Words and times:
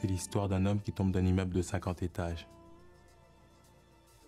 C'est 0.00 0.06
l'histoire 0.06 0.48
d'un 0.48 0.64
homme 0.64 0.80
qui 0.80 0.92
tombe 0.92 1.12
d'un 1.12 1.26
immeuble 1.26 1.52
de 1.52 1.60
50 1.60 2.02
étages. 2.02 2.48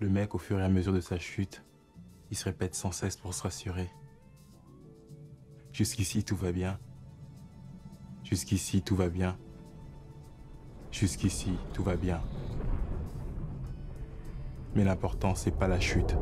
Le 0.00 0.10
mec, 0.10 0.34
au 0.34 0.38
fur 0.38 0.60
et 0.60 0.62
à 0.62 0.68
mesure 0.68 0.92
de 0.92 1.00
sa 1.00 1.18
chute, 1.18 1.64
il 2.30 2.36
se 2.36 2.44
répète 2.44 2.74
sans 2.74 2.92
cesse 2.92 3.16
pour 3.16 3.32
se 3.32 3.42
rassurer. 3.42 3.88
Jusqu'ici, 5.72 6.24
tout 6.24 6.36
va 6.36 6.52
bien. 6.52 6.78
Jusqu'ici, 8.22 8.82
tout 8.82 8.96
va 8.96 9.08
bien. 9.08 9.38
Jusqu'ici, 10.90 11.56
tout 11.72 11.82
va 11.82 11.96
bien. 11.96 12.20
Mais 14.74 14.84
l'important, 14.84 15.34
c'est 15.34 15.56
pas 15.56 15.68
la 15.68 15.80
chute. 15.80 16.18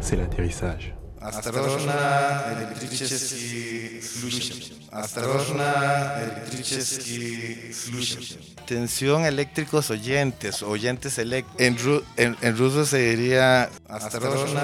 C'est 0.00 0.16
l'atterrissage. 0.16 0.96
Осторожно, 1.23 2.45
электрический 2.57 4.01
случай. 4.01 4.73
Осторожно, 4.89 6.15
электрический 6.23 7.73
случай. 7.73 8.39
Tensión 8.65 9.25
eléctricos 9.25 9.89
oyentes, 9.89 10.63
oyentes 10.63 11.17
elect 11.17 11.49
en, 11.59 11.77
ru 11.77 12.01
en, 12.15 12.37
en 12.41 12.57
ruso 12.57 12.85
se 12.85 12.99
diría 12.99 13.69
Осторожно, 13.87 14.61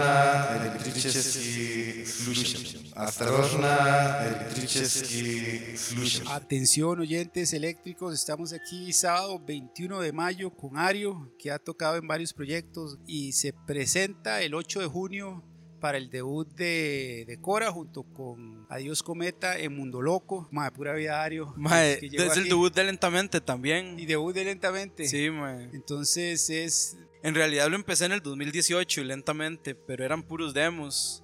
электрический 0.62 2.06
случай. 2.06 2.92
Осторожно, 2.96 3.78
электрический 4.26 5.76
случай. 5.76 6.26
Atención 6.32 7.02
oyentes 7.02 7.52
eléctricos, 7.52 8.14
estamos 8.14 8.54
aquí 8.54 8.94
sábado 8.94 9.40
21 9.46 10.00
de 10.00 10.14
mayo 10.14 10.52
con 10.52 10.78
Ario, 10.78 11.34
que 11.38 11.52
ha 11.52 11.60
tocado 11.60 11.98
en 11.98 12.08
varios 12.08 12.34
proyectos 12.34 12.98
y 13.06 13.34
se 13.34 13.52
presenta 13.52 14.42
el 14.42 14.56
8 14.56 14.80
de 14.80 14.88
junio 14.88 15.44
para 15.81 15.99
el 15.99 16.11
debut 16.11 16.49
de, 16.55 17.25
de 17.27 17.41
Cora 17.41 17.73
junto 17.73 18.03
con 18.05 18.67
Adiós 18.69 19.03
Cometa 19.03 19.59
en 19.59 19.75
Mundo 19.75 20.03
Loco, 20.03 20.49
mae, 20.53 20.71
pura 20.71 20.93
vida 20.93 21.23
Ario. 21.23 21.55
Llegó 22.01 22.25
es 22.25 22.37
el 22.37 22.45
debut 22.45 22.73
de 22.73 22.85
Lentamente 22.85 23.41
también. 23.41 23.99
Y 23.99 24.07
debut 24.07 24.35
de 24.35 24.45
Lentamente. 24.45 25.09
Sí, 25.09 25.31
mae. 25.31 25.71
Entonces 25.73 26.49
es... 26.51 26.97
En 27.23 27.35
realidad 27.35 27.69
lo 27.69 27.77
empecé 27.77 28.07
en 28.07 28.13
el 28.13 28.21
2018 28.23 29.01
y 29.03 29.05
lentamente, 29.05 29.75
pero 29.75 30.05
eran 30.05 30.23
puros 30.23 30.55
demos, 30.55 31.23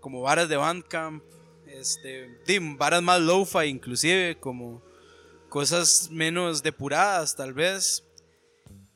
como 0.00 0.22
varas 0.22 0.48
de 0.48 0.56
Bandcamp, 0.56 1.22
este, 1.66 2.28
varas 2.76 3.02
más 3.02 3.20
lo-fi 3.20 3.66
inclusive, 3.66 4.38
como 4.40 4.82
cosas 5.48 6.10
menos 6.10 6.62
depuradas 6.62 7.36
tal 7.36 7.54
vez. 7.54 8.05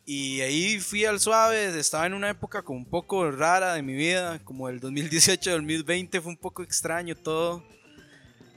Y 0.07 0.41
ahí 0.41 0.81
fui 0.81 1.05
al 1.05 1.21
suave, 1.21 1.79
estaba 1.79 2.07
en 2.07 2.15
una 2.15 2.31
época 2.31 2.63
como 2.63 2.79
un 2.79 2.85
poco 2.85 3.31
rara 3.31 3.75
de 3.75 3.83
mi 3.83 3.95
vida, 3.95 4.39
como 4.45 4.69
el 4.69 4.81
2018-2020 4.81 6.21
fue 6.21 6.33
un 6.33 6.37
poco 6.37 6.63
extraño 6.63 7.15
todo. 7.15 7.63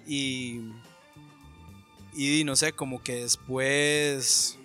Y, 0.08 0.62
y 2.16 2.44
no 2.44 2.56
sé, 2.56 2.74
como 2.74 3.04
que 3.04 3.16
después 3.22 4.58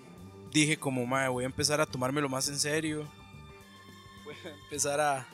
dije 0.52 0.78
como, 0.78 1.04
"Mae, 1.06 1.28
voy 1.28 1.44
a 1.44 1.46
empezar 1.46 1.80
a 1.80 1.86
tomármelo 1.86 2.28
más 2.28 2.48
en 2.48 2.58
serio. 2.58 3.06
Voy 4.24 4.34
a 4.44 4.48
empezar 4.64 5.00
a, 5.00 5.26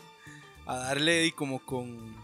a 0.66 0.76
darle 0.76 1.26
y 1.26 1.32
como 1.32 1.64
con, 1.64 2.14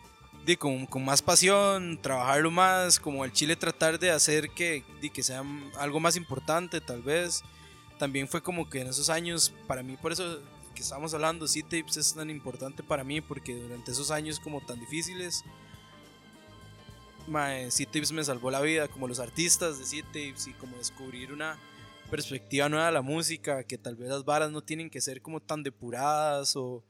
con, 0.58 0.86
con 0.86 1.04
más 1.04 1.22
pasión, 1.22 2.00
trabajarlo 2.02 2.50
más, 2.50 2.98
como 2.98 3.24
el 3.24 3.32
chile 3.32 3.54
tratar 3.54 3.98
de 3.98 4.10
hacer 4.10 4.50
que, 4.50 4.82
di, 5.00 5.10
que 5.10 5.22
sea 5.22 5.44
algo 5.78 6.00
más 6.00 6.16
importante 6.16 6.80
tal 6.80 7.03
vez. 7.03 7.44
También 8.00 8.27
fue 8.28 8.43
como 8.43 8.71
que 8.71 8.81
en 8.81 8.87
esos 8.87 9.11
años, 9.11 9.53
para 9.66 9.83
mí, 9.83 9.99
por 9.99 10.11
eso 10.11 10.41
que 10.75 10.81
estábamos 10.81 11.12
hablando, 11.12 11.47
C-Tapes 11.47 11.99
es 11.99 12.15
tan 12.15 12.31
importante 12.31 12.83
para 12.83 13.05
mí, 13.05 13.21
porque 13.21 13.55
durante 13.55 13.91
esos 13.91 14.11
años 14.11 14.41
como 14.41 14.62
tan 14.62 14.81
difíciles, 14.81 15.44
C-Tapes 17.69 18.12
me 18.12 18.25
salvó 18.25 18.50
la 18.50 18.62
vida, 18.62 18.89
como 18.89 19.06
los 19.06 19.21
artistas 19.21 19.78
de 19.78 19.84
C-Tapes 19.84 20.47
y 20.47 20.55
como 20.55 20.78
descubrir 20.78 21.31
una 21.31 21.59
perspectiva 22.10 22.71
nueva 22.71 22.87
de 22.87 22.93
la 22.93 23.03
música, 23.03 23.65
que 23.65 23.77
tal 23.77 23.97
vez 23.97 24.09
las 24.09 24.25
varas 24.25 24.50
no 24.50 24.62
tienen 24.62 24.89
que 24.89 25.03
ser 25.03 25.21
como 25.21 25.41
tan 25.41 25.62
depuradas 25.62 26.56
o 26.56 26.83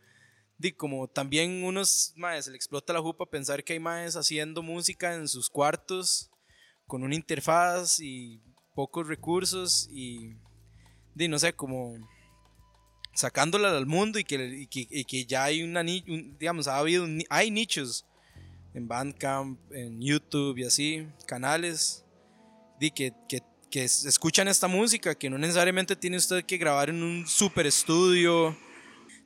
como 0.76 1.08
también 1.08 1.64
unos 1.64 2.12
maes 2.16 2.44
se 2.44 2.50
le 2.50 2.56
explota 2.56 2.92
la 2.92 3.00
jupa 3.00 3.26
pensar 3.26 3.64
que 3.64 3.72
hay 3.72 3.80
maes 3.80 4.14
haciendo 4.14 4.62
música 4.62 5.14
en 5.14 5.26
sus 5.26 5.48
cuartos 5.48 6.30
con 6.86 7.02
una 7.02 7.14
interfaz 7.14 7.98
y 7.98 8.42
pocos 8.74 9.08
recursos 9.08 9.88
y 9.90 10.36
di, 11.14 11.28
no 11.28 11.38
sé, 11.38 11.52
como 11.52 11.96
sacándola 13.14 13.76
al 13.76 13.86
mundo 13.86 14.18
y 14.18 14.24
que, 14.24 14.36
y 14.44 14.66
que, 14.66 14.86
y 14.90 15.04
que 15.04 15.24
ya 15.24 15.44
hay 15.44 15.62
una 15.62 15.80
un- 15.80 16.36
digamos, 16.38 16.68
ha 16.68 16.78
habido 16.78 17.06
hay 17.28 17.50
nichos 17.50 18.06
en 18.72 18.86
Bandcamp, 18.86 19.58
en 19.72 20.00
YouTube 20.00 20.58
y 20.58 20.64
así, 20.64 21.06
canales 21.26 22.04
di, 22.78 22.90
que, 22.90 23.12
que, 23.28 23.42
que 23.70 23.84
es- 23.84 24.04
escuchan 24.04 24.48
esta 24.48 24.68
música, 24.68 25.14
que 25.14 25.28
no 25.28 25.38
necesariamente 25.38 25.96
tiene 25.96 26.16
usted 26.16 26.44
que 26.44 26.56
grabar 26.56 26.88
en 26.88 27.02
un 27.02 27.26
super 27.26 27.66
estudio. 27.66 28.56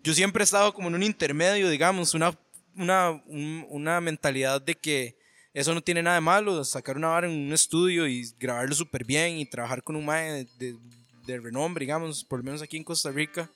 Yo 0.03 0.13
siempre 0.15 0.43
he 0.43 0.45
estado 0.45 0.73
como 0.75 0.89
en 0.89 0.95
un 0.97 1.03
intermedio, 1.03 1.69
digamos, 1.69 2.15
una, 2.15 2.37
una, 2.75 3.11
un- 3.27 3.67
una 3.69 4.01
mentalidad 4.01 4.61
de 4.61 4.75
que 4.75 5.17
eso 5.53 5.73
no 5.73 5.83
tiene 5.83 6.03
nada 6.03 6.17
de 6.17 6.21
malo, 6.21 6.65
sacar 6.65 6.97
una 6.97 7.09
vara 7.09 7.29
en 7.31 7.47
un 7.47 7.53
estudio 7.53 8.09
y 8.09 8.29
grabarlo 8.41 8.75
súper 8.75 9.05
bien 9.05 9.39
y 9.39 9.47
trabajar 9.47 9.85
con 9.85 9.95
un 9.95 10.05
mae 10.05 10.33
de, 10.33 10.45
de, 10.59 10.79
de 11.27 11.41
renombre, 11.41 11.85
digamos, 11.85 12.25
por 12.25 12.41
lo 12.41 12.45
menos 12.45 12.63
aquí 12.63 12.77
en 12.77 12.85
Costa 12.85 13.11
Rica. 13.11 13.51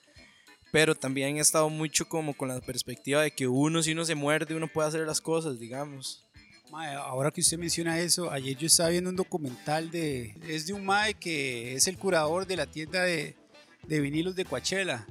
Pero 0.71 0.93
también 0.93 1.37
he 1.37 1.39
estado 1.39 1.69
mucho 1.69 2.07
como 2.07 2.35
con 2.35 2.49
la 2.49 2.61
perspectiva 2.61 3.23
de 3.23 3.31
que 3.31 3.47
uno, 3.47 3.81
si 3.81 3.93
uno 3.93 4.05
se 4.05 4.13
muerde, 4.15 4.55
uno 4.55 4.67
puede 4.67 4.87
hacer 4.87 5.01
las 5.01 5.19
cosas, 5.19 5.59
digamos. 5.59 6.27
Mae, 6.71 6.93
ahora 6.93 7.31
que 7.31 7.41
usted 7.41 7.57
menciona 7.57 7.99
eso, 7.99 8.29
ayer 8.29 8.55
yo 8.55 8.67
estaba 8.67 8.89
viendo 8.89 9.09
un 9.09 9.15
documental 9.15 9.89
de... 9.89 10.35
Es 10.47 10.67
de 10.67 10.73
un 10.73 10.85
mae 10.85 11.15
que 11.15 11.73
es 11.73 11.87
el 11.87 11.97
curador 11.97 12.45
de 12.45 12.55
la 12.55 12.67
tienda 12.67 13.01
de, 13.03 13.35
de 13.87 13.99
vinilos 13.99 14.35
de 14.35 14.45
Coachella. 14.45 15.07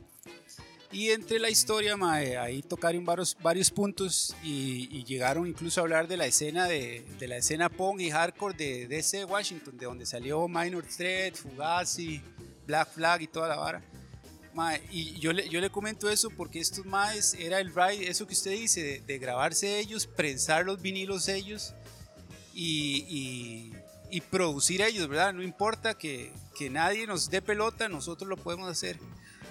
Y 0.90 1.10
entre 1.10 1.38
la 1.38 1.50
historia, 1.50 1.96
mae, 1.98 2.38
ahí 2.38 2.62
tocaron 2.62 3.04
varios, 3.04 3.36
varios 3.42 3.70
puntos 3.70 4.34
y, 4.42 4.88
y 4.90 5.04
llegaron 5.04 5.46
incluso 5.46 5.80
a 5.80 5.82
hablar 5.82 6.08
de 6.08 6.16
la 6.16 6.24
escena 6.26 6.66
de, 6.66 7.04
de 7.18 7.28
la 7.28 7.36
escena 7.36 7.68
punk 7.68 8.00
y 8.00 8.10
hardcore 8.10 8.56
de 8.56 8.88
DC 8.88 9.24
Washington, 9.26 9.76
de 9.76 9.84
donde 9.84 10.06
salió 10.06 10.48
Minor 10.48 10.84
Threat, 10.86 11.34
Fugazi, 11.34 12.22
Black 12.66 12.90
Flag 12.94 13.20
y 13.20 13.26
toda 13.26 13.48
la 13.48 13.56
vara. 13.56 13.82
Mae, 14.54 14.80
y 14.90 15.18
yo 15.20 15.34
le, 15.34 15.46
yo 15.50 15.60
le 15.60 15.68
comento 15.68 16.08
eso 16.08 16.30
porque 16.30 16.58
estos 16.58 16.86
maes 16.86 17.34
era 17.34 17.60
el 17.60 17.68
ride, 17.74 18.08
eso 18.08 18.26
que 18.26 18.32
usted 18.32 18.52
dice, 18.52 18.82
de, 18.82 19.00
de 19.00 19.18
grabarse 19.18 19.78
ellos, 19.78 20.06
prensar 20.06 20.64
los 20.64 20.80
vinilos 20.80 21.28
ellos 21.28 21.74
y, 22.54 23.04
y- 23.08 23.72
y 24.10 24.22
producir 24.22 24.80
ellos, 24.80 25.06
¿verdad? 25.06 25.34
No 25.34 25.42
importa 25.42 25.92
que, 25.92 26.32
que 26.56 26.70
nadie 26.70 27.06
nos 27.06 27.28
dé 27.28 27.42
pelota, 27.42 27.90
nosotros 27.90 28.26
lo 28.26 28.38
podemos 28.38 28.70
hacer. 28.70 28.98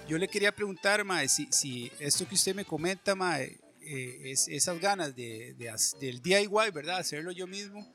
Yo 0.08 0.16
le 0.16 0.26
quería 0.26 0.52
preguntar, 0.52 1.04
mae, 1.04 1.28
si, 1.28 1.48
si 1.50 1.92
esto 1.98 2.26
que 2.26 2.34
usted 2.34 2.54
me 2.54 2.64
comenta, 2.64 3.14
mae, 3.14 3.60
eh, 3.82 4.30
es, 4.30 4.48
esas 4.48 4.80
ganas 4.80 5.14
de, 5.14 5.52
de 5.52 5.70
del 6.00 6.22
DIY, 6.22 6.70
¿verdad? 6.72 6.96
Hacerlo 6.96 7.30
yo 7.30 7.46
mismo, 7.46 7.86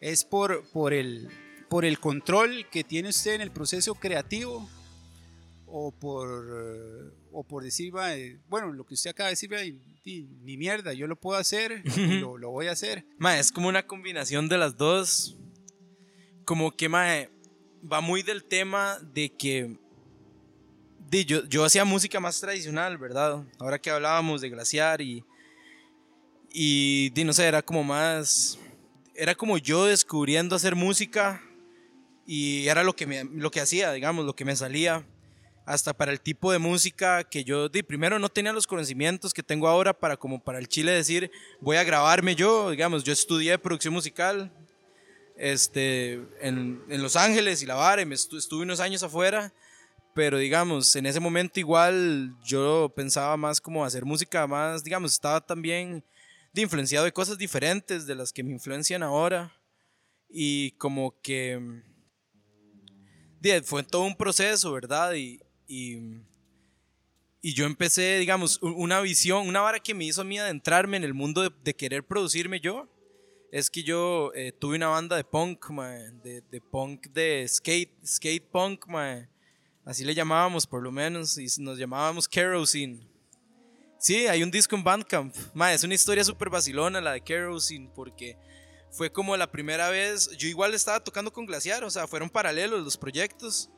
es 0.00 0.24
por, 0.24 0.68
por, 0.72 0.92
el, 0.92 1.28
por 1.68 1.84
el 1.84 2.00
control 2.00 2.68
que 2.72 2.82
tiene 2.82 3.10
usted 3.10 3.34
en 3.34 3.40
el 3.40 3.52
proceso 3.52 3.94
creativo 3.94 4.68
o 5.66 5.92
por, 5.92 6.28
eh, 6.28 7.14
o 7.30 7.44
por 7.44 7.62
decir, 7.62 7.92
mae, 7.92 8.40
bueno, 8.48 8.72
lo 8.72 8.84
que 8.84 8.94
usted 8.94 9.10
acaba 9.10 9.28
de 9.28 9.34
decir, 9.34 9.48
mae, 9.48 9.78
di, 10.02 10.28
ni 10.42 10.56
mierda, 10.56 10.92
yo 10.92 11.06
lo 11.06 11.14
puedo 11.14 11.38
hacer 11.38 11.84
y 11.84 12.18
lo, 12.18 12.36
lo 12.36 12.50
voy 12.50 12.66
a 12.66 12.72
hacer. 12.72 13.06
Ma, 13.16 13.38
es 13.38 13.52
como 13.52 13.68
una 13.68 13.86
combinación 13.86 14.48
de 14.48 14.58
las 14.58 14.76
dos. 14.76 15.36
Como 16.44 16.76
que, 16.76 16.88
ma, 16.88 17.28
va 17.80 18.00
muy 18.00 18.24
del 18.24 18.42
tema 18.42 18.98
de 19.14 19.36
que. 19.36 19.78
Di, 21.10 21.24
yo, 21.24 21.64
hacía 21.64 21.84
música 21.84 22.20
más 22.20 22.40
tradicional, 22.40 22.96
¿verdad? 22.96 23.42
Ahora 23.58 23.78
que 23.78 23.90
hablábamos 23.90 24.40
de 24.40 24.50
glaciar 24.50 25.00
y. 25.00 25.24
Y, 26.52 27.12
no 27.24 27.32
sé, 27.32 27.46
era 27.46 27.62
como 27.62 27.84
más. 27.84 28.58
Era 29.14 29.34
como 29.34 29.58
yo 29.58 29.86
descubriendo 29.86 30.56
hacer 30.56 30.74
música. 30.74 31.42
Y 32.26 32.68
era 32.68 32.84
lo 32.84 32.94
que, 32.94 33.06
me, 33.06 33.24
lo 33.24 33.50
que 33.50 33.60
hacía, 33.60 33.92
digamos, 33.92 34.24
lo 34.24 34.34
que 34.34 34.44
me 34.44 34.54
salía. 34.54 35.04
Hasta 35.66 35.92
para 35.92 36.10
el 36.10 36.20
tipo 36.20 36.50
de 36.50 36.58
música 36.58 37.22
que 37.24 37.44
yo 37.44 37.68
di. 37.68 37.82
Primero 37.82 38.18
no 38.18 38.28
tenía 38.28 38.52
los 38.52 38.66
conocimientos 38.66 39.32
que 39.34 39.42
tengo 39.42 39.68
ahora 39.68 39.92
para 39.92 40.16
como 40.16 40.42
para 40.42 40.58
el 40.58 40.66
chile 40.68 40.90
decir 40.90 41.30
voy 41.60 41.76
a 41.76 41.84
grabarme 41.84 42.34
yo, 42.34 42.70
digamos, 42.70 43.04
yo 43.04 43.12
estudié 43.12 43.56
producción 43.58 43.94
musical 43.94 44.50
este, 45.36 46.14
en, 46.40 46.82
en 46.88 47.02
Los 47.02 47.14
Ángeles 47.14 47.62
y 47.62 47.66
la 47.66 47.74
vara, 47.74 48.02
y 48.02 48.06
me 48.06 48.16
estu- 48.16 48.36
estuve 48.38 48.62
unos 48.62 48.80
años 48.80 49.02
afuera, 49.02 49.52
pero 50.14 50.38
digamos, 50.38 50.94
en 50.96 51.06
ese 51.06 51.20
momento 51.20 51.60
igual 51.60 52.36
yo 52.44 52.92
pensaba 52.94 53.36
más 53.36 53.60
como 53.60 53.84
hacer 53.84 54.04
música 54.04 54.46
más, 54.46 54.82
digamos, 54.82 55.12
estaba 55.12 55.40
también 55.40 56.04
de 56.52 56.62
influenciado 56.62 57.04
de 57.04 57.12
cosas 57.12 57.38
diferentes 57.38 58.06
de 58.06 58.14
las 58.14 58.32
que 58.32 58.42
me 58.42 58.52
influencian 58.52 59.02
ahora 59.02 59.52
y 60.28 60.72
como 60.72 61.20
que 61.20 61.60
di, 63.40 63.50
fue 63.62 63.82
todo 63.82 64.02
un 64.02 64.16
proceso, 64.16 64.72
¿verdad? 64.72 65.14
Y, 65.14 65.40
y, 65.66 65.98
y 67.40 67.54
yo 67.54 67.66
empecé, 67.66 68.18
digamos, 68.18 68.58
una 68.62 69.00
visión, 69.00 69.46
una 69.46 69.60
vara 69.60 69.80
que 69.80 69.94
me 69.94 70.04
hizo 70.04 70.22
a 70.22 70.24
mí 70.24 70.38
adentrarme 70.38 70.96
en 70.96 71.04
el 71.04 71.14
mundo 71.14 71.48
de, 71.48 71.74
querer 71.74 72.04
producirme 72.04 72.60
yo, 72.60 72.88
es 73.52 73.70
que 73.70 73.82
yo 73.82 74.32
eh, 74.34 74.52
tuve 74.52 74.76
una 74.76 74.88
banda 74.88 75.16
de 75.16 75.24
punk, 75.24 75.70
mae, 75.70 76.10
de, 76.22 76.42
de 76.42 76.60
punk 76.60 77.08
de 77.08 77.46
skate, 77.48 77.92
skate 78.04 78.46
punk, 78.50 78.86
mae. 78.86 79.28
Así 79.84 80.04
le 80.04 80.14
llamábamos 80.14 80.66
por 80.66 80.82
lo 80.82 80.92
menos, 80.92 81.38
y 81.38 81.46
nos 81.60 81.78
llamábamos 81.78 82.28
Kerosene. 82.28 83.00
Sí, 83.98 84.26
hay 84.26 84.42
un 84.42 84.50
disco 84.50 84.76
en 84.76 84.84
Bandcamp. 84.84 85.34
Mae, 85.52 85.74
es 85.74 85.84
una 85.84 85.94
historia 85.94 86.24
súper 86.24 86.48
vacilona 86.48 87.00
la 87.00 87.12
de 87.12 87.20
Kerosene, 87.20 87.90
porque 87.94 88.38
fue 88.90 89.12
como 89.12 89.36
la 89.36 89.50
primera 89.50 89.88
vez, 89.90 90.30
yo 90.36 90.48
igual 90.48 90.74
estaba 90.74 91.04
tocando 91.04 91.32
con 91.32 91.46
Glaciar, 91.46 91.84
o 91.84 91.90
sea, 91.90 92.06
fueron 92.06 92.30
paralelos 92.30 92.82
los 92.82 92.96
proyectos. 92.96 93.70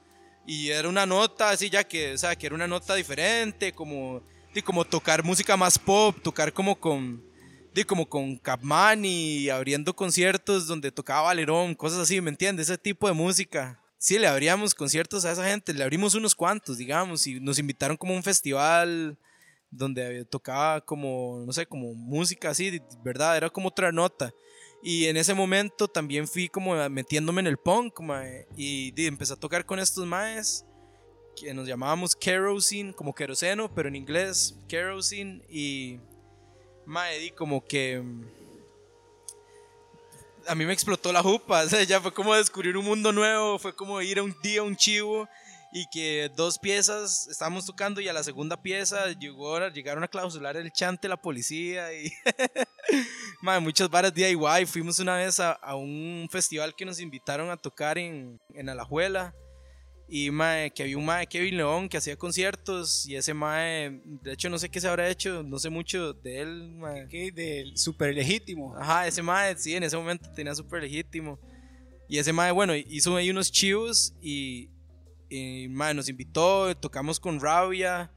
Y 0.46 0.70
era 0.70 0.88
una 0.88 1.06
nota 1.06 1.50
así 1.50 1.70
ya 1.70 1.84
que, 1.84 2.14
o 2.14 2.19
sea, 2.19 2.34
que 2.34 2.46
era 2.46 2.54
una 2.54 2.66
nota 2.66 2.94
diferente, 2.94 3.72
como, 3.72 4.22
y 4.54 4.62
como 4.62 4.84
tocar 4.84 5.22
música 5.22 5.56
más 5.56 5.78
pop, 5.78 6.16
tocar 6.22 6.52
como 6.52 6.78
con, 6.78 7.25
de 7.75 7.84
como 7.84 8.08
con 8.08 8.37
Capman 8.37 9.04
y 9.04 9.49
abriendo 9.50 9.94
conciertos 9.94 10.66
donde 10.66 10.90
tocaba 10.90 11.22
Valerón, 11.22 11.75
cosas 11.75 12.00
así, 12.00 12.20
¿me 12.20 12.31
entiendes? 12.31 12.69
Ese 12.69 12.78
tipo 12.78 13.06
de 13.06 13.14
música. 13.14 13.81
Sí, 14.02 14.19
le 14.19 14.26
abríamos 14.26 14.75
conciertos 14.75 15.25
a 15.25 15.31
esa 15.31 15.46
gente, 15.46 15.72
le 15.72 15.84
abrimos 15.84 16.16
unos 16.16 16.34
cuantos, 16.34 16.76
digamos, 16.76 17.25
y 17.28 17.38
nos 17.38 17.60
invitaron 17.60 17.96
como 17.96 18.12
a 18.12 18.16
un 18.16 18.25
festival 18.25 19.16
donde 19.70 20.25
tocaba 20.25 20.81
como, 20.81 21.44
no 21.46 21.52
sé, 21.52 21.66
como 21.66 21.94
música 21.94 22.50
así, 22.50 22.82
¿verdad? 23.04 23.37
Era 23.37 23.49
como 23.49 23.69
otra 23.69 23.93
nota. 23.93 24.34
Y 24.82 25.06
en 25.06 25.16
ese 25.16 25.34
momento 25.34 25.87
también 25.87 26.26
fui 26.26 26.49
como 26.49 26.75
metiéndome 26.88 27.43
en 27.43 27.46
el 27.46 27.58
punk, 27.58 28.00
y, 28.56 28.93
y 29.00 29.06
empecé 29.06 29.34
a 29.34 29.37
tocar 29.37 29.64
con 29.64 29.78
estos 29.78 30.04
maes 30.04 30.66
que 31.40 31.54
nos 31.54 31.69
llamábamos 31.69 32.16
kerosene, 32.16 32.93
como 32.94 33.14
queroseno, 33.14 33.72
pero 33.72 33.88
en 33.88 33.94
inglés, 33.94 34.56
kerosene, 34.66 35.44
y 35.49 36.00
mae, 36.87 37.32
como 37.37 37.64
que 37.64 38.02
a 40.47 40.55
mí 40.55 40.65
me 40.67 40.73
explotó 40.73 41.12
la 41.12 41.23
jupa, 41.23 41.65
ya 41.87 42.00
fue 42.00 42.12
como 42.12 42.35
descubrir 42.35 42.77
un 42.77 42.85
mundo 42.85 43.12
nuevo, 43.12 43.59
fue 43.59 43.75
como 43.75 44.00
ir 44.03 44.19
a 44.19 44.23
un 44.23 44.35
día 44.43 44.61
a 44.61 44.65
un 44.65 44.77
chivo 44.77 45.29
y 45.73 45.87
que 45.91 46.31
dos 46.37 46.59
piezas 46.59 47.27
estábamos 47.29 47.65
tocando 47.65 48.00
y 48.00 48.09
a 48.09 48.12
la 48.12 48.23
segunda 48.23 48.61
pieza 48.61 49.11
llegó, 49.12 49.67
llegaron 49.69 50.05
a 50.05 50.09
clausurar 50.09 50.56
el 50.56 50.71
chante 50.71 51.09
la 51.09 51.17
policía 51.17 51.93
y 51.94 52.12
Mae, 53.41 53.59
muchas 53.59 53.89
varas 53.89 54.15
DIY. 54.15 54.67
Fuimos 54.67 54.99
una 54.99 55.17
vez 55.17 55.41
a, 55.41 55.53
a, 55.53 55.75
un 55.75 56.29
festival 56.31 56.75
que 56.77 56.85
nos 56.85 57.00
invitaron 57.00 57.50
a 57.50 57.56
tocar 57.56 57.99
en, 57.99 58.41
en 58.55 58.69
Alajuela. 58.69 59.35
Y 60.14 60.31
mae, 60.31 60.70
que 60.70 60.82
había 60.82 60.99
un 60.99 61.06
mae, 61.06 61.26
Kevin 61.26 61.56
León, 61.56 61.88
que 61.88 61.97
hacía 61.97 62.17
conciertos. 62.17 63.09
Y 63.09 63.17
ese 63.17 63.32
mae, 63.32 64.03
de 64.05 64.35
hecho, 64.35 64.50
no 64.50 64.59
sé 64.59 64.69
qué 64.69 64.79
se 64.79 64.87
habrá 64.87 65.09
hecho, 65.09 65.43
no 65.43 65.59
sé 65.59 65.70
mucho 65.70 66.12
de 66.12 66.41
él. 66.41 66.75
Mae. 66.76 67.09
¿Qué? 67.09 67.32
Del 67.32 67.79
super 67.79 68.14
legítimo. 68.14 68.76
Ajá, 68.76 69.06
ese 69.06 69.23
mae, 69.23 69.56
sí, 69.56 69.75
en 69.75 69.85
ese 69.85 69.97
momento 69.97 70.31
tenía 70.35 70.55
super 70.55 70.82
legítimo. 70.82 71.41
Y 72.11 72.19
ese 72.19 72.31
mae, 72.31 72.53
bueno, 72.53 72.75
hizo 72.76 73.17
ahí 73.17 73.31
unos 73.31 73.50
chivos 73.50 74.14
y, 74.20 74.69
y 75.31 75.69
mae, 75.70 75.94
nos 75.94 76.11
invitó, 76.11 76.76
tocamos 76.76 77.19
con 77.19 77.41
Rabia 77.41 78.12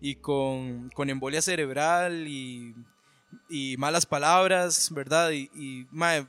y 0.00 0.16
con, 0.16 0.90
con 0.90 1.08
embolia 1.10 1.40
cerebral 1.40 2.26
y 2.26 2.74
y 3.48 3.76
malas 3.76 4.06
palabras, 4.06 4.90
¿verdad? 4.92 5.30
Y, 5.30 5.50
y 5.54 5.86
mae, 5.90 6.26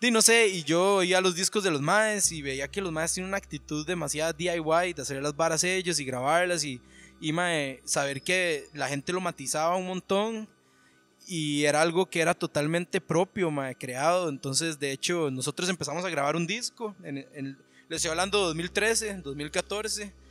y 0.00 0.10
no 0.10 0.22
sé, 0.22 0.48
y 0.48 0.62
yo 0.62 0.96
oía 0.96 1.20
los 1.20 1.34
discos 1.34 1.64
de 1.64 1.70
los 1.70 1.80
maes 1.80 2.30
y 2.30 2.42
veía 2.42 2.68
que 2.68 2.80
los 2.80 2.92
maes 2.92 3.14
tienen 3.14 3.28
una 3.28 3.38
actitud 3.38 3.86
demasiada 3.86 4.32
DIY 4.32 4.92
de 4.94 5.02
hacer 5.02 5.22
las 5.22 5.34
varas 5.34 5.64
ellos 5.64 5.98
y 5.98 6.04
grabarlas 6.04 6.64
y, 6.64 6.80
y 7.20 7.32
saber 7.84 8.22
que 8.22 8.66
la 8.74 8.88
gente 8.88 9.12
lo 9.12 9.20
matizaba 9.20 9.76
un 9.76 9.86
montón 9.86 10.48
y 11.26 11.64
era 11.64 11.82
algo 11.82 12.06
que 12.06 12.20
era 12.20 12.34
totalmente 12.34 13.00
propio, 13.00 13.50
mae, 13.50 13.74
creado. 13.74 14.28
Entonces, 14.28 14.78
de 14.78 14.92
hecho, 14.92 15.30
nosotros 15.30 15.68
empezamos 15.68 16.04
a 16.04 16.10
grabar 16.10 16.36
un 16.36 16.46
disco, 16.46 16.94
en, 17.02 17.18
en, 17.34 17.58
les 17.88 17.96
estoy 17.96 18.10
hablando 18.10 18.38
de 18.38 18.44
2013, 18.46 19.22
2014 19.22 20.25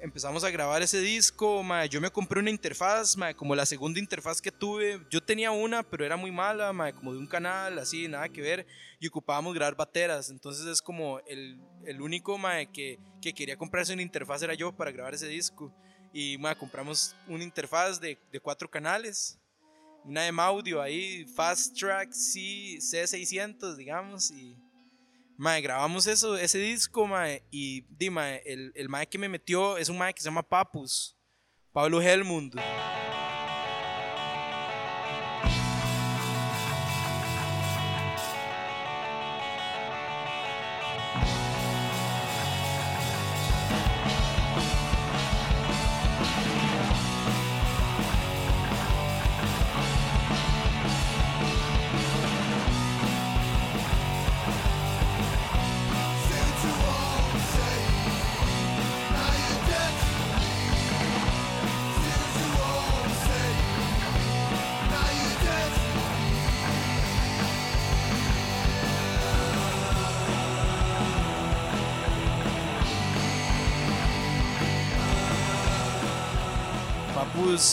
empezamos 0.00 0.44
a 0.44 0.50
grabar 0.50 0.82
ese 0.82 1.00
disco, 1.00 1.62
ma, 1.62 1.86
yo 1.86 2.00
me 2.00 2.10
compré 2.10 2.40
una 2.40 2.50
interfaz, 2.50 3.16
ma, 3.16 3.34
como 3.34 3.54
la 3.54 3.66
segunda 3.66 3.98
interfaz 3.98 4.40
que 4.40 4.52
tuve. 4.52 5.00
Yo 5.10 5.22
tenía 5.22 5.50
una, 5.50 5.82
pero 5.82 6.04
era 6.04 6.16
muy 6.16 6.30
mala, 6.30 6.72
ma, 6.72 6.92
como 6.92 7.12
de 7.12 7.18
un 7.18 7.26
canal, 7.26 7.78
así, 7.78 8.08
nada 8.08 8.28
que 8.28 8.40
ver. 8.40 8.66
Y 9.00 9.08
ocupábamos 9.08 9.54
grabar 9.54 9.76
bateras. 9.76 10.30
Entonces 10.30 10.66
es 10.66 10.80
como 10.80 11.20
el, 11.26 11.60
el 11.84 12.00
único 12.00 12.38
que, 12.72 12.98
que, 13.20 13.32
quería 13.32 13.56
comprarse 13.56 13.92
una 13.92 14.02
interfaz 14.02 14.42
era 14.42 14.54
yo 14.54 14.72
para 14.76 14.90
grabar 14.90 15.14
ese 15.14 15.28
disco. 15.28 15.72
Y 16.12 16.38
compramos 16.58 17.14
una 17.26 17.44
interfaz 17.44 18.00
de, 18.00 18.18
de 18.32 18.40
cuatro 18.40 18.70
canales. 18.70 19.38
Una 20.04 20.22
de 20.22 20.32
audio 20.38 20.80
ahí, 20.80 21.26
Fast 21.34 21.76
Track 21.78 22.12
C, 22.12 22.78
C600, 22.78 23.76
digamos. 23.76 24.30
Y 24.30 24.56
Mae, 25.40 25.62
grabamos 25.62 26.08
eso, 26.08 26.36
ese 26.36 26.58
disco, 26.58 27.06
mae, 27.06 27.44
y 27.52 27.82
di, 27.96 28.10
mae, 28.10 28.42
el, 28.44 28.72
el 28.74 28.88
mae 28.88 29.06
que 29.06 29.18
me 29.18 29.28
metió 29.28 29.76
es 29.78 29.88
un 29.88 29.96
mae 29.96 30.12
que 30.12 30.20
se 30.20 30.24
llama 30.24 30.42
Papus, 30.42 31.16
Pablo 31.72 32.02
Helmund. 32.02 32.56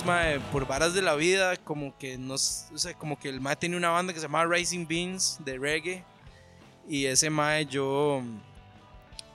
Mae, 0.04 0.40
por 0.52 0.66
varas 0.66 0.96
de 0.96 1.02
la 1.04 1.14
vida, 1.14 1.58
como 1.58 1.96
que 2.00 2.18
nos, 2.18 2.70
o 2.74 2.78
sea, 2.80 2.96
como 2.96 3.20
que 3.20 3.30
el 3.30 3.40
mae 3.40 3.56
tenía 3.56 3.78
una 3.78 3.92
banda 3.92 4.14
que 4.14 4.20
se 4.20 4.26
llamaba 4.26 4.52
Rising 4.52 4.88
Beans 4.88 5.38
de 5.46 5.60
reggae 5.60 6.04
y 6.90 7.06
ese 7.06 7.30
mae 7.30 7.68
yo 7.68 8.24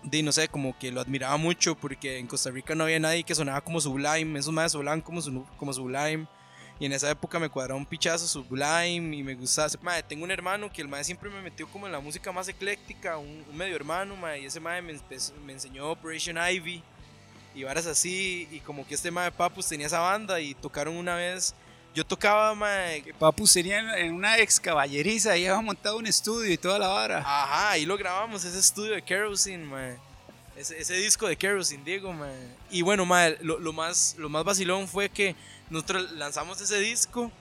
de 0.03 0.25
no 0.25 0.33
sé, 0.33 0.49
como 0.49 0.77
que 0.77 0.91
lo 0.91 1.01
admiraba 1.01 1.37
mucho 1.37 1.77
porque 1.77 2.19
en 2.19 2.27
Costa 2.27 2.51
Rica 2.51 2.75
no 2.75 2.83
había 2.83 2.99
nadie 2.99 3.23
que 3.23 3.33
sonaba 3.33 3.61
como 3.61 3.81
Sublime, 3.81 4.41
esos 4.41 4.53
maes 4.53 4.73
sonaban 4.73 5.01
como, 5.01 5.23
su, 5.23 5.47
como 5.57 5.73
Sublime 5.73 6.27
y 6.81 6.87
en 6.87 6.95
esa 6.95 7.09
época 7.09 7.39
me 7.39 7.49
cuadraba 7.49 7.79
un 7.79 7.87
pichazo 7.87 8.27
Sublime 8.27 9.17
y 9.17 9.23
me 9.23 9.37
gustaba, 9.37 9.69
mae, 9.83 10.03
tengo 10.03 10.25
un 10.25 10.33
hermano 10.33 10.73
que 10.73 10.83
el 10.83 10.89
mae 10.89 11.05
siempre 11.05 11.31
me 11.31 11.41
metió 11.43 11.69
como 11.69 11.87
en 11.87 11.93
la 11.93 12.01
música 12.01 12.33
más 12.33 12.49
ecléctica, 12.49 13.19
un, 13.19 13.45
un 13.49 13.57
medio 13.57 13.77
hermano, 13.77 14.17
mae, 14.17 14.41
y 14.41 14.47
ese 14.47 14.59
mae 14.59 14.83
me, 14.83 14.99
me 15.47 15.53
enseñó 15.53 15.93
Operation 15.93 16.37
Ivy 16.37 16.83
y 17.55 17.65
varas 17.65 17.87
así, 17.87 18.49
y 18.51 18.61
como 18.61 18.87
que 18.87 18.95
este 18.95 19.11
mae 19.11 19.33
Papus 19.33 19.67
tenía 19.67 19.87
esa 19.87 20.01
banda 20.01 20.41
y 20.41 20.55
tocaron 20.55 20.97
una 20.97 21.17
vez. 21.17 21.55
Yo 21.95 22.07
tocaba, 22.07 22.55
mae. 22.55 23.03
Que 23.03 23.13
Papus 23.13 23.53
tenía 23.53 23.99
en 23.99 24.15
una 24.15 24.39
ex 24.39 24.61
caballeriza 24.61 25.37
y 25.37 25.47
había 25.47 25.61
montado 25.61 25.97
un 25.97 26.07
estudio 26.07 26.53
y 26.53 26.57
toda 26.57 26.79
la 26.79 26.89
vara. 26.89 27.19
Ajá, 27.19 27.71
ahí 27.71 27.85
lo 27.85 27.97
grabamos, 27.97 28.45
ese 28.45 28.59
estudio 28.59 28.93
de 28.93 29.03
Kerosene, 29.03 29.65
mae. 29.65 29.99
Ese, 30.57 30.79
ese 30.79 30.95
disco 30.95 31.27
de 31.27 31.37
Kerosene, 31.37 31.83
Diego, 31.85 32.13
mae. 32.13 32.31
Y 32.71 32.83
bueno, 32.83 33.05
mae, 33.05 33.37
lo, 33.41 33.59
lo, 33.59 33.73
más, 33.73 34.15
lo 34.19 34.29
más 34.29 34.45
vacilón 34.45 34.87
fue 34.87 35.09
que 35.09 35.35
nosotros 35.69 36.13
lanzamos 36.13 36.61
ese 36.61 36.79
disco 36.79 37.33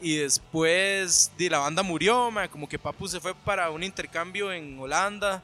y 0.00 0.16
después 0.16 1.30
de 1.36 1.50
la 1.50 1.58
banda 1.58 1.82
murió, 1.82 2.30
mae. 2.30 2.48
Como 2.48 2.66
que 2.66 2.78
Papus 2.78 3.10
se 3.10 3.20
fue 3.20 3.34
para 3.34 3.68
un 3.68 3.82
intercambio 3.82 4.52
en 4.52 4.78
Holanda 4.78 5.42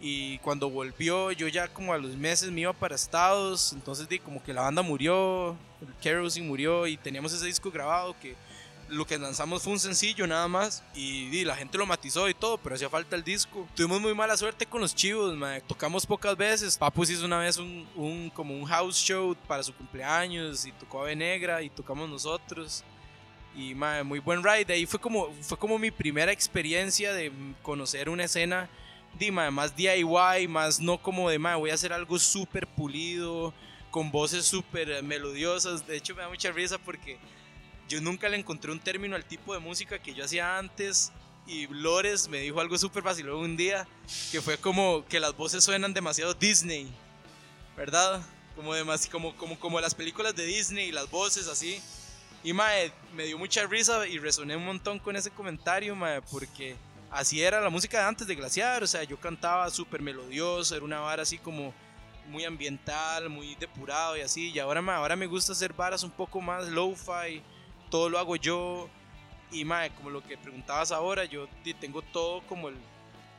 y 0.00 0.38
cuando 0.38 0.70
volvió 0.70 1.30
yo 1.32 1.46
ya 1.48 1.68
como 1.68 1.92
a 1.92 1.98
los 1.98 2.16
meses 2.16 2.50
me 2.50 2.62
iba 2.62 2.72
para 2.72 2.94
Estados, 2.94 3.72
entonces 3.72 4.08
di 4.08 4.18
como 4.18 4.42
que 4.42 4.52
la 4.52 4.62
banda 4.62 4.82
murió, 4.82 5.56
Kerosene 6.00 6.46
murió 6.46 6.86
y 6.86 6.96
teníamos 6.96 7.32
ese 7.32 7.46
disco 7.46 7.70
grabado 7.70 8.16
que 8.20 8.34
lo 8.90 9.06
que 9.06 9.18
lanzamos 9.18 9.62
fue 9.62 9.72
un 9.72 9.78
sencillo 9.78 10.26
nada 10.26 10.48
más 10.48 10.82
y, 10.94 11.28
di, 11.28 11.44
la 11.44 11.56
gente 11.56 11.78
lo 11.78 11.86
matizó 11.86 12.28
y 12.28 12.34
todo, 12.34 12.58
pero 12.58 12.74
hacía 12.74 12.88
falta 12.90 13.14
el 13.16 13.22
disco. 13.22 13.66
Tuvimos 13.74 14.00
muy 14.00 14.14
mala 14.14 14.36
suerte 14.36 14.66
con 14.66 14.80
los 14.80 14.94
chivos, 14.94 15.38
tocamos 15.66 16.06
pocas 16.06 16.36
veces. 16.36 16.76
Papus 16.76 17.10
hizo 17.10 17.24
una 17.24 17.38
vez 17.38 17.56
un, 17.56 17.86
un, 17.94 18.30
como 18.30 18.54
un 18.54 18.64
house 18.64 18.96
show 18.96 19.36
para 19.46 19.62
su 19.62 19.72
cumpleaños 19.74 20.66
y 20.66 20.72
tocó 20.72 21.02
Ave 21.02 21.16
Negra 21.16 21.62
y 21.62 21.70
tocamos 21.70 22.08
nosotros. 22.08 22.84
Y 23.56 23.74
muy 23.74 24.20
buen 24.20 24.42
ride. 24.42 24.72
Ahí 24.72 24.86
fue 24.86 25.00
como, 25.00 25.32
fue 25.40 25.58
como 25.58 25.78
mi 25.78 25.90
primera 25.90 26.32
experiencia 26.32 27.12
de 27.12 27.32
conocer 27.62 28.08
una 28.08 28.24
escena 28.24 28.68
di, 29.18 29.30
mae, 29.30 29.50
más 29.50 29.76
DIY, 29.76 30.48
más 30.48 30.80
no 30.80 30.98
como 30.98 31.30
de, 31.30 31.38
mae, 31.38 31.56
voy 31.56 31.70
a 31.70 31.74
hacer 31.74 31.92
algo 31.92 32.18
súper 32.18 32.66
pulido, 32.66 33.52
con 33.90 34.10
voces 34.10 34.44
súper 34.44 35.02
melodiosas. 35.02 35.86
De 35.86 35.96
hecho, 35.96 36.14
me 36.14 36.22
da 36.22 36.28
mucha 36.28 36.50
risa 36.52 36.78
porque 36.78 37.18
yo 37.88 38.00
nunca 38.00 38.28
le 38.28 38.36
encontré 38.36 38.70
un 38.70 38.80
término 38.80 39.16
al 39.16 39.24
tipo 39.24 39.52
de 39.52 39.60
música 39.60 39.98
que 39.98 40.14
yo 40.14 40.24
hacía 40.24 40.58
antes 40.58 41.12
y 41.46 41.66
Lores 41.66 42.28
me 42.28 42.40
dijo 42.40 42.60
algo 42.60 42.78
súper 42.78 43.02
fácil 43.02 43.28
un 43.30 43.56
día, 43.56 43.86
que 44.30 44.40
fue 44.40 44.58
como 44.58 45.04
que 45.06 45.18
las 45.18 45.36
voces 45.36 45.64
suenan 45.64 45.92
demasiado 45.92 46.34
Disney, 46.34 46.88
¿verdad? 47.76 48.22
Como, 48.54 48.72
como, 49.10 49.36
como, 49.36 49.58
como 49.58 49.80
las 49.80 49.94
películas 49.94 50.36
de 50.36 50.44
Disney, 50.44 50.92
las 50.92 51.10
voces 51.10 51.48
así. 51.48 51.80
Y 52.44 52.52
mae, 52.52 52.92
me 53.14 53.24
dio 53.24 53.38
mucha 53.38 53.66
risa 53.66 54.06
y 54.06 54.18
resoné 54.18 54.56
un 54.56 54.64
montón 54.64 54.98
con 54.98 55.16
ese 55.16 55.30
comentario, 55.30 55.96
mae, 55.96 56.22
porque 56.22 56.76
así 57.10 57.42
era 57.42 57.60
la 57.60 57.70
música 57.70 57.98
de 57.98 58.04
antes 58.04 58.26
de 58.26 58.34
Glaciar, 58.34 58.82
o 58.82 58.86
sea, 58.86 59.02
yo 59.04 59.18
cantaba 59.18 59.68
súper 59.70 60.00
melodioso, 60.00 60.74
era 60.74 60.84
una 60.84 61.00
vara 61.00 61.22
así 61.22 61.38
como 61.38 61.74
muy 62.28 62.44
ambiental, 62.44 63.28
muy 63.28 63.54
depurado 63.56 64.16
y 64.16 64.20
así, 64.20 64.50
y 64.50 64.58
ahora, 64.58 64.80
mae, 64.80 64.96
ahora 64.96 65.16
me 65.16 65.26
gusta 65.26 65.52
hacer 65.52 65.72
varas 65.72 66.02
un 66.02 66.10
poco 66.10 66.40
más 66.40 66.68
lo-fi, 66.68 67.42
todo 67.90 68.08
lo 68.08 68.18
hago 68.18 68.36
yo, 68.36 68.88
y 69.50 69.64
mae, 69.64 69.90
como 69.90 70.10
lo 70.10 70.22
que 70.22 70.38
preguntabas 70.38 70.92
ahora, 70.92 71.24
yo 71.24 71.48
tengo 71.80 72.02
todo 72.02 72.40
como 72.42 72.68
el, 72.68 72.76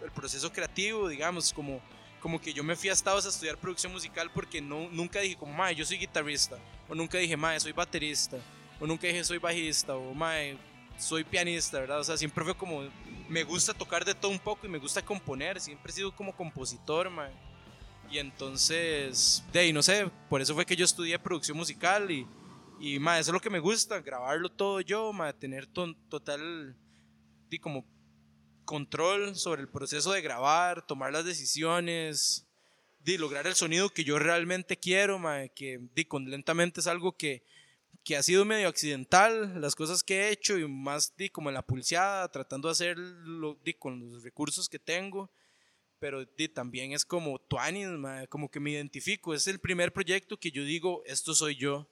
el 0.04 0.12
proceso 0.12 0.51
creativo, 0.51 1.08
digamos, 1.08 1.54
como, 1.54 1.80
como 2.20 2.42
que 2.42 2.54
yo 2.54 2.63
me 2.63 2.75
fui 2.75 2.90
a 2.90 2.94
Estados 2.94 3.25
a 3.25 3.30
estudiar 3.30 3.58
producción 3.58 3.94
musical 3.94 4.30
porque 4.34 4.62
no, 4.62 4.90
nunca 4.90 5.22
dije 5.22 5.38
como, 5.38 5.54
mae, 5.54 5.74
yo 5.74 5.86
soy 5.86 5.98
guitarrista, 5.98 6.58
o 6.90 6.96
nunca 6.96 7.18
dije, 7.18 7.38
mae, 7.38 7.60
soy 7.60 7.72
baterista, 7.72 8.38
o 8.80 8.86
nunca 8.86 9.08
dije 9.08 9.24
soy 9.24 9.38
bajista, 9.38 9.96
o 9.96 10.13
mae, 10.13 10.58
soy 11.01 11.24
pianista, 11.24 11.79
¿verdad? 11.79 12.00
O 12.00 12.03
sea, 12.03 12.15
siempre 12.15 12.43
fue 12.46 12.55
como, 12.55 12.84
me 13.27 13.43
gusta 13.43 13.74
tocar 13.74 14.05
de 14.05 14.13
todo 14.13 14.31
un 14.31 14.39
poco 14.39 14.67
y 14.67 14.70
me 14.70 14.77
gusta 14.77 15.03
componer, 15.03 15.60
siempre 15.60 15.91
he 15.91 15.96
sido 15.96 16.15
como 16.15 16.36
compositor, 16.36 17.10
mae. 17.10 17.31
Y 18.10 18.20
entonces, 18.20 19.43
de 19.51 19.60
ahí, 19.60 19.74
no 19.74 19.81
sé, 19.81 20.10
por 20.29 20.41
eso 20.41 20.53
fue 20.53 20.65
que 20.65 20.75
yo 20.75 20.86
estudié 20.86 21.17
producción 21.17 21.58
musical 21.58 22.12
y, 22.12 22.27
y 22.79 23.00
mae, 23.00 23.20
eso 23.20 23.31
es 23.31 23.34
lo 23.34 23.39
que 23.39 23.50
me 23.50 23.60
gusta, 23.60 24.01
grabarlo 24.01 24.50
todo 24.50 24.81
yo, 24.81 25.12
mae, 25.12 25.34
tener 25.34 25.67
total, 25.67 26.75
di, 27.50 27.58
como 27.58 27.86
control 28.65 29.36
sobre 29.36 29.62
el 29.62 29.70
proceso 29.70 30.12
de 30.12 30.22
grabar, 30.22 30.86
tomar 30.86 31.12
las 31.12 31.25
decisiones, 31.25 32.48
de 33.00 33.17
lograr 33.17 33.48
el 33.48 33.55
sonido 33.55 33.89
que 33.89 34.03
yo 34.03 34.20
realmente 34.20 34.77
quiero, 34.77 35.17
mae, 35.17 35.51
que 35.53 35.79
di, 35.96 36.05
con 36.05 36.29
lentamente 36.29 36.79
es 36.79 36.88
algo 36.88 37.17
que 37.17 37.43
que 38.03 38.15
ha 38.15 38.24
sido 38.24 38.46
medio 38.46 38.67
accidental 38.67 39.60
las 39.62 39.75
cosas 39.75 40.03
que 40.03 40.22
he 40.22 40.31
hecho 40.31 40.58
y 40.58 40.67
más 40.67 41.15
di, 41.15 41.29
como 41.29 41.50
en 41.50 41.55
la 41.55 41.65
pulseada, 41.65 42.31
tratando 42.31 42.67
de 42.67 42.74
hacerlo 42.74 43.60
di, 43.63 43.74
con 43.74 44.00
los 44.00 44.24
recursos 44.24 44.67
que 44.67 44.79
tengo. 44.79 45.31
Pero 46.00 46.25
di, 46.25 46.48
también 46.48 46.93
es 46.93 47.05
como 47.05 47.39
tuanis, 47.39 47.88
como 48.29 48.50
que 48.50 48.60
me 48.60 48.72
identifico. 48.72 49.34
Es 49.34 49.48
el 49.48 49.60
primer 49.60 49.93
proyecto 49.93 50.38
que 50.38 50.51
yo 50.51 50.63
digo, 50.63 51.03
esto 51.05 51.36
soy 51.36 51.55
yo, 51.55 51.88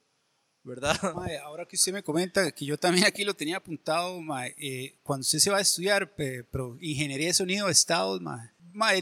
¿verdad? 0.64 0.98
ahora 1.44 1.66
que 1.66 1.76
usted 1.76 1.94
me 1.94 2.04
comenta, 2.04 2.52
que 2.52 2.66
yo 2.66 2.78
también 2.78 3.06
aquí 3.06 3.24
lo 3.24 3.36
tenía 3.36 3.58
apuntado, 3.58 4.20
eh, 4.58 4.98
cuando 5.04 5.22
usted 5.22 5.40
se 5.40 5.52
va 5.52 5.58
a 5.58 5.62
estudiar 5.62 6.16
pero 6.16 6.76
ingeniería 6.82 7.28
de 7.28 7.34
sonido 7.34 7.68
de 7.68 7.72
estados, 7.72 8.20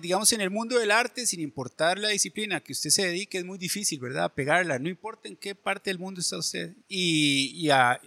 digamos, 0.01 0.31
en 0.33 0.41
el 0.41 0.49
mundo 0.49 0.77
del 0.79 0.91
arte, 0.91 1.25
sin 1.25 1.39
importar 1.39 1.99
la 1.99 2.09
disciplina 2.09 2.61
que 2.61 2.73
usted 2.73 2.89
se 2.89 3.05
dedique, 3.05 3.37
es 3.37 3.45
muy 3.45 3.57
difícil, 3.57 3.99
¿verdad? 3.99 4.33
Pegarla, 4.33 4.79
no 4.79 4.89
importa 4.89 5.27
en 5.27 5.35
qué 5.35 5.55
parte 5.55 5.89
del 5.89 5.99
mundo 5.99 6.21
está 6.21 6.37
usted. 6.37 6.75
Y, 6.87 7.67
la, 7.67 8.01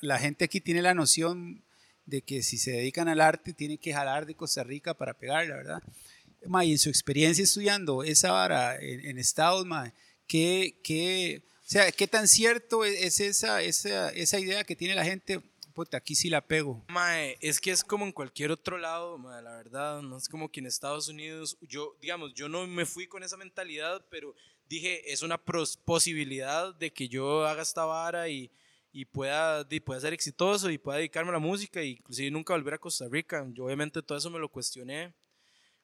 la, 0.00 0.18
gente 0.18 0.44
aquí 0.44 0.60
tiene 0.60 0.82
la 0.82 0.94
noción 0.94 1.64
de 2.06 2.22
que 2.22 2.42
si 2.42 2.58
se 2.58 2.72
dedican 2.72 3.08
al 3.08 3.20
arte, 3.20 3.52
tienen 3.52 3.78
que 3.78 3.92
jalar 3.92 4.26
de 4.26 4.34
Costa 4.34 4.62
Rica 4.64 4.94
para 4.94 5.14
pegarla, 5.14 5.56
¿verdad? 5.56 5.82
Ma, 6.46 6.64
y 6.64 6.72
en 6.72 6.78
su 6.78 6.88
experiencia 6.88 7.44
estudiando 7.44 8.02
esa 8.02 8.32
vara 8.32 8.76
en, 8.80 9.18
Estados, 9.18 9.64
ma, 9.64 9.94
¿qué, 10.26 10.80
qué, 10.82 11.44
o 11.60 11.70
sea, 11.70 11.92
¿qué 11.92 12.06
tan 12.06 12.26
cierto 12.26 12.84
es 12.84 13.20
esa, 13.20 13.62
esa, 13.62 14.10
esa 14.10 14.40
idea 14.40 14.64
que 14.64 14.76
tiene 14.76 14.94
la 14.94 15.04
gente? 15.04 15.40
Puta, 15.72 15.96
aquí 15.96 16.14
sí 16.14 16.30
la 16.30 16.46
pego. 16.46 16.84
Mae, 16.88 17.36
es 17.40 17.60
que 17.60 17.70
es 17.70 17.82
como 17.82 18.04
en 18.04 18.12
cualquier 18.12 18.50
otro 18.50 18.78
lado, 18.78 19.18
mae, 19.18 19.42
la 19.42 19.56
verdad, 19.56 20.02
no 20.02 20.16
es 20.16 20.28
como 20.28 20.50
que 20.50 20.60
en 20.60 20.66
Estados 20.66 21.08
Unidos, 21.08 21.58
yo, 21.60 21.96
digamos, 22.00 22.34
yo 22.34 22.48
no 22.48 22.66
me 22.66 22.86
fui 22.86 23.06
con 23.06 23.22
esa 23.22 23.36
mentalidad, 23.36 24.06
pero 24.10 24.34
dije, 24.68 25.12
es 25.12 25.22
una 25.22 25.38
posibilidad 25.38 26.74
de 26.74 26.92
que 26.92 27.08
yo 27.08 27.46
haga 27.46 27.62
esta 27.62 27.84
vara 27.84 28.28
y, 28.28 28.50
y 28.92 29.04
pueda, 29.04 29.66
y 29.68 29.80
pueda 29.80 30.00
ser 30.00 30.12
exitoso 30.12 30.70
y 30.70 30.78
pueda 30.78 30.98
dedicarme 30.98 31.30
a 31.30 31.34
la 31.34 31.38
música 31.38 31.80
e 31.80 31.86
inclusive 31.86 32.30
nunca 32.30 32.54
volver 32.54 32.74
a 32.74 32.78
Costa 32.78 33.06
Rica. 33.10 33.46
Yo 33.52 33.64
obviamente 33.64 34.02
todo 34.02 34.18
eso 34.18 34.30
me 34.30 34.38
lo 34.38 34.48
cuestioné. 34.48 35.14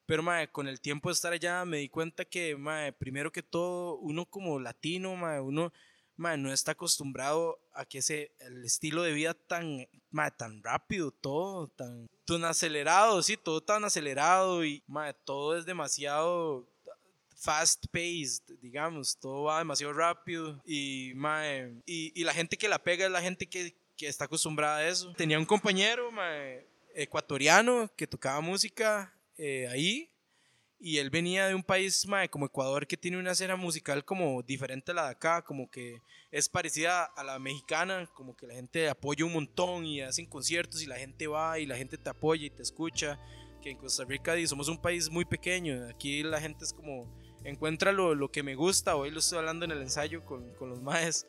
Pero, 0.07 0.23
mae, 0.23 0.51
con 0.51 0.69
el 0.69 0.81
tiempo 0.81 1.11
de 1.11 1.13
estar 1.13 1.35
allá 1.35 1.67
me 1.67 1.79
di 1.79 1.91
cuenta 1.91 2.25
que, 2.25 2.57
mae, 2.57 2.95
primero 2.95 3.31
que 3.31 3.43
todo, 3.43 3.97
uno 3.99 4.25
como 4.25 4.59
latino, 4.59 5.15
mae, 5.17 5.39
uno 5.39 5.71
no 6.19 6.53
está 6.53 6.73
acostumbrado 6.73 7.59
a 7.73 7.85
que 7.85 7.99
ese 7.99 8.33
el 8.41 8.65
estilo 8.65 9.03
de 9.03 9.13
vida 9.13 9.35
tan, 9.35 9.87
tan 10.37 10.63
rápido, 10.63 11.13
todo 11.13 11.69
tan, 11.69 12.09
tan 12.27 12.45
acelerado, 12.45 13.23
sí, 13.23 13.37
todo 13.37 13.61
tan 13.61 13.85
acelerado 13.85 14.65
y 14.65 14.83
todo 15.25 15.57
es 15.57 15.65
demasiado 15.65 16.69
fast 17.37 17.87
paced, 17.93 18.43
digamos, 18.61 19.17
todo 19.19 19.45
va 19.45 19.59
demasiado 19.59 19.93
rápido 19.93 20.61
y, 20.67 21.13
y, 21.87 22.21
y, 22.21 22.25
la 22.25 22.35
gente 22.35 22.57
que 22.57 22.69
la 22.69 22.83
pega 22.83 23.07
es 23.07 23.13
la 23.13 23.23
gente 23.23 23.47
que, 23.47 23.77
que 23.97 24.09
está 24.09 24.25
acostumbrada 24.25 24.79
a 24.79 24.89
eso. 24.89 25.13
Tenía 25.13 25.39
un 25.39 25.47
compañero 25.47 26.11
ecuatoriano 26.95 27.89
que 27.97 28.09
tocaba 28.09 28.41
música 28.41 29.15
eh, 29.37 29.69
ahí 29.69 30.11
y 30.81 30.99
él 30.99 31.11
venía 31.11 31.47
de 31.47 31.55
un 31.55 31.63
país 31.63 32.07
como 32.31 32.47
Ecuador 32.47 32.87
que 32.87 32.97
tiene 32.97 33.19
una 33.19 33.33
escena 33.33 33.57
musical 33.57 34.05
como 34.05 34.43
diferente 34.43 34.93
a 34.93 34.95
la 34.95 35.05
de 35.07 35.11
acá, 35.11 35.43
como 35.43 35.71
que 35.71 36.03
es 36.31 36.49
parecida 36.49 37.05
a 37.05 37.25
la 37.25 37.39
mexicana, 37.39 38.09
como 38.15 38.37
que 38.37 38.47
la 38.47 38.55
gente 38.55 38.89
apoya 38.89 39.25
un 39.25 39.33
montón 39.33 39.87
y 39.87 40.01
hacen 40.01 40.27
conciertos 40.27 40.83
y 40.83 40.87
la 40.87 40.97
gente 40.97 41.27
va 41.27 41.59
y 41.59 41.67
la 41.67 41.77
gente 41.77 41.99
te 41.99 42.11
apoya 42.11 42.47
y 42.47 42.51
te 42.51 42.63
escucha, 42.63 43.19
que 43.61 43.71
en 43.71 43.79
Costa 43.79 44.05
Rica 44.05 44.35
somos 44.47 44.69
un 44.69 44.81
país 44.81 45.11
muy 45.11 45.25
pequeño, 45.25 45.89
aquí 45.89 46.23
la 46.23 46.41
gente 46.41 46.65
es 46.65 46.73
como 46.73 47.13
encuentra 47.45 47.93
lo, 47.93 48.15
lo 48.15 48.31
que 48.31 48.43
me 48.43 48.55
gusta, 48.55 48.95
hoy 48.95 49.11
lo 49.11 49.19
estoy 49.19 49.39
hablando 49.39 49.65
en 49.65 49.73
el 49.73 49.83
ensayo 49.83 50.25
con, 50.25 50.55
con 50.55 50.71
los 50.71 50.81
maes 50.81 51.27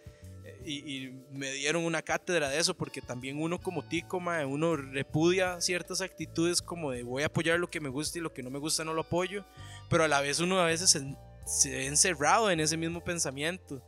y, 0.66 1.12
me 1.32 1.52
dieron 1.54 1.86
una 1.86 2.02
cátedra 2.02 2.50
de 2.50 2.60
eso, 2.60 2.76
porque 2.76 3.02
también 3.02 3.42
uno 3.42 3.60
como 3.60 3.84
tico, 3.84 4.18
uno 4.18 4.76
repudia 4.76 5.62
ciertas 5.62 6.02
actitudes 6.02 6.62
como 6.62 6.92
de 6.92 7.04
voy 7.04 7.24
a 7.24 7.28
apoyar 7.28 7.60
lo 7.60 7.70
que 7.70 7.80
me 7.80 7.90
gusta 7.90 8.20
y 8.20 8.22
lo 8.22 8.34
que 8.34 8.44
no 8.44 8.50
me 8.50 8.60
gusta 8.60 8.84
no 8.84 8.94
lo 8.94 9.02
apoyo, 9.02 9.46
pero 9.90 10.04
a 10.04 10.08
la 10.08 10.22
vez 10.22 10.40
uno 10.40 10.60
a 10.60 10.66
veces 10.66 10.90
se, 11.46 11.70
ve 11.70 11.88
encerrado 11.88 12.52
en 12.52 12.60
ese 12.60 12.78
mismo 12.78 13.04
pensamiento. 13.04 13.82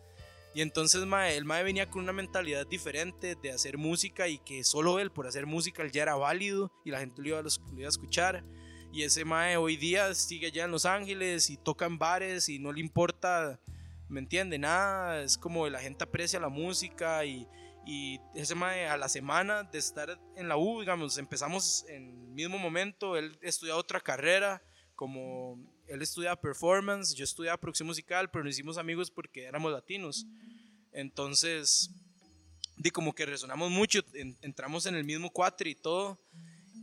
Y 0.54 0.62
entonces 0.62 1.06
mae, 1.06 1.38
el 1.38 1.46
mae 1.46 1.64
venía 1.64 1.90
con 1.90 2.04
una 2.04 2.12
mentalidad 2.12 2.68
diferente 2.68 3.36
de 3.36 3.52
hacer 3.52 3.78
música 3.78 4.28
y 4.28 4.38
que 4.40 4.64
solo 4.66 5.00
él 5.00 5.10
por 5.10 5.26
hacer 5.26 5.46
música 5.46 5.86
ya 5.88 6.04
era 6.04 6.16
válido 6.16 6.72
y 6.84 6.92
la 6.92 7.00
gente 7.00 7.22
lo 7.22 7.28
iba, 7.30 7.42
lo 7.42 7.80
iba 7.80 7.88
a 7.88 7.90
escuchar. 7.90 8.44
Y 8.92 9.04
ese 9.04 9.24
mae 9.24 9.56
hoy 9.56 9.78
día 9.78 10.14
sigue 10.14 10.48
allá 10.48 10.66
en 10.66 10.72
Los 10.72 10.86
Ángeles 10.86 11.50
y 11.50 11.56
toca 11.56 11.86
en 11.86 11.98
bares 11.98 12.50
y 12.50 12.60
no 12.60 12.74
le 12.74 12.82
importa 12.82 13.62
¿me 14.12 14.20
entiende? 14.20 14.60
Nada, 14.60 15.24
es 15.24 15.38
como 15.38 15.68
la 15.70 15.80
gente 15.80 16.04
aprecia 16.04 16.40
la 16.40 16.50
música 16.50 17.26
y, 17.26 17.48
y 17.86 18.20
ese 18.36 18.56
mae 18.56 18.88
a 18.88 18.98
la 18.98 19.10
semana 19.10 19.64
de 19.64 19.80
estar 19.80 20.20
en 20.36 20.48
la 20.48 20.58
U, 20.58 20.82
digamos, 20.82 21.18
empezamos 21.18 21.86
en 21.88 22.10
el 22.10 22.34
mismo 22.34 22.58
momento, 22.58 23.18
él 23.18 23.38
estudiaba 23.42 23.80
otra 23.80 24.02
carrera, 24.02 24.62
como 24.96 25.58
él 25.88 26.02
estudiaba 26.02 26.40
performance, 26.40 27.16
yo 27.16 27.24
estudiaba 27.24 27.58
producción 27.58 27.88
musical, 27.88 28.30
pero 28.30 28.44
nos 28.44 28.54
hicimos 28.54 28.78
amigos 28.78 29.10
porque 29.10 29.46
éramos 29.46 29.72
latinos. 29.72 30.28
Entonces, 30.92 31.90
di 32.78 32.92
como 32.92 33.14
que 33.14 33.26
resonamos 33.26 33.72
mucho, 33.72 34.02
entramos 34.42 34.86
en 34.86 34.96
el 34.96 35.06
mismo 35.06 35.32
cuatro 35.32 35.68
y 35.68 35.76
todo, 35.76 36.20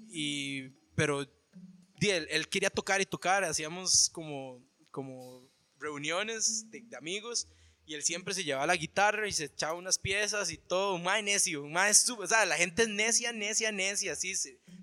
y, 0.08 0.70
pero 0.96 1.20
él, 1.20 2.26
él, 2.30 2.48
quería 2.48 2.70
tocar 2.70 3.00
y 3.00 3.06
tocar, 3.06 3.44
hacíamos 3.44 4.10
como, 4.12 4.64
como 4.90 5.47
reuniones 5.78 6.70
de, 6.70 6.84
amigos 6.96 7.48
y 7.86 7.94
él 7.94 8.02
siempre 8.02 8.34
se 8.34 8.44
llevaba 8.44 8.66
la 8.66 8.76
guitarra 8.76 9.26
y 9.26 9.32
se 9.32 9.44
echaba 9.44 9.74
unas 9.74 9.98
piezas 9.98 10.50
y 10.50 10.58
todo, 10.58 10.94
un 10.94 11.02
más 11.02 11.22
necio, 11.22 11.62
un 11.62 11.72
más 11.72 12.08
o 12.10 12.26
sea, 12.26 12.44
la 12.44 12.56
gente 12.56 12.82
es 12.82 12.88
necia, 12.88 13.32
necia, 13.32 13.72
necia, 13.72 14.12
así, 14.12 14.34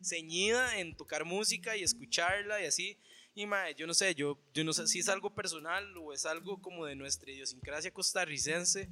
ceñida 0.02 0.80
en 0.80 0.96
tocar 0.98 1.24
música 1.24 1.78
y 1.78 1.84
escucharla 1.84 2.62
y 2.62 2.66
así. 2.66 2.98
Y 3.36 3.46
mae, 3.46 3.76
yo 3.76 3.86
no 3.86 3.94
sé, 3.94 4.16
yo, 4.16 4.40
yo 4.54 4.64
no 4.64 4.74
sé 4.74 4.88
si 4.88 5.00
es 5.00 5.10
algo 5.10 5.36
personal 5.36 5.96
o 5.98 6.14
es 6.14 6.26
algo 6.26 6.62
como 6.62 6.86
de 6.86 6.96
nuestra 6.96 7.32
idiosincrasia 7.32 7.92
costarricense, 7.92 8.90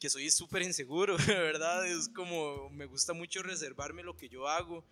que 0.00 0.10
soy 0.10 0.30
súper 0.30 0.62
inseguro, 0.62 1.16
¿verdad? 1.26 1.86
Es 1.86 2.08
como, 2.08 2.70
me 2.70 2.86
gusta 2.86 3.12
mucho 3.12 3.42
reservarme 3.42 4.02
lo 4.02 4.16
que 4.16 4.28
yo 4.28 4.48
hago 4.48 4.84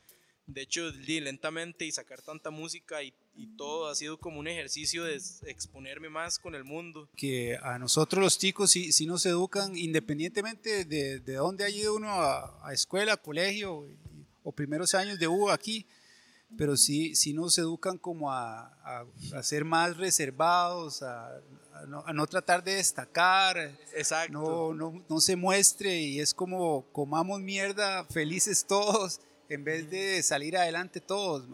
de 0.47 0.63
hecho, 0.63 0.91
lentamente 0.91 1.87
y 1.87 1.93
sacar 1.93 2.21
tanta 2.23 2.51
música 2.51 3.03
y, 3.03 3.15
todo 3.57 3.89
ha 3.89 3.95
sido 3.97 4.17
como 4.17 4.39
un 4.39 4.47
ejercicio 4.47 5.03
de 5.03 5.21
exponerme 5.47 6.09
más 6.09 6.39
con 6.39 6.55
el 6.55 6.63
mundo. 6.63 7.09
Que 7.17 7.59
a 7.61 7.81
nosotros 7.81 8.23
los 8.23 8.39
chicos 8.39 8.71
sí, 8.71 8.93
sí 8.93 9.07
nos 9.07 9.27
educan 9.27 9.77
independientemente 9.77 10.85
de, 10.85 11.19
de 11.19 11.35
dónde 11.35 11.65
haya 11.65 11.77
ido 11.77 11.97
uno 11.97 12.11
a, 12.13 12.73
escuela, 12.73 13.17
colegio 13.17 13.89
o 14.45 14.53
primeros 14.53 14.95
años 14.95 15.19
de 15.19 15.27
U 15.27 15.51
aquí, 15.51 15.85
pero 16.57 16.77
sí, 16.77 17.17
sí 17.17 17.33
nos 17.33 17.59
educan 17.59 17.99
como 17.99 18.31
a, 18.31 18.69
a, 19.33 19.43
ser 19.43 19.65
más 19.65 19.97
reservados, 19.97 21.03
a, 21.03 21.41
no, 21.89 22.05
no, 22.13 22.27
tratar 22.29 22.63
de 22.63 22.75
destacar, 22.75 23.77
Exacto. 23.97 24.33
No, 24.33 24.75
no, 24.75 25.05
no 25.09 25.21
se 25.21 25.35
muestre 25.35 26.01
y 26.01 26.21
es 26.21 26.33
como 26.33 26.87
comamos 26.93 27.41
mierda 27.41 28.05
felices 28.05 28.65
todos 28.65 29.21
en 29.49 29.65
vez 29.65 29.91
de 29.91 30.23
salir 30.23 30.57
adelante 30.57 31.01
todos. 31.01 31.47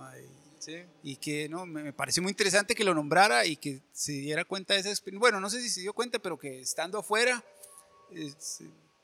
Sí. 0.59 0.76
Y 1.02 1.16
que 1.16 1.49
no, 1.49 1.64
me, 1.64 1.82
me 1.82 1.92
pareció 1.92 2.23
muy 2.23 2.30
interesante 2.30 2.75
que 2.75 2.85
lo 2.85 2.94
nombrara 2.94 3.47
y 3.47 3.56
que 3.56 3.80
se 3.92 4.12
diera 4.12 4.44
cuenta 4.44 4.75
de 4.75 4.80
esa 4.80 4.90
experiencia. 4.90 5.20
Bueno, 5.20 5.40
no 5.40 5.49
sé 5.49 5.61
si 5.62 5.70
se 5.70 5.80
dio 5.80 5.94
cuenta, 5.94 6.18
pero 6.18 6.38
que 6.38 6.61
estando 6.61 6.99
afuera 6.99 7.42
eh, 8.12 8.32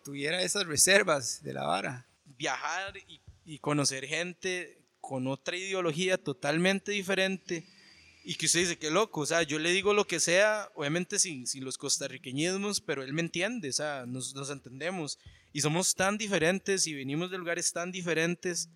tuviera 0.04 0.42
esas 0.42 0.66
reservas 0.66 1.42
de 1.42 1.52
la 1.54 1.64
vara. 1.64 2.06
viajar 2.36 2.96
y, 3.08 3.20
y 3.44 3.58
conocer 3.58 4.06
gente 4.06 4.78
con 5.00 5.26
otra 5.26 5.56
ideología 5.56 6.18
totalmente 6.18 6.92
diferente 6.92 7.64
y 8.28 8.34
que 8.34 8.46
usted 8.46 8.58
dice 8.58 8.76
que 8.76 8.90
loco, 8.90 9.20
o 9.20 9.26
sea, 9.26 9.44
yo 9.44 9.60
le 9.60 9.70
digo 9.70 9.94
lo 9.94 10.04
que 10.04 10.18
sea, 10.18 10.68
obviamente 10.74 11.20
sin, 11.20 11.46
sin 11.46 11.64
los 11.64 11.78
costarriqueñismos, 11.78 12.80
pero 12.80 13.04
él 13.04 13.12
me 13.12 13.20
entiende, 13.20 13.68
o 13.68 13.72
sea, 13.72 14.04
nos, 14.04 14.34
nos 14.34 14.50
entendemos 14.50 15.20
y 15.56 15.62
somos 15.62 15.94
tan 15.94 16.18
diferentes 16.18 16.86
y 16.86 16.92
venimos 16.92 17.30
de 17.30 17.38
lugares 17.38 17.72
tan 17.72 17.90
diferentes 17.90 18.68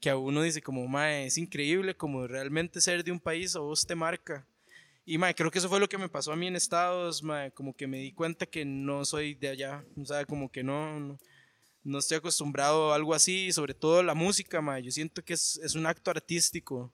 que 0.00 0.08
a 0.08 0.16
uno 0.16 0.42
dice 0.42 0.62
como, 0.62 0.86
mae, 0.86 1.26
es 1.26 1.36
increíble 1.36 1.96
como 1.96 2.28
realmente 2.28 2.80
ser 2.80 3.02
de 3.02 3.10
un 3.10 3.18
país 3.18 3.56
a 3.56 3.58
vos 3.58 3.84
te 3.84 3.96
marca. 3.96 4.46
Y 5.04 5.18
mae, 5.18 5.34
creo 5.34 5.50
que 5.50 5.58
eso 5.58 5.68
fue 5.68 5.80
lo 5.80 5.88
que 5.88 5.98
me 5.98 6.08
pasó 6.08 6.30
a 6.30 6.36
mí 6.36 6.46
en 6.46 6.54
Estados, 6.54 7.24
mae, 7.24 7.50
como 7.50 7.74
que 7.74 7.88
me 7.88 7.98
di 7.98 8.12
cuenta 8.12 8.46
que 8.46 8.64
no 8.64 9.04
soy 9.04 9.34
de 9.34 9.48
allá, 9.48 9.84
o 10.00 10.04
sea, 10.04 10.24
como 10.26 10.48
que 10.48 10.62
no, 10.62 11.00
no, 11.00 11.18
no 11.82 11.98
estoy 11.98 12.18
acostumbrado 12.18 12.92
a 12.92 12.94
algo 12.94 13.14
así, 13.14 13.50
sobre 13.50 13.74
todo 13.74 14.04
la 14.04 14.14
música, 14.14 14.60
mae, 14.60 14.84
yo 14.84 14.92
siento 14.92 15.24
que 15.24 15.34
es, 15.34 15.58
es 15.64 15.74
un 15.74 15.86
acto 15.86 16.08
artístico. 16.08 16.92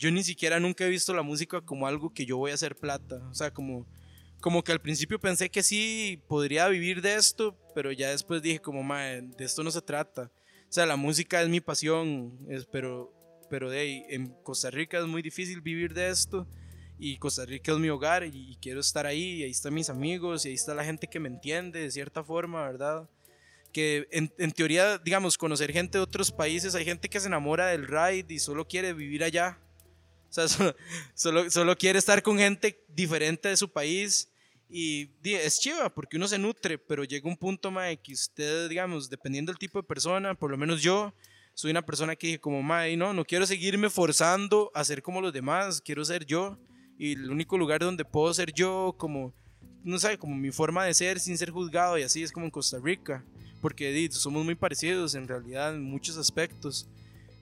Yo 0.00 0.10
ni 0.10 0.24
siquiera 0.24 0.58
nunca 0.58 0.84
he 0.84 0.88
visto 0.88 1.14
la 1.14 1.22
música 1.22 1.60
como 1.60 1.86
algo 1.86 2.12
que 2.12 2.26
yo 2.26 2.38
voy 2.38 2.50
a 2.50 2.54
hacer 2.54 2.74
plata, 2.74 3.24
o 3.30 3.34
sea, 3.34 3.52
como, 3.52 3.86
como 4.40 4.64
que 4.64 4.72
al 4.72 4.80
principio 4.80 5.20
pensé 5.20 5.50
que 5.50 5.62
sí 5.62 6.22
podría 6.28 6.68
vivir 6.68 7.02
de 7.02 7.14
esto, 7.14 7.56
pero 7.74 7.92
ya 7.92 8.10
después 8.10 8.42
dije 8.42 8.60
como, 8.60 8.82
mae, 8.82 9.22
de 9.22 9.44
esto 9.44 9.62
no 9.62 9.70
se 9.70 9.82
trata. 9.82 10.30
O 10.68 10.72
sea, 10.72 10.86
la 10.86 10.96
música 10.96 11.42
es 11.42 11.48
mi 11.48 11.60
pasión, 11.60 12.38
es, 12.48 12.64
pero, 12.66 13.12
pero 13.48 13.70
de 13.70 14.04
en 14.08 14.28
Costa 14.42 14.70
Rica 14.70 14.98
es 14.98 15.06
muy 15.06 15.22
difícil 15.22 15.60
vivir 15.60 15.94
de 15.94 16.08
esto 16.08 16.46
y 17.00 17.16
Costa 17.16 17.46
Rica 17.46 17.72
es 17.72 17.78
mi 17.78 17.88
hogar 17.88 18.24
y, 18.24 18.52
y 18.52 18.56
quiero 18.56 18.80
estar 18.80 19.06
ahí 19.06 19.36
y 19.36 19.42
ahí 19.42 19.50
están 19.50 19.74
mis 19.74 19.88
amigos 19.88 20.44
y 20.44 20.50
ahí 20.50 20.54
está 20.54 20.74
la 20.74 20.84
gente 20.84 21.06
que 21.06 21.18
me 21.18 21.28
entiende 21.28 21.80
de 21.80 21.90
cierta 21.90 22.22
forma, 22.22 22.62
¿verdad? 22.62 23.08
Que 23.72 24.06
en, 24.10 24.32
en 24.38 24.52
teoría, 24.52 24.98
digamos, 24.98 25.38
conocer 25.38 25.72
gente 25.72 25.98
de 25.98 26.04
otros 26.04 26.30
países, 26.30 26.74
hay 26.74 26.84
gente 26.84 27.08
que 27.08 27.18
se 27.18 27.26
enamora 27.26 27.68
del 27.68 27.86
ride 27.86 28.26
y 28.28 28.38
solo 28.38 28.68
quiere 28.68 28.92
vivir 28.92 29.24
allá. 29.24 29.58
O 30.28 30.32
sea, 30.32 30.46
solo, 31.14 31.50
solo 31.50 31.76
quiere 31.76 31.98
estar 31.98 32.22
con 32.22 32.38
gente 32.38 32.84
diferente 32.88 33.48
de 33.48 33.56
su 33.56 33.72
país 33.72 34.29
y 34.70 35.10
es 35.24 35.58
chiva 35.58 35.92
porque 35.92 36.16
uno 36.16 36.28
se 36.28 36.38
nutre, 36.38 36.78
pero 36.78 37.04
llega 37.04 37.28
un 37.28 37.36
punto, 37.36 37.70
mae, 37.70 37.96
que 38.00 38.12
usted, 38.12 38.68
digamos, 38.68 39.10
dependiendo 39.10 39.50
del 39.50 39.58
tipo 39.58 39.80
de 39.80 39.86
persona, 39.86 40.34
por 40.34 40.50
lo 40.50 40.56
menos 40.56 40.80
yo, 40.80 41.12
soy 41.54 41.72
una 41.72 41.84
persona 41.84 42.16
que 42.16 42.28
dije 42.28 42.40
como, 42.40 42.62
mae, 42.62 42.96
no, 42.96 43.12
no 43.12 43.24
quiero 43.24 43.46
seguirme 43.46 43.90
forzando 43.90 44.70
a 44.74 44.84
ser 44.84 45.02
como 45.02 45.20
los 45.20 45.32
demás, 45.32 45.80
quiero 45.80 46.04
ser 46.04 46.24
yo. 46.24 46.58
Y 46.98 47.12
el 47.12 47.30
único 47.30 47.58
lugar 47.58 47.80
donde 47.80 48.04
puedo 48.04 48.32
ser 48.32 48.52
yo, 48.52 48.94
como, 48.96 49.34
no 49.82 49.98
sé, 49.98 50.16
como 50.18 50.36
mi 50.36 50.52
forma 50.52 50.84
de 50.84 50.94
ser 50.94 51.18
sin 51.18 51.36
ser 51.36 51.50
juzgado 51.50 51.98
y 51.98 52.02
así 52.02 52.22
es 52.22 52.32
como 52.32 52.46
en 52.46 52.50
Costa 52.50 52.78
Rica. 52.82 53.24
Porque 53.60 53.90
di, 53.92 54.10
somos 54.10 54.44
muy 54.44 54.54
parecidos 54.54 55.14
en 55.14 55.28
realidad 55.28 55.74
en 55.74 55.82
muchos 55.82 56.16
aspectos. 56.16 56.88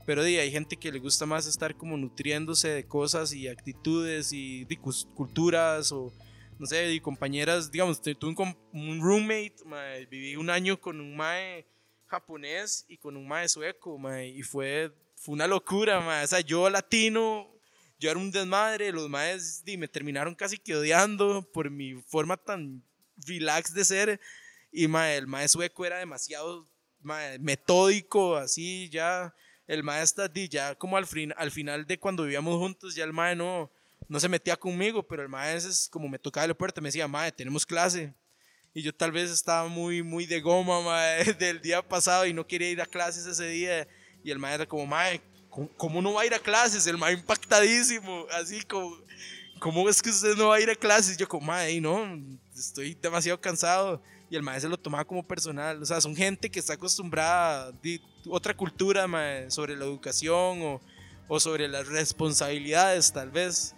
Pero 0.06 0.24
di, 0.24 0.36
hay 0.38 0.50
gente 0.50 0.76
que 0.76 0.90
le 0.90 0.98
gusta 0.98 1.26
más 1.26 1.46
estar 1.46 1.76
como 1.76 1.96
nutriéndose 1.96 2.68
de 2.68 2.84
cosas 2.86 3.32
y 3.32 3.46
actitudes 3.46 4.32
y 4.32 4.64
di, 4.64 4.76
culturas 4.76 5.92
o 5.92 6.12
no 6.58 6.66
sé, 6.66 6.86
di, 6.86 7.00
compañeras, 7.00 7.70
digamos, 7.70 8.00
tu- 8.02 8.14
tuve 8.14 8.34
un, 8.42 8.56
un 8.72 9.00
roommate, 9.00 9.56
mae, 9.64 10.06
viví 10.06 10.36
un 10.36 10.50
año 10.50 10.80
con 10.80 11.00
un 11.00 11.16
mae 11.16 11.66
japonés 12.06 12.84
y 12.88 12.96
con 12.96 13.16
un 13.16 13.26
mae 13.26 13.48
sueco, 13.48 13.98
mae, 13.98 14.28
y 14.28 14.42
fue, 14.42 14.92
fue 15.16 15.34
una 15.34 15.46
locura, 15.46 16.00
mae. 16.00 16.24
o 16.24 16.26
sea, 16.26 16.40
yo 16.40 16.68
latino, 16.68 17.48
yo 17.98 18.10
era 18.10 18.18
un 18.18 18.30
desmadre, 18.30 18.92
los 18.92 19.08
maes 19.08 19.62
di, 19.64 19.76
me 19.76 19.88
terminaron 19.88 20.34
casi 20.34 20.58
que 20.58 20.74
odiando 20.76 21.42
por 21.52 21.70
mi 21.70 21.94
forma 22.06 22.36
tan 22.36 22.82
relax 23.26 23.74
de 23.74 23.84
ser, 23.84 24.20
y 24.72 24.88
mae, 24.88 25.16
el 25.16 25.26
mae 25.26 25.48
sueco 25.48 25.84
era 25.84 25.98
demasiado 25.98 26.66
mae, 27.00 27.38
metódico, 27.38 28.36
así, 28.36 28.88
ya, 28.90 29.34
el 29.66 29.82
mae 29.82 30.02
está, 30.02 30.32
ya 30.32 30.74
como 30.74 30.96
al, 30.96 31.06
fin, 31.06 31.32
al 31.36 31.50
final 31.50 31.86
de 31.86 31.98
cuando 31.98 32.22
vivíamos 32.24 32.56
juntos, 32.58 32.94
ya 32.94 33.04
el 33.04 33.12
mae 33.12 33.36
no, 33.36 33.70
no 34.08 34.18
se 34.18 34.28
metía 34.28 34.56
conmigo, 34.56 35.06
pero 35.06 35.22
el 35.22 35.28
mae 35.28 35.54
es 35.54 35.88
como 35.90 36.08
me 36.08 36.18
tocaba 36.18 36.46
la 36.46 36.54
puerta, 36.54 36.80
me 36.80 36.88
decía, 36.88 37.06
mae, 37.06 37.30
tenemos 37.30 37.66
clase. 37.66 38.14
Y 38.74 38.82
yo 38.82 38.94
tal 38.94 39.12
vez 39.12 39.30
estaba 39.30 39.68
muy, 39.68 40.02
muy 40.02 40.26
de 40.26 40.40
goma, 40.40 40.80
mae, 40.84 41.34
del 41.34 41.60
día 41.60 41.86
pasado 41.86 42.26
y 42.26 42.32
no 42.32 42.46
quería 42.46 42.70
ir 42.70 42.80
a 42.80 42.86
clases 42.86 43.26
ese 43.26 43.46
día. 43.48 43.86
Y 44.24 44.30
el 44.30 44.38
mae 44.38 44.54
era 44.54 44.66
como, 44.66 44.86
mae, 44.86 45.20
¿cómo, 45.50 45.68
cómo 45.76 46.02
no 46.02 46.14
va 46.14 46.22
a 46.22 46.26
ir 46.26 46.34
a 46.34 46.38
clases? 46.38 46.86
El 46.86 46.96
mae 46.96 47.12
impactadísimo, 47.12 48.26
así 48.32 48.62
como, 48.62 48.96
¿cómo 49.60 49.88
es 49.88 50.00
que 50.00 50.10
usted 50.10 50.36
no 50.36 50.48
va 50.48 50.56
a 50.56 50.60
ir 50.60 50.70
a 50.70 50.74
clases? 50.74 51.16
Yo 51.16 51.28
como, 51.28 51.46
mae, 51.46 51.80
no, 51.80 52.18
estoy 52.56 52.94
demasiado 52.94 53.40
cansado. 53.40 54.02
Y 54.30 54.36
el 54.36 54.42
mae 54.42 54.60
se 54.60 54.68
lo 54.68 54.76
tomaba 54.78 55.06
como 55.06 55.26
personal. 55.26 55.82
O 55.82 55.86
sea, 55.86 56.00
son 56.00 56.14
gente 56.14 56.50
que 56.50 56.58
está 56.58 56.74
acostumbrada 56.74 57.68
a 57.68 57.72
otra 58.28 58.54
cultura, 58.54 59.06
mae, 59.06 59.50
sobre 59.50 59.76
la 59.76 59.84
educación 59.84 60.62
o, 60.62 60.80
o 61.28 61.40
sobre 61.40 61.68
las 61.68 61.88
responsabilidades, 61.88 63.12
tal 63.12 63.30
vez. 63.30 63.74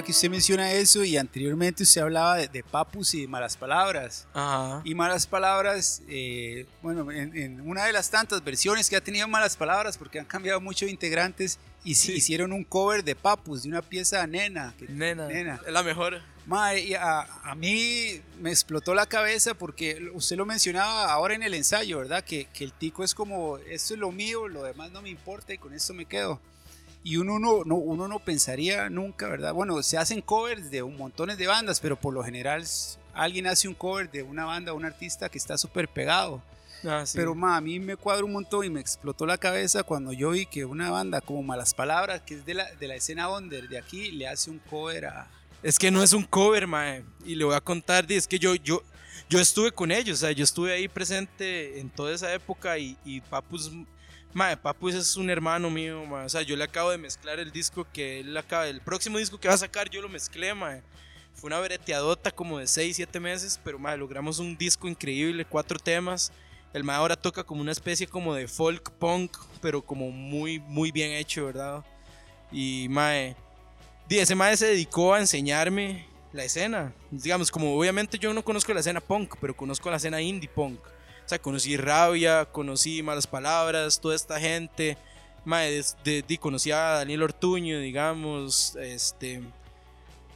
Ahora 0.00 0.06
que 0.06 0.12
usted 0.12 0.30
menciona 0.30 0.72
eso 0.72 1.04
y 1.04 1.18
anteriormente 1.18 1.82
usted 1.82 2.00
hablaba 2.00 2.38
de, 2.38 2.48
de 2.48 2.62
papus 2.64 3.12
y 3.12 3.20
de 3.20 3.28
malas 3.28 3.54
palabras. 3.54 4.26
Ajá. 4.32 4.80
Y 4.82 4.94
malas 4.94 5.26
palabras, 5.26 6.00
eh, 6.08 6.64
bueno, 6.80 7.10
en, 7.12 7.36
en 7.36 7.60
una 7.68 7.84
de 7.84 7.92
las 7.92 8.08
tantas 8.08 8.42
versiones 8.42 8.88
que 8.88 8.96
ha 8.96 9.02
tenido 9.02 9.28
malas 9.28 9.58
palabras, 9.58 9.98
porque 9.98 10.18
han 10.18 10.24
cambiado 10.24 10.58
muchos 10.58 10.88
integrantes, 10.88 11.58
y 11.84 11.96
sí, 11.96 12.12
hicieron 12.14 12.54
un 12.54 12.64
cover 12.64 13.04
de 13.04 13.14
papus, 13.14 13.64
de 13.64 13.68
una 13.68 13.82
pieza 13.82 14.26
nena. 14.26 14.72
que- 14.78 14.88
Nena, 14.88 15.26
Nena. 15.28 15.60
es 15.66 15.70
la 15.70 15.82
mejor. 15.82 16.22
Mae, 16.46 16.80
y 16.80 16.94
a, 16.94 17.20
a 17.20 17.54
mí 17.54 18.22
me 18.40 18.48
explotó 18.48 18.94
la 18.94 19.04
cabeza 19.04 19.52
porque 19.52 20.08
usted 20.14 20.36
lo 20.38 20.46
mencionaba 20.46 21.12
ahora 21.12 21.34
en 21.34 21.42
el 21.42 21.52
ensayo, 21.52 21.98
¿verdad? 21.98 22.24
Que, 22.24 22.46
que 22.46 22.64
el 22.64 22.72
tico 22.72 23.04
es 23.04 23.14
como, 23.14 23.58
esto 23.58 23.92
es 23.92 24.00
lo 24.00 24.10
mío, 24.12 24.48
lo 24.48 24.62
demás 24.62 24.90
no 24.92 25.02
me 25.02 25.10
importa 25.10 25.52
y 25.52 25.58
con 25.58 25.74
esto 25.74 25.92
me 25.92 26.06
quedo. 26.06 26.40
Y 27.02 27.16
uno 27.16 27.38
no, 27.38 27.64
no, 27.64 27.76
uno 27.76 28.08
no 28.08 28.18
pensaría 28.18 28.90
nunca, 28.90 29.28
¿verdad? 29.28 29.54
Bueno, 29.54 29.82
se 29.82 29.96
hacen 29.96 30.20
covers 30.20 30.70
de 30.70 30.82
un 30.82 30.96
montones 30.96 31.38
de 31.38 31.46
bandas, 31.46 31.80
pero 31.80 31.98
por 31.98 32.12
lo 32.12 32.22
general 32.22 32.64
alguien 33.14 33.46
hace 33.46 33.68
un 33.68 33.74
cover 33.74 34.10
de 34.10 34.22
una 34.22 34.44
banda, 34.44 34.72
un 34.72 34.84
artista 34.84 35.28
que 35.28 35.38
está 35.38 35.56
súper 35.56 35.88
pegado. 35.88 36.42
Ah, 36.84 37.04
sí. 37.04 37.16
Pero 37.16 37.34
ma, 37.34 37.56
a 37.56 37.60
mí 37.60 37.78
me 37.78 37.96
cuadra 37.96 38.24
un 38.24 38.32
montón 38.32 38.64
y 38.64 38.70
me 38.70 38.80
explotó 38.80 39.26
la 39.26 39.36
cabeza 39.36 39.82
cuando 39.82 40.12
yo 40.12 40.30
vi 40.30 40.46
que 40.46 40.64
una 40.64 40.90
banda 40.90 41.20
como 41.20 41.42
Malas 41.42 41.74
Palabras, 41.74 42.22
que 42.22 42.34
es 42.34 42.46
de 42.46 42.54
la, 42.54 42.72
de 42.74 42.88
la 42.88 42.94
escena 42.94 43.28
under 43.28 43.68
de 43.68 43.78
aquí, 43.78 44.10
le 44.12 44.26
hace 44.28 44.50
un 44.50 44.58
cover 44.58 45.06
a, 45.06 45.28
Es 45.62 45.78
que 45.78 45.90
no 45.90 46.02
es 46.02 46.12
un 46.12 46.24
cover, 46.24 46.66
mae. 46.66 47.04
Y 47.24 47.34
le 47.34 47.44
voy 47.44 47.54
a 47.54 47.60
contar, 47.60 48.10
es 48.10 48.26
que 48.26 48.38
yo, 48.38 48.54
yo, 48.54 48.82
yo 49.28 49.40
estuve 49.40 49.72
con 49.72 49.90
ellos, 49.90 50.18
o 50.18 50.26
sea, 50.26 50.32
yo 50.32 50.44
estuve 50.44 50.72
ahí 50.72 50.88
presente 50.88 51.80
en 51.80 51.90
toda 51.90 52.14
esa 52.14 52.32
época 52.32 52.78
y, 52.78 52.96
y 53.04 53.20
Papus, 53.20 53.70
mae, 54.32 54.56
Papus 54.56 54.94
es 54.94 55.16
un 55.16 55.30
hermano 55.30 55.70
mío, 55.70 56.04
mae. 56.06 56.26
O 56.26 56.28
sea, 56.28 56.42
yo 56.42 56.56
le 56.56 56.64
acabo 56.64 56.90
de 56.90 56.98
mezclar 56.98 57.38
el 57.38 57.50
disco 57.50 57.86
que 57.92 58.20
él 58.20 58.36
acaba, 58.36 58.66
el 58.66 58.80
próximo 58.80 59.18
disco 59.18 59.38
que 59.38 59.48
va 59.48 59.54
a 59.54 59.58
sacar, 59.58 59.88
yo 59.90 60.00
lo 60.00 60.08
mezclé, 60.08 60.54
mae. 60.54 60.82
fue 61.34 61.48
una 61.48 61.60
breteadota 61.60 62.30
como 62.30 62.58
de 62.58 62.66
6, 62.66 62.96
7 62.96 63.20
meses, 63.20 63.60
pero 63.64 63.78
mae, 63.78 63.96
logramos 63.96 64.38
un 64.38 64.56
disco 64.56 64.88
increíble, 64.88 65.44
cuatro 65.44 65.78
temas. 65.78 66.32
El 66.72 66.84
mae 66.84 66.96
ahora 66.96 67.16
toca 67.16 67.42
como 67.42 67.60
una 67.60 67.72
especie 67.72 68.06
como 68.06 68.34
de 68.34 68.46
folk 68.46 68.92
punk, 68.92 69.36
pero 69.60 69.82
como 69.82 70.10
muy, 70.10 70.60
muy 70.60 70.92
bien 70.92 71.12
hecho, 71.12 71.46
¿verdad? 71.46 71.84
Y 72.52 72.86
mae, 72.90 73.36
di, 74.08 74.18
ese 74.18 74.34
mae 74.34 74.56
se 74.56 74.66
dedicó 74.66 75.14
a 75.14 75.20
enseñarme 75.20 76.06
la 76.32 76.44
escena. 76.44 76.92
Digamos, 77.10 77.50
como 77.50 77.76
obviamente 77.76 78.18
yo 78.18 78.32
no 78.32 78.44
conozco 78.44 78.72
la 78.72 78.80
escena 78.80 79.00
punk, 79.00 79.34
pero 79.40 79.56
conozco 79.56 79.90
la 79.90 79.96
escena 79.96 80.20
indie 80.20 80.48
punk. 80.48 80.80
Conocí 81.38 81.76
Rabia, 81.76 82.44
conocí 82.44 83.02
Malas 83.02 83.26
Palabras, 83.26 84.00
toda 84.00 84.16
esta 84.16 84.40
gente. 84.40 84.96
Mae, 85.44 85.82
de, 86.04 86.22
de, 86.22 86.38
conocí 86.38 86.70
a 86.70 86.98
Daniel 86.98 87.22
Ortuño, 87.22 87.78
digamos, 87.78 88.76
este, 88.76 89.40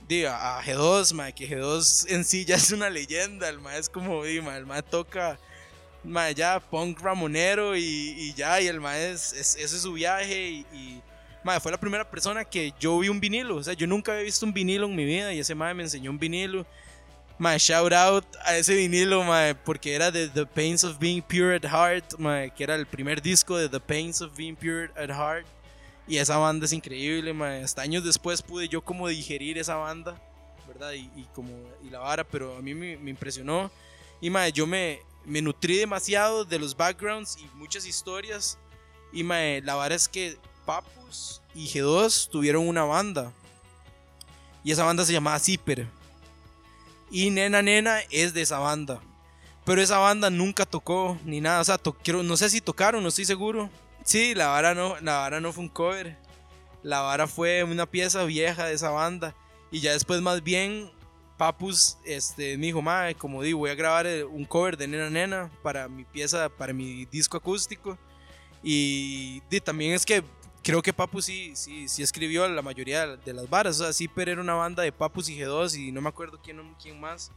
di, 0.08 0.24
a, 0.24 0.62
G2, 0.62 1.12
mae, 1.12 1.32
que 1.34 1.48
G2 1.48 2.06
en 2.10 2.24
sí 2.24 2.44
ya 2.44 2.54
es 2.56 2.70
una 2.70 2.88
leyenda, 2.88 3.48
el 3.48 3.60
mae 3.60 3.78
es 3.78 3.88
como, 3.88 4.24
di, 4.24 4.40
mae, 4.40 4.58
el 4.58 4.66
mae 4.66 4.82
toca, 4.82 5.38
mae, 6.02 6.34
ya 6.34 6.58
punk 6.58 7.00
ramonero 7.00 7.76
y, 7.76 8.32
ya, 8.34 8.60
y 8.60 8.66
el 8.66 8.80
mae 8.80 9.10
es, 9.10 9.32
ese 9.34 9.62
es 9.62 9.82
su 9.82 9.92
viaje 9.92 10.48
y, 10.48 10.66
y 10.72 11.02
fue 11.60 11.72
la 11.72 11.78
primera 11.78 12.08
persona 12.10 12.44
que 12.44 12.72
yo 12.80 12.98
vi 12.98 13.10
un 13.10 13.20
vinilo, 13.20 13.56
o 13.56 13.62
sea, 13.62 13.74
yo 13.74 13.86
nunca 13.86 14.12
había 14.12 14.24
visto 14.24 14.46
un 14.46 14.54
vinilo 14.54 14.86
en 14.86 14.96
mi 14.96 15.04
vida 15.04 15.34
y 15.34 15.40
ese 15.40 15.54
mae 15.54 15.74
me 15.74 15.82
enseñó 15.82 16.10
un 16.10 16.18
vinilo 16.18 16.66
My 17.36 17.56
shout 17.58 17.92
out 17.92 18.24
a 18.46 18.56
ese 18.56 18.76
vinilo, 18.76 19.24
mae, 19.24 19.56
porque 19.56 19.92
era 19.92 20.12
de 20.12 20.28
The 20.28 20.46
Pains 20.46 20.84
of 20.84 20.98
Being 21.00 21.20
Pure 21.20 21.56
at 21.56 21.64
Heart, 21.64 22.18
mae, 22.18 22.50
que 22.50 22.62
era 22.62 22.76
el 22.76 22.86
primer 22.86 23.20
disco 23.20 23.56
de 23.56 23.68
The 23.68 23.80
Pains 23.80 24.20
of 24.20 24.36
Being 24.36 24.54
Pure 24.54 24.90
at 24.96 25.10
Heart. 25.10 25.46
Y 26.06 26.18
esa 26.18 26.36
banda 26.36 26.66
es 26.66 26.72
increíble, 26.72 27.32
mae. 27.32 27.64
Hasta 27.64 27.82
años 27.82 28.04
después 28.04 28.40
pude 28.40 28.68
yo 28.68 28.82
como 28.82 29.08
digerir 29.08 29.58
esa 29.58 29.74
banda, 29.74 30.16
¿verdad? 30.68 30.92
Y, 30.92 31.26
como, 31.34 31.50
y 31.82 31.90
la 31.90 31.98
vara, 31.98 32.22
pero 32.22 32.56
a 32.56 32.62
mí 32.62 32.72
me, 32.72 32.96
me 32.98 33.10
impresionó. 33.10 33.68
Y 34.20 34.30
mae, 34.30 34.52
yo 34.52 34.64
me, 34.64 35.00
me 35.24 35.42
nutrí 35.42 35.76
demasiado 35.76 36.44
de 36.44 36.58
los 36.60 36.76
backgrounds 36.76 37.36
y 37.38 37.46
muchas 37.56 37.84
historias. 37.84 38.58
Y 39.12 39.24
mae, 39.24 39.60
la 39.62 39.74
vara 39.74 39.96
es 39.96 40.08
que 40.08 40.36
Papus 40.64 41.42
y 41.52 41.66
G2 41.66 42.28
tuvieron 42.30 42.68
una 42.68 42.84
banda. 42.84 43.32
Y 44.62 44.70
esa 44.70 44.84
banda 44.84 45.04
se 45.04 45.12
llamaba 45.12 45.38
Zipper. 45.40 45.86
Y 47.14 47.30
Nena 47.30 47.62
Nena 47.62 48.00
es 48.10 48.34
de 48.34 48.42
esa 48.42 48.58
banda. 48.58 49.00
Pero 49.64 49.80
esa 49.80 49.98
banda 49.98 50.30
nunca 50.30 50.66
tocó 50.66 51.16
ni 51.24 51.40
nada. 51.40 51.60
O 51.60 51.64
sea, 51.64 51.78
no 52.24 52.36
sé 52.36 52.50
si 52.50 52.60
tocaron, 52.60 53.04
no 53.04 53.08
estoy 53.08 53.24
seguro. 53.24 53.70
Sí, 54.02 54.34
la 54.34 54.48
vara 54.48 54.74
no, 54.74 54.98
la 55.00 55.18
vara 55.18 55.40
no 55.40 55.52
fue 55.52 55.62
un 55.62 55.68
cover. 55.68 56.18
La 56.82 57.02
vara 57.02 57.28
fue 57.28 57.62
una 57.62 57.86
pieza 57.86 58.24
vieja 58.24 58.66
de 58.66 58.74
esa 58.74 58.90
banda. 58.90 59.32
Y 59.70 59.78
ya 59.78 59.92
después 59.92 60.20
más 60.22 60.42
bien 60.42 60.90
Papus 61.36 61.98
este, 62.04 62.58
me 62.58 62.66
dijo, 62.66 62.82
madre, 62.82 63.14
como 63.14 63.44
digo, 63.44 63.60
voy 63.60 63.70
a 63.70 63.76
grabar 63.76 64.08
eh, 64.08 64.24
un 64.24 64.44
cover 64.44 64.76
de 64.76 64.88
Nena 64.88 65.08
Nena 65.08 65.52
para 65.62 65.86
mi 65.86 66.02
pieza, 66.02 66.48
para 66.48 66.72
mi 66.72 67.04
disco 67.04 67.36
acústico. 67.36 67.96
Y, 68.60 69.40
y 69.48 69.60
también 69.60 69.92
es 69.92 70.04
que 70.04 70.24
creo 70.64 70.82
que 70.82 70.92
Papus 70.92 71.26
sí, 71.26 71.52
sí, 71.54 71.86
sí 71.88 72.02
escribió 72.02 72.48
la 72.48 72.62
mayoría 72.62 73.16
de 73.16 73.32
las 73.32 73.48
varas. 73.48 73.78
O 73.80 73.84
sea, 73.84 73.92
sí, 73.92 74.08
pero 74.08 74.32
era 74.32 74.40
una 74.40 74.54
banda 74.54 74.82
de 74.82 74.90
Papus 74.90 75.28
y 75.28 75.38
G2 75.38 75.76
y 75.76 75.92
no 75.92 76.00
me 76.00 76.08
acuerdo 76.08 76.40
quién, 76.42 76.58
quién 76.82 76.98
más. 76.98 77.30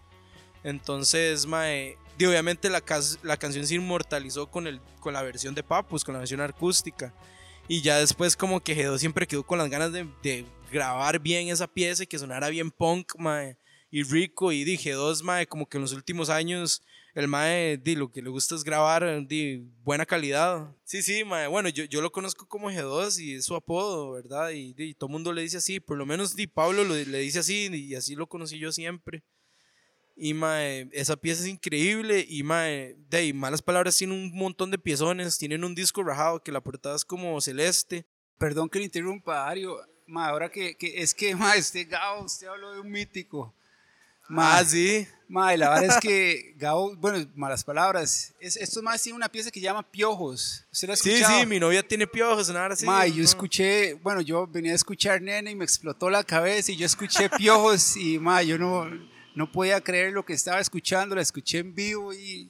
Entonces, 0.64 1.46
mae, 1.46 1.98
obviamente 2.18 2.70
la, 2.70 2.82
la 3.22 3.38
canción 3.38 3.68
se 3.68 3.76
inmortalizó 3.76 4.50
con, 4.50 4.66
el, 4.66 4.82
con 5.00 5.14
la 5.14 5.22
versión 5.22 5.54
de 5.54 5.62
Papus, 5.62 6.04
con 6.04 6.14
la 6.14 6.20
versión 6.20 6.42
acústica. 6.42 7.14
Y 7.68 7.82
ya 7.82 8.00
después 8.00 8.36
como 8.38 8.62
que 8.62 8.76
G2 8.76 8.98
siempre 8.98 9.28
quedó 9.28 9.44
con 9.44 9.60
las 9.60 9.70
ganas 9.70 9.92
de, 9.92 10.08
de 10.24 10.46
grabar 10.72 11.20
bien 11.20 11.50
esa 11.50 11.68
pieza 11.68 12.04
y 12.04 12.08
que 12.08 12.18
sonara 12.18 12.48
bien 12.48 12.72
punk, 12.72 13.14
mae, 13.18 13.58
y 13.92 14.04
rico. 14.04 14.54
Y 14.54 14.64
dije, 14.64 14.96
G2, 14.96 15.22
mae, 15.24 15.48
como 15.48 15.68
que 15.68 15.78
en 15.78 15.82
los 15.82 15.92
últimos 15.92 16.30
años 16.30 16.82
el 17.18 17.28
mae, 17.28 17.78
di, 17.78 17.96
lo 17.96 18.12
que 18.12 18.22
le 18.22 18.30
gusta 18.30 18.54
es 18.54 18.64
grabar, 18.64 19.26
di, 19.26 19.68
buena 19.84 20.06
calidad. 20.06 20.72
Sí, 20.84 21.02
sí, 21.02 21.24
mae, 21.24 21.48
bueno, 21.48 21.68
yo, 21.68 21.86
yo 21.86 22.00
lo 22.00 22.12
conozco 22.12 22.48
como 22.48 22.70
G2 22.70 23.20
y 23.20 23.34
es 23.34 23.46
su 23.46 23.56
apodo, 23.56 24.12
¿verdad? 24.12 24.52
Y, 24.52 24.74
di, 24.74 24.94
todo 24.94 25.10
mundo 25.10 25.34
le 25.34 25.42
dice 25.42 25.58
así, 25.58 25.80
por 25.80 25.98
lo 25.98 26.06
menos 26.06 26.36
di, 26.36 26.46
Pablo 26.46 26.84
lo, 26.84 26.94
le 26.94 27.18
dice 27.18 27.40
así 27.40 27.70
y 27.74 27.96
así 27.96 28.14
lo 28.14 28.28
conocí 28.28 28.60
yo 28.60 28.72
siempre. 28.72 29.24
Y 30.16 30.36
mae, 30.36 30.90
esa 30.92 31.18
pieza 31.18 31.42
es 31.42 31.48
increíble 31.48 32.24
y 32.30 32.44
mae, 32.44 32.96
de 33.10 33.34
malas 33.34 33.64
palabras 33.64 33.98
tiene 33.98 34.14
un 34.14 34.32
montón 34.36 34.70
de 34.70 34.78
piezones, 34.78 35.40
tienen 35.40 35.64
un 35.64 35.74
disco 35.74 36.04
rajado 36.04 36.44
que 36.44 36.52
la 36.52 36.62
portada 36.62 36.96
es 36.96 37.04
como 37.04 37.42
celeste. 37.42 38.06
Perdón 38.38 38.70
que 38.70 38.78
le 38.78 38.86
interrumpa, 38.86 39.48
Ario, 39.48 39.76
mae, 40.06 40.30
ahora 40.30 40.50
que, 40.52 40.78
que 40.78 41.02
es 41.02 41.16
que 41.16 41.36
mae, 41.36 41.60
usted 41.60 41.90
Gao, 41.90 42.26
usted 42.26 42.46
habló 42.46 42.74
de 42.74 42.82
un 42.82 42.92
mítico. 42.92 43.57
Ah, 44.30 44.64
sí. 44.66 45.08
Mae, 45.30 45.58
la 45.58 45.70
verdad 45.70 45.96
es 45.96 45.98
que 46.00 46.54
Gabo, 46.58 46.96
bueno, 46.96 47.30
malas 47.36 47.64
palabras. 47.64 48.34
Es, 48.40 48.82
más 48.82 49.02
tiene 49.02 49.18
una 49.18 49.30
pieza 49.30 49.52
que 49.52 49.60
llama 49.60 49.84
Piojos. 49.84 50.66
¿Usted 50.72 50.88
lo 50.88 50.94
ha 50.94 50.96
escuchado? 50.96 51.34
Sí, 51.34 51.40
sí, 51.42 51.46
mi 51.46 51.60
novia 51.60 51.86
tiene 51.86 52.08
piojos, 52.08 52.50
nada 52.50 52.68
así. 52.68 52.86
Mae, 52.86 53.12
yo 53.12 53.24
escuché, 53.24 53.94
bueno, 53.96 54.22
yo 54.22 54.48
venía 54.48 54.72
a 54.72 54.76
escuchar 54.76 55.22
Nene 55.22 55.52
y 55.52 55.56
me 55.56 55.66
explotó 55.66 56.10
la 56.10 56.24
cabeza 56.24 56.72
y 56.72 56.78
yo 56.78 56.86
escuché 56.86 57.30
Piojos 57.38 57.98
y 57.98 58.20
mae, 58.20 58.48
yo 58.48 58.58
no, 58.58 58.90
no 59.36 59.52
podía 59.52 59.82
creer 59.82 60.14
lo 60.14 60.26
que 60.26 60.34
estaba 60.34 60.60
escuchando, 60.60 61.16
la 61.16 61.22
escuché 61.22 61.60
en 61.60 61.76
vivo 61.76 62.14
y, 62.14 62.50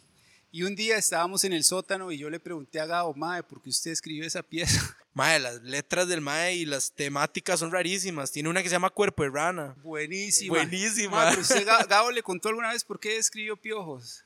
y 0.51 0.63
un 0.63 0.75
día 0.75 0.97
estábamos 0.97 1.43
en 1.43 1.53
el 1.53 1.63
sótano 1.63 2.11
y 2.11 2.17
yo 2.17 2.29
le 2.29 2.39
pregunté 2.39 2.79
a 2.79 2.85
Gabo, 2.85 3.13
mae, 3.15 3.41
¿por 3.43 3.61
qué 3.61 3.69
usted 3.69 3.91
escribió 3.91 4.25
esa 4.25 4.43
pieza? 4.43 4.95
Mae, 5.17 5.39
las 5.39 5.63
letras 5.63 6.07
del 6.07 6.21
Mae 6.21 6.57
y 6.57 6.65
las 6.65 6.91
temáticas 6.91 7.59
son 7.59 7.71
rarísimas. 7.71 8.31
Tiene 8.31 8.49
una 8.49 8.61
que 8.61 8.69
se 8.69 8.75
llama 8.75 8.91
Cuerpo 8.91 9.23
de 9.23 9.31
Rana. 9.31 9.75
Buenísima. 9.81 10.53
Buenísima. 10.53 11.15
Mae, 11.17 11.29
pero 11.31 11.41
usted, 11.41 11.65
Gabo, 11.89 12.11
le 12.11 12.21
contó 12.21 12.49
alguna 12.49 12.71
vez 12.71 12.83
por 12.83 12.99
qué 12.99 13.17
escribió 13.17 13.57
Piojos. 13.57 14.23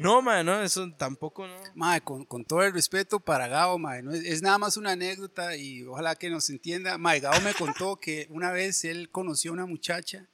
No, 0.00 0.20
mae, 0.22 0.42
no, 0.42 0.60
eso 0.60 0.92
tampoco 0.98 1.46
no. 1.46 1.56
Mae, 1.76 2.00
con, 2.00 2.24
con 2.24 2.44
todo 2.44 2.64
el 2.64 2.72
respeto 2.72 3.20
para 3.20 3.46
Gabo, 3.46 3.78
mae, 3.78 4.02
no, 4.02 4.12
es, 4.12 4.24
es, 4.24 4.42
nada 4.42 4.58
más 4.58 4.76
una 4.76 4.90
anécdota 4.90 5.56
y 5.56 5.84
ojalá 5.84 6.16
que 6.16 6.28
nos 6.28 6.50
entienda. 6.50 6.98
Mae, 6.98 7.20
Gabo 7.20 7.40
me 7.42 7.54
contó 7.54 8.00
que 8.00 8.26
una 8.28 8.50
vez 8.50 8.84
él 8.84 9.10
conoció 9.10 9.52
a 9.52 9.54
una 9.54 9.66
muchacha 9.66 10.28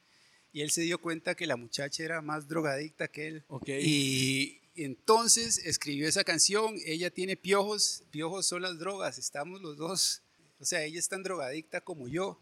y 0.51 0.61
él 0.61 0.71
se 0.71 0.81
dio 0.81 0.97
cuenta 0.97 1.35
que 1.35 1.45
la 1.45 1.55
muchacha 1.55 2.01
era 2.03 2.19
más 2.23 2.47
drogadicta 2.47 3.09
que 3.09 3.27
él. 3.27 3.45
Okay. 3.47 3.79
Y 3.85 4.62
entonces 4.75 5.59
escribió 5.59 6.07
esa 6.07 6.23
canción, 6.23 6.75
ella 6.85 7.09
tiene 7.09 7.35
piojos, 7.37 8.03
piojos 8.11 8.45
son 8.45 8.61
las 8.61 8.79
drogas, 8.79 9.17
estamos 9.17 9.61
los 9.61 9.77
dos, 9.77 10.21
o 10.59 10.65
sea, 10.65 10.83
ella 10.83 10.99
es 10.99 11.09
tan 11.09 11.23
drogadicta 11.23 11.81
como 11.81 12.07
yo. 12.07 12.39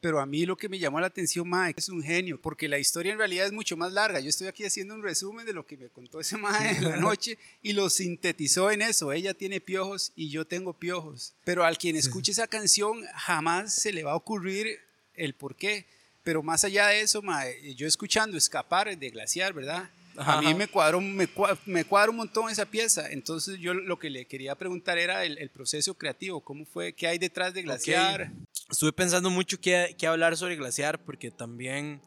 Pero 0.00 0.20
a 0.20 0.26
mí 0.26 0.46
lo 0.46 0.56
que 0.56 0.68
me 0.68 0.78
llamó 0.78 1.00
la 1.00 1.08
atención, 1.08 1.48
Mae, 1.48 1.74
es 1.76 1.88
un 1.88 2.02
genio, 2.04 2.40
porque 2.40 2.68
la 2.68 2.78
historia 2.78 3.10
en 3.12 3.18
realidad 3.18 3.46
es 3.46 3.52
mucho 3.52 3.76
más 3.76 3.92
larga. 3.92 4.20
Yo 4.20 4.28
estoy 4.28 4.46
aquí 4.46 4.64
haciendo 4.64 4.94
un 4.94 5.02
resumen 5.02 5.44
de 5.44 5.52
lo 5.52 5.66
que 5.66 5.76
me 5.76 5.88
contó 5.88 6.20
ese 6.20 6.36
Mae 6.36 6.76
en 6.76 6.84
la 6.84 6.96
noche 7.00 7.36
y 7.62 7.72
lo 7.72 7.90
sintetizó 7.90 8.70
en 8.70 8.82
eso. 8.82 9.12
Ella 9.12 9.34
tiene 9.34 9.60
piojos 9.60 10.12
y 10.14 10.30
yo 10.30 10.46
tengo 10.46 10.72
piojos. 10.72 11.34
Pero 11.44 11.64
al 11.64 11.78
quien 11.78 11.96
escuche 11.96 12.30
esa 12.30 12.46
canción 12.46 13.04
jamás 13.14 13.74
se 13.74 13.92
le 13.92 14.04
va 14.04 14.12
a 14.12 14.16
ocurrir 14.16 14.78
el 15.14 15.34
por 15.34 15.56
qué. 15.56 15.86
Pero 16.22 16.44
más 16.44 16.62
allá 16.62 16.86
de 16.88 17.00
eso, 17.00 17.20
Mae, 17.20 17.74
yo 17.74 17.88
escuchando 17.88 18.36
Escapar 18.36 18.96
de 18.96 19.10
Glaciar, 19.10 19.52
¿verdad? 19.52 19.90
A 20.18 20.42
mí 20.42 20.52
me 20.54 20.66
cuadró, 20.66 21.00
me, 21.00 21.26
cuadra, 21.28 21.58
me 21.64 21.84
cuadra 21.84 22.10
un 22.10 22.16
montón 22.16 22.50
esa 22.50 22.66
pieza. 22.66 23.10
Entonces 23.10 23.58
yo 23.58 23.72
lo 23.74 23.98
que 23.98 24.10
le 24.10 24.26
quería 24.26 24.54
preguntar 24.56 24.98
era 24.98 25.24
el, 25.24 25.38
el 25.38 25.50
proceso 25.50 25.94
creativo, 25.94 26.40
cómo 26.40 26.64
fue, 26.66 26.92
qué 26.92 27.06
hay 27.06 27.18
detrás 27.18 27.54
de 27.54 27.62
Glaciar. 27.62 28.22
Okay. 28.22 28.34
Estuve 28.70 28.92
pensando 28.92 29.30
mucho 29.30 29.60
qué, 29.60 29.94
qué, 29.96 30.06
hablar 30.06 30.36
sobre 30.36 30.56
Glaciar 30.56 30.98
porque 30.98 31.30
también 31.30 32.00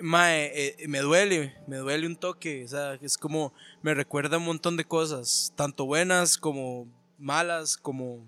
mae, 0.00 0.52
eh, 0.54 0.88
me 0.88 1.00
duele, 1.00 1.54
me 1.66 1.76
duele 1.76 2.06
un 2.06 2.16
toque. 2.16 2.64
O 2.64 2.68
sea, 2.68 2.94
es 3.00 3.18
como, 3.18 3.52
me 3.82 3.94
recuerda 3.94 4.38
un 4.38 4.44
montón 4.44 4.76
de 4.76 4.84
cosas, 4.84 5.52
tanto 5.56 5.86
buenas 5.86 6.38
como 6.38 6.88
malas, 7.18 7.76
como... 7.76 8.26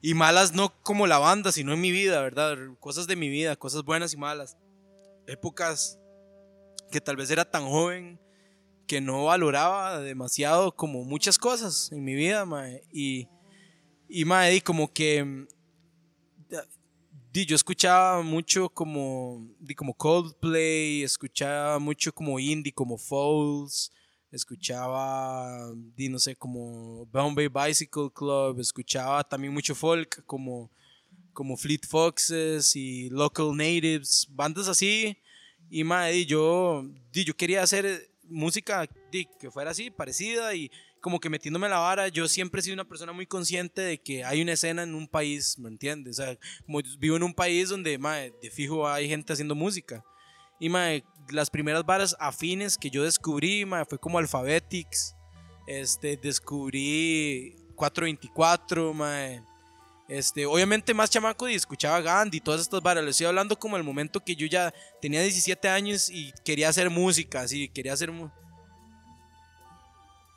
Y 0.00 0.14
malas 0.14 0.54
no 0.54 0.72
como 0.84 1.08
la 1.08 1.18
banda, 1.18 1.50
sino 1.50 1.72
en 1.72 1.80
mi 1.80 1.90
vida, 1.90 2.22
¿verdad? 2.22 2.56
Cosas 2.78 3.08
de 3.08 3.16
mi 3.16 3.28
vida, 3.28 3.56
cosas 3.56 3.82
buenas 3.82 4.14
y 4.14 4.16
malas. 4.16 4.56
Épocas 5.26 5.98
que 6.90 7.00
tal 7.00 7.16
vez 7.16 7.30
era 7.30 7.44
tan 7.44 7.66
joven 7.66 8.20
que 8.86 9.00
no 9.00 9.26
valoraba 9.26 10.00
demasiado 10.00 10.74
como 10.74 11.04
muchas 11.04 11.38
cosas 11.38 11.92
en 11.92 12.02
mi 12.02 12.14
vida, 12.14 12.44
mae. 12.46 12.82
Y, 12.92 13.28
y 14.08 14.24
mae, 14.24 14.56
y 14.56 14.60
como 14.60 14.92
que 14.92 15.46
yo 17.46 17.54
escuchaba 17.54 18.22
mucho 18.22 18.68
como, 18.68 19.46
di, 19.60 19.74
como 19.74 19.94
Coldplay, 19.94 21.02
escuchaba 21.02 21.78
mucho 21.78 22.12
como 22.12 22.38
indie, 22.38 22.72
como 22.72 22.98
Falls, 22.98 23.92
escuchaba, 24.30 25.72
di, 25.94 26.08
no 26.08 26.18
sé, 26.18 26.34
como 26.36 27.06
Bombay 27.06 27.48
Bicycle 27.48 28.10
Club, 28.12 28.58
escuchaba 28.60 29.22
también 29.24 29.52
mucho 29.52 29.74
folk 29.74 30.24
como, 30.24 30.70
como 31.32 31.56
Fleet 31.56 31.86
Foxes 31.86 32.74
y 32.74 33.08
Local 33.10 33.56
Natives, 33.56 34.26
bandas 34.30 34.68
así 34.68 35.16
y 35.70 35.84
madre, 35.84 36.24
yo, 36.26 36.84
yo 37.12 37.36
quería 37.36 37.62
hacer 37.62 38.10
música 38.24 38.86
que 39.38 39.50
fuera 39.50 39.70
así, 39.70 39.90
parecida 39.90 40.54
y, 40.54 40.70
como 41.00 41.20
que 41.20 41.30
metiéndome 41.30 41.68
la 41.68 41.78
vara, 41.78 42.08
yo 42.08 42.28
siempre 42.28 42.60
he 42.60 42.64
sido 42.64 42.74
una 42.74 42.88
persona 42.88 43.12
muy 43.12 43.26
consciente 43.26 43.82
de 43.82 43.98
que 43.98 44.24
hay 44.24 44.42
una 44.42 44.52
escena 44.52 44.82
en 44.82 44.94
un 44.94 45.06
país, 45.06 45.58
¿me 45.58 45.68
entiendes? 45.68 46.18
O 46.18 46.22
sea, 46.22 46.38
como 46.66 46.80
vivo 46.98 47.16
en 47.16 47.22
un 47.22 47.34
país 47.34 47.68
donde, 47.68 47.98
mae, 47.98 48.32
de 48.42 48.50
fijo 48.50 48.88
hay 48.88 49.08
gente 49.08 49.32
haciendo 49.32 49.54
música. 49.54 50.04
Y, 50.60 50.68
mae, 50.68 51.04
las 51.30 51.50
primeras 51.50 51.84
varas 51.84 52.16
afines 52.18 52.76
que 52.76 52.90
yo 52.90 53.04
descubrí, 53.04 53.64
mae, 53.64 53.84
fue 53.84 53.98
como 53.98 54.18
Alphabetics, 54.18 55.14
este, 55.66 56.16
descubrí 56.16 57.54
424, 57.76 58.92
mae. 58.94 59.42
Este, 60.08 60.46
obviamente 60.46 60.94
más 60.94 61.10
chamaco 61.10 61.46
y 61.50 61.54
escuchaba 61.54 62.00
Gandhi 62.00 62.38
y 62.38 62.40
todas 62.40 62.62
estas 62.62 62.80
varas. 62.80 63.04
Le 63.04 63.10
estoy 63.10 63.26
hablando 63.26 63.58
como 63.58 63.76
el 63.76 63.84
momento 63.84 64.24
que 64.24 64.34
yo 64.34 64.46
ya 64.46 64.72
tenía 65.02 65.20
17 65.20 65.68
años 65.68 66.08
y 66.08 66.32
quería 66.44 66.70
hacer 66.70 66.88
música, 66.88 67.42
así, 67.42 67.68
quería 67.68 67.92
hacer 67.92 68.10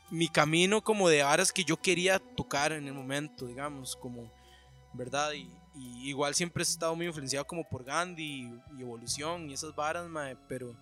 mi 0.09 0.27
camino 0.27 0.83
como 0.83 1.07
de 1.07 1.23
varas 1.23 1.53
que 1.53 1.63
yo 1.63 1.77
quería 1.77 2.19
tocar 2.19 2.73
en 2.73 2.85
el 2.85 2.93
momento, 2.93 3.47
digamos, 3.47 3.95
como, 3.95 4.29
¿verdad? 4.93 5.31
Y, 5.31 5.49
igual 6.03 6.35
siempre 6.35 6.61
he 6.61 6.67
estado 6.67 6.93
muy 6.97 7.05
influenciado 7.05 7.47
como 7.47 7.63
por 7.63 7.85
Gandhi 7.85 8.51
y, 8.77 8.81
Evolución 8.81 9.49
y 9.49 9.53
esas 9.53 9.73
varas, 9.73 10.05
pero, 10.49 10.75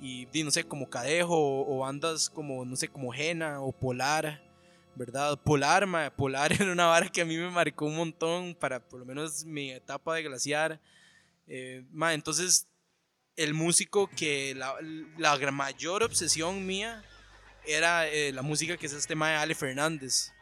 y, 0.00 0.26
y, 0.32 0.42
no 0.42 0.50
sé, 0.50 0.64
como 0.64 0.90
Cadejo 0.90 1.36
o, 1.36 1.76
o 1.76 1.78
bandas 1.78 2.28
como, 2.28 2.64
no 2.64 2.74
sé, 2.74 2.88
como 2.88 3.12
Jena 3.12 3.60
o 3.60 3.70
Polar 3.70 4.42
¿verdad? 4.96 5.38
Polar, 5.42 5.86
ma, 5.86 6.10
Polar 6.10 6.52
era 6.60 6.72
una 6.72 6.86
vara 6.86 7.08
que 7.08 7.22
a 7.22 7.24
mí 7.24 7.36
me 7.36 7.50
marcó 7.50 7.86
un 7.86 7.96
montón 7.96 8.54
para 8.54 8.80
por 8.80 9.00
lo 9.00 9.06
menos 9.06 9.44
mi 9.44 9.70
etapa 9.70 10.14
de 10.14 10.22
glaciar. 10.22 10.80
Eh, 11.46 11.84
entonces, 12.12 12.66
el 13.36 13.54
músico 13.54 14.08
que 14.08 14.54
la, 14.54 14.74
la 15.18 15.50
mayor 15.50 16.02
obsesión 16.02 16.64
mía 16.66 17.02
era 17.66 18.06
eh, 18.08 18.32
la 18.32 18.42
música 18.42 18.76
que 18.76 18.86
es 18.86 18.92
este 18.92 19.14
mae 19.14 19.36
Ale 19.36 19.54
Fernández. 19.54 20.32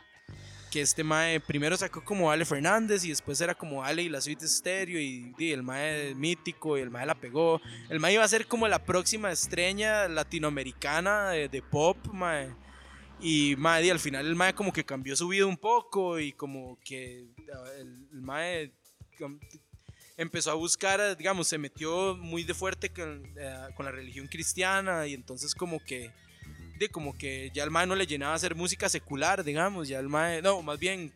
Que 0.70 0.80
este 0.80 1.04
mae 1.04 1.38
primero 1.38 1.76
sacó 1.76 2.02
como 2.02 2.30
Ale 2.30 2.46
Fernández 2.46 3.04
y 3.04 3.10
después 3.10 3.38
era 3.42 3.54
como 3.54 3.84
Ale 3.84 4.02
y 4.02 4.08
la 4.08 4.22
suite 4.22 4.46
estéreo 4.46 4.98
y, 4.98 5.34
y, 5.36 5.52
el 5.52 5.62
mae 5.62 6.14
mítico 6.14 6.78
y 6.78 6.80
el 6.80 6.90
mae 6.90 7.04
la 7.04 7.14
pegó. 7.14 7.60
El 7.90 8.00
mae 8.00 8.14
iba 8.14 8.24
a 8.24 8.28
ser 8.28 8.46
como 8.46 8.66
la 8.68 8.82
próxima 8.82 9.30
estrella 9.30 10.08
latinoamericana 10.08 11.30
de, 11.30 11.48
de 11.48 11.60
pop, 11.62 11.98
mae 12.12 12.54
y 13.22 13.54
mae, 13.56 13.90
al 13.90 14.00
final 14.00 14.26
el 14.26 14.35
mae 14.35 14.54
como 14.54 14.72
que 14.72 14.85
cambió 14.85 15.14
su 15.14 15.28
vida 15.28 15.46
un 15.46 15.56
poco 15.56 16.18
y 16.18 16.32
como 16.32 16.78
que 16.85 17.28
el, 17.78 18.08
el 18.12 18.20
mae 18.20 18.72
empezó 20.16 20.50
a 20.50 20.54
buscar, 20.54 21.16
digamos, 21.16 21.48
se 21.48 21.58
metió 21.58 22.16
muy 22.16 22.42
de 22.44 22.54
fuerte 22.54 22.90
con, 22.90 23.24
eh, 23.37 23.68
con, 23.76 23.87
la 23.87 23.92
religión 23.92 24.26
cristiana 24.26 25.06
y 25.06 25.14
entonces 25.14 25.54
como 25.54 25.78
que, 25.85 26.11
de, 26.78 26.88
como 26.88 27.16
que 27.16 27.50
ya 27.54 27.64
el 27.64 27.70
mae 27.70 27.87
no 27.87 27.94
le 27.94 28.06
llenaba 28.06 28.35
hacer 28.35 28.54
música 28.54 28.88
secular, 28.88 29.44
digamos, 29.44 29.88
ya 29.88 29.98
el 29.98 30.08
mae, 30.08 30.42
no, 30.42 30.62
más 30.62 30.78
bien 30.78 31.12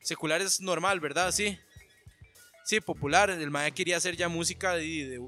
secular 0.00 0.40
es 0.40 0.60
normal, 0.60 1.00
¿verdad? 1.00 1.32
Sí. 1.32 1.58
Sí, 2.64 2.80
popular, 2.82 3.30
el 3.30 3.50
mae 3.50 3.72
quería 3.72 3.96
hacer 3.96 4.14
ya 4.16 4.28
música 4.28 4.74
de 4.74 5.18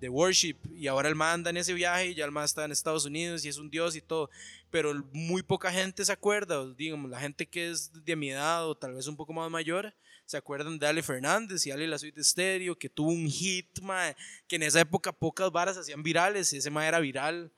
de 0.00 0.08
worship 0.08 0.56
y 0.74 0.86
ahora 0.86 1.08
el 1.08 1.14
man 1.14 1.34
anda 1.34 1.50
en 1.50 1.58
ese 1.58 1.74
viaje 1.74 2.08
y 2.08 2.14
ya 2.14 2.24
el 2.24 2.32
man 2.32 2.44
está 2.44 2.64
en 2.64 2.72
Estados 2.72 3.04
Unidos 3.04 3.44
y 3.44 3.48
es 3.48 3.58
un 3.58 3.70
dios 3.70 3.94
y 3.94 4.00
todo, 4.00 4.30
pero 4.70 4.94
muy 5.12 5.42
poca 5.42 5.70
gente 5.70 6.04
se 6.04 6.12
acuerda, 6.12 6.66
digamos, 6.74 7.10
la 7.10 7.20
gente 7.20 7.46
que 7.46 7.70
es 7.70 7.92
de 8.04 8.16
mi 8.16 8.30
edad 8.30 8.66
o 8.66 8.74
tal 8.74 8.94
vez 8.94 9.06
un 9.06 9.16
poco 9.16 9.34
más 9.34 9.50
mayor, 9.50 9.94
se 10.24 10.38
acuerdan 10.38 10.78
de 10.78 10.86
Ale 10.86 11.02
Fernández 11.02 11.66
y 11.66 11.70
Ale 11.70 11.86
La 11.86 11.98
Suite 11.98 12.24
Stereo, 12.24 12.78
que 12.78 12.88
tuvo 12.88 13.10
un 13.10 13.28
hit, 13.28 13.80
mae, 13.82 14.16
que 14.48 14.56
en 14.56 14.62
esa 14.62 14.80
época 14.80 15.12
pocas 15.12 15.52
varas 15.52 15.76
hacían 15.76 16.02
virales, 16.02 16.52
ese 16.52 16.70
mae 16.70 16.88
era 16.88 17.00
viral, 17.00 17.52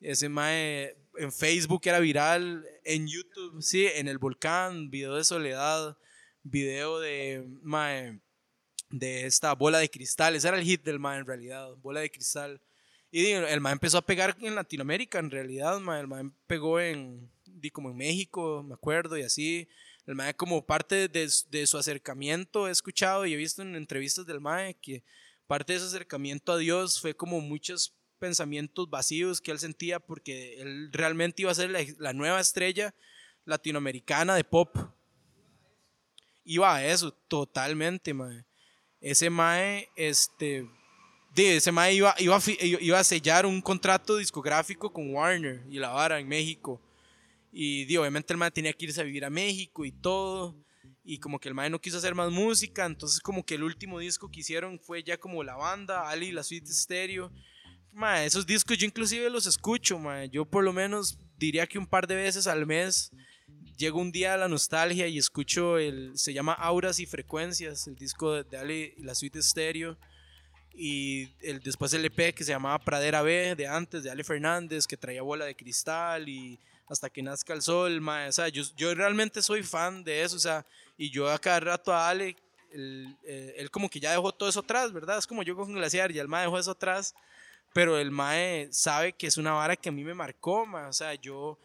ese 0.00 0.28
mae 0.28 0.96
en 1.16 1.32
Facebook 1.32 1.82
era 1.84 1.98
viral, 1.98 2.64
en 2.84 3.08
YouTube, 3.08 3.60
sí, 3.60 3.86
en 3.86 4.06
el 4.06 4.18
volcán, 4.18 4.88
video 4.88 5.16
de 5.16 5.24
soledad, 5.24 5.96
video 6.44 7.00
de 7.00 7.44
mae 7.62 8.20
de 8.90 9.26
esta 9.26 9.54
bola 9.54 9.78
de 9.78 9.90
cristal. 9.90 10.34
Ese 10.34 10.48
era 10.48 10.58
el 10.58 10.64
hit 10.64 10.82
del 10.82 10.98
man 10.98 11.20
en 11.20 11.26
realidad, 11.26 11.74
bola 11.76 12.00
de 12.00 12.10
cristal. 12.10 12.60
Y 13.10 13.26
el 13.26 13.60
man 13.60 13.72
empezó 13.72 13.98
a 13.98 14.06
pegar 14.06 14.36
en 14.40 14.54
Latinoamérica 14.54 15.18
en 15.18 15.30
realidad, 15.30 15.76
el 15.76 16.06
man 16.06 16.34
pegó 16.46 16.78
en, 16.78 17.30
como 17.72 17.90
en 17.90 17.96
México, 17.96 18.62
me 18.62 18.74
acuerdo, 18.74 19.16
y 19.16 19.22
así. 19.22 19.68
El 20.06 20.14
man 20.14 20.32
como 20.36 20.64
parte 20.64 21.08
de, 21.08 21.30
de, 21.50 21.66
su 21.66 21.76
acercamiento 21.76 22.68
he 22.68 22.70
escuchado 22.70 23.26
y 23.26 23.34
he 23.34 23.36
visto 23.36 23.60
en 23.60 23.76
entrevistas 23.76 24.24
del 24.26 24.40
man 24.40 24.74
que 24.80 25.02
parte 25.46 25.74
de 25.74 25.80
su 25.80 25.86
acercamiento 25.86 26.52
a 26.52 26.58
Dios 26.58 27.00
fue 27.00 27.14
como 27.14 27.40
muchos 27.40 27.94
pensamientos 28.18 28.88
vacíos 28.88 29.40
que 29.40 29.50
él 29.50 29.58
sentía 29.58 30.00
porque 30.00 30.60
él 30.60 30.90
realmente 30.92 31.42
iba 31.42 31.50
a 31.50 31.54
ser 31.54 31.70
la, 31.70 31.80
la 31.98 32.14
nueva 32.14 32.40
estrella 32.40 32.94
latinoamericana 33.44 34.34
de 34.34 34.44
pop. 34.44 34.76
Iba 36.44 36.74
a 36.74 36.86
eso, 36.86 37.12
totalmente, 37.12 38.14
man 38.14 38.47
ese 39.00 39.30
Mae, 39.30 39.88
este, 39.96 40.66
de 41.34 41.56
ese 41.56 41.72
Mae 41.72 41.94
iba, 41.94 42.14
iba, 42.18 42.38
iba 42.60 42.98
a 42.98 43.04
sellar 43.04 43.46
un 43.46 43.60
contrato 43.60 44.16
discográfico 44.16 44.92
con 44.92 45.14
Warner 45.14 45.62
y 45.70 45.78
la 45.78 45.90
vara 45.90 46.18
en 46.18 46.28
México. 46.28 46.80
Y 47.52 47.96
obviamente 47.96 48.32
el 48.32 48.38
Mae 48.38 48.50
tenía 48.50 48.72
que 48.72 48.86
irse 48.86 49.00
a 49.00 49.04
vivir 49.04 49.24
a 49.24 49.30
México 49.30 49.84
y 49.84 49.92
todo. 49.92 50.54
Y 51.04 51.18
como 51.18 51.38
que 51.38 51.48
el 51.48 51.54
Mae 51.54 51.70
no 51.70 51.80
quiso 51.80 51.96
hacer 51.96 52.14
más 52.14 52.30
música, 52.30 52.84
entonces 52.84 53.20
como 53.20 53.44
que 53.44 53.54
el 53.54 53.62
último 53.62 53.98
disco 53.98 54.30
que 54.30 54.40
hicieron 54.40 54.78
fue 54.78 55.02
ya 55.02 55.16
como 55.16 55.42
la 55.42 55.56
banda, 55.56 56.08
Ali, 56.08 56.32
la 56.32 56.42
suite 56.42 56.70
stereo. 56.70 57.32
Mae, 57.92 58.26
esos 58.26 58.46
discos 58.46 58.76
yo 58.76 58.86
inclusive 58.86 59.30
los 59.30 59.46
escucho, 59.46 59.98
mae. 59.98 60.28
yo 60.28 60.44
por 60.44 60.62
lo 60.62 60.72
menos 60.72 61.18
diría 61.38 61.66
que 61.66 61.78
un 61.78 61.86
par 61.86 62.06
de 62.06 62.14
veces 62.14 62.46
al 62.46 62.66
mes 62.66 63.10
llego 63.78 64.00
un 64.00 64.12
día 64.12 64.34
a 64.34 64.36
la 64.36 64.48
nostalgia 64.48 65.06
y 65.06 65.18
escucho 65.18 65.78
el, 65.78 66.18
se 66.18 66.34
llama 66.34 66.52
Auras 66.52 66.98
y 66.98 67.06
Frecuencias, 67.06 67.86
el 67.86 67.94
disco 67.94 68.42
de, 68.42 68.58
Ale, 68.58 68.94
la 68.98 69.14
suite 69.14 69.38
estéreo. 69.38 69.96
Y 70.74 71.30
el, 71.40 71.60
después 71.60 71.92
el 71.94 72.04
EP 72.04 72.34
que 72.34 72.44
se 72.44 72.52
llamaba 72.52 72.78
Pradera 72.78 73.22
B, 73.22 73.54
de 73.56 73.66
antes, 73.66 74.02
de 74.02 74.10
Ale 74.10 74.22
Fernández, 74.22 74.86
que 74.86 74.96
traía 74.96 75.22
bola 75.22 75.44
de 75.44 75.56
cristal 75.56 76.28
y 76.28 76.58
hasta 76.88 77.10
que 77.10 77.22
nazca 77.22 77.52
el 77.52 77.62
sol. 77.62 78.06
o 78.06 78.32
sea, 78.32 78.48
yo, 78.48 78.62
yo, 78.76 78.94
realmente 78.94 79.42
soy 79.42 79.62
fan 79.62 80.04
de 80.04 80.22
eso, 80.22 80.36
o 80.36 80.40
sea, 80.40 80.64
y 80.96 81.10
yo 81.10 81.30
a 81.30 81.38
cada 81.38 81.60
rato 81.60 81.92
a 81.92 82.08
Ale, 82.08 82.36
él, 82.72 83.16
eh, 83.24 83.54
él, 83.58 83.70
como 83.70 83.88
que 83.88 84.00
ya 84.00 84.12
dejó 84.12 84.32
todo 84.32 84.48
eso 84.48 84.60
atrás, 84.60 84.92
¿verdad? 84.92 85.18
Es 85.18 85.26
como 85.26 85.42
yo 85.42 85.56
con 85.56 85.72
Glaciar, 85.72 86.12
ya 86.12 86.22
el 86.22 86.28
Mae 86.28 86.44
dejó 86.44 86.58
eso 86.58 86.70
atrás, 86.70 87.14
pero 87.72 87.98
el 87.98 88.10
Mae 88.10 88.68
sabe 88.72 89.12
que 89.12 89.26
es 89.26 89.36
una 89.36 89.52
vara 89.52 89.76
que 89.76 89.88
a 89.88 89.92
mí 89.92 90.04
me 90.04 90.14
marcó, 90.14 90.62
o 90.62 90.92
sea, 90.92 91.14
yo 91.14 91.58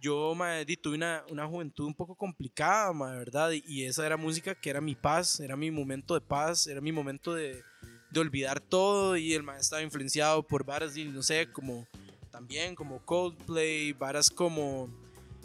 yo 0.00 0.36
tuve 0.80 0.96
una, 0.96 1.24
una, 1.30 1.46
juventud 1.46 1.86
un 1.86 1.94
poco 1.94 2.14
complicada, 2.14 2.92
ma, 2.92 3.12
¿verdad? 3.12 3.50
Y, 3.52 3.84
esa 3.84 4.06
era 4.06 4.16
música 4.16 4.54
que 4.54 4.70
era 4.70 4.80
mi 4.80 4.94
paz, 4.94 5.40
era 5.40 5.56
mi 5.56 5.70
momento 5.70 6.14
de 6.14 6.20
paz, 6.20 6.66
era 6.66 6.80
mi 6.80 6.92
momento 6.92 7.34
de, 7.34 7.62
de 8.10 8.20
olvidar 8.20 8.60
todo 8.60 9.16
y 9.16 9.32
el 9.34 9.42
maestro 9.42 9.62
estaba 9.62 9.82
influenciado 9.82 10.42
por 10.42 10.64
varas, 10.64 10.96
no 10.96 11.22
sé, 11.22 11.50
como 11.52 11.86
también 12.30 12.74
como 12.74 13.04
Coldplay, 13.04 13.92
varas 13.92 14.30
como, 14.30 14.88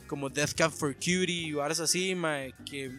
como 0.08 0.30
Death 0.30 0.54
Cab 0.54 0.72
for 0.72 0.94
Cutie, 0.94 1.54
varas 1.54 1.80
así, 1.80 2.16
que 2.70 2.92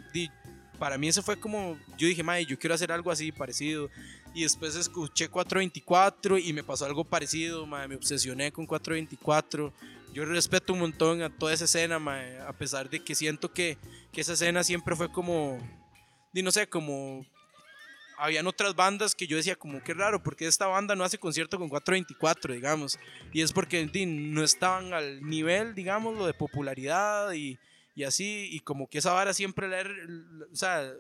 para 0.79 0.99
mí 0.99 1.09
eso 1.09 1.23
fue 1.23 1.39
como, 1.39 1.79
yo 1.97 2.09
dije, 2.09 2.23
ma, 2.23 2.41
yo 2.41 2.59
quiero 2.59 2.75
hacer 2.75 2.91
algo 2.91 3.11
así 3.11 3.31
parecido. 3.31 3.89
Y 4.35 4.43
después 4.43 4.75
escuché 4.75 5.29
424 5.29 6.39
y 6.39 6.53
me 6.53 6.65
pasó 6.65 6.87
algo 6.87 7.05
parecido, 7.05 7.67
me 7.67 7.95
obsesioné 7.95 8.51
con 8.51 8.67
424 8.67 9.73
yo 10.15 10.25
respeto 10.25 10.73
un 10.73 10.79
montón 10.79 11.23
a 11.23 11.29
toda 11.29 11.53
esa 11.53 11.65
escena, 11.65 11.97
a 12.47 12.53
pesar 12.53 12.89
de 12.89 13.03
que 13.03 13.17
siento 13.17 13.53
que, 13.53 13.77
que 14.13 14.21
esa 14.21 14.35
escena 14.35 14.63
siempre 14.63 14.95
fue 14.95 15.11
como, 15.11 15.59
y 16.33 16.41
no 16.41 16.53
sé, 16.53 16.69
como 16.69 17.27
habían 18.17 18.47
otras 18.47 18.77
bandas 18.77 19.17
que 19.17 19.27
yo 19.27 19.37
decía 19.37 19.57
como 19.57 19.83
qué 19.83 19.93
raro, 19.93 20.23
porque 20.23 20.47
esta 20.47 20.69
banda 20.69 20.95
no 20.95 21.03
hace 21.03 21.19
concierto 21.19 21.59
con 21.59 21.69
424, 21.69 22.55
digamos, 22.55 22.97
y 23.33 23.43
es 23.43 23.53
porque 23.53 23.91
no 24.07 24.45
estaban 24.45 24.95
al 24.95 25.21
nivel, 25.21 25.75
digamos, 25.75 26.17
lo 26.17 26.27
de 26.27 26.35
popularidad 26.35 27.33
y, 27.33 27.59
y, 27.97 28.05
así, 28.05 28.49
y 28.53 28.61
como 28.61 28.89
que 28.89 28.99
esa 28.99 29.13
vara 29.13 29.35
siempre 29.35 29.67
la, 29.67 29.83
o 30.53 30.55
sea, 30.55 30.93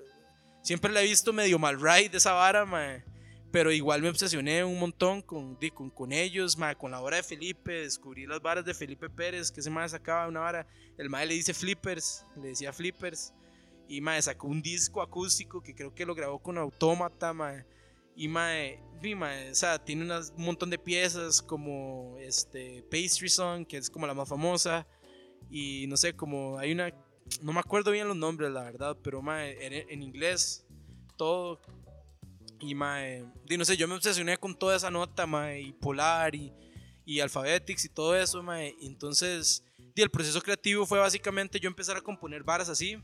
siempre 0.60 0.92
la 0.92 1.02
he 1.02 1.04
visto 1.04 1.32
medio 1.32 1.56
mal 1.60 1.80
right 1.80 2.10
de 2.10 2.18
esa 2.18 2.32
vara, 2.32 2.66
mae 2.66 3.13
pero 3.54 3.70
igual 3.70 4.02
me 4.02 4.08
obsesioné 4.08 4.64
un 4.64 4.80
montón 4.80 5.22
con, 5.22 5.56
con, 5.72 5.88
con 5.88 6.10
ellos, 6.10 6.58
ma, 6.58 6.74
con 6.74 6.90
la 6.90 7.00
obra 7.00 7.18
de 7.18 7.22
Felipe, 7.22 7.82
descubrí 7.82 8.26
las 8.26 8.42
varas 8.42 8.64
de 8.64 8.74
Felipe 8.74 9.08
Pérez, 9.08 9.52
que 9.52 9.60
ese 9.60 9.70
mae 9.70 9.88
sacaba 9.88 10.26
una 10.26 10.40
vara, 10.40 10.66
el 10.98 11.08
mae 11.08 11.24
le 11.24 11.34
dice 11.34 11.54
flippers, 11.54 12.26
le 12.34 12.48
decía 12.48 12.72
flippers, 12.72 13.32
y 13.86 14.00
mae 14.00 14.20
sacó 14.20 14.48
un 14.48 14.60
disco 14.60 15.00
acústico 15.00 15.62
que 15.62 15.72
creo 15.72 15.94
que 15.94 16.04
lo 16.04 16.16
grabó 16.16 16.40
con 16.40 16.58
Autómata, 16.58 17.32
mae, 17.32 17.64
y 18.16 18.26
mae, 18.26 18.82
vi, 19.00 19.14
mae, 19.14 19.52
o 19.52 19.54
sea, 19.54 19.78
tiene 19.78 20.02
un 20.02 20.44
montón 20.44 20.68
de 20.68 20.78
piezas 20.80 21.40
como 21.40 22.16
este 22.18 22.82
Pastry 22.90 23.28
Song, 23.28 23.64
que 23.64 23.76
es 23.76 23.88
como 23.88 24.08
la 24.08 24.14
más 24.14 24.28
famosa, 24.28 24.84
y 25.48 25.86
no 25.86 25.96
sé, 25.96 26.16
como 26.16 26.58
hay 26.58 26.72
una, 26.72 26.92
no 27.40 27.52
me 27.52 27.60
acuerdo 27.60 27.92
bien 27.92 28.08
los 28.08 28.16
nombres, 28.16 28.50
la 28.50 28.64
verdad, 28.64 28.98
pero 29.00 29.22
mae, 29.22 29.64
en, 29.64 29.88
en 29.88 30.02
inglés, 30.02 30.66
todo 31.16 31.60
y, 32.60 32.74
mae, 32.74 33.24
no 33.56 33.64
sé, 33.64 33.76
yo 33.76 33.88
me 33.88 33.94
obsesioné 33.94 34.36
con 34.38 34.54
toda 34.54 34.76
esa 34.76 34.90
nota, 34.90 35.26
mae, 35.26 35.60
y 35.60 35.72
Polar 35.72 36.34
y, 36.34 36.52
y 37.04 37.20
Alphabetics 37.20 37.84
y 37.84 37.88
todo 37.88 38.16
eso, 38.16 38.42
mae. 38.42 38.74
Entonces, 38.80 39.64
y 39.94 40.02
el 40.02 40.10
proceso 40.10 40.40
creativo 40.40 40.86
fue 40.86 40.98
básicamente 40.98 41.60
yo 41.60 41.68
empezar 41.68 41.96
a 41.96 42.00
componer 42.00 42.42
varas 42.42 42.68
así, 42.68 42.96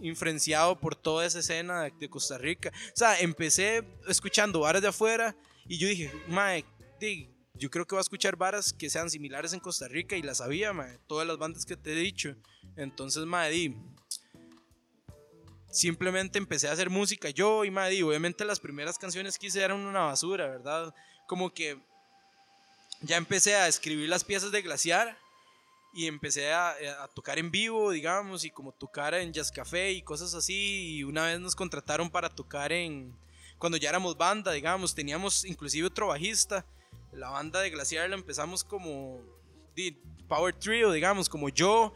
influenciado 0.00 0.78
por 0.78 0.96
toda 0.96 1.24
esa 1.24 1.38
escena 1.38 1.82
de, 1.82 1.92
de 1.98 2.08
Costa 2.10 2.38
Rica. 2.38 2.70
O 2.88 2.96
sea, 2.96 3.18
empecé 3.20 3.86
escuchando 4.08 4.60
varas 4.60 4.82
de 4.82 4.88
afuera 4.88 5.36
y 5.66 5.78
yo 5.78 5.88
dije, 5.88 6.12
mae, 6.28 6.64
di, 7.00 7.30
yo 7.54 7.70
creo 7.70 7.86
que 7.86 7.94
voy 7.94 8.00
a 8.00 8.02
escuchar 8.02 8.36
varas 8.36 8.72
que 8.72 8.90
sean 8.90 9.08
similares 9.08 9.52
en 9.52 9.60
Costa 9.60 9.86
Rica 9.86 10.16
y 10.16 10.22
las 10.22 10.38
sabía, 10.38 10.72
mae, 10.72 10.98
todas 11.06 11.26
las 11.26 11.38
bandas 11.38 11.64
que 11.64 11.76
te 11.76 11.92
he 11.92 11.96
dicho. 11.96 12.36
Entonces, 12.76 13.24
mae, 13.24 13.50
di, 13.50 13.76
simplemente 15.74 16.38
empecé 16.38 16.68
a 16.68 16.72
hacer 16.72 16.88
música 16.88 17.30
yo 17.30 17.64
y 17.64 17.70
mae, 17.70 17.90
di, 17.90 18.02
obviamente 18.02 18.44
las 18.44 18.60
primeras 18.60 18.96
canciones 18.96 19.38
que 19.38 19.48
hice 19.48 19.60
eran 19.60 19.80
una 19.80 20.00
basura, 20.00 20.46
¿verdad? 20.46 20.94
Como 21.26 21.52
que 21.52 21.78
ya 23.00 23.16
empecé 23.16 23.56
a 23.56 23.66
escribir 23.68 24.08
las 24.08 24.24
piezas 24.24 24.52
de 24.52 24.62
Glaciar 24.62 25.18
y 25.92 26.06
empecé 26.06 26.52
a, 26.52 26.74
tocar 27.14 27.38
en 27.38 27.50
vivo, 27.50 27.90
digamos, 27.90 28.44
y 28.44 28.50
como 28.50 28.72
tocar 28.72 29.14
en 29.14 29.32
Jazz 29.32 29.52
Café 29.52 29.92
y 29.92 30.02
cosas 30.02 30.34
así. 30.34 30.96
Y 30.96 31.04
una 31.04 31.26
vez 31.26 31.38
nos 31.40 31.54
contrataron 31.54 32.10
para 32.10 32.28
tocar 32.28 32.72
en. 32.72 33.14
Cuando 33.58 33.78
ya 33.78 33.90
éramos 33.90 34.16
banda, 34.16 34.52
digamos, 34.52 34.94
teníamos 34.94 35.44
inclusive 35.44 35.86
otro 35.86 36.08
bajista. 36.08 36.66
La 37.12 37.30
banda 37.30 37.60
de 37.60 37.70
Glaciar 37.70 38.08
la 38.08 38.16
empezamos 38.16 38.64
como 38.64 39.20
Power 40.28 40.54
Trio, 40.54 40.90
digamos, 40.90 41.28
como 41.28 41.48
yo. 41.48 41.92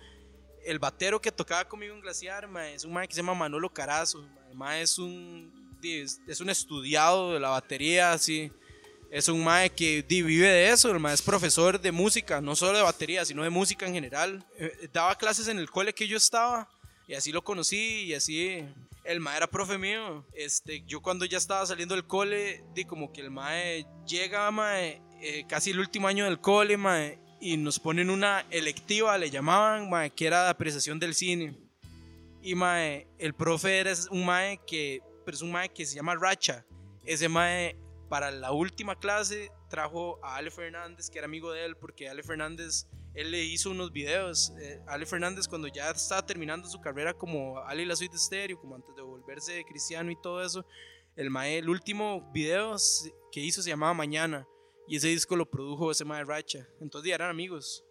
El 0.64 0.78
batero 0.78 1.20
que 1.20 1.32
tocaba 1.32 1.66
conmigo 1.66 1.94
en 1.94 2.00
Glaciar 2.00 2.46
ma, 2.48 2.68
es 2.68 2.84
un 2.84 2.92
mae 2.92 3.08
que 3.08 3.14
se 3.14 3.20
llama 3.20 3.34
Manolo 3.34 3.70
Carazo. 3.70 4.24
El 4.50 4.56
mae 4.56 4.82
es 4.82 4.98
un, 4.98 5.52
es, 5.82 6.40
un 6.40 6.50
estudiado 6.50 7.34
de 7.34 7.40
la 7.40 7.50
batería, 7.50 8.12
así 8.12 8.50
es 9.10 9.28
un 9.28 9.42
mae 9.42 9.70
que 9.70 10.02
vive 10.06 10.46
de 10.46 10.68
eso, 10.68 10.90
el 10.90 11.00
mae 11.00 11.14
es 11.14 11.22
profesor 11.22 11.80
de 11.80 11.92
música, 11.92 12.40
no 12.40 12.54
solo 12.54 12.76
de 12.76 12.84
batería, 12.84 13.24
sino 13.24 13.42
de 13.42 13.50
música 13.50 13.86
en 13.86 13.94
general. 13.94 14.44
Eh, 14.58 14.90
daba 14.92 15.16
clases 15.16 15.48
en 15.48 15.58
el 15.58 15.70
cole 15.70 15.94
que 15.94 16.06
yo 16.06 16.16
estaba 16.16 16.68
y 17.06 17.14
así 17.14 17.32
lo 17.32 17.42
conocí 17.42 18.02
y 18.02 18.14
así 18.14 18.62
el 19.04 19.20
mae 19.20 19.38
era 19.38 19.46
profe 19.46 19.78
mío. 19.78 20.26
Este, 20.34 20.82
yo 20.86 21.00
cuando 21.00 21.24
ya 21.24 21.38
estaba 21.38 21.64
saliendo 21.64 21.94
del 21.94 22.06
cole, 22.06 22.62
di 22.74 22.84
como 22.84 23.10
que 23.12 23.22
el 23.22 23.30
mae 23.30 23.86
llega, 24.06 24.50
mae, 24.50 25.00
eh, 25.22 25.44
casi 25.48 25.70
el 25.70 25.80
último 25.80 26.06
año 26.06 26.26
del 26.26 26.40
cole, 26.40 26.76
mae, 26.76 27.18
y 27.40 27.56
nos 27.56 27.78
ponen 27.78 28.10
una 28.10 28.44
electiva, 28.50 29.16
le 29.18 29.30
llamaban, 29.30 29.88
mae, 29.88 30.10
que 30.10 30.26
era 30.26 30.44
de 30.44 30.50
apreciación 30.50 30.98
del 30.98 31.14
cine. 31.14 31.56
Y 32.42 32.54
mae, 32.54 33.06
el 33.18 33.34
profe 33.34 33.78
era 33.78 33.92
un 34.10 34.24
mae 34.24 34.60
que, 34.66 35.00
pero 35.24 35.36
es 35.36 35.42
un 35.42 35.52
mae 35.52 35.68
que 35.68 35.84
se 35.86 35.96
llama 35.96 36.14
Racha. 36.14 36.64
Ese 37.04 37.28
mae 37.28 37.76
para 38.08 38.30
la 38.30 38.52
última 38.52 38.98
clase 38.98 39.50
trajo 39.68 40.18
a 40.22 40.36
Ale 40.36 40.50
Fernández, 40.50 41.10
que 41.10 41.18
era 41.18 41.26
amigo 41.26 41.52
de 41.52 41.64
él, 41.64 41.76
porque 41.76 42.08
Ale 42.08 42.22
Fernández, 42.22 42.86
él 43.14 43.30
le 43.30 43.44
hizo 43.44 43.70
unos 43.70 43.92
videos. 43.92 44.52
Eh, 44.60 44.80
Ale 44.86 45.06
Fernández, 45.06 45.46
cuando 45.46 45.68
ya 45.68 45.90
estaba 45.90 46.24
terminando 46.24 46.68
su 46.68 46.80
carrera 46.80 47.14
como 47.14 47.58
Ale 47.58 47.82
y 47.82 47.86
la 47.86 47.96
suite 47.96 48.12
de 48.12 48.18
estéreo, 48.18 48.58
como 48.58 48.74
antes 48.74 48.94
de 48.94 49.02
volverse 49.02 49.64
cristiano 49.64 50.10
y 50.10 50.16
todo 50.20 50.42
eso, 50.42 50.64
el, 51.16 51.30
mae, 51.30 51.58
el 51.58 51.68
último 51.68 52.30
video 52.32 52.76
que 53.30 53.40
hizo 53.40 53.62
se 53.62 53.70
llamaba 53.70 53.94
Mañana, 53.94 54.46
y 54.88 54.96
ese 54.96 55.08
disco 55.08 55.36
lo 55.36 55.50
produjo 55.50 55.90
ese 55.90 56.04
mae 56.04 56.24
Racha. 56.24 56.66
Entonces 56.80 57.08
ya 57.08 57.14
eran 57.14 57.30
amigos. 57.30 57.84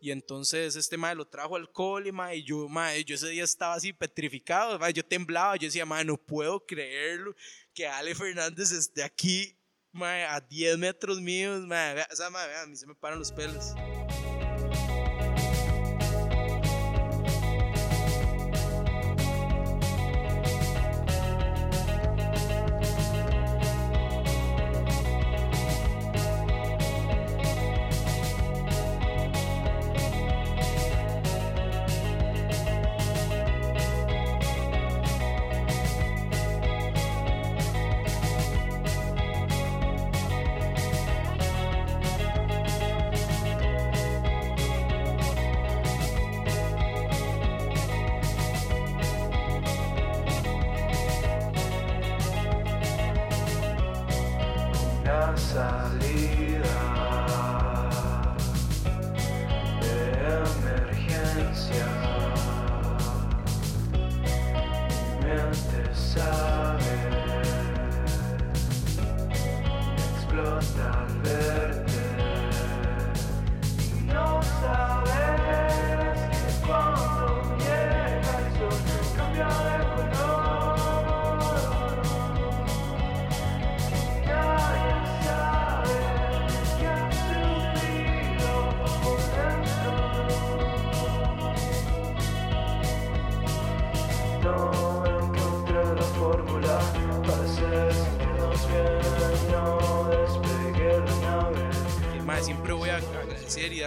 Y 0.00 0.10
entonces 0.10 0.76
este 0.76 0.96
mae 0.96 1.14
lo 1.14 1.24
trajo 1.24 1.56
al 1.56 1.70
cole, 1.70 2.10
mae, 2.10 2.38
y 2.38 2.44
yo, 2.44 2.68
mae, 2.68 3.04
yo 3.04 3.14
ese 3.14 3.28
día 3.28 3.44
estaba 3.44 3.74
así 3.74 3.92
petrificado, 3.92 4.78
mae, 4.78 4.92
yo 4.92 5.04
temblaba, 5.04 5.56
yo 5.56 5.66
decía, 5.66 5.86
mae, 5.86 6.04
no 6.04 6.16
puedo 6.16 6.64
creerlo 6.66 7.34
que 7.72 7.86
Ale 7.86 8.14
Fernández 8.14 8.72
esté 8.72 9.02
aquí 9.02 9.56
mae, 9.92 10.24
a 10.24 10.40
10 10.40 10.78
metros 10.78 11.20
míos, 11.20 11.66
mae, 11.66 12.04
o 12.10 12.16
sea, 12.16 12.30
mae, 12.30 12.56
a 12.56 12.66
mí 12.66 12.76
se 12.76 12.86
me 12.86 12.94
paran 12.94 13.18
los 13.18 13.30
pelos. 13.30 13.74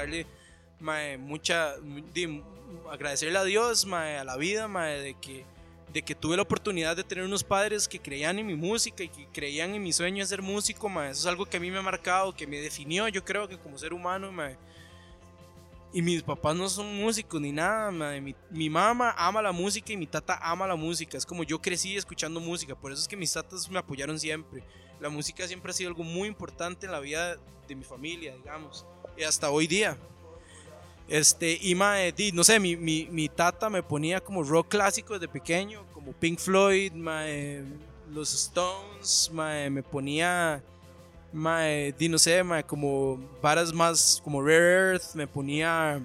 Darle 0.06 0.26
mae, 0.80 1.18
mucha 1.18 1.76
agradecerle 2.91 3.38
a 3.38 3.44
Dios 3.44 3.86
mae, 3.86 4.18
a 4.18 4.24
la 4.24 4.38
vida 4.38 4.68
mae, 4.68 5.00
de 5.00 5.13
que 5.15 5.46
de 5.94 6.02
que 6.02 6.13
tuve 6.13 6.36
la 6.36 6.41
oportunidad 6.41 6.98
de 6.98 7.06
tener 7.06 7.24
unos 7.24 7.41
padres 7.41 7.88
que 7.88 8.00
creían 8.00 8.38
en 8.38 8.46
mi 8.46 8.56
música 8.56 9.02
y 9.02 9.08
que 9.08 9.28
creían 9.28 9.74
en 9.76 9.82
mi 9.82 9.94
sueño 9.94 10.24
de 10.24 10.28
ser 10.28 10.41
músico 10.41 10.89
mae. 10.89 11.12
eso 11.12 11.22
es 11.22 11.26
algo 11.26 11.46
que 11.46 11.56
a 11.56 11.60
mí 11.60 11.72
me 11.72 11.78
ha 11.78 11.82
marcado 11.82 12.36
que 12.36 12.46
me 12.46 12.60
definió 12.60 13.08
yo 13.08 13.24
creo 13.24 13.48
que 13.48 13.58
como 13.58 13.78
ser 13.78 13.94
humano 13.94 14.30
mae. 14.30 14.58
y 15.94 16.02
mis 16.02 16.22
papás 16.22 16.54
no 16.54 16.68
son 16.68 16.94
músicos 16.98 17.39
ni 17.39 17.54
nada 17.54 17.91
mae. 17.91 18.20
Mi, 18.20 18.36
mi 18.50 18.70
mamá 18.70 19.15
ama 19.18 19.41
la 19.41 19.54
música 19.54 19.94
y 19.94 19.98
mi 19.98 20.06
tata 20.06 20.38
ama 20.41 20.68
la 20.68 20.76
música 20.76 21.18
es 21.18 21.26
como 21.26 21.44
yo 21.44 21.62
crecí 21.62 21.96
escuchando 21.96 22.41
música 22.41 22.76
por 22.76 22.91
eso 22.91 23.02
es 23.02 23.08
que 23.08 23.15
mis 23.15 23.32
tatas 23.32 23.70
me 23.70 23.80
apoyaron 23.80 24.20
siempre 24.20 24.63
la 25.00 25.08
música 25.08 25.48
siempre 25.48 25.72
ha 25.72 25.74
sido 25.74 25.89
algo 25.89 26.04
muy 26.04 26.28
importante 26.28 26.88
en 26.88 26.91
la 26.91 27.00
vida 27.00 27.38
de 27.68 27.76
mi 27.76 27.84
familia, 27.84 28.36
digamos, 28.36 28.86
y 29.17 29.23
hasta 29.23 29.49
hoy 29.49 29.67
día. 29.67 29.97
Este, 31.08 31.58
y 31.62 31.75
mae, 31.75 32.12
di, 32.12 32.32
no 32.32 32.43
sé, 32.43 32.60
mi, 32.60 32.75
mi, 32.75 33.08
mi 33.12 33.30
tata 33.30 33.69
me 33.69 33.84
ponía 33.84 34.19
como 34.19 34.43
rock 34.43 34.69
clásico 34.69 35.13
desde 35.13 35.28
pequeño, 35.28 35.85
como 35.94 36.13
Pink 36.13 36.40
Floyd, 36.40 36.94
mae, 36.94 37.63
los 38.12 38.33
Stones, 38.33 39.29
mae, 39.31 39.69
me 39.69 39.83
ponía, 39.83 40.63
mae, 41.31 41.94
no 42.10 42.17
sé, 42.17 42.42
como 42.65 43.19
varas 43.42 43.71
más, 43.71 44.19
como 44.23 44.42
Rare 44.42 44.94
Earth, 44.94 45.13
me 45.13 45.27
ponía, 45.27 46.02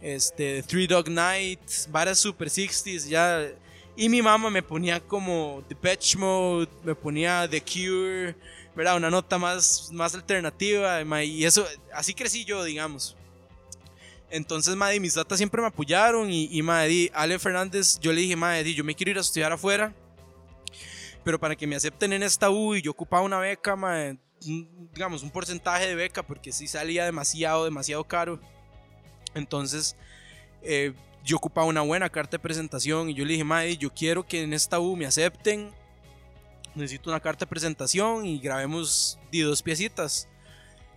este, 0.00 0.62
Three 0.62 0.86
Dog 0.86 1.08
Night, 1.08 1.60
varas 1.90 2.18
Super 2.18 2.48
60s, 2.48 3.08
ya. 3.08 3.48
Y 3.96 4.08
mi 4.08 4.22
mamá 4.22 4.48
me 4.48 4.62
ponía 4.62 5.00
como 5.00 5.64
Depeche 5.68 6.16
Mode, 6.16 6.68
me 6.84 6.94
ponía 6.94 7.48
The 7.50 7.60
Cure, 7.60 8.36
¿verdad? 8.78 8.96
Una 8.96 9.10
nota 9.10 9.38
más, 9.38 9.90
más 9.92 10.14
alternativa, 10.14 11.04
mae, 11.04 11.24
y 11.24 11.44
eso, 11.44 11.66
así 11.92 12.14
crecí 12.14 12.44
yo, 12.44 12.62
digamos. 12.62 13.16
Entonces, 14.30 14.76
madre, 14.76 15.00
mis 15.00 15.14
tatas 15.14 15.36
siempre 15.36 15.60
me 15.60 15.66
apoyaron 15.66 16.30
y, 16.30 16.48
y 16.56 16.62
madre, 16.62 17.10
Ale 17.12 17.40
Fernández, 17.40 17.98
yo 17.98 18.12
le 18.12 18.20
dije, 18.20 18.36
madre, 18.36 18.72
yo 18.72 18.84
me 18.84 18.94
quiero 18.94 19.10
ir 19.10 19.18
a 19.18 19.22
estudiar 19.22 19.50
afuera, 19.50 19.92
pero 21.24 21.40
para 21.40 21.56
que 21.56 21.66
me 21.66 21.74
acepten 21.74 22.12
en 22.12 22.22
esta 22.22 22.50
U 22.50 22.76
y 22.76 22.82
yo 22.82 22.92
ocupaba 22.92 23.24
una 23.24 23.40
beca, 23.40 23.76
digamos, 24.40 25.24
un 25.24 25.30
porcentaje 25.32 25.88
de 25.88 25.96
beca, 25.96 26.22
porque 26.22 26.52
sí 26.52 26.68
salía 26.68 27.04
demasiado, 27.04 27.64
demasiado 27.64 28.04
caro. 28.04 28.38
Entonces, 29.34 29.96
eh, 30.62 30.92
yo 31.24 31.36
ocupaba 31.36 31.66
una 31.66 31.80
buena 31.80 32.08
carta 32.10 32.36
de 32.36 32.38
presentación 32.38 33.10
y 33.10 33.14
yo 33.14 33.24
le 33.24 33.32
dije, 33.32 33.42
madre, 33.42 33.76
yo 33.76 33.92
quiero 33.92 34.24
que 34.24 34.40
en 34.40 34.52
esta 34.52 34.78
U 34.78 34.94
me 34.94 35.04
acepten, 35.04 35.72
necesito 36.78 37.10
una 37.10 37.20
carta 37.20 37.44
de 37.44 37.50
presentación 37.50 38.24
y 38.24 38.38
grabemos 38.38 39.18
di, 39.30 39.40
dos 39.40 39.62
piecitas. 39.62 40.28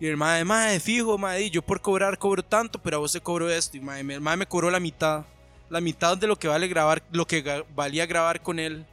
Y 0.00 0.06
el 0.06 0.16
mae, 0.16 0.44
mae, 0.44 0.80
fijo, 0.80 1.16
mae, 1.18 1.50
yo 1.50 1.62
por 1.62 1.80
cobrar 1.80 2.18
cobro 2.18 2.42
tanto, 2.42 2.80
pero 2.80 2.96
a 2.96 3.00
vos 3.00 3.12
te 3.12 3.20
cobro 3.20 3.50
esto. 3.50 3.76
Y 3.76 3.80
mae, 3.80 4.00
el 4.00 4.20
mae 4.20 4.36
me 4.36 4.46
cobró 4.46 4.70
la 4.70 4.80
mitad. 4.80 5.24
La 5.68 5.80
mitad 5.80 6.16
de 6.16 6.26
lo 6.26 6.36
que 6.36 6.48
vale 6.48 6.68
grabar, 6.68 7.02
lo 7.12 7.26
que 7.26 7.64
valía 7.74 8.04
grabar 8.06 8.42
con 8.42 8.58
él 8.58 8.84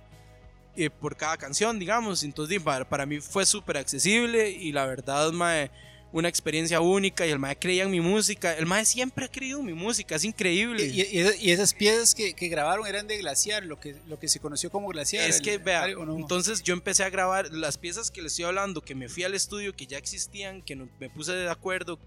eh, 0.76 0.90
por 0.90 1.16
cada 1.16 1.38
canción, 1.38 1.80
digamos. 1.80 2.24
Entonces, 2.24 2.62
para, 2.62 2.88
para 2.88 3.06
mí 3.06 3.20
fue 3.20 3.46
súper 3.46 3.78
accesible 3.78 4.50
y 4.50 4.72
la 4.72 4.86
verdad, 4.86 5.32
mae, 5.32 5.72
una 6.12 6.28
experiencia 6.28 6.82
única. 6.82 7.26
Y 7.28 7.32
el 7.32 7.40
mae 7.40 7.58
creía 7.58 7.84
en 7.84 7.92
mi 7.92 8.02
música. 8.02 8.54
El 8.58 8.66
mae 8.66 8.86
siempre 8.86 9.26
ha 9.26 9.28
creído 9.32 9.60
en 9.60 9.66
mi 9.66 9.74
música, 9.74 10.16
es 10.16 10.24
increíble. 10.24 10.86
Y, 10.86 11.02
y- 11.02 11.28
y 11.40 11.52
esas 11.52 11.74
piezas 11.74 12.16
que, 12.16 12.34
que 12.34 12.48
grabaron 12.48 12.88
eran 12.88 13.08
de 13.08 13.18
Glaciar, 13.18 13.64
lo 13.66 13.80
que, 13.80 13.96
lo 14.08 14.20
que 14.20 14.28
se 14.28 14.40
conoció 14.40 14.70
como 14.72 14.88
Glaciar. 14.88 15.30
Es 15.30 15.38
el- 15.38 15.42
que, 15.44 15.58
vea, 15.58 15.88
entonces 15.88 16.64
yo 16.64 16.74
empecé 16.74 17.04
a 17.04 17.10
grabar 17.10 17.52
las 17.52 17.78
piezas 17.78 18.10
que 18.12 18.22
le 18.22 18.28
estoy 18.28 18.46
hablando, 18.46 18.82
que 18.82 18.96
me 18.96 19.08
fui 19.10 19.24
al 19.24 19.34
estudio, 19.36 19.76
que 19.76 19.86
ya 19.88 19.98
existían, 19.98 20.62
que 20.62 20.76
no- 20.76 20.90
me 21.00 21.10
puse 21.10 21.34
de 21.34 21.50
acuerdo. 21.50 22.00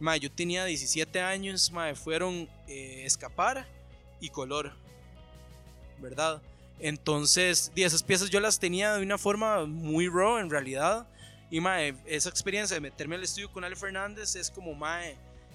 Ma, 0.00 0.16
yo 0.16 0.30
tenía 0.30 0.64
17 0.64 1.20
años, 1.20 1.70
ma, 1.70 1.94
fueron 1.94 2.48
eh, 2.66 3.02
Escapar 3.06 3.68
y 4.20 4.28
Color, 4.30 4.72
¿verdad? 6.00 6.42
Entonces, 6.80 7.70
di, 7.74 7.84
esas 7.84 8.02
piezas 8.02 8.30
yo 8.30 8.40
las 8.40 8.58
tenía 8.58 8.94
de 8.94 9.02
una 9.02 9.16
forma 9.18 9.64
muy 9.64 10.08
raw 10.08 10.38
en 10.38 10.50
realidad. 10.50 11.06
Y 11.54 11.60
ma, 11.60 11.80
esa 11.82 12.30
experiencia 12.30 12.74
de 12.74 12.80
meterme 12.80 13.14
al 13.14 13.22
estudio 13.22 13.48
con 13.48 13.62
Ale 13.62 13.76
Fernández 13.76 14.34
es 14.34 14.50
como, 14.50 14.74
ma, 14.74 15.04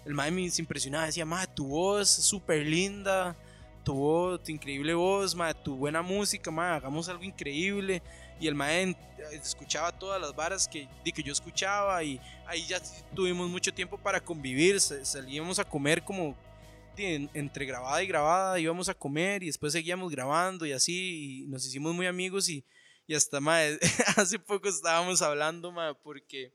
el 0.06 0.14
mae 0.14 0.32
me 0.32 0.44
impresionaba, 0.44 1.06
decía, 1.08 1.26
ma, 1.26 1.46
tu 1.46 1.68
voz 1.68 2.20
es 2.20 2.24
súper 2.24 2.66
linda, 2.66 3.36
tu 3.84 3.96
voz, 3.96 4.42
tu 4.42 4.50
increíble 4.50 4.94
voz, 4.94 5.36
ma, 5.36 5.54
tu 5.54 5.76
buena 5.76 6.02
música, 6.02 6.50
ma, 6.52 6.76
hagamos 6.76 7.10
algo 7.10 7.26
increíble. 7.26 8.02
Y 8.40 8.48
el 8.48 8.56
mae 8.56 8.96
escuchaba 9.34 9.92
todas 9.92 10.22
las 10.22 10.34
varas 10.34 10.70
que, 10.70 10.88
que 11.04 11.22
yo 11.22 11.34
escuchaba 11.34 12.02
y 12.02 12.22
ahí 12.48 12.66
ya 12.66 12.80
tuvimos 13.14 13.50
mucho 13.50 13.74
tiempo 13.74 13.98
para 13.98 14.22
convivir, 14.22 14.80
sa- 14.80 15.04
salíamos 15.04 15.60
a 15.60 15.66
comer 15.66 16.02
como 16.02 16.34
entre 16.96 17.66
grabada 17.66 18.02
y 18.02 18.08
grabada, 18.08 18.58
íbamos 18.58 18.88
a 18.88 18.94
comer 18.94 19.44
y 19.44 19.48
después 19.48 19.74
seguíamos 19.74 20.10
grabando 20.10 20.66
y 20.66 20.72
así, 20.72 21.42
y 21.44 21.48
nos 21.48 21.66
hicimos 21.66 21.94
muy 21.94 22.08
amigos 22.08 22.48
y, 22.48 22.64
y 23.10 23.16
hasta, 23.16 23.40
mae, 23.40 23.80
hace 24.18 24.38
poco 24.38 24.70
estábamos 24.70 25.24
hablando, 25.24 25.72
mae, 25.72 25.96
porque 25.96 26.54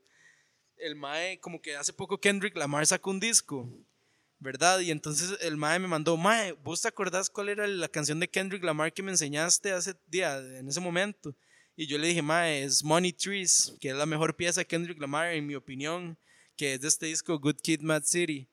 el 0.77 0.95
mae, 0.95 1.37
como 1.41 1.61
que 1.61 1.75
hace 1.75 1.91
poco 1.91 2.17
Kendrick 2.17 2.55
Lamar 2.55 2.87
sacó 2.87 3.09
un 3.09 3.19
disco, 3.19 3.69
¿verdad? 4.39 4.79
Y 4.79 4.89
entonces 4.89 5.37
el 5.41 5.57
mae 5.57 5.79
me 5.79 5.89
mandó, 5.89 6.15
mae, 6.15 6.53
¿vos 6.53 6.81
te 6.81 6.87
acordás 6.87 7.29
cuál 7.29 7.49
era 7.49 7.67
la 7.67 7.89
canción 7.89 8.21
de 8.21 8.29
Kendrick 8.29 8.63
Lamar 8.63 8.93
que 8.93 9.03
me 9.03 9.11
enseñaste 9.11 9.73
hace 9.73 9.95
día, 10.07 10.37
en 10.37 10.69
ese 10.69 10.79
momento? 10.79 11.35
Y 11.75 11.87
yo 11.87 11.97
le 11.97 12.07
dije, 12.07 12.21
mae, 12.21 12.63
es 12.63 12.85
Money 12.85 13.11
Trees, 13.11 13.75
que 13.81 13.89
es 13.89 13.95
la 13.95 14.05
mejor 14.05 14.33
pieza 14.33 14.61
de 14.61 14.65
Kendrick 14.67 15.01
Lamar, 15.01 15.33
en 15.33 15.45
mi 15.45 15.55
opinión, 15.55 16.17
que 16.55 16.75
es 16.75 16.79
de 16.79 16.87
este 16.87 17.07
disco 17.07 17.37
Good 17.37 17.57
Kid, 17.61 17.81
Mad 17.81 18.03
City. 18.03 18.47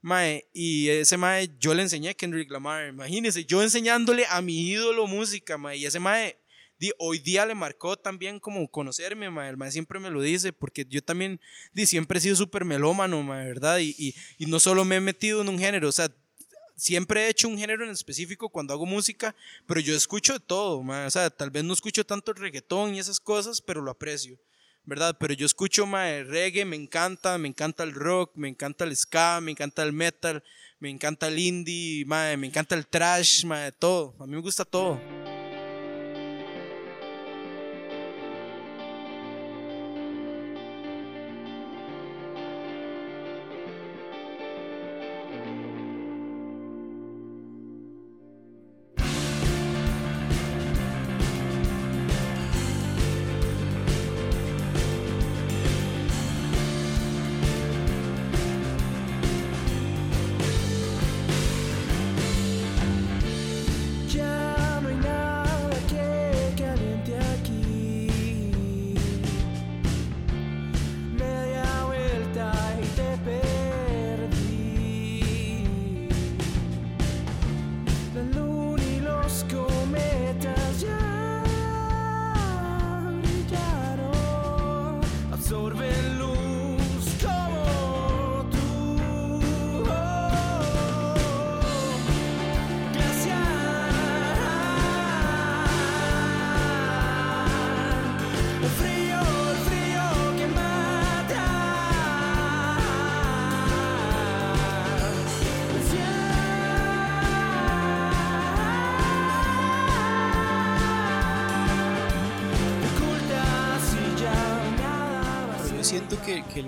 Mae, 0.00 0.44
y 0.52 0.88
ese 0.88 1.16
mae, 1.16 1.48
yo 1.60 1.72
le 1.72 1.82
enseñé 1.82 2.08
a 2.08 2.14
Kendrick 2.14 2.50
Lamar, 2.50 2.88
imagínense, 2.88 3.44
yo 3.44 3.62
enseñándole 3.62 4.26
a 4.28 4.42
mi 4.42 4.70
ídolo 4.70 5.06
música, 5.06 5.56
mae, 5.56 5.76
y 5.76 5.86
ese 5.86 6.00
mae, 6.00 6.36
hoy 6.98 7.18
día 7.18 7.46
le 7.46 7.54
marcó 7.54 7.96
también 7.96 8.40
como 8.40 8.68
conocerme, 8.68 9.30
mae, 9.30 9.50
el 9.50 9.56
mae 9.56 9.70
siempre 9.70 10.00
me 10.00 10.10
lo 10.10 10.20
dice, 10.20 10.52
porque 10.52 10.84
yo 10.88 11.02
también, 11.02 11.40
di, 11.72 11.86
siempre 11.86 12.18
he 12.18 12.22
sido 12.22 12.36
súper 12.36 12.64
melómano, 12.64 13.22
mae, 13.22 13.46
¿verdad? 13.46 13.78
Y, 13.78 14.14
y, 14.38 14.46
no 14.46 14.60
solo 14.60 14.84
me 14.84 14.96
he 14.96 15.00
metido 15.00 15.42
en 15.42 15.48
un 15.48 15.58
género, 15.58 15.88
o 15.88 15.92
sea, 15.92 16.10
siempre 16.76 17.26
he 17.26 17.28
hecho 17.30 17.48
un 17.48 17.58
género 17.58 17.84
en 17.84 17.90
específico 17.90 18.48
cuando 18.48 18.74
hago 18.74 18.86
música, 18.86 19.34
pero 19.66 19.80
yo 19.80 19.94
escucho 19.94 20.32
de 20.34 20.40
todo, 20.40 20.82
mae, 20.82 21.06
o 21.06 21.10
sea, 21.10 21.30
tal 21.30 21.50
vez 21.50 21.64
no 21.64 21.72
escucho 21.72 22.04
tanto 22.04 22.32
el 22.32 22.38
reggaetón 22.38 22.94
y 22.94 22.98
esas 22.98 23.20
cosas, 23.20 23.60
pero 23.60 23.80
lo 23.80 23.90
aprecio. 23.90 24.38
¿verdad? 24.86 25.16
Pero 25.18 25.34
yo 25.34 25.46
escucho 25.46 25.86
mae, 25.86 26.24
reggae, 26.24 26.64
me 26.64 26.76
encanta, 26.76 27.38
me 27.38 27.48
encanta 27.48 27.82
el 27.84 27.94
rock, 27.94 28.32
me 28.34 28.48
encanta 28.48 28.84
el 28.84 28.94
ska, 28.94 29.40
me 29.40 29.50
encanta 29.50 29.82
el 29.82 29.92
metal, 29.92 30.44
me 30.78 30.90
encanta 30.90 31.28
el 31.28 31.38
indie, 31.38 32.04
mae, 32.04 32.36
me 32.36 32.46
encanta 32.46 32.74
el 32.74 32.86
trash, 32.86 33.44
mae, 33.44 33.72
todo. 33.72 34.14
A 34.20 34.26
mí 34.26 34.32
me 34.32 34.42
gusta 34.42 34.64
todo. 34.64 35.00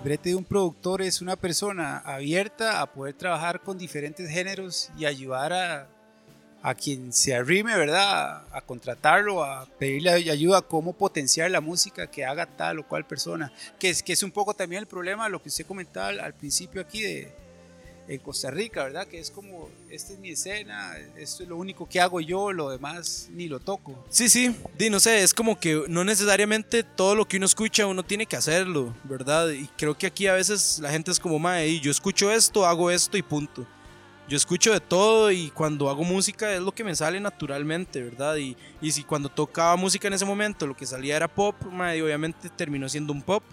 Brete 0.06 0.28
de 0.28 0.36
un 0.36 0.44
productor 0.44 1.02
es 1.02 1.20
una 1.20 1.34
persona 1.34 1.98
abierta 1.98 2.80
a 2.80 2.86
poder 2.92 3.14
trabajar 3.14 3.60
con 3.60 3.76
diferentes 3.76 4.30
géneros 4.30 4.88
y 4.96 5.04
ayudar 5.04 5.52
a, 5.52 5.88
a 6.62 6.74
quien 6.76 7.12
se 7.12 7.34
arrime, 7.34 7.76
¿verdad? 7.76 8.44
A, 8.52 8.60
contratarlo, 8.60 9.42
a 9.42 9.66
pedirle 9.80 10.10
ay- 10.10 10.30
ayuda 10.30 10.58
a 10.58 10.62
cómo 10.62 10.92
potenciar 10.92 11.50
la 11.50 11.60
música 11.60 12.06
que 12.08 12.24
haga 12.24 12.46
tal 12.46 12.78
o 12.78 12.86
cual 12.86 13.04
persona. 13.04 13.52
Que 13.80 13.90
es, 13.90 14.00
que 14.00 14.12
es 14.12 14.22
un 14.22 14.30
poco 14.30 14.54
también 14.54 14.78
el 14.82 14.86
problema, 14.86 15.28
lo 15.28 15.42
que 15.42 15.48
usted 15.48 15.66
comentaba 15.66 16.06
al, 16.06 16.20
al 16.20 16.34
principio 16.34 16.80
aquí 16.82 17.02
de 17.02 17.34
en 18.08 18.18
Costa 18.20 18.50
Rica, 18.50 18.84
¿verdad? 18.84 19.06
Que 19.06 19.18
es 19.18 19.30
como, 19.30 19.68
esta 19.90 20.12
es 20.12 20.18
mi 20.18 20.30
escena, 20.30 20.94
esto 21.16 21.42
es 21.42 21.48
lo 21.48 21.56
único 21.56 21.88
que 21.88 22.00
hago 22.00 22.20
yo, 22.20 22.52
lo 22.52 22.70
demás 22.70 23.28
ni 23.32 23.48
lo 23.48 23.60
toco. 23.60 24.04
Sí, 24.08 24.28
sí, 24.28 24.54
di, 24.78 24.90
no 24.90 25.00
sé, 25.00 25.22
es 25.22 25.34
como 25.34 25.58
que 25.58 25.84
no 25.88 26.04
necesariamente 26.04 26.82
todo 26.82 27.14
lo 27.14 27.26
que 27.26 27.36
uno 27.36 27.46
escucha 27.46 27.86
uno 27.86 28.04
tiene 28.04 28.26
que 28.26 28.36
hacerlo, 28.36 28.94
¿verdad? 29.04 29.50
Y 29.50 29.66
creo 29.76 29.96
que 29.96 30.06
aquí 30.06 30.26
a 30.26 30.34
veces 30.34 30.78
la 30.80 30.90
gente 30.90 31.10
es 31.10 31.18
como, 31.18 31.38
mae, 31.38 31.80
yo 31.80 31.90
escucho 31.90 32.30
esto, 32.30 32.64
hago 32.64 32.90
esto 32.90 33.16
y 33.16 33.22
punto. 33.22 33.66
Yo 34.28 34.36
escucho 34.36 34.72
de 34.72 34.80
todo 34.80 35.30
y 35.30 35.50
cuando 35.50 35.88
hago 35.88 36.02
música 36.02 36.52
es 36.52 36.60
lo 36.60 36.72
que 36.72 36.82
me 36.82 36.96
sale 36.96 37.20
naturalmente, 37.20 38.02
¿verdad? 38.02 38.36
Y, 38.36 38.56
y 38.80 38.90
si 38.90 39.04
cuando 39.04 39.28
tocaba 39.28 39.76
música 39.76 40.08
en 40.08 40.14
ese 40.14 40.24
momento 40.24 40.66
lo 40.66 40.76
que 40.76 40.84
salía 40.84 41.16
era 41.16 41.28
pop, 41.28 41.54
mae, 41.70 42.02
obviamente 42.02 42.48
terminó 42.50 42.88
siendo 42.88 43.12
un 43.12 43.22
pop, 43.22 43.44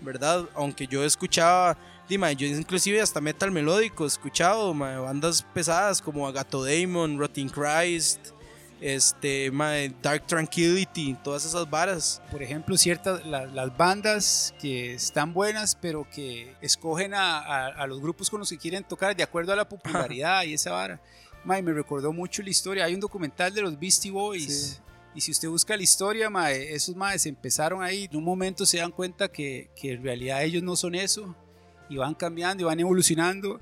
¿verdad? 0.00 0.44
Aunque 0.56 0.88
yo 0.88 1.04
escuchaba, 1.04 1.76
di, 2.08 2.18
mae, 2.18 2.34
yo 2.36 2.46
inclusive 2.46 3.00
hasta 3.00 3.20
metal 3.20 3.50
melódico 3.50 4.04
he 4.04 4.06
escuchado, 4.08 4.72
bandas 4.74 5.42
pesadas 5.54 6.00
como 6.00 6.26
Agato 6.26 6.64
Daemon, 6.64 7.18
Rotting 7.18 7.48
Christ, 7.50 8.18
este, 8.80 9.50
mae, 9.50 9.92
Dark 10.02 10.26
Tranquility, 10.26 11.16
todas 11.22 11.44
esas 11.44 11.68
varas. 11.68 12.22
por 12.30 12.42
ejemplo, 12.42 12.76
ciertas 12.76 13.26
la- 13.26 13.46
las 13.46 13.76
bandas 13.76 14.54
que 14.60 14.94
están 14.94 15.34
buenas, 15.34 15.74
pero 15.74 16.06
que 16.10 16.54
escogen 16.62 17.12
a, 17.14 17.38
a- 17.38 17.66
a 17.68 17.86
los 17.86 18.00
grupos 18.00 18.30
con 18.30 18.38
los 18.40 18.48
que 18.50 18.56
quieren 18.58 18.84
tocar 18.84 19.16
de 19.16 19.22
acuerdo 19.22 19.52
a 19.52 19.56
la 19.56 19.68
popularidad 19.68 20.42
y 20.44 20.54
esa 20.54 20.70
vara. 20.72 21.00
Mae, 21.44 21.62
me 21.62 21.72
recordó 21.72 22.12
mucho 22.12 22.42
la 22.42 22.50
historia. 22.50 22.84
Hay 22.84 22.94
un 22.94 23.00
documental 23.00 23.52
de 23.52 23.62
los 23.62 23.78
Beastie 23.78 24.10
Boys. 24.10 24.76
Sí. 24.76 24.82
Y 25.14 25.20
si 25.20 25.30
usted 25.32 25.48
busca 25.48 25.76
la 25.76 25.82
historia, 25.82 26.28
mae, 26.30 26.72
esos 26.74 26.94
maes 26.94 27.26
empezaron 27.26 27.82
ahí. 27.82 28.08
En 28.10 28.16
un 28.18 28.24
momento 28.24 28.64
se 28.66 28.78
dan 28.78 28.90
cuenta 28.92 29.28
que, 29.28 29.70
que 29.74 29.92
en 29.92 30.02
realidad 30.02 30.42
ellos 30.44 30.62
no 30.62 30.76
son 30.76 30.94
eso. 30.94 31.34
Y 31.88 31.96
van 31.96 32.14
cambiando 32.14 32.62
y 32.62 32.64
van 32.64 32.80
evolucionando. 32.80 33.60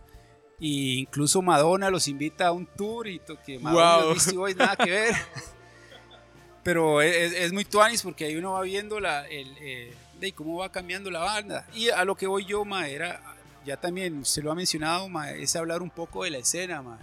Y 0.58 1.00
incluso 1.00 1.42
Madonna 1.42 1.90
los 1.90 2.08
invita 2.08 2.48
a 2.48 2.52
un 2.52 2.66
tour 2.66 3.06
y 3.08 3.20
que 3.44 3.58
Madonna 3.58 3.98
y 3.98 4.02
Wow. 4.02 4.10
Beastie 4.12 4.36
Boys 4.36 4.56
nada 4.56 4.76
que 4.76 4.90
ver. 4.90 5.14
Pero 6.62 7.00
es, 7.00 7.32
es 7.32 7.52
muy 7.52 7.64
tuanis 7.64 8.02
porque 8.02 8.24
ahí 8.24 8.36
uno 8.36 8.52
va 8.52 8.62
viendo 8.62 8.98
la, 8.98 9.26
el, 9.28 9.56
eh, 9.60 9.94
de 10.18 10.32
cómo 10.32 10.56
va 10.56 10.72
cambiando 10.72 11.10
la 11.10 11.20
banda. 11.20 11.68
Y 11.74 11.90
a 11.90 12.04
lo 12.04 12.16
que 12.16 12.26
voy 12.26 12.44
yo, 12.44 12.64
ma, 12.64 12.88
era, 12.88 13.22
ya 13.64 13.76
también 13.76 14.24
se 14.24 14.42
lo 14.42 14.50
ha 14.50 14.54
mencionado, 14.54 15.08
ma, 15.08 15.30
es 15.30 15.54
hablar 15.54 15.82
un 15.82 15.90
poco 15.90 16.24
de 16.24 16.30
la 16.30 16.38
escena, 16.38 16.82
ma, 16.82 16.98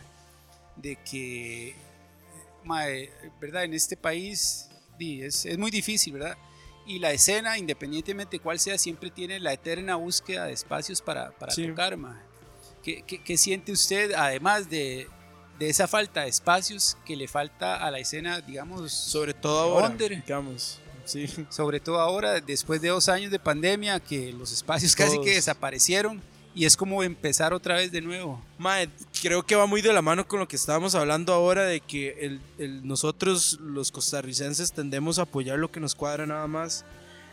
de 0.75 0.97
que, 1.09 1.75
ma, 2.65 2.89
eh, 2.89 3.09
¿verdad? 3.39 3.63
En 3.63 3.73
este 3.73 3.95
país 3.95 4.69
es, 4.99 5.45
es 5.45 5.57
muy 5.57 5.71
difícil, 5.71 6.13
¿verdad? 6.13 6.37
Y 6.85 6.99
la 6.99 7.11
escena, 7.11 7.57
independientemente 7.57 8.37
de 8.37 8.43
cuál 8.43 8.59
sea, 8.59 8.77
siempre 8.77 9.09
tiene 9.09 9.39
la 9.39 9.53
eterna 9.53 9.95
búsqueda 9.95 10.45
de 10.45 10.53
espacios 10.53 11.01
para, 11.01 11.31
para 11.31 11.53
Sí. 11.53 11.67
tocar, 11.67 11.95
ma. 11.97 12.21
¿Qué, 12.83 13.03
qué, 13.07 13.23
qué 13.23 13.37
siente 13.37 13.71
usted, 13.71 14.11
además 14.13 14.69
de, 14.69 15.07
de 15.59 15.69
esa 15.69 15.87
falta 15.87 16.23
de 16.23 16.29
espacios 16.29 16.97
que 17.05 17.15
le 17.15 17.27
falta 17.29 17.77
a 17.77 17.89
la 17.91 17.99
escena, 17.99 18.41
digamos, 18.41 18.91
Sobre 18.91 19.33
todo 19.33 19.59
ahora, 19.61 19.87
Under. 19.87 20.15
digamos. 20.21 20.79
Sí. 21.05 21.27
sobre 21.49 21.79
todo 21.81 21.99
ahora, 21.99 22.39
después 22.39 22.81
de 22.81 22.87
dos 22.89 23.09
años 23.09 23.29
de 23.31 23.37
pandemia, 23.39 23.99
que 23.99 24.31
los 24.33 24.51
espacios 24.53 24.95
casi 24.95 25.19
que 25.21 25.35
desaparecieron 25.35 26.21
y 26.55 26.65
es 26.65 26.77
como 26.77 27.03
empezar 27.03 27.53
otra 27.53 27.75
vez 27.75 27.91
de 27.91 28.01
nuevo. 28.01 28.39
Mae, 28.57 28.89
creo 29.21 29.43
que 29.43 29.55
va 29.55 29.65
muy 29.65 29.81
de 29.81 29.91
la 29.91 30.01
mano 30.01 30.27
con 30.27 30.39
lo 30.39 30.47
que 30.47 30.55
estábamos 30.55 30.93
hablando 30.95 31.33
ahora 31.33 31.63
de 31.63 31.79
que 31.79 32.39
nosotros 32.83 33.59
los 33.59 33.91
costarricenses 33.91 34.71
tendemos 34.71 35.17
a 35.17 35.23
apoyar 35.23 35.57
lo 35.57 35.71
que 35.71 35.79
nos 35.79 35.95
cuadra 35.95 36.25
nada 36.25 36.47
más. 36.47 36.85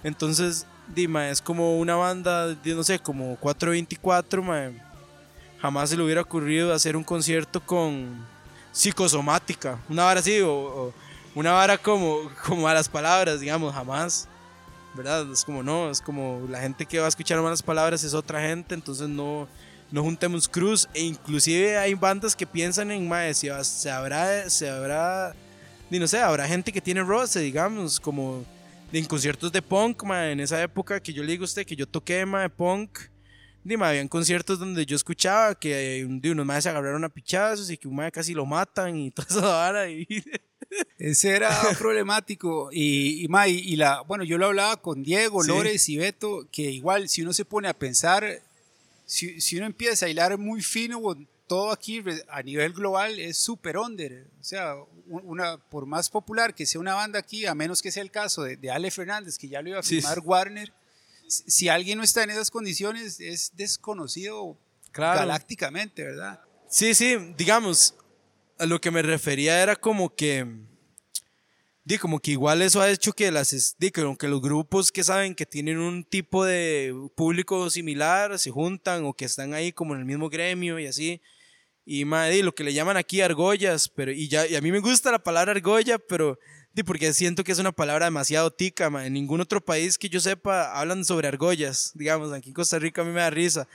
Entonces, 0.03 0.67
Dima, 0.95 1.29
es 1.29 1.43
como 1.43 1.79
una 1.79 1.97
banda, 1.97 2.49
de, 2.49 2.75
no 2.75 2.83
sé, 2.83 2.99
como 2.99 3.37
424, 3.37 4.43
mae. 4.43 4.73
Jamás 5.61 5.91
se 5.91 5.97
le 5.97 6.03
hubiera 6.03 6.23
ocurrido 6.23 6.73
hacer 6.73 6.97
un 6.97 7.05
concierto 7.05 7.61
con 7.61 8.27
psicosomática, 8.73 9.79
una 9.91 10.05
vara 10.05 10.21
así, 10.21 10.41
o, 10.41 10.51
o 10.51 10.95
una 11.35 11.53
vara 11.53 11.77
como, 11.77 12.31
como 12.47 12.67
a 12.67 12.73
las 12.73 12.89
palabras, 12.89 13.41
digamos, 13.41 13.75
jamás. 13.75 14.27
¿Verdad? 14.95 15.31
Es 15.31 15.45
como 15.45 15.63
no, 15.63 15.91
es 15.91 16.01
como 16.01 16.47
la 16.49 16.61
gente 16.61 16.85
que 16.87 16.99
va 16.99 17.07
a 17.07 17.09
escuchar 17.09 17.41
malas 17.41 17.63
palabras 17.63 18.03
es 18.03 18.13
otra 18.13 18.41
gente, 18.41 18.75
entonces 18.75 19.09
no, 19.09 19.49
no 19.93 20.03
juntemos 20.03 20.49
cruz 20.49 20.89
e 20.95 21.03
inclusive 21.03 21.79
hay 21.79 21.95
bandas 21.95 22.35
que 22.35 22.47
piensan 22.47 22.91
en 22.91 23.09
mae, 23.09 23.35
si 23.35 23.49
se 23.63 23.91
habrá 23.91 24.51
se 24.51 24.69
habrá 24.69 25.35
ni 25.91 25.99
no 25.99 26.07
sé, 26.07 26.19
habrá 26.19 26.47
gente 26.47 26.73
que 26.73 26.81
tiene 26.81 27.03
roce, 27.03 27.41
digamos, 27.41 27.99
como 27.99 28.45
en 28.93 29.05
conciertos 29.05 29.53
de 29.53 29.63
punk, 29.63 30.03
mae, 30.05 30.33
en 30.33 30.41
esa 30.41 30.61
época 30.63 31.01
que 31.01 31.13
yo 31.13 31.23
le 31.23 31.33
digo 31.33 31.45
a 31.45 31.47
usted 31.47 31.67
que 31.67 31.77
yo 31.77 31.87
toqué 31.87 32.27
mae, 32.27 32.49
punk, 32.49 32.99
di, 33.63 33.77
mae, 33.77 33.91
habían 33.91 34.09
conciertos 34.09 34.59
donde 34.59 34.87
yo 34.87 34.97
escuchaba 34.97 35.55
que 35.55 36.07
de 36.09 36.31
unos 36.31 36.47
más 36.47 36.65
se 36.65 36.71
agarraron 36.71 37.05
a 37.05 37.09
pichazos 37.09 37.71
y 37.71 37.77
que 37.77 37.89
un 37.89 37.97
mae 37.97 38.11
casi 38.11 38.35
lo 38.35 38.47
matan 38.47 38.97
y 38.97 39.11
toda 39.13 39.29
esa 39.29 39.41
vara 39.41 39.89
y 39.89 40.07
Ese 40.99 41.31
era 41.31 41.51
problemático. 41.79 42.71
Y, 42.73 43.25
y, 43.25 43.29
ma, 43.29 43.49
y- 43.49 43.59
y 43.59 43.77
la, 43.77 44.01
bueno, 44.03 44.25
yo 44.25 44.39
lo 44.39 44.47
hablaba 44.47 44.77
con 44.81 45.03
Diego, 45.03 45.43
Sí. 45.43 45.49
Lores 45.49 45.89
y 45.89 45.97
Beto, 45.97 46.47
que 46.53 46.63
igual 46.63 47.09
si 47.09 47.23
uno 47.23 47.33
se 47.33 47.45
pone 47.45 47.69
a 47.69 47.75
pensar, 47.75 48.43
si, 49.07 49.41
si 49.41 49.57
uno 49.57 49.67
empieza 49.67 50.07
a 50.07 50.09
hilar 50.09 50.37
muy 50.39 50.63
fino, 50.63 51.01
todo 51.47 51.73
aquí 51.73 52.03
a 52.29 52.43
nivel 52.43 52.73
global 52.73 53.19
es 53.19 53.37
super 53.37 53.77
under. 53.77 54.27
O 54.41 54.45
sea, 54.45 54.75
una, 55.09 55.57
por 55.59 55.85
más 55.87 56.09
popular 56.09 56.55
que 56.55 56.65
sea 56.67 56.81
una 56.81 56.95
banda 56.95 57.19
aquí, 57.19 57.45
a 57.47 57.55
menos 57.57 57.83
que 57.83 57.91
sea 57.91 58.03
el 58.05 58.11
caso 58.13 58.45
de, 58.45 58.57
de 58.57 58.71
Ale 58.71 58.91
Fernández, 58.93 59.37
que 59.37 59.49
ya 59.49 59.61
lo 59.61 59.71
iba 59.71 59.81
a 59.81 59.83
Sí. 59.83 59.97
firmar 59.97 60.21
Warner, 60.21 60.73
si 61.27 61.51
si 61.51 61.69
alguien 61.69 61.99
no 61.99 62.05
está 62.05 62.23
en 62.23 62.31
esas 62.31 62.51
condiciones, 62.53 63.19
es 63.21 63.51
desconocido 63.57 64.57
Claro. 64.93 65.21
galácticamente, 65.21 66.05
¿verdad? 66.05 66.41
Sí, 66.69 66.95
sí, 66.95 67.17
digamos, 67.37 67.95
a 68.61 68.67
lo 68.67 68.81
que 68.81 68.91
me 68.91 69.01
refería 69.01 69.63
era 69.63 69.75
como 69.75 70.15
que, 70.15 70.47
di, 71.83 71.97
como 71.97 72.21
que 72.21 72.33
igual 72.33 72.61
eso 72.61 72.81
ha 72.83 72.91
hecho 72.91 73.15
que 73.15 73.31
las, 73.31 73.77
di, 73.79 73.91
que, 73.91 74.03
los 74.03 74.41
grupos 74.43 74.93
que 74.93 75.03
saben 75.03 75.35
que 75.35 75.47
tienen 75.47 75.79
un 75.79 76.05
tipo 76.05 76.45
de 76.45 76.95
público 77.17 77.71
similar 77.71 78.39
se 78.39 78.51
juntan 78.51 79.05
o 79.07 79.15
que 79.15 79.25
están 79.25 79.55
ahí 79.55 79.73
como 79.73 79.95
en 79.95 80.01
el 80.01 80.07
mismo 80.07 80.29
gremio 80.29 80.79
y 80.79 80.87
así. 80.87 81.23
Y 81.87 82.05
di, 82.05 82.43
lo 82.43 82.55
que 82.55 82.63
le 82.63 82.75
llaman 82.75 82.99
aquí 82.99 83.23
argollas, 83.23 83.89
pero 83.89 84.13
y 84.13 84.29
ya 84.29 84.47
y 84.47 84.55
a 84.55 84.61
mí 84.61 84.71
me 84.71 84.81
gusta 84.81 85.11
la 85.11 85.23
palabra 85.23 85.53
argolla, 85.53 85.99
pero 85.99 86.39
di, 86.75 86.83
porque 86.83 87.15
siento 87.15 87.43
que 87.43 87.53
es 87.53 87.59
una 87.59 87.73
palabra 87.73 88.05
demasiado 88.05 88.51
tica. 88.51 88.87
En 89.05 89.15
ningún 89.15 89.41
otro 89.41 89.65
país 89.65 89.97
que 89.97 90.11
yo 90.11 90.21
sepa 90.21 90.79
hablan 90.79 91.07
sobre 91.07 91.29
argollas, 91.29 91.93
digamos, 91.95 92.31
aquí 92.33 92.51
en 92.51 92.55
Costa 92.55 92.79
Rica 92.79 93.01
a 93.01 93.05
mí 93.07 93.11
me 93.11 93.21
da 93.21 93.31
risa 93.31 93.67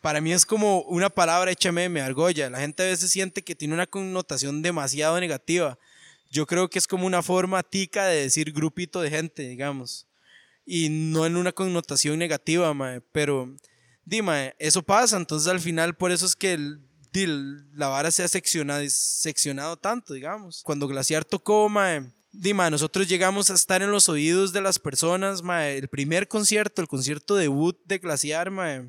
para 0.00 0.20
mí 0.20 0.32
es 0.32 0.46
como 0.46 0.82
una 0.82 1.10
palabra 1.10 1.50
hecha 1.50 1.72
meme, 1.72 2.00
argolla. 2.00 2.50
La 2.50 2.60
gente 2.60 2.82
a 2.82 2.86
veces 2.86 3.10
siente 3.10 3.42
que 3.42 3.54
tiene 3.54 3.74
una 3.74 3.86
connotación 3.86 4.62
demasiado 4.62 5.18
negativa. 5.20 5.78
Yo 6.30 6.46
creo 6.46 6.68
que 6.68 6.78
es 6.78 6.86
como 6.86 7.06
una 7.06 7.22
forma 7.22 7.62
tica 7.62 8.06
de 8.06 8.22
decir 8.22 8.52
grupito 8.52 9.00
de 9.00 9.10
gente, 9.10 9.48
digamos. 9.48 10.06
Y 10.64 10.88
no 10.90 11.24
en 11.26 11.36
una 11.36 11.52
connotación 11.52 12.18
negativa, 12.18 12.72
mae. 12.74 13.00
Pero, 13.12 13.56
dime, 14.04 14.54
eso 14.58 14.82
pasa. 14.82 15.16
Entonces 15.16 15.48
al 15.48 15.60
final 15.60 15.96
por 15.96 16.12
eso 16.12 16.26
es 16.26 16.36
que 16.36 16.52
el- 16.52 16.80
la 17.74 17.88
vara 17.88 18.10
se 18.10 18.22
ha 18.22 18.28
seccionado, 18.28 19.76
tanto, 19.76 20.14
digamos. 20.14 20.62
Cuando 20.62 20.86
Glaciar 20.86 21.24
tocó, 21.24 21.68
mae, 21.68 22.12
di, 22.30 22.54
mae, 22.54 22.70
nosotros 22.70 23.08
llegamos 23.08 23.50
a 23.50 23.54
estar 23.54 23.82
en 23.82 23.90
los 23.90 24.08
oídos 24.08 24.52
de 24.52 24.60
las 24.60 24.78
personas, 24.78 25.42
mae. 25.42 25.78
El 25.78 25.88
primer 25.88 26.28
concierto, 26.28 26.82
el 26.82 26.86
concierto 26.88 27.34
debut 27.34 27.76
de 27.86 27.98
Glaciar, 27.98 28.50
mae 28.50 28.86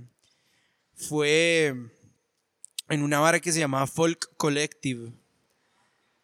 fue 1.00 1.74
en 2.90 3.04
una 3.04 3.20
vara 3.20 3.40
que 3.40 3.52
se 3.52 3.60
llamaba 3.60 3.88
Folk 3.88 4.36
Collective, 4.38 5.14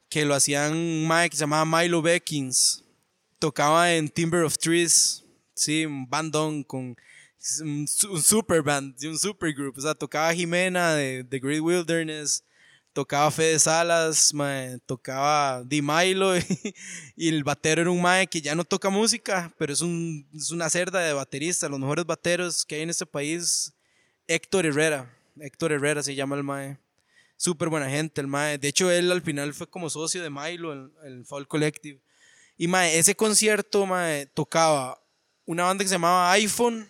que 0.09 0.26
lo 0.26 0.36
hacían 0.36 0.73
un 0.73 1.07
mae 1.07 1.30
que 1.30 1.38
se 1.38 1.41
llamaba 1.41 1.65
Milo 1.82 2.01
Beckins. 2.01 2.84
Tocaba 3.39 3.93
en 3.93 4.09
Timber 4.09 4.43
of 4.43 4.57
Trees, 4.57 5.23
sí, 5.53 5.86
un 5.86 6.09
bandón 6.09 6.63
con 6.63 6.95
un, 7.61 7.88
su- 7.88 8.11
un 8.11 8.21
super 8.21 8.61
band, 8.61 8.95
un 9.05 9.17
super 9.17 9.53
group. 9.53 9.78
O 9.78 9.82
sea, 9.82 9.93
tocaba 9.93 10.34
Jimena 10.34 10.93
de 10.93 11.23
The 11.23 11.39
Great 11.39 11.61
Wilderness, 11.61 12.43
tocaba 12.93 13.30
Fede 13.30 13.59
Salas, 13.59 14.34
mae, 14.34 14.80
tocaba 14.86 15.63
Di 15.65 15.82
Milo 15.82 16.36
y, 17.15 17.30
el 17.30 17.43
batero 17.43 17.82
era 17.82 17.91
un 17.91 18.01
mae 18.01 18.28
que 18.28 18.41
ya 18.41 18.55
no 18.55 18.63
toca 18.63 18.89
música, 18.89 19.53
pero 19.57 19.73
es, 19.73 19.82
un, 19.82 20.28
es 20.34 20.51
una 20.51 20.69
cerda 20.69 20.99
de 20.99 21.13
baterista, 21.13 21.69
los 21.69 21.80
mejores 21.80 22.05
bateros 22.05 22.65
que 22.65 22.76
hay 22.76 22.82
en 22.82 22.89
este 22.89 23.05
país 23.05 23.73
Héctor 24.28 24.65
Herrera. 24.65 25.11
Héctor 25.39 25.71
Herrera 25.71 26.01
se 26.01 26.15
llama 26.15 26.36
el 26.36 26.43
Mae. 26.43 26.78
Súper 27.38 27.69
buena 27.69 27.89
gente, 27.89 28.21
el 28.21 28.28
Mae. 28.28 28.57
De 28.57 28.67
hecho, 28.67 28.89
él 28.89 29.11
al 29.11 29.21
final 29.21 29.53
fue 29.53 29.67
como 29.67 29.89
socio 29.89 30.23
de 30.23 30.30
Milo, 30.30 30.73
el, 30.73 30.91
el 31.03 31.26
Fall 31.26 31.47
Collective. 31.47 31.99
Y 32.57 32.67
Mae, 32.67 32.97
ese 32.97 33.15
concierto, 33.15 33.86
Mae, 33.86 34.26
tocaba 34.28 34.99
una 35.45 35.63
banda 35.65 35.84
que 35.84 35.89
se 35.89 35.95
llamaba 35.95 36.32
iPhone. 36.32 36.88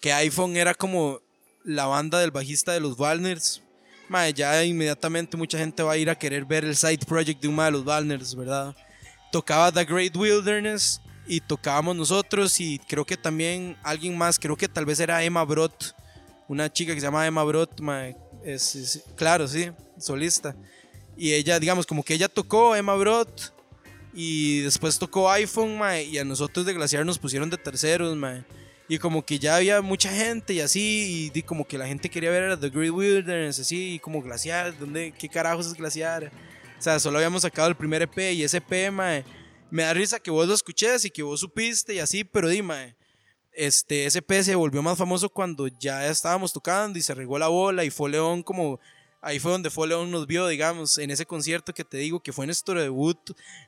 Que 0.00 0.12
iPhone 0.12 0.56
era 0.56 0.74
como 0.74 1.20
la 1.64 1.86
banda 1.86 2.20
del 2.20 2.30
bajista 2.30 2.72
de 2.72 2.80
los 2.80 2.98
Walners. 2.98 3.62
Mae, 4.08 4.32
ya 4.32 4.64
inmediatamente 4.64 5.36
mucha 5.36 5.58
gente 5.58 5.82
va 5.82 5.92
a 5.92 5.96
ir 5.96 6.10
a 6.10 6.18
querer 6.18 6.44
ver 6.44 6.64
el 6.64 6.76
side 6.76 7.04
project 7.06 7.40
de 7.40 7.48
un 7.48 7.54
Mae 7.54 7.66
de 7.66 7.72
los 7.72 7.86
Walners, 7.86 8.34
¿verdad? 8.34 8.74
Tocaba 9.30 9.72
The 9.72 9.84
Great 9.84 10.16
Wilderness 10.16 11.00
y 11.26 11.40
tocábamos 11.40 11.96
nosotros 11.96 12.60
y 12.60 12.78
creo 12.78 13.04
que 13.04 13.16
también 13.16 13.76
alguien 13.82 14.16
más, 14.16 14.38
creo 14.38 14.56
que 14.56 14.68
tal 14.68 14.84
vez 14.84 15.00
era 15.00 15.22
Emma 15.22 15.44
Brot, 15.44 15.94
una 16.48 16.72
chica 16.72 16.94
que 16.94 17.00
se 17.00 17.06
llama 17.06 17.26
Emma 17.26 17.44
Brot, 17.44 17.80
mae, 17.80 18.16
es, 18.44 19.02
claro, 19.16 19.46
sí, 19.46 19.70
solista. 19.98 20.54
Y 21.16 21.32
ella, 21.32 21.58
digamos, 21.60 21.86
como 21.86 22.02
que 22.02 22.14
ella 22.14 22.28
tocó 22.28 22.74
Emma 22.74 22.94
Brot 22.94 23.54
y 24.12 24.60
después 24.60 24.98
tocó 24.98 25.30
iPhone, 25.30 25.78
mae, 25.78 26.04
y 26.04 26.18
a 26.18 26.24
nosotros 26.24 26.66
de 26.66 26.74
Glaciar 26.74 27.06
nos 27.06 27.18
pusieron 27.18 27.50
de 27.50 27.56
terceros, 27.56 28.16
mae. 28.16 28.44
Y 28.88 28.98
como 28.98 29.24
que 29.24 29.38
ya 29.38 29.56
había 29.56 29.80
mucha 29.80 30.12
gente 30.12 30.52
y 30.52 30.60
así, 30.60 31.30
y, 31.32 31.42
como 31.42 31.66
que 31.66 31.78
la 31.78 31.86
gente 31.86 32.10
quería 32.10 32.30
ver 32.30 32.50
a 32.50 32.60
The 32.60 32.68
Great 32.68 32.90
Wilderness, 32.90 33.60
así, 33.60 33.94
y 33.94 33.98
como 33.98 34.20
Glaciar, 34.20 34.76
¿dónde, 34.78 35.14
¿qué 35.16 35.28
carajos 35.28 35.66
es 35.66 35.74
Glaciar? 35.74 36.30
O 36.78 36.82
sea, 36.82 36.98
solo 36.98 37.18
habíamos 37.18 37.42
sacado 37.42 37.68
el 37.68 37.76
primer 37.76 38.02
EP 38.02 38.18
y 38.34 38.42
ese 38.42 38.58
EP, 38.58 38.90
mae, 38.92 39.24
me 39.72 39.84
da 39.84 39.94
risa 39.94 40.20
que 40.20 40.30
vos 40.30 40.46
lo 40.46 40.52
escuches 40.52 41.06
y 41.06 41.10
que 41.10 41.22
vos 41.22 41.40
supiste 41.40 41.94
y 41.94 41.98
así, 41.98 42.24
pero 42.24 42.50
dime, 42.50 42.94
este, 43.52 44.06
EP 44.06 44.42
se 44.42 44.54
volvió 44.54 44.82
más 44.82 44.98
famoso 44.98 45.30
cuando 45.30 45.66
ya 45.66 46.06
estábamos 46.06 46.52
tocando 46.52 46.98
y 46.98 47.02
se 47.02 47.14
regó 47.14 47.38
la 47.38 47.48
bola 47.48 47.82
y 47.82 47.88
fue 47.88 48.10
León 48.10 48.42
como, 48.42 48.78
ahí 49.22 49.38
fue 49.38 49.50
donde 49.50 49.70
fue 49.70 49.88
nos 49.88 50.26
vio, 50.26 50.46
digamos, 50.46 50.98
en 50.98 51.10
ese 51.10 51.24
concierto 51.24 51.72
que 51.72 51.84
te 51.84 51.96
digo 51.96 52.20
que 52.20 52.34
fue 52.34 52.44
nuestro 52.44 52.78
debut, 52.78 53.18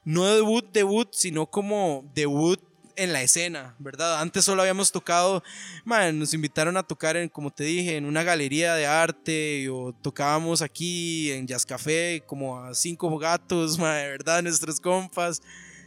no 0.05 0.27
debut, 0.27 0.71
debut, 0.73 1.09
sino 1.13 1.47
como 1.47 2.05
debut 2.15 2.61
en 2.97 3.15
la 3.15 3.23
escena, 3.23 3.75
¿verdad? 3.79 4.21
Antes 4.21 4.45
solo 4.45 4.61
habíamos 4.61 4.93
tocado, 4.93 5.43
man, 5.87 6.19
nos 6.19 6.35
invitaron 6.35 6.77
a 6.77 6.83
tocar 6.83 7.17
en, 7.17 7.31
como 7.31 7.51
te 7.51 7.65
dije, 7.65 7.97
en 7.97 8.05
una 8.05 8.23
galería 8.23 8.75
de 8.75 8.85
arte 8.85 9.71
o 9.71 9.95
tocábamos 9.95 10.61
aquí 10.61 11.33
en 11.33 11.47
Jazz 11.47 11.65
Café 11.65 12.23
como 12.27 12.63
a 12.63 12.75
cinco 12.75 13.19
gatos, 13.19 13.79
man, 13.79 13.95
¿verdad? 13.95 14.43
Nuestros 14.43 14.79
compas 14.79 15.41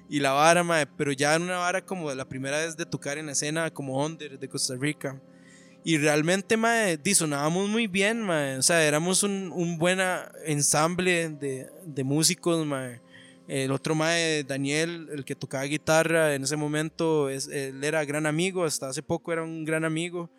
y 0.09 0.19
la 0.19 0.31
vara, 0.31 0.63
mae, 0.63 0.85
pero 0.85 1.11
ya 1.11 1.35
en 1.35 1.43
una 1.43 1.57
vara 1.57 1.83
como 1.83 2.13
la 2.13 2.27
primera 2.27 2.59
vez 2.59 2.77
de 2.77 2.85
tocar 2.85 3.17
en 3.17 3.25
la 3.25 3.33
escena 3.33 3.69
como 3.71 4.03
under 4.05 4.39
de 4.39 4.47
Costa 4.47 4.75
Rica. 4.75 5.21
Y 5.83 5.97
realmente, 5.97 6.57
mae, 6.57 6.97
di, 6.97 7.13
sonábamos 7.13 7.69
muy 7.69 7.87
bien, 7.87 8.21
mae. 8.21 8.57
O 8.57 8.61
sea, 8.61 8.85
éramos 8.85 9.23
un, 9.23 9.51
un 9.53 9.77
buen 9.77 9.99
ensamble 10.45 11.29
de, 11.29 11.69
de 11.85 12.03
músicos, 12.03 12.65
mae. 12.65 13.01
El 13.47 13.71
otro 13.71 13.95
mae, 13.95 14.43
Daniel, 14.43 15.07
el 15.13 15.23
que 15.23 15.35
tocaba 15.35 15.63
guitarra 15.63 16.35
en 16.35 16.43
ese 16.43 16.57
momento, 16.57 17.29
es, 17.29 17.47
él 17.47 17.81
era 17.81 18.03
gran 18.03 18.25
amigo, 18.25 18.65
hasta 18.65 18.89
hace 18.89 19.01
poco 19.01 19.31
era 19.31 19.43
un 19.43 19.63
gran 19.63 19.85
amigo. 19.85 20.29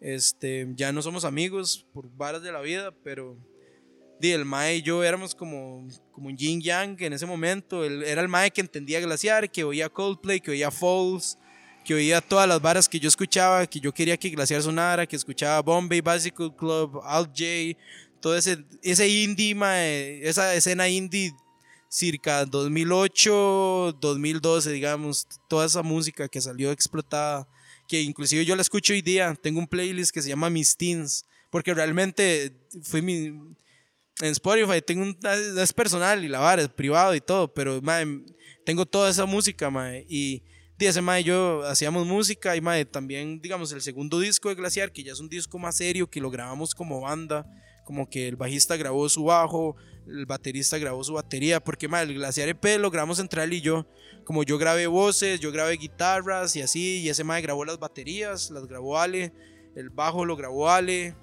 Este, 0.00 0.68
ya 0.76 0.92
no 0.92 1.02
somos 1.02 1.24
amigos 1.24 1.86
por 1.92 2.08
varas 2.16 2.42
de 2.42 2.52
la 2.52 2.60
vida, 2.60 2.92
pero 3.02 3.36
di, 4.20 4.30
el 4.30 4.44
mae 4.44 4.76
y 4.76 4.82
yo 4.82 5.02
éramos 5.02 5.34
como, 5.34 5.88
como 6.14 6.28
un 6.28 6.36
yin 6.36 6.60
yang 6.60 6.96
en 7.00 7.12
ese 7.12 7.26
momento. 7.26 7.84
Él 7.84 8.02
era 8.04 8.22
el 8.22 8.28
mae 8.28 8.50
que 8.50 8.60
entendía 8.60 9.00
Glaciar, 9.00 9.50
que 9.50 9.64
oía 9.64 9.88
Coldplay, 9.88 10.40
que 10.40 10.52
oía 10.52 10.70
Falls, 10.70 11.36
que 11.84 11.94
oía 11.94 12.20
todas 12.20 12.48
las 12.48 12.60
varas 12.60 12.88
que 12.88 13.00
yo 13.00 13.08
escuchaba, 13.08 13.66
que 13.66 13.80
yo 13.80 13.92
quería 13.92 14.16
que 14.16 14.30
Glaciar 14.30 14.62
sonara, 14.62 15.06
que 15.06 15.16
escuchaba 15.16 15.60
Bombay 15.60 16.00
Bicycle 16.00 16.54
Club, 16.56 17.00
Alt 17.04 17.30
J, 17.30 17.78
todo 18.20 18.36
ese, 18.36 18.64
ese 18.82 19.08
indie, 19.08 19.54
mae, 19.54 20.26
esa 20.26 20.54
escena 20.54 20.88
indie 20.88 21.34
circa 21.90 22.44
2008, 22.46 23.98
2012, 24.00 24.72
digamos, 24.72 25.26
toda 25.48 25.66
esa 25.66 25.82
música 25.82 26.28
que 26.28 26.40
salió 26.40 26.72
explotada, 26.72 27.46
que 27.86 28.00
inclusive 28.00 28.44
yo 28.44 28.56
la 28.56 28.62
escucho 28.62 28.92
hoy 28.92 29.02
día, 29.02 29.34
tengo 29.40 29.60
un 29.60 29.66
playlist 29.66 30.12
que 30.12 30.22
se 30.22 30.28
llama 30.28 30.50
Mis 30.50 30.76
Teens, 30.76 31.24
porque 31.50 31.74
realmente 31.74 32.56
fue 32.82 33.02
mi... 33.02 33.32
En 34.20 34.28
Spotify 34.28 34.80
tengo 34.80 35.02
un... 35.02 35.18
Es 35.58 35.72
personal 35.72 36.24
y 36.24 36.28
la 36.28 36.38
vara, 36.38 36.62
es 36.62 36.68
privado 36.68 37.14
y 37.14 37.20
todo, 37.20 37.52
pero 37.52 37.82
mae, 37.82 38.06
tengo 38.64 38.86
toda 38.86 39.10
esa 39.10 39.26
música, 39.26 39.70
y... 40.08 40.42
ese 40.78 41.00
mae 41.00 41.22
y 41.22 41.24
yo 41.24 41.62
hacíamos 41.64 42.06
música 42.06 42.54
y 42.54 42.60
mae, 42.60 42.84
también, 42.84 43.40
digamos, 43.40 43.72
el 43.72 43.80
segundo 43.80 44.20
disco 44.20 44.48
de 44.48 44.54
Glaciar, 44.54 44.92
que 44.92 45.02
ya 45.02 45.12
es 45.12 45.20
un 45.20 45.28
disco 45.28 45.58
más 45.58 45.76
serio, 45.76 46.08
que 46.08 46.20
lo 46.20 46.30
grabamos 46.30 46.74
como 46.74 47.00
banda, 47.00 47.44
como 47.84 48.08
que 48.08 48.28
el 48.28 48.36
bajista 48.36 48.76
grabó 48.76 49.08
su 49.08 49.24
bajo, 49.24 49.76
el 50.06 50.26
baterista 50.26 50.78
grabó 50.78 51.02
su 51.02 51.14
batería, 51.14 51.58
porque 51.58 51.88
mae, 51.88 52.04
el 52.04 52.14
Glaciar 52.14 52.48
EP 52.48 52.78
lo 52.78 52.90
grabamos 52.90 53.18
entre 53.18 53.42
él 53.42 53.54
y 53.54 53.62
yo, 53.62 53.86
como 54.24 54.44
yo 54.44 54.58
grabé 54.58 54.86
voces, 54.86 55.40
yo 55.40 55.50
grabé 55.50 55.76
guitarras 55.76 56.54
y 56.54 56.62
así, 56.62 57.00
y 57.00 57.08
ese 57.08 57.24
mae 57.24 57.42
grabó 57.42 57.64
las 57.64 57.80
baterías, 57.80 58.50
las 58.50 58.66
grabó 58.66 58.98
Ale, 58.98 59.32
el 59.74 59.90
bajo 59.90 60.24
lo 60.24 60.36
grabó 60.36 60.70
Ale, 60.70 61.16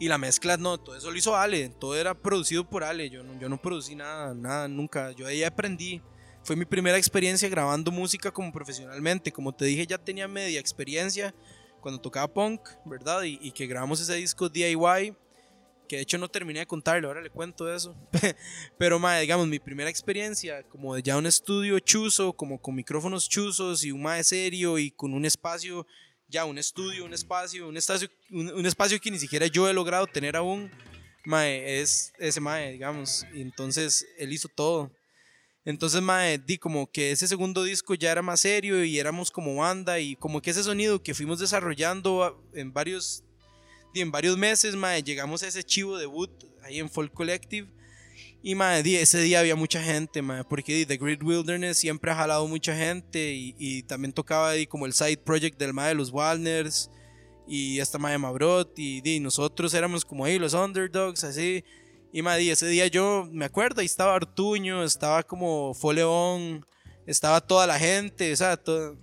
y 0.00 0.08
la 0.08 0.18
mezcla 0.18 0.56
no, 0.56 0.78
todo 0.78 0.96
eso 0.96 1.10
lo 1.10 1.16
hizo 1.16 1.36
Ale, 1.36 1.68
todo 1.68 1.94
era 1.94 2.14
producido 2.14 2.68
por 2.68 2.82
Ale, 2.82 3.10
yo 3.10 3.22
no, 3.22 3.38
yo 3.38 3.48
no 3.48 3.60
producí 3.60 3.94
nada, 3.94 4.34
nada, 4.34 4.66
nunca, 4.66 5.12
yo 5.12 5.26
ahí 5.26 5.44
aprendí, 5.44 6.02
fue 6.42 6.56
mi 6.56 6.64
primera 6.64 6.96
experiencia 6.96 7.48
grabando 7.48 7.92
música 7.92 8.32
como 8.32 8.50
profesionalmente, 8.50 9.30
como 9.30 9.54
te 9.54 9.66
dije 9.66 9.86
ya 9.86 9.98
tenía 9.98 10.26
media 10.26 10.58
experiencia 10.58 11.34
cuando 11.80 12.00
tocaba 12.00 12.26
punk, 12.26 12.62
¿verdad? 12.86 13.22
Y, 13.22 13.38
y 13.42 13.52
que 13.52 13.66
grabamos 13.66 14.00
ese 14.00 14.14
disco 14.14 14.48
DIY, 14.48 15.14
que 15.90 15.96
de 15.96 16.02
hecho 16.02 16.18
no 16.18 16.28
terminé 16.28 16.60
de 16.60 16.66
contarlo, 16.66 17.08
ahora 17.08 17.20
le 17.20 17.30
cuento 17.30 17.72
eso. 17.74 17.96
Pero, 18.78 19.00
mae, 19.00 19.22
digamos, 19.22 19.48
mi 19.48 19.58
primera 19.58 19.90
experiencia 19.90 20.62
como 20.62 20.94
de 20.94 21.02
ya 21.02 21.16
un 21.16 21.26
estudio 21.26 21.80
chuzo, 21.80 22.32
como 22.32 22.62
con 22.62 22.76
micrófonos 22.76 23.28
chuzos 23.28 23.82
y 23.82 23.90
un 23.90 24.02
mae 24.02 24.22
serio 24.22 24.78
y 24.78 24.92
con 24.92 25.12
un 25.12 25.24
espacio, 25.24 25.86
ya 26.30 26.44
un 26.44 26.58
estudio, 26.58 27.04
un 27.04 27.12
espacio, 27.12 27.68
un 27.68 27.76
espacio, 27.76 28.08
un, 28.30 28.50
un 28.50 28.66
espacio 28.66 29.00
que 29.00 29.10
ni 29.10 29.18
siquiera 29.18 29.46
yo 29.46 29.68
he 29.68 29.72
logrado 29.72 30.06
tener 30.06 30.36
aún, 30.36 30.70
mae, 31.24 31.80
es 31.80 32.12
ese 32.18 32.40
mae, 32.40 32.72
digamos. 32.72 33.26
Y 33.34 33.42
entonces 33.42 34.06
él 34.18 34.32
hizo 34.32 34.48
todo. 34.48 34.90
Entonces, 35.64 36.00
mae, 36.00 36.38
di 36.38 36.56
como 36.56 36.90
que 36.90 37.10
ese 37.12 37.28
segundo 37.28 37.64
disco 37.64 37.94
ya 37.94 38.12
era 38.12 38.22
más 38.22 38.40
serio 38.40 38.82
y 38.82 38.98
éramos 38.98 39.30
como 39.30 39.56
banda 39.56 39.98
y 39.98 40.16
como 40.16 40.40
que 40.40 40.50
ese 40.50 40.62
sonido 40.62 41.02
que 41.02 41.14
fuimos 41.14 41.38
desarrollando 41.38 42.42
en 42.54 42.72
varios, 42.72 43.24
en 43.94 44.10
varios 44.10 44.38
meses, 44.38 44.74
mae, 44.74 45.02
llegamos 45.02 45.42
a 45.42 45.48
ese 45.48 45.62
chivo 45.62 45.98
debut 45.98 46.30
ahí 46.62 46.78
en 46.78 46.88
Folk 46.88 47.12
Collective 47.12 47.68
y 48.42 48.54
di, 48.82 48.96
ese 48.96 49.20
día 49.20 49.40
había 49.40 49.54
mucha 49.54 49.82
gente, 49.82 50.22
mae, 50.22 50.44
porque 50.44 50.86
The 50.86 50.96
Great 50.96 51.22
Wilderness 51.22 51.78
siempre 51.78 52.10
ha 52.10 52.14
jalado 52.14 52.46
mucha 52.48 52.74
gente 52.74 53.34
y, 53.34 53.82
también 53.82 54.12
tocaba 54.12 54.52
como 54.68 54.86
el 54.86 54.94
side 54.94 55.18
project 55.18 55.58
del 55.58 55.74
mae 55.74 55.88
de 55.88 55.94
los 55.94 56.10
Walners 56.10 56.90
y 57.46 57.80
esta 57.80 57.98
mae 57.98 58.12
de 58.12 58.18
Mabrot 58.18 58.78
y 58.78 59.20
nosotros 59.20 59.74
éramos 59.74 60.04
como 60.04 60.24
ahí 60.24 60.38
los 60.38 60.54
underdogs, 60.54 61.24
así. 61.24 61.64
Y 62.12 62.22
di, 62.22 62.50
ese 62.50 62.66
día 62.66 62.86
yo 62.88 63.28
me 63.30 63.44
acuerdo, 63.44 63.80
ahí 63.80 63.86
estaba 63.86 64.14
Artuño, 64.14 64.82
estaba 64.82 65.22
como 65.22 65.74
Foleón, 65.74 66.66
estaba 67.06 67.40
toda 67.40 67.66
la 67.66 67.78
gente, 67.78 68.32
o 68.32 68.36
sea, 68.36 68.56
todo. 68.56 68.96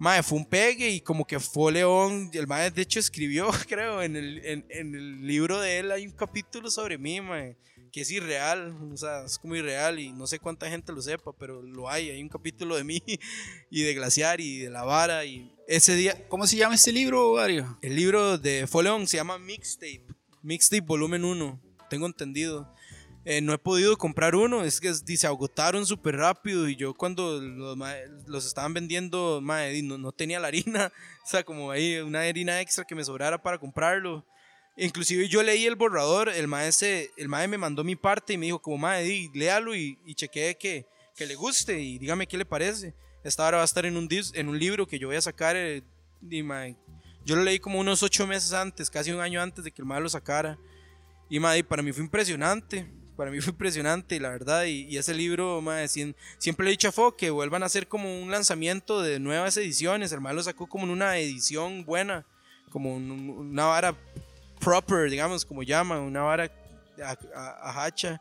Mae, 0.00 0.22
fue 0.22 0.38
un 0.38 0.44
pegue 0.44 0.88
y 0.90 1.00
como 1.00 1.24
que 1.24 1.38
fue 1.38 1.72
el 1.80 2.46
mae 2.48 2.70
de 2.72 2.82
hecho 2.82 2.98
escribió, 2.98 3.48
creo, 3.68 4.02
en 4.02 4.16
el, 4.16 4.44
en, 4.44 4.94
el 4.94 5.24
libro 5.24 5.60
de 5.60 5.78
él 5.78 5.92
hay 5.92 6.06
un 6.06 6.12
capítulo 6.12 6.70
sobre 6.70 6.98
mí, 6.98 7.20
mae, 7.20 7.56
que 7.92 8.00
es 8.00 8.10
irreal, 8.10 8.74
o 8.90 8.96
sea, 8.96 9.24
es 9.24 9.38
como 9.38 9.54
irreal 9.54 10.00
y 10.00 10.12
no 10.12 10.26
sé 10.26 10.38
cuánta 10.38 10.68
gente 10.68 10.92
lo 10.92 11.02
sepa, 11.02 11.32
pero 11.38 11.60
lo 11.60 11.90
hay, 11.90 12.08
hay 12.08 12.22
un 12.22 12.30
capítulo 12.30 12.74
de 12.74 12.84
mí 12.84 13.02
y 13.70 13.82
de 13.82 13.94
Glaciar 13.94 14.40
y 14.40 14.60
de 14.60 14.70
La 14.70 14.82
Vara 14.82 15.24
y 15.26 15.54
ese 15.68 15.94
día, 15.94 16.26
¿Cómo 16.28 16.46
se 16.46 16.56
llama 16.56 16.74
este 16.74 16.90
libro, 16.90 17.34
Mario? 17.34 17.78
el 17.82 17.94
libro 17.94 18.38
de 18.38 18.66
Foleón 18.66 19.06
se 19.06 19.18
llama 19.18 19.38
Mixtape, 19.38 20.06
Mixtape 20.42 20.80
volumen 20.80 21.24
1, 21.24 21.60
tengo 21.88 22.06
entendido. 22.06 22.74
Eh, 23.24 23.40
no 23.40 23.52
he 23.52 23.58
podido 23.58 23.96
comprar 23.96 24.34
uno, 24.34 24.64
es 24.64 24.80
que 24.80 24.92
se 24.92 25.26
agotaron 25.28 25.86
súper 25.86 26.16
rápido 26.16 26.68
y 26.68 26.74
yo 26.74 26.92
cuando 26.92 27.40
los, 27.40 27.78
los 28.26 28.46
estaban 28.46 28.74
vendiendo, 28.74 29.40
di, 29.70 29.82
no, 29.82 29.96
no 29.96 30.10
tenía 30.10 30.40
la 30.40 30.48
harina, 30.48 30.92
o 31.24 31.28
sea, 31.28 31.44
como 31.44 31.70
ahí 31.70 31.98
una 31.98 32.22
harina 32.22 32.60
extra 32.60 32.84
que 32.84 32.96
me 32.96 33.04
sobrara 33.04 33.40
para 33.40 33.58
comprarlo. 33.58 34.26
Inclusive 34.76 35.28
yo 35.28 35.42
leí 35.42 35.66
el 35.66 35.76
borrador, 35.76 36.28
el 36.30 36.48
maestro, 36.48 36.88
el 37.16 37.28
mae 37.28 37.46
me 37.46 37.58
mandó 37.58 37.84
mi 37.84 37.94
parte 37.96 38.32
y 38.32 38.38
me 38.38 38.46
dijo 38.46 38.60
como, 38.60 38.78
mae, 38.78 39.30
léalo 39.34 39.74
y, 39.74 39.98
y 40.06 40.14
chequee 40.14 40.56
que, 40.56 40.86
que 41.14 41.26
le 41.26 41.34
guste 41.34 41.78
y 41.78 41.98
dígame 41.98 42.26
qué 42.26 42.38
le 42.38 42.46
parece. 42.46 42.94
Esta 43.22 43.46
hora 43.46 43.58
va 43.58 43.62
a 43.62 43.66
estar 43.66 43.84
en 43.86 43.96
un, 43.96 44.08
en 44.34 44.48
un 44.48 44.58
libro 44.58 44.86
que 44.86 44.98
yo 44.98 45.08
voy 45.08 45.16
a 45.16 45.20
sacar, 45.20 45.56
eh, 45.56 45.82
y, 46.28 46.42
yo 47.24 47.36
lo 47.36 47.42
leí 47.44 47.58
como 47.60 47.78
unos 47.78 48.02
ocho 48.02 48.26
meses 48.26 48.52
antes, 48.52 48.90
casi 48.90 49.12
un 49.12 49.20
año 49.20 49.40
antes 49.40 49.62
de 49.62 49.70
que 49.70 49.80
el 49.80 49.86
mae 49.86 50.00
lo 50.00 50.08
sacara. 50.08 50.58
Y 51.28 51.38
mae, 51.38 51.62
para 51.62 51.82
mí 51.82 51.92
fue 51.92 52.02
impresionante. 52.02 52.86
Para 53.16 53.30
mí 53.30 53.40
fue 53.40 53.52
impresionante, 53.52 54.18
la 54.18 54.30
verdad. 54.30 54.64
Y, 54.64 54.96
ese 54.96 55.14
libro, 55.14 55.62
siempre 56.38 56.64
le 56.64 56.70
he 56.70 56.72
dicho 56.72 56.88
a 56.88 56.92
Fo 56.92 57.16
que 57.16 57.30
vuelvan 57.30 57.62
a 57.62 57.66
hacer 57.66 57.86
como 57.86 58.20
un 58.20 58.30
lanzamiento 58.30 59.02
de 59.02 59.20
nuevas 59.20 59.56
ediciones. 59.56 60.10
El 60.10 60.20
mae 60.20 60.34
lo 60.34 60.42
sacó 60.42 60.66
como 60.66 60.84
en 60.84 60.90
una 60.90 61.16
edición 61.18 61.84
buena, 61.84 62.26
como 62.70 62.96
un- 62.96 63.30
una 63.30 63.66
vara 63.66 63.96
proper, 64.62 65.10
digamos, 65.10 65.44
como 65.44 65.62
llaman, 65.62 66.00
una 66.00 66.22
vara 66.22 66.50
a, 67.04 67.16
a- 67.38 67.70
a 67.70 67.84
hacha. 67.84 68.20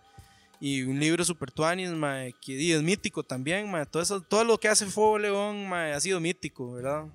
Y 0.60 0.84
un 0.84 1.00
libro 1.00 1.26
super 1.26 1.50
tuanis, 1.52 1.89
mae, 1.89 2.34
que 2.39 2.76
es 2.76 2.82
mítico 2.84 3.24
también, 3.24 3.70
mae. 3.72 3.86
Todo, 3.86 4.04
eso, 4.04 4.22
todo 4.22 4.44
lo 4.44 4.60
que 4.60 4.68
hace 4.68 4.86
Fo 4.86 5.18
León, 5.18 5.68
mae, 5.68 5.94
ha 5.94 6.00
sido 6.00 6.20
mítico, 6.20 6.74
¿verdad? 6.74 7.06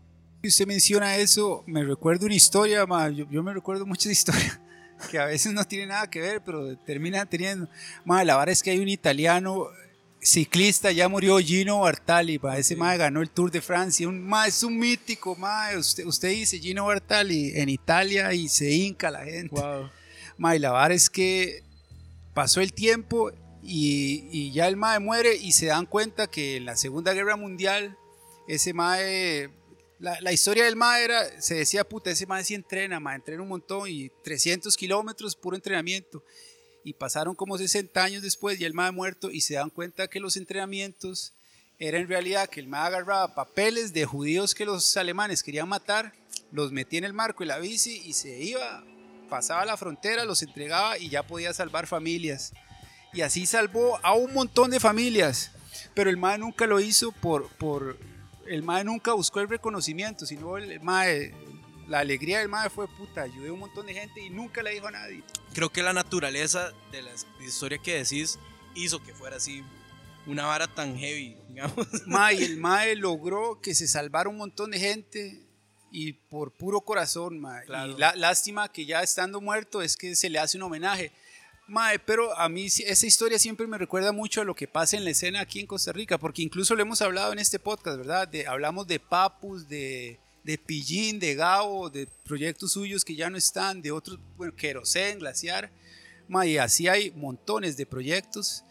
Usted 0.43 0.67
menciona 0.67 1.17
eso, 1.17 1.63
me 1.67 1.83
recuerdo 1.85 2.27
una 2.27 2.35
historia, 2.35 2.87
ma, 2.87 3.09
yo, 3.09 3.27
yo 3.31 3.43
me 3.43 3.53
recuerdo 3.55 3.87
muchas 3.87 4.13
historias 4.13 4.61
que 5.11 5.19
a 5.19 5.27
veces 5.27 5.53
no 5.53 5.65
tienen 5.65 5.89
nada 5.89 6.09
que 6.11 6.21
ver, 6.21 6.43
pero 6.45 6.77
terminan 6.79 7.29
teniendo. 7.29 7.69
Ma, 8.05 8.25
la 8.25 8.37
verdad 8.37 8.53
es 8.53 8.63
que 8.63 8.71
hay 8.71 8.79
un 8.81 8.89
italiano 8.89 9.67
ciclista, 10.27 10.91
ya 10.91 11.09
murió 11.09 11.39
Gino 11.39 11.81
Bartali, 11.81 12.39
ma, 12.39 12.59
ese 12.59 12.75
ma 12.75 12.97
ganó 12.97 13.23
el 13.23 13.31
Tour 13.31 13.51
de 13.51 13.61
Francia, 13.61 14.09
un, 14.09 14.21
ma, 14.21 14.47
es 14.47 14.63
un 14.65 14.77
mítico, 14.77 15.37
ma, 15.37 15.69
usted, 15.79 16.05
usted 16.05 16.31
dice 16.31 16.59
Gino 16.59 16.87
Bartali 16.87 17.53
en 17.55 17.69
Italia 17.69 18.35
y 18.35 18.49
se 18.49 18.71
hinca 18.73 19.11
la 19.11 19.25
gente. 19.25 19.55
Wow. 19.55 19.89
Ma, 20.37 20.57
y 20.57 20.59
la 20.59 20.73
verdad 20.73 20.93
es 20.93 21.09
que 21.09 21.63
pasó 22.35 22.61
el 22.61 22.73
tiempo 22.73 23.31
y, 23.63 24.29
y 24.33 24.53
ya 24.53 24.67
el 24.67 24.77
mae 24.77 24.99
muere 24.99 25.37
y 25.37 25.53
se 25.53 25.67
dan 25.67 25.87
cuenta 25.87 26.27
que 26.27 26.57
en 26.57 26.65
la 26.65 26.77
Segunda 26.77 27.13
Guerra 27.13 27.37
Mundial 27.37 27.97
ese 28.49 28.73
mae, 28.75 29.49
la, 30.01 30.21
la 30.21 30.33
historia 30.33 30.65
del 30.65 30.77
mae 30.77 31.05
era, 31.05 31.41
se 31.41 31.55
decía, 31.55 31.85
puta, 31.85 32.11
ese 32.11 32.27
mae 32.27 32.45
sí 32.45 32.55
entrena, 32.55 32.99
mae, 32.99 33.15
entrena 33.15 33.43
un 33.43 33.49
montón 33.49 33.89
y 33.89 34.11
300 34.25 34.77
kilómetros, 34.77 35.37
puro 35.37 35.55
entrenamiento. 35.55 36.25
Y 36.87 36.93
pasaron 36.93 37.35
como 37.35 37.59
60 37.59 38.01
años 38.01 38.23
después 38.23 38.61
y 38.61 38.65
el 38.65 38.73
mae 38.73 38.93
muerto 38.93 39.33
y 39.33 39.41
se 39.41 39.55
dan 39.55 39.71
cuenta 39.71 40.07
que 40.07 40.21
los 40.21 40.37
entrenamientos 40.37 41.33
era 41.81 41.99
en 41.99 42.07
realidad 42.07 42.49
que 42.49 42.61
el 42.61 42.69
mae 42.69 42.87
agarraba 42.87 43.35
papeles 43.35 43.93
de 43.93 44.05
judíos 44.05 44.55
que 44.55 44.65
los 44.65 44.97
alemanes 44.97 45.43
querían 45.43 45.69
matar, 45.69 46.13
los 46.53 46.71
metía 46.71 47.01
en 47.01 47.05
el 47.05 47.13
marco 47.13 47.43
y 47.43 47.47
la 47.47 47.59
bici 47.59 48.03
y 48.05 48.13
se 48.13 48.41
iba 48.41 48.85
pasaba 49.27 49.65
la 49.65 49.77
frontera, 49.77 50.25
los 50.25 50.43
entregaba 50.43 50.97
y 50.97 51.09
ya 51.09 51.25
podía 51.25 51.53
salvar 51.53 51.89
familias. 51.89 52.53
Y 53.13 53.23
así 53.23 53.47
salvó 53.47 53.99
a 54.05 54.15
un 54.15 54.33
montón 54.33 54.71
de 54.71 54.79
familias. 54.79 55.51
Pero 55.93 56.09
el 56.09 56.17
MAE 56.17 56.39
nunca 56.39 56.67
lo 56.67 56.79
hizo 56.79 57.11
por... 57.11 57.49
por 57.57 57.99
el 58.47 58.63
MAE 58.63 58.85
nunca 58.85 59.13
buscó 59.13 59.41
el 59.41 59.49
reconocimiento, 59.49 60.25
sino 60.25 60.57
el 60.57 60.81
MAE... 60.81 61.35
La 61.89 62.01
alegría 62.01 62.39
del 62.41 62.49
MAE 62.49 62.69
fue 62.71 62.89
puta, 62.89 63.23
ayudé 63.23 63.49
a 63.49 63.53
un 63.53 63.61
montón 63.61 63.87
de 63.87 63.95
gente 63.95 64.21
y 64.21 64.31
nunca 64.31 64.63
le 64.63 64.73
dijo 64.73 64.89
a 64.89 64.91
nadie. 64.91 65.23
creo 65.55 65.71
que 65.71 65.83
la 65.83 65.93
naturaleza 65.93 66.73
de 66.91 67.03
la 67.03 67.11
historia 67.41 67.79
que 67.79 67.95
decís 68.03 68.39
hizo 68.75 69.03
que 69.03 69.15
fuera 69.15 69.37
así 69.37 69.63
una 70.27 70.45
vara 70.47 70.67
tan 70.67 70.99
heavy, 70.99 71.37
digamos. 71.49 71.87
MAE, 72.07 72.35
y 72.35 72.45
el 72.45 72.57
MAE 72.57 72.97
logró 72.97 73.61
que 73.61 73.75
se 73.75 73.87
salvara 73.87 74.29
un 74.29 74.37
montón 74.37 74.73
de 74.73 74.81
gente 74.81 75.43
y 75.93 76.13
por 76.15 76.53
puro 76.53 76.81
corazón, 76.81 77.39
MAE. 77.41 77.65
Claro. 77.67 77.93
Y 77.93 77.99
la, 77.99 78.17
lástima 78.17 78.71
que 78.73 78.85
ya 78.85 79.03
estando 79.03 79.41
muerto 79.41 79.81
es 79.83 79.97
que 79.97 80.17
se 80.17 80.29
le 80.29 80.39
hace 80.41 80.57
un 80.57 80.65
homenaje. 80.65 81.13
Mae, 81.69 81.99
pero 81.99 82.37
a 82.39 82.49
mí 82.49 82.67
esa 82.67 83.07
historia 83.07 83.39
siempre 83.41 83.67
me 83.67 83.77
recuerda 83.79 84.13
mucho 84.13 84.41
a 84.41 84.45
lo 84.45 84.55
que 84.55 84.69
pasa 84.69 84.97
en 84.97 85.05
la 85.05 85.11
escena 85.11 85.41
aquí 85.41 85.59
en 85.59 85.67
Costa 85.67 85.93
Rica, 85.93 86.17
porque 86.19 86.43
incluso 86.43 86.75
lo 86.77 86.83
hemos 86.83 87.03
hablado 87.03 87.33
en 87.33 87.41
este 87.41 87.59
podcast, 87.59 87.97
¿verdad? 87.99 88.29
De- 88.29 88.47
hablamos 88.47 88.87
de 88.87 89.01
Papus, 89.01 89.69
de, 89.69 90.21
de 90.47 90.59
Pillín, 90.59 91.19
de 91.19 91.35
Gabo, 91.35 91.91
de 91.91 92.07
proyectos 92.25 92.73
suyos 92.73 93.05
que 93.05 93.17
ya 93.17 93.29
no 93.29 93.37
están, 93.37 93.83
de 93.83 93.91
otros, 93.91 94.21
bueno, 94.37 94.55
Querosén, 94.55 95.19
Glaciar. 95.19 95.73
Mae, 96.29 96.51
y 96.51 96.59
así 96.59 96.87
hay 96.87 97.11
montones 97.11 97.77
de 97.77 97.85
proyectos 97.85 98.63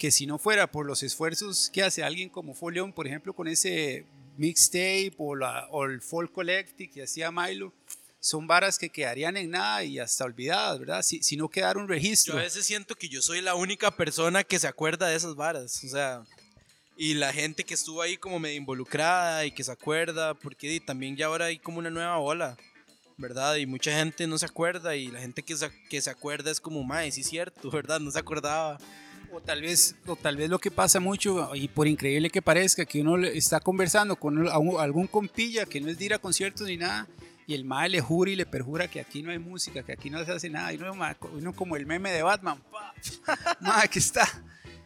que 0.00 0.10
si 0.10 0.26
no 0.26 0.36
fuera 0.36 0.70
por 0.70 0.84
los 0.84 1.04
esfuerzos 1.04 1.70
que 1.72 1.84
hace 1.84 2.02
alguien 2.02 2.28
como 2.28 2.54
Foleón, 2.54 2.92
por 2.92 3.06
ejemplo, 3.06 3.34
con 3.34 3.46
ese 3.46 4.04
mixtape 4.36 5.14
o, 5.16 5.36
la, 5.36 5.68
o 5.70 5.84
el 5.84 6.02
Folk 6.02 6.32
Collective 6.32 6.90
que 6.90 7.04
hacía 7.04 7.30
Milo, 7.30 7.72
son 8.18 8.48
varas 8.48 8.76
que 8.76 8.90
quedarían 8.90 9.36
en 9.36 9.50
nada 9.50 9.84
y 9.84 10.00
hasta 10.00 10.24
olvidadas, 10.24 10.80
¿verdad? 10.80 11.02
Si, 11.02 11.22
si 11.22 11.36
no 11.36 11.48
quedara 11.48 11.78
un 11.78 11.86
registro. 11.86 12.34
Yo 12.34 12.40
a 12.40 12.42
veces 12.42 12.66
siento 12.66 12.96
que 12.96 13.08
yo 13.08 13.22
soy 13.22 13.40
la 13.42 13.54
única 13.54 13.96
persona 13.96 14.42
que 14.42 14.58
se 14.58 14.66
acuerda 14.66 15.06
de 15.06 15.14
esas 15.14 15.36
varas, 15.36 15.84
o 15.84 15.88
sea, 15.88 16.24
y 16.96 17.14
la 17.14 17.32
gente 17.32 17.64
que 17.64 17.74
estuvo 17.74 18.02
ahí 18.02 18.16
como 18.16 18.38
medio 18.38 18.56
involucrada 18.56 19.44
y 19.46 19.52
que 19.52 19.64
se 19.64 19.72
acuerda, 19.72 20.34
porque 20.34 20.80
también 20.80 21.16
ya 21.16 21.26
ahora 21.26 21.46
hay 21.46 21.58
como 21.58 21.78
una 21.78 21.90
nueva 21.90 22.18
ola, 22.18 22.56
¿verdad? 23.16 23.56
Y 23.56 23.66
mucha 23.66 23.92
gente 23.96 24.26
no 24.26 24.38
se 24.38 24.46
acuerda 24.46 24.94
y 24.96 25.08
la 25.08 25.20
gente 25.20 25.42
que 25.42 25.56
se, 25.56 25.70
que 25.88 26.00
se 26.00 26.10
acuerda 26.10 26.50
es 26.50 26.60
como, 26.60 26.82
mae, 26.84 27.10
sí 27.10 27.22
es 27.22 27.28
cierto, 27.28 27.70
¿verdad? 27.72 28.00
No 28.00 28.10
se 28.10 28.18
acordaba. 28.18 28.78
O 29.34 29.40
tal 29.40 29.62
vez, 29.62 29.96
o 30.06 30.14
tal 30.14 30.36
vez 30.36 30.50
lo 30.50 30.58
que 30.58 30.70
pasa 30.70 31.00
mucho, 31.00 31.54
y 31.54 31.66
por 31.66 31.88
increíble 31.88 32.28
que 32.28 32.42
parezca, 32.42 32.84
que 32.84 33.00
uno 33.00 33.16
está 33.24 33.60
conversando 33.60 34.14
con 34.16 34.46
algún 34.46 35.06
compilla 35.06 35.64
que 35.64 35.80
no 35.80 35.88
es 35.88 35.98
de 35.98 36.04
ir 36.04 36.12
a 36.12 36.18
conciertos 36.18 36.66
ni 36.66 36.76
nada, 36.76 37.08
y 37.46 37.54
el 37.54 37.64
mae 37.64 37.88
le 37.88 38.02
jura 38.02 38.30
y 38.30 38.36
le 38.36 38.44
perjura 38.44 38.88
que 38.88 39.00
aquí 39.00 39.22
no 39.22 39.30
hay 39.30 39.38
música, 39.38 39.82
que 39.82 39.92
aquí 39.92 40.10
no 40.10 40.22
se 40.22 40.32
hace 40.32 40.50
nada, 40.50 40.70
y 40.74 40.76
uno, 40.76 40.94
uno 41.32 41.52
como 41.54 41.76
el 41.76 41.86
meme 41.86 42.12
de 42.12 42.22
Batman, 42.22 42.62
mae, 43.60 43.88
¿qué 43.88 44.00
está, 44.00 44.28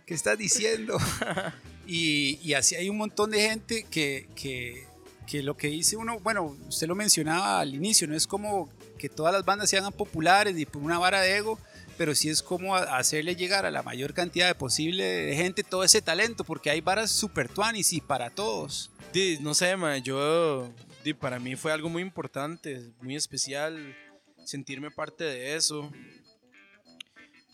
qué 0.07 0.15
estás 0.15 0.39
diciendo? 0.39 0.97
Y, 1.87 2.53
así 2.55 2.74
hay 2.74 2.89
un 2.89 2.97
montón 2.97 3.30
de 3.30 3.41
gente 3.41 3.84
que, 3.84 4.28
que, 4.34 4.87
que 5.26 5.43
lo 5.43 5.57
que 5.57 5.68
dice 5.68 5.97
uno, 5.97 6.18
bueno, 6.20 6.57
usted 6.68 6.87
lo 6.87 6.95
mencionaba 6.95 7.61
al 7.61 7.74
inicio, 7.74 8.09
no 8.09 8.16
es 8.16 8.26
como 8.26 8.68
que 8.99 9.09
todas 9.09 9.32
las 9.32 9.45
bandas 9.45 9.70
se 9.70 9.76
hagan 9.76 9.93
populares 9.93 10.59
y 10.59 10.66
por 10.66 10.82
una 10.82 10.99
vara 10.99 11.20
de 11.20 11.37
ego, 11.37 11.59
pero 11.97 12.14
sí 12.14 12.28
es 12.28 12.43
como 12.43 12.74
hacerle 12.76 13.37
llegar 13.37 13.66
a 13.66 13.70
la 13.70 13.82
mayor 13.82 14.14
cantidad 14.14 14.49
de 14.49 14.55
posible 14.55 15.05
de 15.05 15.37
gente 15.37 15.62
todo 15.62 15.84
ese 15.84 16.03
talento, 16.03 16.45
porque 16.45 16.70
hay 16.70 16.80
varas 16.80 17.11
super 17.11 17.49
tuanis 17.49 17.93
y 17.93 18.01
para 18.01 18.30
todos. 18.30 18.91
Di, 19.12 19.39
no 19.41 19.55
sé, 19.55 19.76
mae, 19.76 20.03
yo, 20.03 20.70
di, 21.05 21.14
para 21.14 21.39
mí 21.39 21.57
fue 21.57 21.72
algo 21.72 21.89
muy 21.89 22.03
importante, 22.03 22.93
muy 23.01 23.16
especial, 23.16 23.97
sentirme 24.45 24.91
parte 24.91 25.24
de 25.24 25.57
eso. 25.57 25.91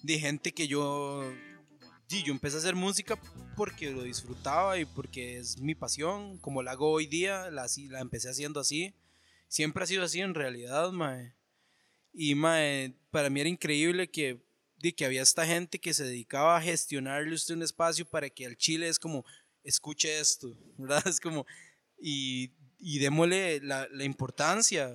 De 0.03 0.19
gente 0.19 0.53
que 0.53 0.67
yo, 0.67 1.33
yo 2.21 2.33
empecé 2.33 2.57
a 2.57 2.59
hacer 2.59 2.75
música 2.75 3.19
porque 3.57 3.91
lo 3.91 4.03
disfrutaba 4.03 4.79
y 4.79 4.85
porque 4.85 5.39
es 5.39 5.59
mi 5.59 5.75
pasión, 5.75 6.37
como 6.39 6.63
la 6.63 6.73
hago 6.73 6.91
hoy 6.91 7.07
día, 7.07 7.51
la, 7.51 7.67
la 7.89 8.01
empecé 8.01 8.29
haciendo 8.29 8.61
así. 8.61 8.95
Siempre 9.49 9.85
ha 9.85 9.87
sido 9.87 10.05
así 10.05 10.21
en 10.21 10.35
realidad, 10.35 10.91
mae. 10.91 11.35
Y 12.13 12.35
mae, 12.35 12.95
para 13.11 13.31
mí 13.31 13.41
era 13.41 13.49
increíble 13.49 14.11
que, 14.11 14.45
di, 14.77 14.93
que 14.93 15.07
había 15.07 15.23
esta 15.23 15.47
gente 15.47 15.79
que 15.79 15.95
se 15.95 16.05
dedicaba 16.05 16.57
a 16.57 16.63
gestionarle 16.63 17.35
usted 17.35 17.55
un 17.55 17.63
espacio 17.63 18.05
para 18.05 18.29
que 18.29 18.45
al 18.45 18.57
Chile 18.57 18.89
es 18.89 18.99
como, 18.99 19.25
escuche 19.65 20.21
esto, 20.21 20.55
¿verdad? 20.77 21.07
Es 21.07 21.21
como, 21.21 21.47
y, 21.99 22.53
y 22.79 22.99
démosle 22.99 23.61
la, 23.61 23.89
la 23.91 24.05
importancia 24.05 24.93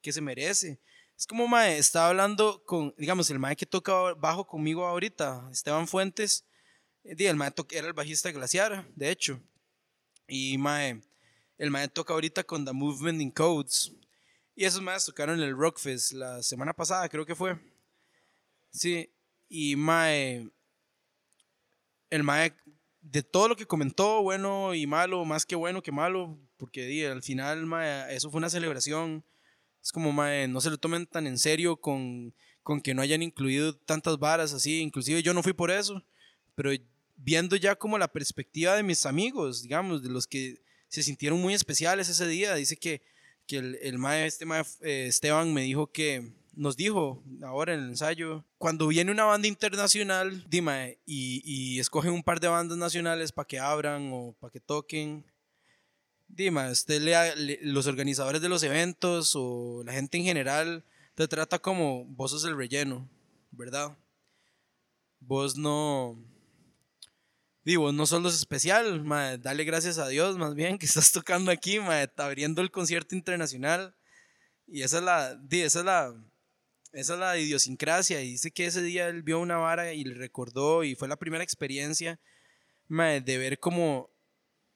que 0.00 0.12
se 0.12 0.22
merece. 0.22 0.80
Es 1.16 1.26
como, 1.26 1.46
mae, 1.46 1.78
estaba 1.78 2.08
hablando 2.08 2.64
con, 2.64 2.94
digamos, 2.96 3.28
el 3.30 3.38
mae 3.38 3.56
que 3.56 3.66
toca 3.66 4.14
bajo 4.14 4.46
conmigo 4.46 4.86
ahorita, 4.86 5.48
Esteban 5.52 5.86
Fuentes, 5.86 6.44
el 7.04 7.36
mae 7.36 7.52
era 7.70 7.86
el 7.86 7.92
bajista 7.92 8.28
de 8.28 8.34
Glaciar, 8.34 8.86
de 8.94 9.10
hecho. 9.10 9.40
Y, 10.26 10.56
mae, 10.58 11.00
el 11.58 11.70
mae 11.70 11.88
toca 11.88 12.14
ahorita 12.14 12.44
con 12.44 12.64
The 12.64 12.72
Movement 12.72 13.20
in 13.20 13.30
Codes. 13.30 13.92
Y 14.56 14.64
esos 14.64 14.80
maes 14.80 15.04
tocaron 15.04 15.40
en 15.40 15.48
el 15.48 15.56
Rockfest 15.56 16.12
la 16.12 16.42
semana 16.42 16.72
pasada, 16.72 17.08
creo 17.08 17.26
que 17.26 17.34
fue. 17.34 17.58
Sí, 18.70 19.10
y 19.48 19.76
mae, 19.76 20.48
el 22.10 22.22
mae, 22.22 22.54
de 23.00 23.22
todo 23.22 23.48
lo 23.48 23.56
que 23.56 23.66
comentó, 23.66 24.22
bueno 24.22 24.74
y 24.74 24.86
malo, 24.86 25.24
más 25.24 25.44
que 25.44 25.56
bueno 25.56 25.82
que 25.82 25.92
malo, 25.92 26.38
porque 26.56 26.86
di, 26.86 27.04
al 27.04 27.22
final, 27.22 27.66
mae, 27.66 28.14
eso 28.14 28.30
fue 28.30 28.38
una 28.38 28.50
celebración. 28.50 29.24
Es 29.82 29.92
como, 29.92 30.12
mae, 30.12 30.48
no 30.48 30.60
se 30.60 30.70
lo 30.70 30.78
tomen 30.78 31.06
tan 31.06 31.26
en 31.26 31.38
serio 31.38 31.76
con, 31.76 32.32
con 32.62 32.80
que 32.80 32.94
no 32.94 33.02
hayan 33.02 33.22
incluido 33.22 33.76
tantas 33.76 34.18
varas 34.18 34.52
así. 34.52 34.80
Inclusive 34.80 35.22
yo 35.22 35.34
no 35.34 35.42
fui 35.42 35.52
por 35.52 35.70
eso, 35.70 36.02
pero 36.54 36.70
viendo 37.24 37.56
ya 37.56 37.74
como 37.74 37.96
la 37.98 38.08
perspectiva 38.12 38.76
de 38.76 38.82
mis 38.82 39.06
amigos, 39.06 39.62
digamos, 39.62 40.02
de 40.02 40.10
los 40.10 40.26
que 40.26 40.60
se 40.88 41.02
sintieron 41.02 41.40
muy 41.40 41.54
especiales 41.54 42.08
ese 42.08 42.26
día, 42.26 42.54
dice 42.54 42.76
que, 42.76 43.00
que 43.46 43.56
el, 43.58 43.78
el 43.82 43.98
mae, 43.98 44.26
este 44.26 44.44
eh, 44.82 45.06
Esteban 45.06 45.52
me 45.54 45.62
dijo 45.62 45.90
que, 45.90 46.32
nos 46.54 46.76
dijo 46.76 47.22
ahora 47.42 47.74
en 47.74 47.80
el 47.80 47.88
ensayo, 47.88 48.44
cuando 48.58 48.86
viene 48.86 49.10
una 49.10 49.24
banda 49.24 49.48
internacional, 49.48 50.44
dime, 50.48 50.98
y, 51.06 51.42
y 51.44 51.80
escogen 51.80 52.12
un 52.12 52.22
par 52.22 52.38
de 52.40 52.48
bandas 52.48 52.78
nacionales 52.78 53.32
para 53.32 53.46
que 53.48 53.58
abran 53.58 54.10
o 54.12 54.36
para 54.38 54.52
que 54.52 54.60
toquen, 54.60 55.24
dime, 56.28 56.70
usted 56.70 57.00
le, 57.02 57.34
le- 57.36 57.58
los 57.62 57.86
organizadores 57.86 58.40
de 58.42 58.48
los 58.50 58.62
eventos 58.62 59.32
o 59.34 59.82
la 59.84 59.92
gente 59.94 60.18
en 60.18 60.24
general 60.24 60.84
te 61.14 61.26
trata 61.26 61.58
como 61.58 62.04
vos 62.04 62.30
sos 62.32 62.44
el 62.44 62.56
relleno, 62.56 63.08
¿verdad? 63.50 63.96
Vos 65.20 65.56
no... 65.56 66.22
Digo, 67.64 67.92
no 67.92 68.06
sos 68.06 68.22
los 68.22 68.34
especial, 68.34 69.02
mae, 69.04 69.38
dale 69.38 69.64
gracias 69.64 69.98
a 69.98 70.08
Dios 70.08 70.36
más 70.36 70.54
bien 70.54 70.78
que 70.78 70.86
estás 70.86 71.12
tocando 71.12 71.50
aquí, 71.50 71.80
mae, 71.80 72.10
abriendo 72.16 72.62
el 72.62 72.70
concierto 72.70 73.14
internacional. 73.14 73.94
Y 74.66 74.82
esa 74.82 74.98
es 74.98 75.04
la, 75.04 75.40
esa 75.50 75.78
es 75.78 75.84
la, 75.84 76.14
esa 76.92 77.14
es 77.14 77.18
la 77.20 77.38
idiosincrasia. 77.38 78.20
Y 78.22 78.32
dice 78.32 78.50
que 78.50 78.66
ese 78.66 78.82
día 78.82 79.08
él 79.08 79.22
vio 79.22 79.40
una 79.40 79.56
vara 79.56 79.92
y 79.92 80.04
le 80.04 80.14
recordó 80.14 80.84
y 80.84 80.94
fue 80.94 81.08
la 81.08 81.16
primera 81.16 81.44
experiencia 81.44 82.20
mae, 82.88 83.20
de 83.20 83.38
ver 83.38 83.58
como 83.58 84.10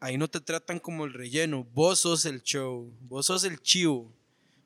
ahí 0.01 0.16
no 0.16 0.28
te 0.28 0.41
tratan 0.41 0.78
como 0.78 1.05
el 1.05 1.12
relleno. 1.12 1.64
Vos 1.64 2.01
sos 2.01 2.24
el 2.24 2.43
show, 2.43 2.97
vos 3.01 3.26
sos 3.26 3.45
el 3.45 3.61
chivo, 3.61 4.14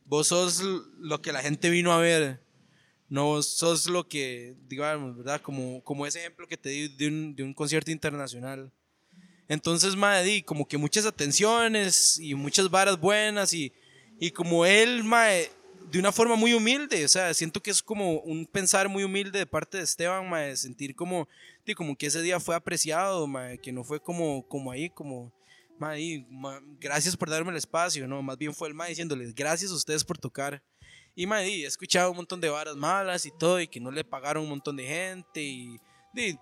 vos 0.05 0.29
sos 0.29 0.61
lo 0.99 1.21
que 1.23 1.33
la 1.33 1.43
gente 1.43 1.71
vino 1.71 1.93
a 1.93 1.99
ver. 1.99 2.41
No 3.13 3.43
sos 3.43 3.89
lo 3.89 4.09
que, 4.09 4.55
digamos, 4.71 5.15
¿verdad? 5.19 5.43
Como, 5.43 5.85
como 5.85 6.07
ese 6.07 6.21
ejemplo 6.21 6.49
que 6.49 6.57
te 6.57 6.71
di 6.71 6.89
de 6.89 7.09
un, 7.09 7.37
de 7.37 7.43
un 7.43 7.53
concierto 7.53 7.91
internacional. 7.91 8.73
Entonces, 9.49 9.95
mae, 9.95 10.25
di, 10.25 10.43
como 10.43 10.67
que 10.67 10.79
muchas 10.79 11.05
atenciones 11.05 12.19
y 12.19 12.35
muchas 12.35 12.71
varas 12.71 12.99
buenas 12.99 13.53
y, 13.53 13.71
y 14.19 14.31
como 14.31 14.65
él, 14.65 15.05
mae, 15.05 15.51
de 15.91 15.99
una 15.99 16.11
forma 16.11 16.37
muy 16.37 16.55
humilde, 16.55 17.05
o 17.05 17.09
sea, 17.09 17.35
siento 17.35 17.63
que 17.63 17.71
es 17.71 17.83
como 17.83 18.21
un 18.21 18.47
pensar 18.47 18.89
muy 18.89 19.05
humilde 19.05 19.41
de 19.41 19.45
parte 19.45 19.77
de 19.77 19.85
Esteban, 19.85 20.27
mae, 20.31 20.57
sentir 20.57 20.95
como, 20.95 21.29
di, 21.67 21.75
como 21.75 21.95
que 21.95 22.07
ese 22.07 22.23
día 22.23 22.41
fue 22.41 22.55
apreciado, 22.55 23.27
mae, 23.27 23.59
que 23.59 23.73
no 23.73 23.85
fue 23.85 24.01
como, 24.01 24.43
como 24.49 24.73
ahí, 24.73 24.89
como, 24.89 25.31
mae, 25.79 25.99
di, 25.99 26.27
ma- 26.31 26.63
gracias 26.81 27.15
por 27.15 27.29
darme 27.29 27.51
el 27.51 27.59
espacio, 27.59 28.09
no, 28.09 28.23
más 28.23 28.39
bien 28.39 28.55
fue 28.55 28.69
el 28.69 28.75
mae 28.75 28.89
diciéndoles, 28.89 29.35
gracias 29.35 29.71
a 29.71 29.75
ustedes 29.75 30.03
por 30.03 30.17
tocar. 30.17 30.63
Y 31.15 31.27
mae, 31.27 31.47
he 31.47 31.67
escuchado 31.67 32.11
un 32.11 32.17
montón 32.17 32.41
de 32.41 32.49
varas 32.49 32.77
malas 32.77 33.27
y 33.27 33.31
todo, 33.31 33.61
y 33.61 33.69
que 33.69 33.81
no 33.81 33.91
le 33.91 34.05
pagaron 34.05 34.45
un 34.45 34.51
montón 34.51 34.77
de 34.77 34.87
gente, 34.87 35.43
y 35.43 35.79
di, 36.13 36.39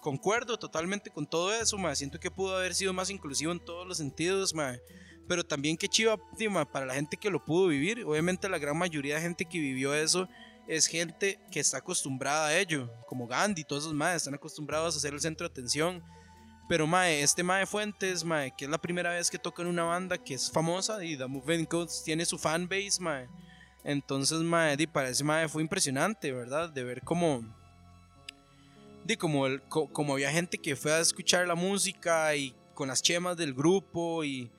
concuerdo 0.00 0.58
totalmente 0.58 1.10
con 1.10 1.26
todo 1.26 1.54
eso. 1.54 1.76
Siento 1.94 2.18
que 2.18 2.30
pudo 2.30 2.56
haber 2.56 2.74
sido 2.74 2.92
más 2.92 3.10
inclusivo 3.10 3.52
en 3.52 3.64
todos 3.64 3.86
los 3.86 3.98
sentidos. 3.98 4.54
Pero 5.28 5.44
también 5.44 5.76
que 5.76 5.88
chiva 5.88 6.16
mae, 6.50 6.66
para 6.66 6.86
la 6.86 6.94
gente 6.94 7.16
que 7.16 7.30
lo 7.30 7.44
pudo 7.44 7.68
vivir. 7.68 8.04
Obviamente 8.04 8.48
la 8.48 8.58
gran 8.58 8.76
mayoría 8.76 9.16
de 9.16 9.20
gente 9.20 9.44
que 9.44 9.58
vivió 9.58 9.94
eso 9.94 10.28
es 10.66 10.86
gente 10.86 11.40
que 11.50 11.60
está 11.60 11.78
acostumbrada 11.78 12.48
a 12.48 12.58
ello, 12.58 12.90
como 13.06 13.26
Gandhi, 13.26 13.64
todos 13.64 13.84
esos 13.84 13.94
mae 13.94 14.16
están 14.16 14.34
acostumbrados 14.34 14.96
a 14.96 15.00
ser 15.00 15.14
el 15.14 15.20
centro 15.20 15.48
de 15.48 15.52
atención. 15.52 16.02
Pero 16.68 16.86
mae, 16.86 17.22
este 17.22 17.42
mae 17.42 17.64
Fuentes, 17.64 18.22
mae, 18.22 18.52
que 18.56 18.66
es 18.66 18.70
la 18.70 18.76
primera 18.76 19.10
vez 19.10 19.30
que 19.30 19.38
toca 19.38 19.62
en 19.62 19.68
una 19.68 19.84
banda 19.84 20.18
que 20.18 20.34
es 20.34 20.50
famosa 20.50 21.02
y 21.02 21.16
The 21.16 21.66
Codes 21.66 22.02
tiene 22.04 22.26
su 22.26 22.38
fanbase, 22.38 23.00
mae. 23.00 23.28
Entonces, 23.84 24.38
mae, 24.40 24.76
di, 24.76 24.86
para 24.86 25.08
ese 25.08 25.24
mae 25.24 25.48
fue 25.48 25.62
impresionante, 25.62 26.32
¿verdad? 26.32 26.68
De 26.70 26.84
ver 26.84 27.00
cómo, 27.02 27.42
di, 29.04 29.16
como, 29.16 29.46
el, 29.46 29.62
co- 29.62 29.88
como 29.92 30.12
había 30.14 30.30
gente 30.30 30.58
que 30.58 30.76
fue 30.76 30.92
a 30.92 31.00
escuchar 31.00 31.46
la 31.46 31.54
música 31.54 32.34
y 32.34 32.54
con 32.74 32.88
las 32.88 33.02
chemas 33.02 33.36
del 33.36 33.54
grupo 33.54 34.24
y, 34.24 34.50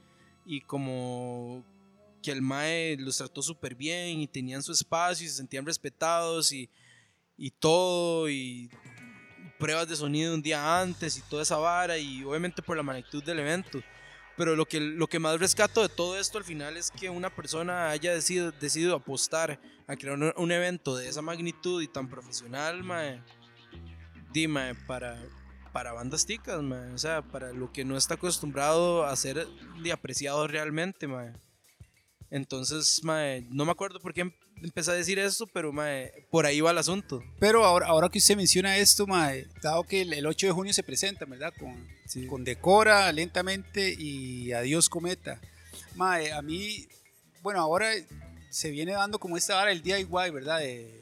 y 0.45 0.61
como 0.61 1.63
que 2.21 2.31
el 2.31 2.41
mae 2.41 2.97
los 2.97 3.17
trató 3.17 3.41
súper 3.41 3.75
bien 3.75 4.19
y 4.19 4.27
tenían 4.27 4.61
su 4.63 4.71
espacio 4.71 5.25
y 5.25 5.29
se 5.29 5.35
sentían 5.37 5.65
respetados 5.65 6.51
y, 6.51 6.69
y 7.37 7.51
todo 7.51 8.29
y 8.29 8.69
pruebas 9.57 9.87
de 9.87 9.95
sonido 9.95 10.33
un 10.33 10.41
día 10.41 10.79
antes 10.81 11.17
y 11.17 11.21
toda 11.21 11.43
esa 11.43 11.57
vara 11.57 11.97
y 11.97 12.23
obviamente 12.23 12.61
por 12.61 12.75
la 12.77 12.83
magnitud 12.83 13.23
del 13.23 13.39
evento. 13.39 13.81
Pero 14.39 14.55
lo 14.55 14.65
que, 14.65 14.79
lo 14.79 15.07
que 15.07 15.19
más 15.19 15.37
rescato 15.37 15.81
de 15.81 15.89
todo 15.89 16.17
esto 16.17 16.37
al 16.37 16.45
final 16.45 16.77
es 16.77 16.91
que 16.91 17.09
una 17.09 17.29
persona 17.29 17.89
haya 17.89 18.13
decidido, 18.13 18.53
decidido 18.53 18.95
apostar 18.95 19.59
a 19.85 19.97
crear 19.97 20.17
un, 20.33 20.51
evento 20.53 20.95
de 20.95 21.09
esa 21.09 21.21
magnitud 21.21 21.81
y 21.81 21.89
tan 21.89 22.07
profesional, 22.07 22.81
mae. 22.81 23.21
di, 24.31 24.47
mae, 24.47 24.75
para, 24.75 25.21
para 25.73 25.91
bandas 25.91 26.25
ticas, 26.25 26.61
mae, 26.61 26.93
o 26.93 26.97
sea, 26.97 27.21
para 27.21 27.51
lo 27.51 27.73
que 27.73 27.83
no 27.83 27.97
está 27.97 28.13
acostumbrado 28.13 29.03
a 29.03 29.13
ser 29.17 29.45
de 29.83 29.91
apreciado 29.91 30.47
realmente, 30.47 31.05
mae. 31.05 31.33
Entonces, 32.31 33.03
mae, 33.03 33.41
no 33.49 33.65
me 33.65 33.71
acuerdo 33.71 33.99
por 33.99 34.13
qué 34.13 34.21
em- 34.21 34.33
empecé 34.61 34.91
a 34.91 34.93
decir 34.93 35.17
eso, 35.19 35.47
pero 35.47 35.71
mae, 35.71 36.11
por 36.29 36.45
ahí 36.45 36.61
va 36.61 36.71
el 36.71 36.77
asunto. 36.77 37.23
Pero 37.39 37.65
ahora, 37.65 37.87
ahora 37.87 38.09
que 38.09 38.19
usted 38.19 38.35
menciona 38.35 38.77
esto, 38.77 39.07
mae, 39.07 39.47
dado 39.63 39.83
que 39.83 40.01
el, 40.01 40.13
el 40.13 40.25
8 40.27 40.47
de 40.47 40.53
junio 40.53 40.73
se 40.73 40.83
presenta, 40.83 41.25
¿verdad? 41.25 41.53
Con, 41.59 41.87
Sí. 42.05 42.25
con 42.27 42.43
Decora, 42.43 43.11
Lentamente 43.11 43.95
y 43.97 44.51
Adiós 44.51 44.89
Cometa. 44.89 45.39
Mae, 45.95 46.31
a 46.31 46.41
mí, 46.41 46.87
bueno, 47.41 47.59
ahora 47.61 47.91
se 48.49 48.69
viene 48.71 48.93
dando 48.93 49.19
como 49.19 49.37
esta 49.37 49.59
hora 49.61 49.71
el 49.71 49.81
DIY, 49.83 50.05
¿verdad? 50.31 50.59
De, 50.59 50.99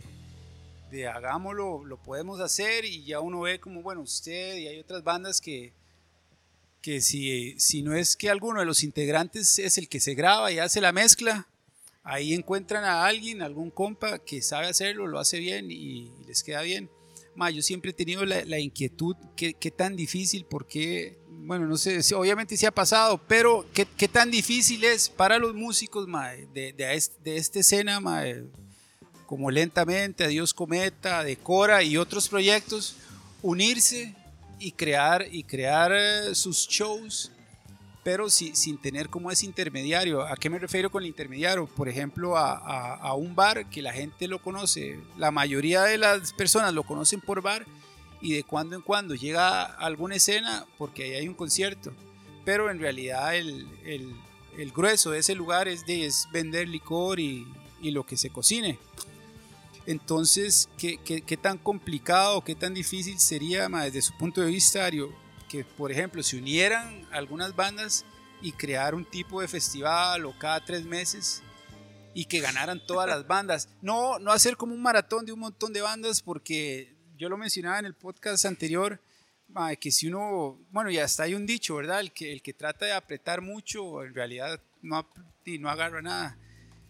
de 0.91 1.07
hagámoslo, 1.07 1.83
lo 1.85 1.97
podemos 1.97 2.39
hacer 2.39 2.85
y 2.85 3.03
ya 3.05 3.19
uno 3.19 3.41
ve 3.41 3.59
como, 3.59 3.81
bueno, 3.81 4.01
usted 4.01 4.57
y 4.57 4.67
hay 4.67 4.79
otras 4.79 5.03
bandas 5.03 5.39
que, 5.41 5.73
que 6.81 7.01
si, 7.01 7.59
si 7.59 7.81
no 7.81 7.95
es 7.95 8.15
que 8.15 8.29
alguno 8.29 8.59
de 8.59 8.65
los 8.65 8.83
integrantes 8.83 9.59
es 9.59 9.77
el 9.77 9.89
que 9.89 9.99
se 9.99 10.13
graba 10.15 10.51
y 10.51 10.59
hace 10.59 10.79
la 10.81 10.91
mezcla, 10.91 11.47
ahí 12.03 12.33
encuentran 12.33 12.83
a 12.85 13.05
alguien, 13.05 13.41
algún 13.41 13.69
compa 13.71 14.19
que 14.19 14.41
sabe 14.41 14.67
hacerlo, 14.67 15.07
lo 15.07 15.19
hace 15.19 15.39
bien 15.39 15.69
y, 15.71 16.11
les 16.25 16.43
queda 16.43 16.61
bien. 16.61 16.89
Ma, 17.35 17.49
yo 17.51 17.61
siempre 17.61 17.91
he 17.91 17.93
tenido 17.93 18.25
la, 18.25 18.43
la 18.45 18.59
inquietud, 18.59 19.15
¿qué, 19.35 19.53
qué 19.53 19.69
tan 19.69 19.95
difícil? 19.95 20.45
Porque, 20.45 21.17
bueno, 21.29 21.67
no 21.67 21.77
sé, 21.77 21.99
obviamente 22.15 22.57
sí 22.57 22.65
ha 22.65 22.71
pasado, 22.71 23.21
pero 23.27 23.65
¿qué, 23.73 23.85
qué 23.97 24.07
tan 24.07 24.31
difícil 24.31 24.83
es 24.83 25.09
para 25.09 25.37
los 25.37 25.53
músicos 25.53 26.07
ma, 26.07 26.31
de, 26.31 26.73
de, 26.73 26.93
est- 26.95 27.19
de 27.19 27.37
esta 27.37 27.59
escena, 27.59 27.99
ma, 27.99 28.23
como 29.27 29.51
Lentamente, 29.51 30.23
Adiós 30.23 30.53
Cometa, 30.53 31.23
Decora 31.23 31.83
y 31.83 31.97
otros 31.97 32.27
proyectos, 32.29 32.95
unirse 33.43 34.15
y 34.59 34.71
crear, 34.71 35.27
y 35.31 35.43
crear 35.43 35.91
eh, 35.93 36.35
sus 36.35 36.67
shows 36.67 37.31
pero 38.03 38.29
si- 38.29 38.55
sin 38.55 38.77
tener 38.77 39.09
como 39.09 39.31
ese 39.31 39.45
intermediario. 39.45 40.21
¿A 40.21 40.37
qué 40.37 40.49
me 40.49 40.57
refiero 40.59 40.89
con 40.89 41.03
el 41.03 41.09
intermediario? 41.09 41.65
Por 41.67 41.89
ejemplo, 41.89 42.37
a, 42.37 42.53
a- 42.95 43.13
un 43.15 43.35
bar 43.35 43.69
que 43.69 43.81
la 43.81 43.91
gente 43.91 44.29
lo 44.29 44.41
conoce, 44.41 44.97
la 45.17 45.29
mayoría 45.29 45.83
de 45.83 45.97
las 45.97 46.31
personas 46.31 46.73
lo 46.73 46.83
conocen 46.83 47.19
por 47.19 47.41
bar 47.41 47.65
y 48.21 48.31
de 48.33 48.43
cuando 48.45 48.77
en 48.77 48.81
cuando 48.81 49.13
llega 49.13 49.61
alguna 49.63 50.15
escena 50.15 50.65
porque 50.77 51.03
ahí 51.03 51.13
hay 51.15 51.27
un 51.27 51.33
concierto, 51.33 51.91
pero 52.45 52.71
en 52.71 52.79
realidad 52.79 53.35
el, 53.35 53.67
el- 53.83 54.15
el 54.57 54.71
grueso 54.71 55.11
de 55.11 55.19
ese 55.19 55.35
lugar 55.35 55.67
es, 55.67 55.85
de, 55.85 56.05
es 56.05 56.29
vender 56.31 56.69
licor 56.69 57.19
y, 57.19 57.45
y 57.81 57.91
lo 57.91 58.05
que 58.05 58.15
se 58.15 58.29
cocine. 58.29 58.79
Entonces, 59.87 60.67
¿qué, 60.77 61.39
tan 61.41 61.57
complicado, 61.57 62.43
qué 62.43 62.55
tan 62.55 62.73
difícil 62.73 63.19
sería, 63.19 63.69
ma, 63.69 63.85
desde 63.85 64.01
su 64.01 64.17
punto 64.17 64.41
de 64.41 64.47
vista, 64.47 64.85
Ario, 64.85 65.15
que, 65.47 65.63
por 65.63 65.93
ejemplo, 65.93 66.21
se 66.23 66.35
unieran 66.35 67.07
algunas 67.09 67.55
bandas 67.55 68.03
y 68.41 68.51
crear 68.51 68.93
un 68.93 69.05
tipo 69.05 69.39
de 69.39 69.47
festival 69.47 70.25
o 70.25 70.37
cada 70.37 70.63
tres 70.65 70.83
meses 70.83 71.41
y 72.13 72.25
que 72.25 72.41
ganaran 72.41 72.85
todas 72.85 73.07
las 73.07 73.25
bandas. 73.27 73.69
No, 73.81 74.19
no 74.19 74.33
hacer 74.33 74.57
como 74.57 74.73
un 74.73 74.81
maratón 74.81 75.25
de 75.25 75.31
un 75.31 75.39
montón 75.39 75.71
de 75.71 75.79
bandas 75.79 76.21
porque 76.21 76.93
yo 77.15 77.29
lo 77.29 77.37
mencionaba 77.37 77.79
en 77.79 77.85
el 77.85 77.95
podcast 77.95 78.43
anterior, 78.43 79.01
que 79.79 79.91
si 79.91 80.09
uno, 80.09 80.59
bueno, 80.69 80.91
ya 80.91 81.05
está 81.05 81.23
hay 81.23 81.33
un 81.33 81.45
dicho, 81.45 81.75
¿verdad? 81.75 82.01
El 82.01 82.11
que, 82.11 82.33
el 82.33 82.41
que 82.41 82.53
trata 82.53 82.85
de 82.85 82.91
apretar 82.91 83.39
mucho, 83.39 84.03
en 84.03 84.13
realidad 84.13 84.61
no, 84.81 85.09
no 85.45 85.69
agarra 85.69 86.01
nada. 86.01 86.37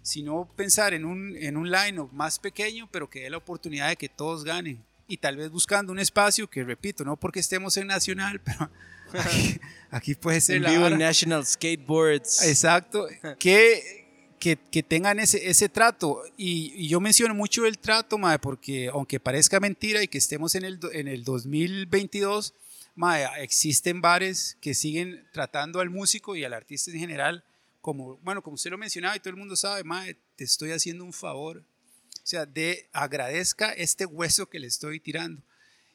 Sino 0.08 0.48
pensar 0.56 0.94
en 0.94 1.04
un, 1.04 1.36
en 1.36 1.58
un 1.58 1.70
line 1.70 2.08
más 2.14 2.40
pequeño, 2.40 2.88
pero 2.90 3.10
que 3.10 3.24
dé 3.24 3.30
la 3.30 3.36
oportunidad 3.36 3.90
de 3.90 3.98
que 3.98 4.08
todos 4.08 4.46
ganen. 4.46 4.82
Y 5.06 5.18
tal 5.18 5.36
vez 5.36 5.52
buscando 5.52 5.92
un 5.92 6.00
espacio 6.00 6.50
que, 6.50 6.64
repito, 6.64 7.04
no 7.04 7.18
porque 7.18 7.42
estemos 7.42 7.76
en 7.76 7.88
Nacional, 7.88 8.40
pero 8.40 8.70
aquí, 9.20 9.60
aquí 9.92 10.16
puede 10.16 10.40
ser 10.40 10.56
En 10.56 10.64
la 10.64 10.72
vivo 10.72 10.88
en. 10.88 10.98
National 10.98 11.46
Skateboards. 11.46 12.42
Exacto, 12.44 13.06
que, 13.38 14.08
que, 14.40 14.58
que 14.72 14.82
tengan 14.82 15.20
ese, 15.20 15.50
ese 15.50 15.68
trato. 15.68 16.24
Y, 16.38 16.72
y 16.78 16.88
yo 16.88 17.02
menciono 17.02 17.36
mucho 17.36 17.66
el 17.66 17.78
trato, 17.78 18.18
mae, 18.18 18.40
porque 18.40 18.90
aunque 18.94 19.20
parezca 19.20 19.60
mentira 19.60 20.02
y 20.02 20.08
que 20.08 20.20
estemos 20.20 20.56
en 20.56 20.64
el, 20.64 20.80
en 20.94 21.10
el 21.10 21.26
2022, 21.26 22.54
mae, 22.96 23.28
existen 23.44 24.00
bares 24.00 24.58
que 24.62 24.74
siguen 24.74 25.28
tratando 25.34 25.82
al 25.82 25.90
músico 25.90 26.38
y 26.38 26.46
al 26.46 26.54
artista 26.54 26.92
en 26.92 27.00
general 27.00 27.44
como, 27.88 28.18
bueno, 28.18 28.42
como 28.42 28.56
usted 28.56 28.70
lo 28.70 28.78
mencionaba 28.78 29.16
y 29.16 29.22
todo 29.22 29.30
el 29.30 29.38
mundo 29.38 29.56
sabe, 29.56 29.82
mae, 29.86 30.18
te 30.36 30.44
estoy 30.44 30.72
haciendo 30.72 31.06
un 31.06 31.14
favor. 31.14 31.60
O 31.60 32.26
sea, 32.26 32.46
de 32.46 32.90
agradezca 32.92 33.72
este 33.72 34.06
hueso 34.06 34.50
que 34.50 34.60
le 34.60 34.68
estoy 34.68 35.00
tirando. 35.00 35.42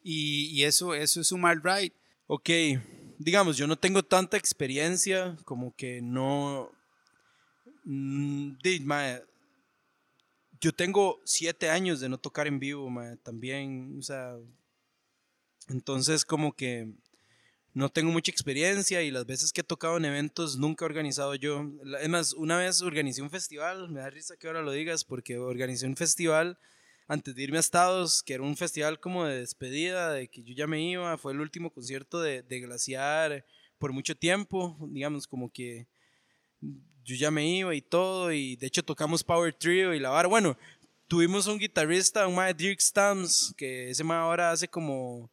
Y, 0.02 0.46
y 0.58 0.64
eso, 0.64 0.94
eso 0.94 1.20
es 1.20 1.30
un 1.32 1.42
mal 1.42 1.60
right. 1.62 1.92
Ok, 2.28 2.48
digamos, 3.18 3.58
yo 3.58 3.66
no 3.66 3.76
tengo 3.76 4.02
tanta 4.02 4.38
experiencia, 4.38 5.36
como 5.44 5.76
que 5.76 6.00
no... 6.00 6.72
Mm, 7.84 8.52
mae, 8.84 9.22
yo 10.62 10.72
tengo 10.72 11.20
siete 11.26 11.68
años 11.68 12.00
de 12.00 12.08
no 12.08 12.16
tocar 12.16 12.46
en 12.46 12.58
vivo, 12.58 12.88
mae, 12.88 13.18
también, 13.18 13.98
o 13.98 14.02
sea... 14.02 14.34
Entonces 15.68 16.24
como 16.24 16.56
que 16.56 16.90
no 17.74 17.88
tengo 17.88 18.10
mucha 18.10 18.30
experiencia 18.30 19.02
y 19.02 19.10
las 19.10 19.26
veces 19.26 19.52
que 19.52 19.62
he 19.62 19.64
tocado 19.64 19.96
en 19.96 20.04
eventos 20.04 20.58
nunca 20.58 20.84
he 20.84 20.86
organizado 20.86 21.34
yo. 21.34 21.70
Es 22.00 22.08
más, 22.08 22.34
una 22.34 22.58
vez 22.58 22.82
organicé 22.82 23.22
un 23.22 23.30
festival, 23.30 23.88
me 23.90 24.00
da 24.00 24.10
risa 24.10 24.36
que 24.36 24.46
ahora 24.46 24.62
lo 24.62 24.72
digas, 24.72 25.04
porque 25.04 25.38
organicé 25.38 25.86
un 25.86 25.96
festival 25.96 26.58
antes 27.08 27.34
de 27.34 27.42
irme 27.42 27.56
a 27.56 27.60
Estados, 27.60 28.22
que 28.22 28.34
era 28.34 28.42
un 28.42 28.56
festival 28.56 29.00
como 29.00 29.24
de 29.24 29.40
despedida, 29.40 30.12
de 30.12 30.28
que 30.28 30.42
yo 30.42 30.54
ya 30.54 30.66
me 30.66 30.82
iba, 30.82 31.16
fue 31.18 31.32
el 31.32 31.40
último 31.40 31.70
concierto 31.72 32.20
de, 32.20 32.42
de 32.42 32.60
Glaciar 32.60 33.44
por 33.78 33.92
mucho 33.92 34.16
tiempo, 34.16 34.76
digamos, 34.90 35.26
como 35.26 35.50
que 35.50 35.88
yo 37.04 37.16
ya 37.16 37.30
me 37.30 37.46
iba 37.48 37.74
y 37.74 37.82
todo, 37.82 38.32
y 38.32 38.56
de 38.56 38.66
hecho 38.66 38.82
tocamos 38.82 39.24
Power 39.24 39.52
Trio 39.54 39.94
y 39.94 39.98
la 39.98 40.10
vara. 40.10 40.28
Bueno, 40.28 40.56
tuvimos 41.08 41.46
un 41.46 41.58
guitarrista, 41.58 42.26
un 42.26 42.34
mae 42.34 42.54
Dirk 42.54 42.80
Stams, 42.80 43.52
que 43.56 43.90
ese 43.90 44.04
mae 44.04 44.18
ahora 44.18 44.50
hace 44.52 44.68
como 44.68 45.30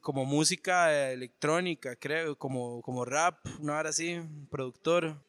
como 0.00 0.24
música 0.24 1.10
electrónica, 1.12 1.96
creo, 1.96 2.36
como, 2.36 2.80
como 2.82 3.04
rap, 3.04 3.38
una 3.60 3.76
hora 3.78 3.90
así, 3.90 4.20
productor. 4.50 5.24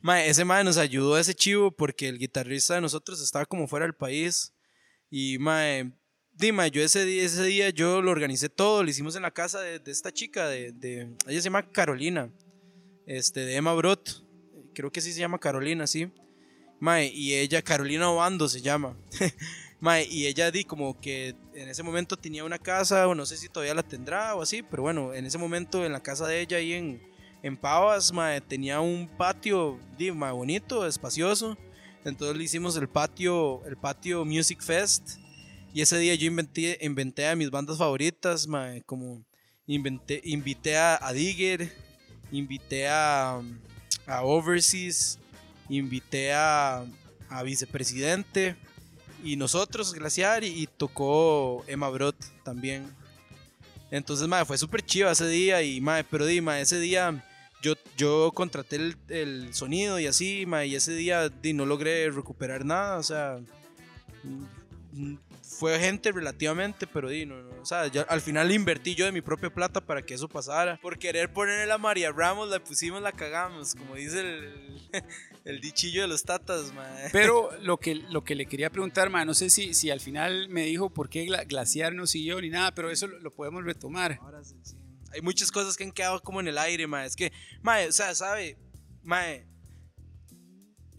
Mae, 0.00 0.28
ese 0.28 0.44
mae 0.44 0.64
nos 0.64 0.78
ayudó 0.78 1.14
a 1.16 1.20
ese 1.20 1.34
chivo 1.34 1.70
porque 1.70 2.08
el 2.08 2.18
guitarrista 2.18 2.74
de 2.74 2.80
nosotros 2.80 3.20
estaba 3.20 3.44
como 3.46 3.66
fuera 3.68 3.84
del 3.86 3.94
país. 3.94 4.54
Y 5.10 5.38
mae, 5.38 5.92
di, 6.32 6.52
mae, 6.52 6.70
yo 6.70 6.82
ese 6.82 7.04
día, 7.04 7.22
ese 7.24 7.42
día 7.44 7.70
yo 7.70 8.00
lo 8.00 8.10
organicé 8.10 8.48
todo, 8.48 8.82
lo 8.82 8.90
hicimos 8.90 9.16
en 9.16 9.22
la 9.22 9.30
casa 9.32 9.60
de, 9.60 9.78
de 9.78 9.90
esta 9.90 10.12
chica, 10.12 10.48
de, 10.48 10.72
de- 10.72 11.14
ella 11.26 11.40
se 11.40 11.44
llama 11.44 11.70
Carolina, 11.70 12.32
este, 13.06 13.40
de 13.40 13.56
Emma 13.56 13.74
Brot, 13.74 14.24
creo 14.74 14.90
que 14.92 15.00
sí 15.00 15.12
se 15.12 15.20
llama 15.20 15.38
Carolina, 15.40 15.86
sí. 15.86 16.10
Mae, 16.78 17.08
y 17.12 17.34
ella, 17.34 17.60
Carolina 17.60 18.10
Obando 18.10 18.48
se 18.48 18.62
llama. 18.62 18.96
Mae, 19.80 20.06
y 20.10 20.26
ella 20.26 20.50
di 20.50 20.64
como 20.64 21.00
que 21.00 21.34
en 21.54 21.68
ese 21.70 21.82
momento 21.82 22.16
tenía 22.16 22.44
una 22.44 22.58
casa, 22.58 23.08
o 23.08 23.14
no 23.14 23.24
sé 23.24 23.38
si 23.38 23.48
todavía 23.48 23.74
la 23.74 23.82
tendrá 23.82 24.34
o 24.34 24.42
así, 24.42 24.62
pero 24.62 24.82
bueno, 24.82 25.14
en 25.14 25.24
ese 25.24 25.38
momento 25.38 25.86
en 25.86 25.92
la 25.92 26.02
casa 26.02 26.26
de 26.26 26.40
ella 26.40 26.58
ahí 26.58 26.74
en, 26.74 27.02
en 27.42 27.56
Pavas, 27.56 28.12
mae, 28.12 28.42
tenía 28.42 28.80
un 28.80 29.08
patio 29.08 29.80
di, 29.96 30.12
mae, 30.12 30.32
bonito, 30.32 30.86
espacioso. 30.86 31.56
Entonces 32.04 32.36
le 32.36 32.44
hicimos 32.44 32.76
el 32.76 32.88
patio, 32.88 33.64
el 33.66 33.76
patio 33.76 34.26
Music 34.26 34.60
Fest. 34.62 35.16
Y 35.72 35.80
ese 35.80 35.98
día 35.98 36.14
yo 36.14 36.26
inventé, 36.26 36.78
inventé 36.82 37.26
a 37.26 37.36
mis 37.36 37.50
bandas 37.50 37.78
favoritas, 37.78 38.46
mae, 38.46 38.82
como 38.82 39.24
inventé, 39.66 40.20
invité 40.24 40.76
a, 40.76 40.98
a 41.00 41.12
Digger, 41.14 41.72
invité 42.30 42.86
a, 42.86 43.40
a 44.06 44.24
Overseas, 44.24 45.18
invité 45.70 46.34
a, 46.34 46.84
a 47.30 47.42
Vicepresidente 47.42 48.56
y 49.24 49.36
nosotros, 49.36 49.92
Glaciar, 49.94 50.44
y, 50.44 50.66
tocó 50.66 51.64
Emma 51.66 51.88
Brot 51.88 52.16
también. 52.42 52.94
Entonces, 53.90 54.28
madre, 54.28 54.44
fue 54.44 54.58
súper 54.58 54.82
chiva 54.82 55.10
ese 55.10 55.26
día, 55.28 55.62
y 55.62 55.80
madre, 55.80 56.06
pero 56.10 56.26
di, 56.26 56.40
madre, 56.40 56.62
ese 56.62 56.78
día 56.78 57.24
yo, 57.62 57.74
yo 57.96 58.32
contraté 58.32 58.76
el, 58.76 58.96
el 59.08 59.54
sonido 59.54 59.98
y 59.98 60.06
así, 60.06 60.46
madre, 60.46 60.68
y 60.68 60.74
ese 60.76 60.94
día 60.94 61.28
di, 61.28 61.52
no 61.52 61.66
logré 61.66 62.10
recuperar 62.10 62.64
nada, 62.64 62.98
o 62.98 63.02
sea, 63.02 63.40
fue 65.60 65.78
gente 65.78 66.10
relativamente, 66.10 66.86
pero 66.86 67.10
di, 67.10 67.26
no, 67.26 67.42
no, 67.42 67.60
o 67.60 67.66
sea, 67.66 67.86
yo- 67.88 68.06
al 68.08 68.22
final 68.22 68.50
invertí 68.50 68.94
yo 68.94 69.04
de 69.04 69.12
mi 69.12 69.20
propia 69.20 69.50
plata 69.52 69.82
para 69.82 70.00
que 70.00 70.14
eso 70.14 70.26
pasara. 70.26 70.78
Por 70.80 70.98
querer 70.98 71.30
ponerle 71.32 71.70
a 71.70 71.76
María 71.76 72.10
Ramos, 72.12 72.48
la 72.48 72.64
pusimos, 72.64 73.02
la 73.02 73.12
cagamos, 73.12 73.74
como 73.74 73.94
dice 73.94 74.20
el, 74.20 74.80
el 75.44 75.60
dichillo 75.60 76.00
de 76.00 76.08
los 76.08 76.22
tatas, 76.24 76.72
madre. 76.72 77.10
Pero 77.12 77.50
lo 77.60 77.76
que, 77.76 77.94
lo 77.94 78.24
que 78.24 78.34
le 78.34 78.46
quería 78.46 78.70
preguntar, 78.70 79.10
ma, 79.10 79.24
no 79.26 79.34
sé 79.34 79.50
si, 79.50 79.74
si 79.74 79.90
al 79.90 80.00
final 80.00 80.48
me 80.48 80.64
dijo 80.64 80.88
por 80.88 81.10
qué 81.10 81.26
Gla- 81.26 81.46
Glaciar 81.46 81.94
no 81.94 82.06
siguió 82.06 82.40
ni 82.40 82.48
nada, 82.48 82.74
pero 82.74 82.90
eso 82.90 83.06
lo, 83.06 83.18
lo 83.20 83.30
podemos 83.34 83.62
retomar. 83.62 84.18
Ahora 84.22 84.42
sí, 84.42 84.56
sí. 84.62 84.76
Hay 85.12 85.20
muchas 85.20 85.52
cosas 85.52 85.76
que 85.76 85.84
han 85.84 85.92
quedado 85.92 86.22
como 86.22 86.40
en 86.40 86.48
el 86.48 86.56
aire, 86.56 86.86
mae. 86.86 87.06
Es 87.06 87.16
que, 87.16 87.32
mae, 87.62 87.86
o 87.88 87.92
sea, 87.92 88.14
sabe, 88.14 88.56
mae, 89.02 89.44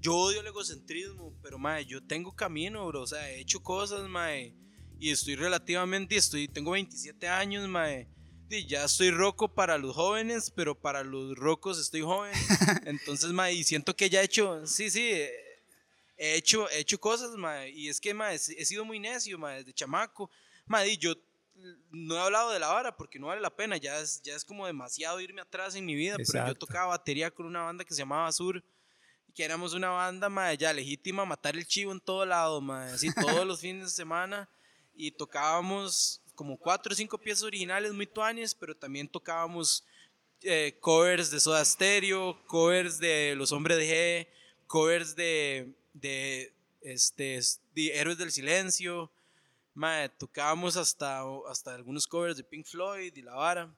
yo 0.02 0.16
odio 0.16 0.42
el 0.42 0.48
egocentrismo, 0.48 1.34
pero 1.44 1.60
mae, 1.60 1.86
yo 1.86 2.04
tengo 2.04 2.36
camino, 2.36 2.88
bro. 2.88 3.04
O 3.04 3.08
sea, 3.08 3.30
he 3.30 3.40
hecho 3.40 3.62
cosas, 3.62 4.10
mae. 4.10 4.54
y 5.00 5.12
estoy 5.12 5.36
relativamente, 5.36 6.16
estoy, 6.16 6.48
tengo 6.48 6.72
27 6.72 7.28
años, 7.28 7.68
mae. 7.68 8.08
Y 8.50 8.66
ya 8.66 8.84
estoy 8.84 9.12
roco 9.12 9.54
para 9.54 9.78
los 9.78 9.96
jóvenes, 9.96 10.52
pero 10.52 10.76
para 10.76 11.04
los 11.04 11.38
rocos 11.38 11.80
estoy 11.80 12.02
joven. 12.02 12.34
Entonces, 12.86 13.32
mae, 13.32 13.54
y 13.54 13.64
siento 13.64 13.96
que 13.96 14.10
ya 14.10 14.22
he 14.22 14.26
hecho, 14.26 14.66
sí, 14.66 14.90
sí, 14.90 15.10
eh, 15.12 15.32
he 16.18 16.36
hecho, 16.36 16.70
he 16.70 16.80
hecho 16.80 17.00
cosas, 17.00 17.32
mae. 17.38 17.70
Y 17.70 17.88
es 17.88 18.02
que, 18.02 18.14
mae, 18.14 18.36
he 18.36 18.66
sido 18.66 18.84
muy 18.84 19.00
necio, 19.00 19.38
mae, 19.38 19.58
desde 19.58 19.74
chamaco. 19.74 20.32
Mae, 20.66 20.90
y 20.90 20.98
yo 20.98 21.14
no 21.92 22.16
he 22.16 22.20
hablado 22.20 22.52
de 22.52 22.60
la 22.60 22.70
vara 22.70 22.98
porque 22.98 23.20
no 23.20 23.28
vale 23.28 23.40
la 23.42 23.56
pena, 23.56 23.78
ya 23.78 24.00
es, 24.00 24.22
ya 24.24 24.36
es 24.36 24.44
como 24.44 24.66
demasiado 24.66 25.20
irme 25.22 25.42
atrás 25.42 25.76
en 25.76 25.86
mi 25.86 25.94
vida, 25.94 26.16
pero 26.18 26.26
yo 26.26 26.40
Exacto. 26.40 26.66
tocaba 26.66 26.88
batería 26.88 27.30
con 27.30 27.46
una 27.46 27.62
banda 27.62 27.86
que 27.86 27.94
se 27.94 28.00
llamaba 28.00 28.32
Sur, 28.32 28.64
que 29.32 29.44
éramos 29.44 29.74
una 29.74 29.90
banda, 29.90 30.30
mae, 30.30 30.58
ya 30.58 30.74
legítima, 30.74 31.26
matar 31.26 31.56
el 31.56 31.66
chivo 31.66 31.92
en 31.92 32.00
todo 32.00 32.26
lado, 32.26 32.62
mae, 32.62 32.92
así 32.92 33.14
todos 33.14 33.46
los 33.46 33.60
fines 33.60 33.86
de 33.86 33.92
semana, 33.92 34.50
y 34.96 35.12
tocábamos 35.12 36.22
como 36.36 36.58
cuatro 36.58 36.94
o 36.94 36.96
cinco 36.96 37.18
piezas 37.18 37.44
originales 37.44 37.94
muy 37.94 38.08
tuanes, 38.08 38.56
pero 38.56 38.76
también 38.76 39.08
tocábamos 39.08 39.86
eh, 40.42 40.78
covers 40.80 41.30
de 41.30 41.40
Soda 41.40 41.64
Stereo, 41.64 42.42
covers 42.48 43.00
de 43.00 43.36
Los 43.36 43.52
Hombres 43.52 43.78
de 43.78 44.28
G, 44.28 44.28
covers 44.68 45.16
de, 45.16 45.74
de, 45.94 46.54
este, 46.82 47.40
de 47.76 47.88
Héroes 47.94 48.18
del 48.18 48.32
Silencio, 48.32 49.12
mae, 49.74 50.10
tocábamos 50.10 50.78
hasta, 50.78 51.22
hasta 51.50 51.76
algunos 51.76 52.08
covers 52.08 52.38
de 52.38 52.44
Pink 52.44 52.66
Floyd 52.66 53.16
y 53.16 53.22
la 53.22 53.36
vara. 53.36 53.74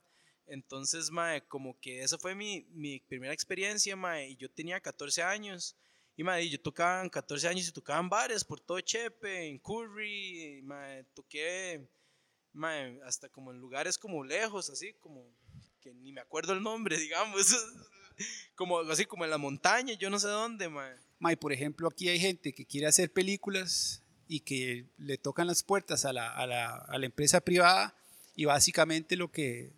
Entonces, 0.47 1.09
mae, 1.09 1.41
como 1.47 1.79
que 1.79 2.01
esa 2.01 2.17
fue 2.17 2.35
mi, 2.35 2.65
mi 2.71 2.99
primera 2.99 3.33
experiencia, 3.33 3.95
mae, 3.95 4.29
y 4.29 4.35
yo 4.35 4.49
tenía 4.49 4.79
14 4.79 5.23
años. 5.23 5.75
Y, 6.15 6.23
mae, 6.23 6.47
yo 6.49 6.61
tocaba 6.61 7.01
en 7.01 7.09
14 7.09 7.47
años 7.47 7.67
y 7.67 7.71
tocaba 7.71 7.99
en 7.99 8.09
bares 8.09 8.43
por 8.43 8.59
todo 8.59 8.79
Chepe, 8.81 9.47
en 9.47 9.57
Curry, 9.59 10.61
mae, 10.63 11.03
toqué, 11.13 11.87
mae, 12.51 12.99
hasta 13.03 13.29
como 13.29 13.51
en 13.51 13.57
lugares 13.57 13.97
como 13.97 14.23
lejos, 14.23 14.69
así, 14.69 14.93
como 14.99 15.25
que 15.81 15.93
ni 15.93 16.11
me 16.11 16.21
acuerdo 16.21 16.53
el 16.53 16.61
nombre, 16.61 16.97
digamos, 16.99 17.55
como 18.55 18.79
así 18.79 19.05
como 19.05 19.23
en 19.25 19.31
la 19.31 19.37
montaña, 19.37 19.93
yo 19.93 20.09
no 20.09 20.19
sé 20.19 20.27
dónde, 20.27 20.69
mae. 20.69 20.95
Mae, 21.19 21.37
por 21.37 21.53
ejemplo, 21.53 21.87
aquí 21.87 22.09
hay 22.09 22.19
gente 22.19 22.53
que 22.53 22.65
quiere 22.65 22.87
hacer 22.87 23.11
películas 23.11 24.03
y 24.27 24.41
que 24.41 24.85
le 24.97 25.17
tocan 25.17 25.47
las 25.47 25.63
puertas 25.63 26.05
a 26.05 26.13
la, 26.13 26.29
a 26.29 26.45
la, 26.45 26.75
a 26.75 26.97
la 26.97 27.05
empresa 27.05 27.41
privada 27.41 27.95
y 28.35 28.45
básicamente 28.45 29.15
lo 29.15 29.31
que, 29.31 29.73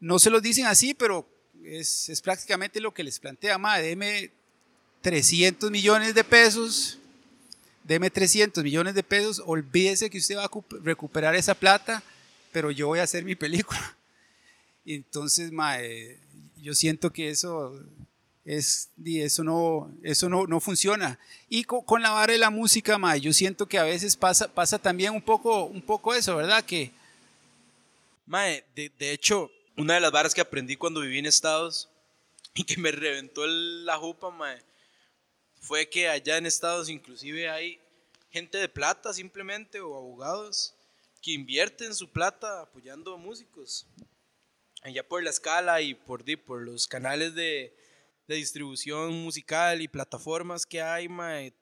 no 0.00 0.18
se 0.18 0.30
los 0.30 0.42
dicen 0.42 0.66
así, 0.66 0.94
pero 0.94 1.28
es, 1.64 2.08
es 2.08 2.20
prácticamente 2.20 2.80
lo 2.80 2.92
que 2.92 3.02
les 3.04 3.18
plantea, 3.18 3.58
mae, 3.58 3.82
deme 3.82 4.30
300 5.00 5.70
millones 5.70 6.14
de 6.14 6.24
pesos, 6.24 6.98
deme 7.84 8.10
300 8.10 8.62
millones 8.62 8.94
de 8.94 9.02
pesos, 9.02 9.42
olvídese 9.44 10.10
que 10.10 10.18
usted 10.18 10.36
va 10.36 10.44
a 10.44 10.48
cu- 10.48 10.64
recuperar 10.82 11.34
esa 11.34 11.54
plata, 11.54 12.02
pero 12.52 12.70
yo 12.70 12.88
voy 12.88 12.98
a 12.98 13.04
hacer 13.04 13.24
mi 13.24 13.34
película. 13.34 13.96
Entonces, 14.86 15.50
mae, 15.52 16.18
yo 16.62 16.74
siento 16.74 17.12
que 17.12 17.30
eso 17.30 17.80
es, 18.44 18.90
eso 19.04 19.44
no, 19.44 19.90
eso 20.02 20.28
no, 20.28 20.46
no 20.46 20.60
funciona. 20.60 21.18
Y 21.48 21.64
co- 21.64 21.82
con, 21.82 22.02
la 22.02 22.10
vara 22.10 22.32
de 22.32 22.38
la 22.38 22.50
música, 22.50 22.98
mae, 22.98 23.20
yo 23.20 23.32
siento 23.32 23.66
que 23.66 23.78
a 23.78 23.84
veces 23.84 24.16
pasa, 24.16 24.48
pasa 24.52 24.78
también 24.78 25.12
un 25.12 25.22
poco, 25.22 25.64
un 25.64 25.82
poco 25.82 26.14
eso, 26.14 26.36
¿verdad? 26.36 26.64
Que 26.64 26.92
Mae, 28.26 28.64
de, 28.74 28.90
de 28.98 29.12
hecho, 29.12 29.50
una 29.76 29.94
de 29.94 30.00
las 30.00 30.12
varas 30.12 30.34
que 30.34 30.40
aprendí 30.40 30.76
cuando 30.76 31.00
viví 31.00 31.18
en 31.18 31.26
Estados 31.26 31.88
y 32.54 32.64
que 32.64 32.78
me 32.78 32.90
reventó 32.90 33.44
el- 33.44 33.84
la 33.84 33.98
jupa, 33.98 34.34
fue 35.60 35.88
que 35.88 36.08
allá 36.08 36.38
en 36.38 36.46
Estados 36.46 36.88
inclusive 36.88 37.48
hay 37.48 37.80
gente 38.30 38.58
de 38.58 38.68
plata 38.68 39.12
simplemente 39.12 39.80
o 39.80 39.96
abogados 39.96 40.74
que 41.20 41.32
invierten 41.32 41.94
su 41.94 42.08
plata 42.10 42.62
apoyando 42.62 43.14
a 43.14 43.16
músicos. 43.16 43.86
Allá 44.82 45.06
por 45.06 45.22
la 45.22 45.30
escala 45.30 45.80
y 45.80 45.94
por, 45.94 46.24
por 46.44 46.62
los 46.62 46.86
canales 46.86 47.34
de, 47.34 47.74
distribución 48.28 49.12
musical 49.22 49.80
y 49.82 49.88
plataformas 49.88 50.66
que 50.66 50.82
hay, 50.82 51.08
mae, 51.08 51.54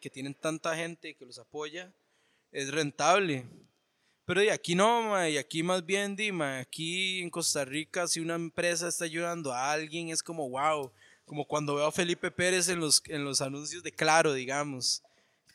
que 0.00 0.10
tienen 0.10 0.34
tanta 0.34 0.76
gente 0.76 1.14
que 1.14 1.26
los 1.26 1.38
apoya, 1.38 1.92
es 2.52 2.70
rentable. 2.70 3.44
Pero 4.26 4.42
y 4.42 4.48
aquí 4.48 4.74
no, 4.74 5.28
y 5.28 5.36
aquí 5.36 5.62
más 5.62 5.84
bien, 5.84 6.16
di, 6.16 6.32
ma, 6.32 6.58
aquí 6.58 7.20
en 7.20 7.28
Costa 7.28 7.64
Rica, 7.64 8.08
si 8.08 8.20
una 8.20 8.34
empresa 8.34 8.88
está 8.88 9.04
ayudando 9.04 9.52
a 9.52 9.70
alguien, 9.70 10.08
es 10.08 10.22
como 10.22 10.48
wow, 10.48 10.90
como 11.26 11.46
cuando 11.46 11.74
veo 11.74 11.86
a 11.86 11.92
Felipe 11.92 12.30
Pérez 12.30 12.68
en 12.68 12.80
los, 12.80 13.02
en 13.06 13.24
los 13.24 13.42
anuncios 13.42 13.82
de 13.82 13.92
Claro, 13.92 14.32
digamos, 14.32 15.02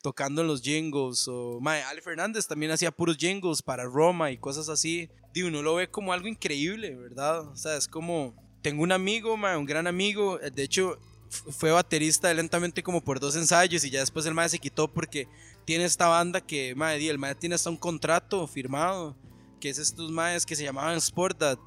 tocando 0.03 0.41
en 0.41 0.47
los 0.47 0.61
jingles, 0.61 1.27
o 1.27 1.59
ma, 1.59 1.77
Ale 1.89 2.01
Fernández 2.01 2.47
también 2.47 2.71
hacía 2.71 2.91
puros 2.91 3.17
jingles 3.17 3.61
para 3.63 3.85
Roma 3.85 4.29
y 4.31 4.37
cosas 4.37 4.69
así. 4.69 5.09
Di, 5.33 5.41
uno 5.41 5.63
lo 5.63 5.75
ve 5.75 5.89
como 5.89 6.13
algo 6.13 6.27
increíble, 6.27 6.95
¿verdad? 6.95 7.47
O 7.47 7.55
sea, 7.55 7.75
es 7.75 7.87
como, 7.87 8.35
tengo 8.61 8.83
un 8.83 8.91
amigo, 8.91 9.35
ma, 9.35 9.57
un 9.57 9.65
gran 9.65 9.87
amigo, 9.87 10.39
eh, 10.41 10.51
de 10.51 10.63
hecho, 10.63 10.99
fue 11.29 11.71
baterista 11.71 12.33
lentamente 12.33 12.83
como 12.83 13.01
por 13.01 13.19
dos 13.19 13.35
ensayos 13.35 13.83
y 13.83 13.89
ya 13.89 13.99
después 13.99 14.25
el 14.25 14.33
mae 14.33 14.49
se 14.49 14.59
quitó 14.59 14.87
porque 14.87 15.27
tiene 15.69 15.85
esta 15.85 16.07
banda 16.07 16.41
que, 16.41 16.73
di, 16.97 17.09
el 17.09 17.19
mae 17.19 17.35
tiene 17.35 17.53
hasta 17.53 17.69
un 17.69 17.77
contrato 17.77 18.47
firmado, 18.47 19.15
que 19.61 19.69
es 19.69 19.77
estos 19.77 20.09
maes 20.09 20.43
que 20.43 20.55
se 20.55 20.63
llamaban 20.63 20.99
Sportdad, 20.99 21.59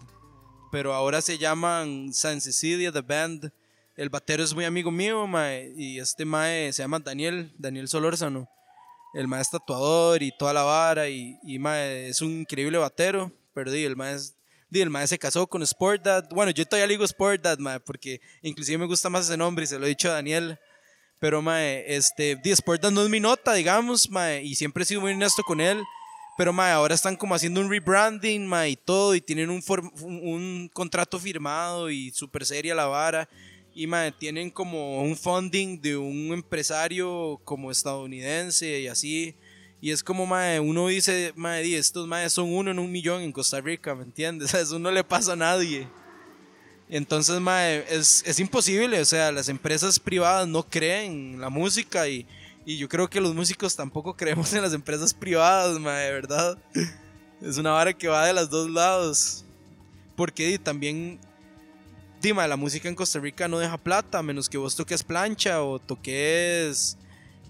pero 0.72 0.92
ahora 0.92 1.22
se 1.22 1.38
llaman 1.38 2.12
San 2.12 2.40
Cecilia 2.40 2.90
The 2.90 3.02
Band. 3.02 3.52
El 3.96 4.08
batero 4.08 4.42
es 4.42 4.52
muy 4.56 4.64
amigo 4.64 4.90
mío, 4.90 5.24
mae, 5.28 5.72
y 5.76 6.00
este 6.00 6.24
mae 6.24 6.72
se 6.72 6.82
llama 6.82 6.98
Daniel, 6.98 7.54
Daniel 7.56 7.86
Solórzano. 7.86 8.48
El 9.14 9.28
mae 9.28 9.40
es 9.40 9.50
tatuador 9.50 10.20
y 10.20 10.32
toda 10.36 10.52
la 10.52 10.64
vara, 10.64 11.08
y, 11.08 11.38
y 11.44 11.64
es 11.64 12.20
un 12.22 12.40
increíble 12.40 12.78
batero, 12.78 13.30
pero 13.54 13.70
di, 13.70 13.84
el 13.84 13.94
mae 13.94 14.14
es- 14.16 14.34
el 14.72 15.06
se 15.06 15.16
casó 15.16 15.46
con 15.46 15.64
Sportdad. 15.64 16.28
Bueno, 16.30 16.50
yo 16.50 16.66
todavía 16.66 16.88
le 16.88 16.94
digo 16.94 17.06
Sportdad, 17.06 17.58
mae, 17.58 17.78
porque 17.78 18.20
inclusive 18.42 18.78
me 18.78 18.86
gusta 18.86 19.08
más 19.08 19.26
ese 19.26 19.36
nombre 19.36 19.62
y 19.62 19.68
se 19.68 19.78
lo 19.78 19.86
he 19.86 19.90
dicho 19.90 20.08
a 20.10 20.14
Daniel. 20.14 20.58
Pero, 21.22 21.40
mae, 21.40 21.84
este, 21.86 22.36
no 22.90 23.04
es 23.04 23.08
mi 23.08 23.20
nota, 23.20 23.54
digamos, 23.54 24.10
mae, 24.10 24.42
y 24.42 24.56
siempre 24.56 24.82
he 24.82 24.86
sido 24.86 25.02
muy 25.02 25.12
honesto 25.12 25.44
con 25.44 25.60
él. 25.60 25.80
Pero, 26.36 26.52
mae, 26.52 26.72
ahora 26.72 26.96
están 26.96 27.14
como 27.14 27.32
haciendo 27.32 27.60
un 27.60 27.70
rebranding, 27.70 28.44
mae, 28.44 28.70
y 28.70 28.76
todo, 28.76 29.14
y 29.14 29.20
tienen 29.20 29.48
un, 29.48 29.62
un, 30.00 30.68
contrato 30.72 31.20
firmado 31.20 31.90
y 31.90 32.10
súper 32.10 32.44
seria 32.44 32.74
la 32.74 32.86
vara. 32.86 33.28
Y, 33.72 33.86
mae, 33.86 34.10
tienen 34.10 34.50
como 34.50 35.00
un 35.00 35.16
funding 35.16 35.80
de 35.80 35.96
un 35.96 36.32
empresario 36.32 37.40
como 37.44 37.70
estadounidense 37.70 38.80
y 38.80 38.88
así. 38.88 39.36
Y 39.80 39.92
es 39.92 40.02
como, 40.02 40.26
mae, 40.26 40.58
uno 40.58 40.88
dice, 40.88 41.32
mae, 41.36 41.72
estos 41.76 42.08
maes 42.08 42.32
son 42.32 42.52
uno 42.52 42.72
en 42.72 42.80
un 42.80 42.90
millón 42.90 43.22
en 43.22 43.30
Costa 43.30 43.60
Rica, 43.60 43.94
¿me 43.94 44.02
entiendes? 44.02 44.48
O 44.48 44.50
sea, 44.50 44.60
eso 44.62 44.80
no 44.80 44.90
le 44.90 45.04
pasa 45.04 45.34
a 45.34 45.36
nadie. 45.36 45.86
Entonces, 46.94 47.40
mae, 47.40 47.86
es, 47.88 48.22
es 48.26 48.38
imposible, 48.38 49.00
o 49.00 49.04
sea, 49.06 49.32
las 49.32 49.48
empresas 49.48 49.98
privadas 49.98 50.46
no 50.46 50.62
creen 50.62 51.32
en 51.32 51.40
la 51.40 51.48
música 51.48 52.06
y, 52.06 52.26
y 52.66 52.76
yo 52.76 52.86
creo 52.86 53.08
que 53.08 53.18
los 53.18 53.34
músicos 53.34 53.74
tampoco 53.74 54.14
creemos 54.16 54.52
en 54.52 54.60
las 54.60 54.74
empresas 54.74 55.14
privadas, 55.14 55.78
mae, 55.78 56.12
verdad. 56.12 56.58
Es 57.40 57.56
una 57.56 57.70
vara 57.70 57.94
que 57.94 58.08
va 58.08 58.26
de 58.26 58.34
los 58.34 58.50
dos 58.50 58.68
lados. 58.68 59.42
Porque 60.16 60.58
también, 60.58 61.18
di, 62.20 62.34
mae, 62.34 62.46
la 62.46 62.56
música 62.56 62.90
en 62.90 62.94
Costa 62.94 63.18
Rica 63.18 63.48
no 63.48 63.58
deja 63.58 63.78
plata, 63.78 64.18
a 64.18 64.22
menos 64.22 64.46
que 64.46 64.58
vos 64.58 64.76
toques 64.76 65.02
plancha 65.02 65.62
o 65.62 65.78
toques, 65.78 66.98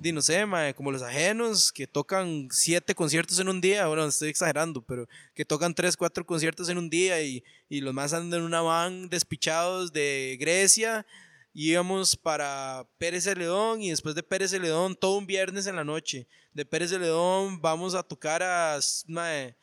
di, 0.02 0.12
no 0.12 0.20
sé, 0.20 0.44
mae, 0.44 0.74
como 0.74 0.90
los 0.90 1.02
ajenos, 1.02 1.72
que 1.72 1.86
tocan 1.86 2.48
siete 2.50 2.94
conciertos 2.94 3.38
en 3.38 3.48
un 3.48 3.60
día, 3.60 3.86
bueno, 3.86 4.04
estoy 4.04 4.28
exagerando, 4.28 4.82
pero 4.82 5.08
que 5.34 5.44
tocan 5.44 5.74
tres, 5.74 5.96
cuatro 5.96 6.26
conciertos 6.26 6.68
en 6.68 6.78
un 6.78 6.90
día 6.90 7.22
y, 7.22 7.44
y 7.68 7.80
los 7.80 7.94
más 7.94 8.12
andan 8.12 8.40
en 8.40 8.46
una 8.46 8.60
van 8.60 9.08
despichados 9.08 9.92
de 9.92 10.36
Grecia. 10.40 11.06
Íbamos 11.54 12.16
para 12.16 12.86
Pérez 12.98 13.24
Celedón 13.24 13.82
y 13.82 13.90
después 13.90 14.14
de 14.14 14.22
Pérez 14.22 14.50
Celedón 14.50 14.96
todo 14.96 15.18
un 15.18 15.26
viernes 15.26 15.66
en 15.66 15.76
la 15.76 15.84
noche. 15.84 16.26
De 16.52 16.64
Pérez 16.64 16.90
Celedón 16.90 17.60
vamos 17.60 17.94
a 17.94 18.02
tocar 18.02 18.42
a 18.42 18.80
mae, 19.06 19.54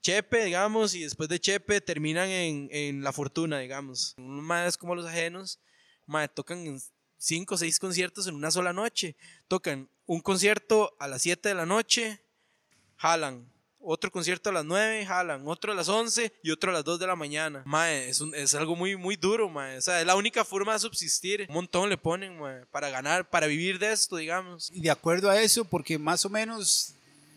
Chepe, 0.00 0.44
digamos, 0.44 0.94
y 0.94 1.02
después 1.02 1.28
de 1.28 1.40
Chepe 1.40 1.80
terminan 1.80 2.28
en, 2.28 2.68
en 2.70 3.02
La 3.02 3.12
Fortuna, 3.12 3.58
digamos. 3.58 4.14
Más 4.16 4.76
como 4.76 4.94
los 4.94 5.06
ajenos, 5.06 5.58
mae, 6.06 6.28
tocan 6.28 6.78
cinco 7.24 7.54
o 7.54 7.58
seis 7.58 7.78
conciertos 7.78 8.26
en 8.26 8.34
una 8.34 8.50
sola 8.50 8.72
noche. 8.72 9.16
Tocan 9.48 9.88
un 10.06 10.20
concierto 10.20 10.94
a 10.98 11.08
las 11.08 11.22
7 11.22 11.48
de 11.48 11.54
la 11.54 11.64
noche, 11.66 12.20
jalan. 12.96 13.50
Otro 13.86 14.10
concierto 14.10 14.48
a 14.48 14.52
las 14.52 14.64
9, 14.64 15.04
jalan. 15.04 15.42
Otro 15.46 15.72
a 15.72 15.74
las 15.74 15.88
11 15.88 16.32
y 16.42 16.50
otro 16.50 16.70
a 16.70 16.74
las 16.74 16.84
2 16.84 16.98
de 16.98 17.06
la 17.06 17.16
mañana. 17.16 17.62
Mae, 17.66 18.08
es, 18.08 18.20
un- 18.20 18.34
es 18.34 18.54
algo 18.54 18.74
muy, 18.76 18.96
muy 18.96 19.16
duro, 19.16 19.48
mae. 19.50 19.76
O 19.76 19.80
sea, 19.82 20.00
es 20.00 20.06
la 20.06 20.16
única 20.16 20.42
forma 20.44 20.72
de 20.72 20.78
subsistir. 20.78 21.44
Un 21.48 21.54
montón 21.54 21.90
le 21.90 21.98
ponen, 21.98 22.38
mae, 22.38 22.64
para 22.66 22.88
ganar, 22.88 23.28
para 23.28 23.46
vivir 23.46 23.78
de 23.78 23.92
esto, 23.92 24.16
digamos. 24.16 24.70
Y 24.72 24.80
de 24.80 24.90
acuerdo 24.90 25.28
a 25.30 25.40
eso, 25.40 25.64
porque 25.66 25.98
más 25.98 26.24
o 26.24 26.30
menos 26.30 26.94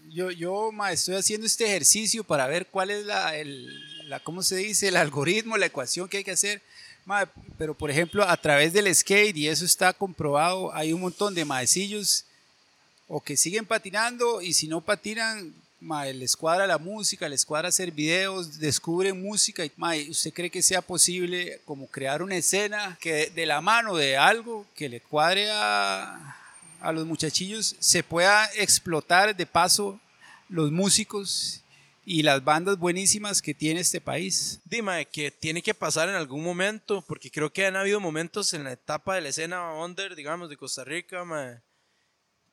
yo, 0.10 0.32
yo 0.32 0.72
ma, 0.72 0.94
estoy 0.94 1.16
haciendo 1.16 1.46
este 1.46 1.66
ejercicio 1.66 2.24
para 2.24 2.48
ver 2.48 2.68
cuál 2.68 2.92
es 2.92 3.06
la, 3.06 3.36
el, 3.38 4.10
la, 4.10 4.22
¿cómo 4.22 4.42
se 4.42 4.56
dice? 4.56 4.88
El 4.88 4.96
algoritmo, 4.96 5.58
la 5.58 5.66
ecuación 5.66 6.08
que 6.08 6.18
hay 6.18 6.24
que 6.24 6.32
hacer. 6.32 6.62
Ma, 7.08 7.26
pero 7.58 7.74
por 7.74 7.90
ejemplo, 7.90 8.22
a 8.22 8.36
través 8.36 8.74
del 8.74 8.94
skate, 8.94 9.38
y 9.38 9.48
eso 9.48 9.64
está 9.64 9.94
comprobado, 9.94 10.76
hay 10.76 10.92
un 10.92 11.00
montón 11.00 11.34
de 11.34 11.46
maecillos 11.46 12.26
o 13.08 13.22
que 13.22 13.38
siguen 13.38 13.66
patinando 13.66 14.42
y 14.42 14.52
si 14.52 14.68
no 14.68 14.82
patinan, 14.82 15.54
mae, 15.80 16.14
les 16.14 16.36
cuadra 16.36 16.68
la 16.68 16.78
música, 16.78 17.30
les 17.30 17.46
cuadra 17.46 17.70
hacer 17.70 17.94
videos, 17.94 18.60
descubren 18.60 19.22
música. 19.22 19.64
Y, 19.64 19.72
mae, 19.78 20.10
¿Usted 20.10 20.34
cree 20.34 20.50
que 20.50 20.62
sea 20.62 20.82
posible 20.82 21.62
como 21.64 21.88
crear 21.88 22.22
una 22.22 22.36
escena 22.36 22.98
que 23.00 23.30
de 23.30 23.46
la 23.46 23.62
mano 23.62 23.96
de 23.96 24.18
algo 24.18 24.66
que 24.76 24.90
le 24.90 25.00
cuadre 25.00 25.50
a, 25.50 26.36
a 26.82 26.92
los 26.92 27.06
muchachillos 27.06 27.78
se 27.80 28.04
pueda 28.04 28.50
explotar 28.54 29.34
de 29.34 29.46
paso 29.46 29.98
los 30.50 30.74
músicos 30.74 31.62
y 32.10 32.24
las 32.24 32.42
bandas 32.42 32.78
buenísimas 32.78 33.42
que 33.42 33.54
tiene 33.54 33.82
este 33.82 34.00
país? 34.00 34.62
Dime, 34.64 35.06
que 35.08 35.30
tiene 35.30 35.62
que 35.62 35.74
pasar 35.74 36.08
en 36.08 36.16
algún 36.16 36.42
momento, 36.42 37.04
porque 37.06 37.30
creo 37.30 37.52
que 37.52 37.66
han 37.66 37.76
habido 37.76 38.00
momentos 38.00 38.54
en 38.54 38.64
la 38.64 38.72
etapa 38.72 39.14
de 39.14 39.20
la 39.20 39.28
escena 39.28 39.74
under, 39.74 40.16
digamos, 40.16 40.50
de 40.50 40.56
Costa 40.56 40.86
Rica, 40.86 41.26
mae, 41.26 41.60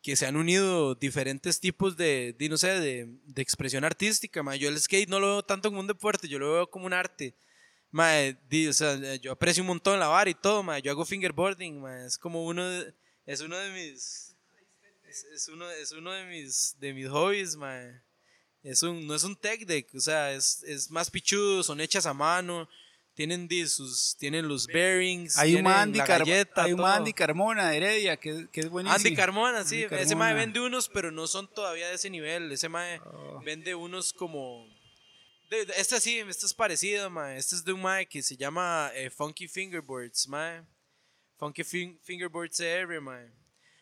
que 0.03 0.17
se 0.17 0.27
han 0.27 0.35
unido 0.35 0.97
diferentes 0.97 1.61
tipos 1.61 1.97
de, 1.97 2.35
de, 2.37 2.49
no 2.49 2.59
sé, 2.59 2.81
de, 2.81 3.07
de 3.27 3.43
expresión 3.43 3.85
artística. 3.85 4.43
mae. 4.43 4.59
Yo 4.59 4.69
el 4.69 4.81
skate 4.81 5.09
no 5.09 5.21
lo 5.21 5.29
veo 5.29 5.43
tanto 5.45 5.69
como 5.69 5.81
un 5.81 5.87
deporte, 5.87 6.27
yo 6.27 6.41
lo 6.41 6.53
veo 6.53 6.69
como 6.69 6.87
un 6.87 6.93
arte. 6.93 7.37
Mae, 7.93 8.37
di- 8.49 8.67
o 8.67 8.73
sea, 8.73 9.15
yo 9.23 9.31
aprecio 9.31 9.63
un 9.63 9.69
montón 9.69 10.01
la 10.01 10.09
vara 10.09 10.29
y 10.29 10.35
todo, 10.35 10.67
yo 10.79 10.91
hago 10.91 11.05
fingerboarding, 11.05 11.81
es 12.05 12.19
como 12.19 12.45
uno 12.45 12.69
de, 12.69 12.93
es 13.25 13.41
uno 13.41 13.57
de 13.57 13.71
mis 13.71 14.35
es, 15.09 15.25
es 15.33 15.47
uno, 15.49 15.71
es 15.71 15.93
uno 15.93 16.11
de 16.11 16.25
mis 16.25 16.75
de 16.81 16.93
mis 16.93 17.09
hobbies, 17.09 17.55
mae. 17.55 18.03
Es 18.65 18.83
un, 18.83 19.07
no 19.07 19.15
es 19.15 19.23
un 19.25 19.37
tech 19.37 19.65
deck, 19.67 19.95
o 19.95 20.01
sea, 20.01 20.33
es, 20.33 20.63
es 20.65 20.91
más 20.91 21.11
pichudo, 21.11 21.63
son 21.63 21.81
hechas 21.81 22.07
a 22.07 22.15
mano, 22.15 22.67
tienen 23.13 23.47
sus, 23.69 24.17
tienen 24.19 24.49
los 24.49 24.67
bearings, 24.67 25.37
Hay 25.39 25.51
un 25.51 25.63
tienen 25.63 25.73
Andy, 25.73 25.99
la 25.99 26.07
galleta, 26.07 26.65
hay 26.65 26.73
un. 26.73 26.81
Andy 26.81 27.13
Carmona 27.13 27.69
de 27.69 27.77
Heredia 27.77 28.17
que, 28.17 28.49
que 28.51 28.61
es 28.61 28.69
buenísimo. 28.71 28.97
Andy 28.97 29.15
Carmona, 29.15 29.63
sí, 29.65 29.85
Andy 29.85 29.97
ese 29.97 30.17
mae 30.17 30.31
Carmona. 30.31 30.35
vende 30.35 30.61
unos, 30.61 30.89
pero 30.89 31.11
no 31.13 31.27
son 31.29 31.47
todavía 31.53 31.89
de 31.89 31.95
ese 31.95 32.09
nivel. 32.11 32.51
Ese 32.51 32.69
mae 32.69 32.99
Oh. 33.05 33.41
vende 33.45 33.75
unos 33.75 34.13
como. 34.13 34.67
este 35.77 36.01
sí, 36.01 36.19
este 36.19 36.47
es 36.47 36.55
parecido, 36.55 37.11
mae. 37.11 37.37
Este 37.37 37.55
es 37.55 37.65
de 37.65 37.73
un 37.75 37.83
mae 37.83 38.07
que 38.07 38.23
se 38.23 38.37
llama 38.37 38.91
eh, 38.95 39.11
Funky 39.11 39.47
Fingerboards, 39.47 40.27
mae. 40.27 40.63
Funky 41.39 41.63
Fin- 41.63 42.01
Fingerboards 42.03 42.57
CR, 42.57 43.01
mae. 43.01 43.31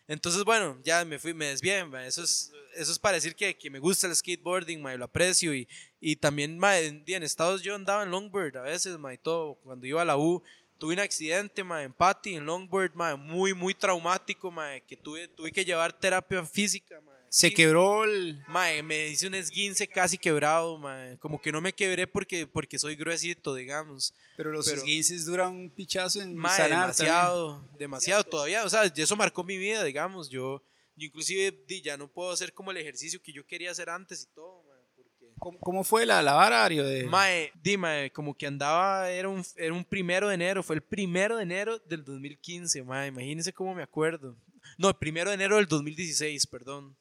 Entonces, 0.09 0.45
bueno, 0.45 0.79
ya 0.85 1.05
me 1.05 1.19
fui, 1.19 1.33
me 1.33 1.47
desvié. 1.47 1.85
Eso 2.07 2.23
es, 2.23 2.53
eso 2.75 2.93
es 2.93 2.99
para 2.99 3.15
decir 3.15 3.35
que, 3.35 3.57
me 3.71 3.79
gusta 3.79 4.07
el 4.07 4.17
skateboarding, 4.17 4.83
mae, 4.83 4.99
lo 4.99 5.05
aprecio. 5.05 5.55
Y, 5.55 5.69
y 6.01 6.17
también, 6.17 6.59
mae, 6.59 6.87
en, 6.87 7.05
en 7.07 7.23
Estados 7.23 7.63
yo 7.63 7.75
andaba 7.75 8.03
en 8.03 8.11
longboard 8.11 8.57
a 8.57 8.63
veces, 8.63 8.99
mae, 8.99 9.15
y 9.15 9.19
todo. 9.19 9.55
Cuando 9.63 9.87
iba 9.87 10.03
a 10.03 10.05
la 10.05 10.17
U, 10.17 10.43
tuve 10.79 10.95
un 10.95 11.01
accidente, 11.01 11.63
mae, 11.65 11.85
en 11.85 11.93
Patty, 11.93 12.35
en 12.35 12.47
longboard, 12.47 12.95
mae, 12.95 13.17
muy, 13.17 13.55
muy 13.55 13.75
traumático, 13.75 14.51
mae, 14.51 14.83
que 14.83 14.97
tuve, 14.97 15.29
tuve 15.29 15.53
que 15.53 15.65
llevar 15.65 15.93
terapia 15.93 16.45
física. 16.45 17.01
Se 17.33 17.51
quebró 17.55 18.05
el... 18.05 18.45
Mae, 18.47 18.83
me 18.83 19.09
hice 19.09 19.27
un 19.27 19.35
esguince 19.35 19.89
casi 19.89 20.19
quebrado, 20.19 20.77
mae. 20.77 21.17
Como 21.17 21.41
que 21.41 21.51
no 21.51 21.63
me 21.63 21.73
quebré 21.73 22.07
porque, 22.07 22.47
porque 22.47 22.79
soy 22.79 22.95
gruesito, 22.95 23.55
digamos. 23.55 24.13
Pero 24.37 24.53
los 24.53 24.67
Pero- 24.67 24.77
esguinces 24.83 25.25
duran 25.25 25.55
un 25.55 25.71
pichazo 25.71 26.21
en 26.21 26.37
Mae, 26.37 26.55
sanar 26.55 26.81
demasiado, 26.81 27.67
demasiado 27.79 28.23
todavía. 28.25 28.67
O 28.67 28.69
sea, 28.69 28.85
eso 28.85 29.17
marcó 29.17 29.45
mi 29.45 29.57
vida, 29.57 29.83
digamos. 29.83 30.29
Yo, 30.29 30.63
yo 30.95 31.07
inclusive 31.07 31.57
ya 31.83 31.97
no 31.97 32.07
puedo 32.07 32.33
hacer 32.33 32.53
como 32.53 32.71
el 32.71 32.77
ejercicio 32.77 33.23
que 33.23 33.33
yo 33.33 33.47
quería 33.47 33.71
hacer 33.71 33.89
antes 33.89 34.25
y 34.25 34.35
todo, 34.35 34.63
mae. 34.65 34.83
Porque. 34.95 35.33
¿Cómo, 35.39 35.59
cómo 35.59 35.85
fue 35.85 36.05
la, 36.05 36.21
la 36.21 36.35
vara, 36.35 36.63
Ario? 36.63 36.85
De... 36.85 37.05
mae, 37.05 37.51
di, 37.63 37.79
mae, 37.79 38.11
como 38.13 38.37
que 38.37 38.47
andaba, 38.47 39.09
era 39.11 39.31
un, 39.31 39.43
era 39.57 39.73
un 39.73 39.87
primero 39.87 40.29
de 40.29 40.35
enero. 40.35 40.63
Fue 40.63 40.77
el 40.77 40.83
primero 40.83 41.39
de 41.39 41.45
enero 41.45 41.79
del 41.79 42.05
2015, 42.05 42.83
mae. 42.83 43.09
Imagínense 43.09 43.55
cómo 43.55 43.75
me 43.75 43.83
acuerdo. 43.83 44.37
No, 44.77 44.91
el 44.91 44.97
primero 44.97 45.31
de 45.31 45.37
enero 45.37 45.57
del 45.57 45.67
2016, 45.67 46.47
perdón. 46.47 46.95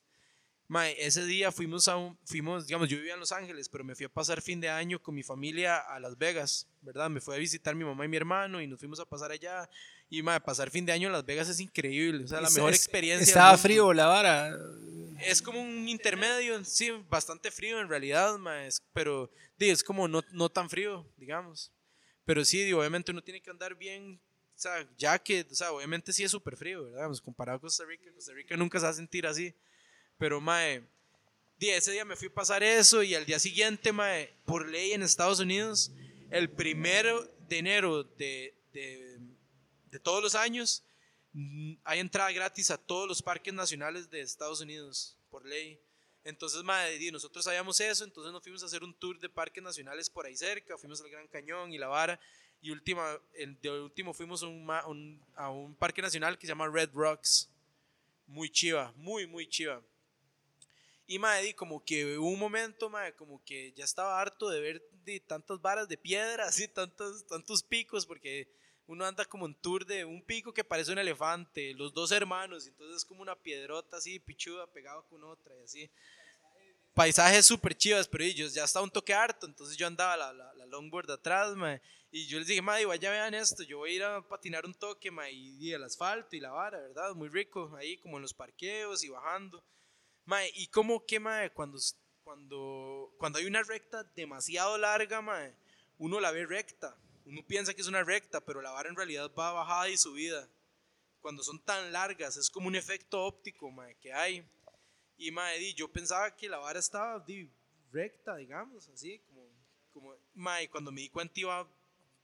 Mae, 0.72 0.96
ese 1.06 1.26
día 1.26 1.52
fuimos 1.52 1.90
a 1.90 1.98
un, 1.98 2.18
fuimos, 2.24 2.66
digamos, 2.66 2.88
yo 2.88 2.96
vivía 2.96 3.16
en 3.16 3.20
Los 3.20 3.34
Ángeles, 3.34 3.68
pero 3.68 3.84
me 3.84 3.94
fui 3.94 4.06
a 4.06 4.10
pasar 4.10 4.42
fin 4.42 4.62
de 4.62 4.70
año 4.70 5.02
con 5.02 5.14
mi 5.14 5.22
familia 5.22 5.76
a 5.78 6.00
Las 6.00 6.18
Vegas, 6.18 6.66
¿verdad? 6.82 7.10
Me 7.10 7.20
fui 7.20 7.36
a 7.36 7.38
visitar 7.38 7.76
mi 7.76 7.84
mamá 7.84 8.06
y 8.06 8.08
mi 8.08 8.16
hermano 8.16 8.62
y 8.62 8.68
nos 8.68 8.80
fuimos 8.80 8.98
a 9.02 9.06
pasar 9.06 9.32
allá. 9.32 9.70
Y 10.10 10.22
mae, 10.22 10.40
pasar 10.40 10.72
fin 10.72 10.86
de 10.86 10.94
año 10.94 11.08
en 11.08 11.12
Las 11.12 11.26
Vegas 11.26 11.50
es 11.50 11.60
increíble, 11.60 12.24
o 12.24 12.28
sea, 12.30 12.40
la 12.40 12.48
Es- 12.48 12.54
mejor 12.56 12.72
es- 12.72 12.78
experiencia. 12.78 13.26
Estaba 13.28 13.58
frío 13.58 13.92
la 13.92 14.06
vara. 14.06 14.58
Es 15.20 15.42
como 15.42 15.60
un 15.62 15.90
intermedio, 15.90 16.64
sí, 16.64 16.90
bastante 17.10 17.52
frío 17.52 17.82
en 17.82 17.90
realidad, 17.90 18.38
mae, 18.38 18.68
es- 18.68 18.82
pero 18.94 19.30
di, 19.58 19.70
es 19.72 19.84
como 19.84 20.08
no, 20.08 20.24
no 20.32 20.48
tan 20.48 20.70
frío, 20.70 21.06
digamos. 21.18 21.70
Pero 22.24 22.46
sí, 22.46 22.72
obviamente 22.72 23.12
uno 23.12 23.22
tiene 23.22 23.42
que 23.42 23.50
andar 23.50 23.76
bien, 23.76 24.22
o 24.56 24.60
sea, 24.60 24.88
ya 24.98 25.20
que, 25.20 25.46
o 25.52 25.54
sea, 25.54 25.74
obviamente 25.74 26.14
sí 26.14 26.24
es 26.24 26.32
súper 26.32 26.56
frío, 26.56 26.86
¿verdad? 26.86 27.08
Pues 27.08 27.20
comparado 27.20 27.60
con 27.60 27.68
Costa 27.68 27.84
Rica, 27.84 28.10
Costa 28.16 28.32
Rica 28.32 28.56
nunca 28.56 28.80
se 28.80 28.86
va 28.86 28.92
a 28.92 28.94
sentir 28.94 29.28
así. 29.28 29.54
Pero, 30.22 30.40
mae, 30.40 30.84
ese 31.60 31.92
día 31.94 32.06
me 32.06 32.16
fui 32.16 32.28
a 32.28 32.34
pasar 32.36 32.62
eso 32.62 33.02
y 33.02 33.16
al 33.16 33.26
día 33.26 33.40
siguiente, 33.40 33.92
mae, 33.92 34.32
por 34.46 34.70
ley 34.70 34.92
en 34.92 35.02
Estados 35.02 35.40
Unidos, 35.40 35.92
el 36.30 36.48
primero 36.48 37.28
de 37.48 37.58
enero 37.58 38.04
de, 38.04 38.54
de, 38.72 39.18
de 39.90 40.00
todos 40.00 40.22
los 40.22 40.36
años, 40.36 40.84
mm, 41.34 41.74
hay 41.84 42.00
entrada 42.02 42.32
gratis 42.34 42.70
a 42.70 42.78
todos 42.78 43.08
los 43.08 43.24
parques 43.24 43.52
nacionales 43.52 44.12
de 44.12 44.22
Estados 44.22 44.62
Unidos, 44.62 45.18
por 45.32 45.44
ley. 45.44 45.80
Entonces, 46.24 46.62
di, 47.00 47.10
nosotros 47.10 47.44
sabíamos 47.44 47.80
eso, 47.80 48.04
entonces 48.04 48.32
nos 48.32 48.44
fuimos 48.44 48.62
a 48.62 48.68
hacer 48.68 48.84
un 48.84 48.94
tour 48.94 49.20
de 49.20 49.28
parques 49.28 49.64
nacionales 49.64 50.08
por 50.08 50.28
ahí 50.28 50.38
cerca, 50.38 50.78
fuimos 50.78 51.02
al 51.02 51.10
Gran 51.10 51.28
Cañón 51.30 51.74
y 51.74 51.80
la 51.80 51.88
vara, 51.88 52.20
y 52.62 52.70
última, 52.70 53.20
el, 53.34 53.60
de 53.60 53.72
último 53.72 54.14
fuimos 54.14 54.44
un- 54.44 54.70
a 55.36 55.50
un 55.50 55.74
parque 55.74 56.04
nacional 56.04 56.38
que 56.38 56.46
se 56.46 56.52
llama 56.52 56.68
Red 56.68 56.92
Rocks. 56.94 57.50
Muy 58.28 58.52
chiva, 58.52 58.94
muy, 58.98 59.26
muy 59.26 59.50
chiva. 59.50 59.82
Y 61.08 61.20
mae, 61.20 61.44
di, 61.44 61.54
como 61.54 61.84
que 61.84 62.18
hubo 62.18 62.30
un 62.30 62.40
momento, 62.40 62.90
mae, 62.90 63.14
como 63.16 63.44
que 63.44 63.74
ya 63.74 63.84
estaba 63.84 64.20
harto 64.20 64.50
de 64.50 64.62
ver 64.62 64.84
di, 65.04 65.20
tantas 65.20 65.62
varas 65.62 65.88
de 65.88 65.98
piedra, 65.98 66.46
así, 66.48 66.68
tantos, 66.68 67.26
tantos 67.28 67.64
picos, 67.64 68.06
porque 68.06 68.48
uno 68.88 69.06
anda 69.06 69.26
como 69.26 69.46
en 69.46 69.56
tour 69.56 69.86
de 69.86 70.04
un 70.06 70.22
pico 70.22 70.54
que 70.54 70.64
parece 70.64 70.92
un 70.92 71.00
elefante, 71.00 71.74
los 71.76 71.94
dos 71.94 72.12
hermanos, 72.12 72.66
y 72.66 72.70
entonces 72.70 72.98
es 72.98 73.06
como 73.06 73.22
una 73.22 73.36
piedrota 73.36 73.98
así, 73.98 74.20
pichuda, 74.20 74.68
pegado 74.68 75.06
con 75.08 75.24
otra 75.24 75.56
y 75.56 75.64
así. 75.64 75.92
Paisajes 76.94 77.46
súper 77.46 77.76
chivas, 77.76 78.08
pero 78.08 78.26
yo 78.26 78.48
ya 78.48 78.66
estaba 78.66 78.84
un 78.84 78.92
toque 78.92 79.14
harto, 79.14 79.46
entonces 79.46 79.78
yo 79.78 79.88
andaba 79.88 80.18
la, 80.18 80.34
la, 80.34 80.54
la 80.56 80.66
longboard 80.66 81.10
atrás, 81.10 81.56
mae, 81.56 81.82
y 82.12 82.28
yo 82.28 82.38
les 82.38 82.48
dije, 82.48 82.62
mae, 82.62 82.86
vaya 82.86 83.10
vean 83.10 83.34
esto, 83.34 83.64
yo 83.64 83.78
voy 83.78 83.92
a 83.92 83.96
ir 83.96 84.04
a 84.04 84.22
patinar 84.28 84.66
un 84.66 84.74
toque, 84.74 85.10
mae, 85.10 85.32
y, 85.32 85.56
y 85.58 85.72
el 85.72 85.84
asfalto 85.84 86.36
y 86.36 86.42
la 86.42 86.52
vara, 86.52 86.78
¿verdad? 86.80 87.16
Muy 87.16 87.30
rico, 87.30 87.74
ahí 87.78 87.98
como 87.98 88.18
en 88.18 88.24
los 88.24 88.34
parqueos 88.34 89.06
y 89.06 89.10
bajando. 89.10 89.64
Mae, 90.32 90.50
y 90.56 90.68
como 90.68 91.06
que, 91.06 91.20
mae, 91.20 91.52
cuando, 91.52 91.78
cuando, 92.24 93.14
cuando 93.18 93.38
hay 93.38 93.46
una 93.46 93.64
recta 93.64 94.06
demasiado 94.16 94.78
larga, 94.78 95.22
mae, 95.22 95.54
uno 95.98 96.22
la 96.22 96.32
ve 96.32 96.46
recta. 96.46 96.96
Uno 97.26 97.46
piensa 97.46 97.74
que 97.74 97.82
es 97.82 97.88
una 97.90 98.02
recta, 98.02 98.40
pero 98.40 98.62
la 98.62 98.72
vara 98.72 98.88
en 98.88 98.96
realidad 98.96 99.30
va 99.38 99.52
bajada 99.52 99.90
y 99.90 99.98
subida. 99.98 100.48
Cuando 101.20 101.44
son 101.44 101.60
tan 101.60 101.92
largas, 101.92 102.38
es 102.38 102.50
como 102.50 102.70
un 102.70 102.78
efecto 102.78 103.22
óptico, 103.22 103.70
mae, 103.72 103.94
que 103.96 104.14
hay. 104.14 104.48
Y, 105.18 105.32
mae, 105.32 105.60
di, 105.60 105.74
yo 105.74 105.90
pensaba 105.90 106.34
que 106.34 106.48
la 106.48 106.60
vara 106.60 106.80
estaba 106.80 107.20
di, 107.20 107.52
recta, 107.92 108.38
digamos, 108.38 108.88
así, 108.88 109.20
como, 109.28 109.50
como, 109.92 110.16
mae, 110.34 110.70
cuando 110.70 110.94
me 110.94 111.02
di 111.02 111.10
cuenta 111.10 111.42
iba 111.42 111.68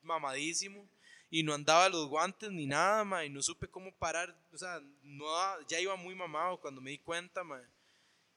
mamadísimo 0.01 0.87
y 1.29 1.43
no 1.43 1.53
andaba 1.53 1.89
los 1.89 2.07
guantes 2.07 2.51
ni 2.51 2.67
nada, 2.67 3.03
mae, 3.03 3.29
no 3.29 3.41
supe 3.41 3.67
cómo 3.67 3.93
parar, 3.97 4.33
o 4.53 4.57
sea, 4.57 4.79
no, 5.03 5.61
ya 5.67 5.81
iba 5.81 5.97
muy 5.97 6.15
mamado 6.15 6.57
cuando 6.61 6.79
me 6.79 6.91
di 6.91 6.99
cuenta, 6.99 7.43
mae. 7.43 7.67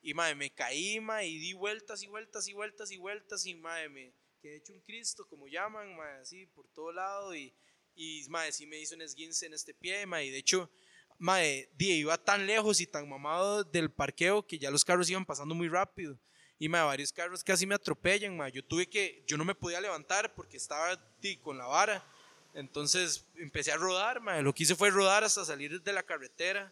Y 0.02 0.14
mae, 0.14 0.34
me 0.34 0.50
caí, 0.50 1.00
mae, 1.00 1.28
y 1.28 1.38
di 1.38 1.52
vueltas 1.52 2.02
y 2.02 2.06
vueltas 2.06 2.48
y 2.48 2.52
vueltas 2.52 2.90
y 2.90 2.96
vueltas 2.96 3.46
y 3.46 3.54
mae, 3.54 3.88
me 3.88 4.14
quedé 4.40 4.56
hecho 4.56 4.72
un 4.72 4.80
Cristo, 4.80 5.26
como 5.28 5.46
llaman, 5.46 5.94
mae, 5.96 6.20
así 6.20 6.46
por 6.46 6.66
todo 6.68 6.92
lado 6.92 7.34
y, 7.34 7.54
y 7.94 8.24
mae, 8.28 8.50
sí 8.52 8.66
me 8.66 8.80
hizo 8.80 8.94
un 8.94 9.02
esguince 9.02 9.46
en 9.46 9.54
este 9.54 9.74
pie, 9.74 10.06
mae, 10.06 10.26
y 10.26 10.30
de 10.30 10.38
hecho, 10.38 10.70
mae, 11.18 11.68
di, 11.76 11.92
iba 11.92 12.16
tan 12.16 12.46
lejos 12.46 12.80
y 12.80 12.86
tan 12.86 13.08
mamado 13.08 13.62
del 13.62 13.90
parqueo 13.90 14.46
que 14.46 14.58
ya 14.58 14.70
los 14.70 14.84
carros 14.84 15.10
iban 15.10 15.26
pasando 15.26 15.54
muy 15.54 15.68
rápido. 15.68 16.18
Y 16.58 16.68
mae, 16.68 16.82
varios 16.84 17.10
carros 17.10 17.42
casi 17.42 17.66
me 17.66 17.74
atropellan, 17.74 18.36
mae. 18.36 18.52
Yo 18.52 18.62
tuve 18.62 18.86
que, 18.86 19.24
yo 19.26 19.38
no 19.38 19.46
me 19.46 19.54
podía 19.54 19.80
levantar 19.80 20.34
porque 20.34 20.58
estaba 20.58 20.94
di, 21.18 21.38
con 21.38 21.56
la 21.56 21.66
vara. 21.66 22.04
Entonces 22.52 23.26
empecé 23.36 23.72
a 23.72 23.78
rodar, 23.78 24.20
mae. 24.20 24.42
Lo 24.42 24.52
que 24.52 24.64
hice 24.64 24.74
fue 24.74 24.90
rodar 24.90 25.24
hasta 25.24 25.42
salir 25.42 25.82
de 25.82 25.92
la 25.94 26.02
carretera. 26.02 26.70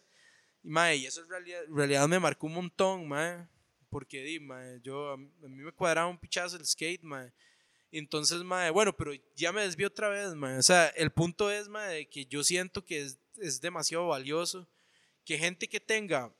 Y, 0.69 0.70
mae, 0.70 0.97
y 0.97 1.07
eso 1.07 1.23
en 1.23 1.31
realidad, 1.31 1.62
realidad 1.70 2.07
me 2.09 2.20
marcó 2.20 2.47
un 2.47 2.53
montón, 2.53 3.09
mae. 3.09 3.49
Porque, 3.89 4.23
di, 4.23 4.39
mae, 4.39 4.78
yo, 4.82 5.12
a 5.12 5.16
mí 5.16 5.62
me 5.62 5.73
cuadraba 5.73 6.09
un 6.09 6.19
pichazo 6.19 6.59
el 6.59 6.66
skate, 6.66 7.03
mae. 7.03 7.32
Entonces, 7.90 8.43
mae, 8.43 8.69
bueno, 8.69 8.95
pero 8.95 9.12
ya 9.35 9.51
me 9.51 9.62
desvío 9.62 9.86
otra 9.86 10.11
vez, 10.11 10.35
mae. 10.35 10.59
O 10.59 10.62
sea, 10.62 10.89
el 10.89 11.11
punto 11.11 11.51
es, 11.51 11.69
mae, 11.69 12.07
que 12.07 12.27
yo 12.27 12.45
siento 12.45 12.85
que 12.85 13.01
es, 13.01 13.19
es 13.39 13.62
demasiado 13.62 14.09
valioso 14.09 14.69
que 15.24 15.39
gente 15.39 15.66
que 15.70 15.81
tenga 15.81 16.31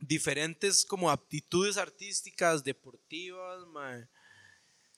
diferentes 0.00 0.84
como 0.84 1.08
aptitudes 1.08 1.76
artísticas, 1.76 2.64
deportivas, 2.64 3.64
mae, 3.68 4.08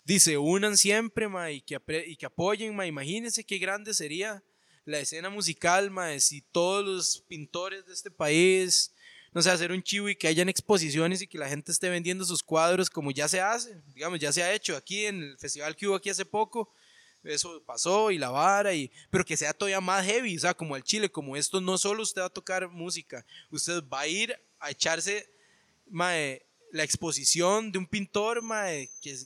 dice, 0.04 0.38
unan 0.38 0.78
siempre, 0.78 1.28
mae, 1.28 1.56
y 1.56 1.60
que, 1.60 1.78
y 2.06 2.16
que 2.16 2.24
apoyen, 2.24 2.74
mae. 2.74 2.88
Imagínense 2.88 3.44
qué 3.44 3.58
grande 3.58 3.92
sería 3.92 4.42
la 4.84 4.98
escena 4.98 5.30
musical, 5.30 5.90
mae, 5.90 6.20
si 6.20 6.40
todos 6.40 6.84
los 6.84 7.24
pintores 7.28 7.86
de 7.86 7.92
este 7.92 8.10
país, 8.10 8.92
no 9.32 9.40
sé, 9.42 9.50
hacer 9.50 9.72
un 9.72 9.82
chivo 9.82 10.08
y 10.08 10.16
que 10.16 10.28
hayan 10.28 10.48
exposiciones 10.48 11.22
y 11.22 11.26
que 11.26 11.38
la 11.38 11.48
gente 11.48 11.72
esté 11.72 11.88
vendiendo 11.88 12.24
sus 12.24 12.42
cuadros 12.42 12.90
como 12.90 13.10
ya 13.10 13.28
se 13.28 13.40
hace, 13.40 13.80
digamos, 13.94 14.18
ya 14.18 14.32
se 14.32 14.42
ha 14.42 14.52
hecho 14.52 14.76
aquí 14.76 15.06
en 15.06 15.22
el 15.22 15.38
festival 15.38 15.76
que 15.76 15.86
hubo 15.86 15.94
aquí 15.94 16.10
hace 16.10 16.24
poco, 16.24 16.70
eso 17.24 17.62
pasó 17.64 18.10
y 18.10 18.18
la 18.18 18.30
vara, 18.30 18.74
y, 18.74 18.90
pero 19.10 19.24
que 19.24 19.36
sea 19.36 19.54
todavía 19.54 19.80
más 19.80 20.04
heavy, 20.04 20.36
o 20.36 20.40
sea, 20.40 20.54
como 20.54 20.76
el 20.76 20.82
Chile, 20.82 21.10
como 21.10 21.36
esto 21.36 21.60
no 21.60 21.78
solo 21.78 22.02
usted 22.02 22.20
va 22.20 22.26
a 22.26 22.30
tocar 22.30 22.68
música, 22.68 23.24
usted 23.50 23.82
va 23.88 24.00
a 24.00 24.08
ir 24.08 24.36
a 24.58 24.70
echarse 24.70 25.28
mae, 25.86 26.44
la 26.72 26.82
exposición 26.82 27.70
de 27.70 27.78
un 27.78 27.86
pintor 27.86 28.42
mae, 28.42 28.90
que 29.00 29.16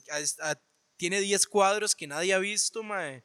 tiene 0.97 1.21
10 1.21 1.47
cuadros 1.47 1.95
que 1.95 2.07
nadie 2.07 2.33
ha 2.33 2.39
visto, 2.39 2.83
mae, 2.83 3.23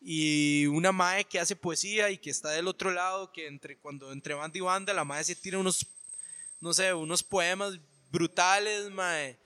y 0.00 0.66
una 0.66 0.92
mae 0.92 1.24
que 1.24 1.40
hace 1.40 1.56
poesía 1.56 2.10
y 2.10 2.18
que 2.18 2.30
está 2.30 2.50
del 2.50 2.68
otro 2.68 2.90
lado, 2.90 3.32
que 3.32 3.46
entre, 3.46 3.78
cuando 3.78 4.12
entre 4.12 4.34
banda 4.34 4.58
y 4.58 4.60
banda, 4.60 4.94
la 4.94 5.04
mae 5.04 5.24
se 5.24 5.34
tira 5.34 5.58
unos, 5.58 5.86
no 6.60 6.72
sé, 6.72 6.92
unos 6.94 7.22
poemas 7.22 7.78
brutales, 8.10 8.90
mae, 8.90 9.38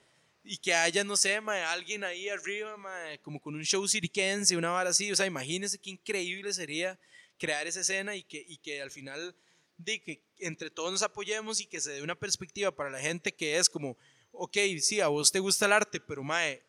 y 0.43 0.57
que 0.57 0.73
haya, 0.73 1.03
no 1.03 1.17
sé, 1.17 1.41
mae, 1.41 1.63
alguien 1.63 2.03
ahí 2.03 2.29
arriba, 2.29 2.77
mae, 2.77 3.19
como 3.19 3.39
con 3.39 3.55
un 3.55 3.63
show 3.63 3.87
cirquense, 3.87 4.55
una 4.55 4.69
vara 4.69 4.91
así, 4.91 5.11
o 5.11 5.15
sea, 5.15 5.25
imagínense 5.25 5.79
qué 5.79 5.89
increíble 5.89 6.53
sería 6.53 6.99
crear 7.39 7.65
esa 7.65 7.81
escena 7.81 8.15
y 8.15 8.23
que, 8.23 8.45
y 8.47 8.57
que 8.57 8.81
al 8.81 8.91
final, 8.91 9.35
de 9.77 10.01
que 10.01 10.23
entre 10.37 10.69
todos 10.69 10.91
nos 10.91 11.01
apoyemos 11.01 11.59
y 11.59 11.65
que 11.65 11.81
se 11.81 11.91
dé 11.91 12.01
una 12.03 12.15
perspectiva 12.15 12.71
para 12.71 12.91
la 12.91 12.99
gente 12.99 13.33
que 13.33 13.57
es 13.57 13.69
como, 13.69 13.97
ok, 14.31 14.57
sí, 14.79 15.01
a 15.01 15.07
vos 15.07 15.31
te 15.31 15.39
gusta 15.39 15.65
el 15.65 15.73
arte, 15.73 15.99
pero 15.99 16.23
mae, 16.23 16.63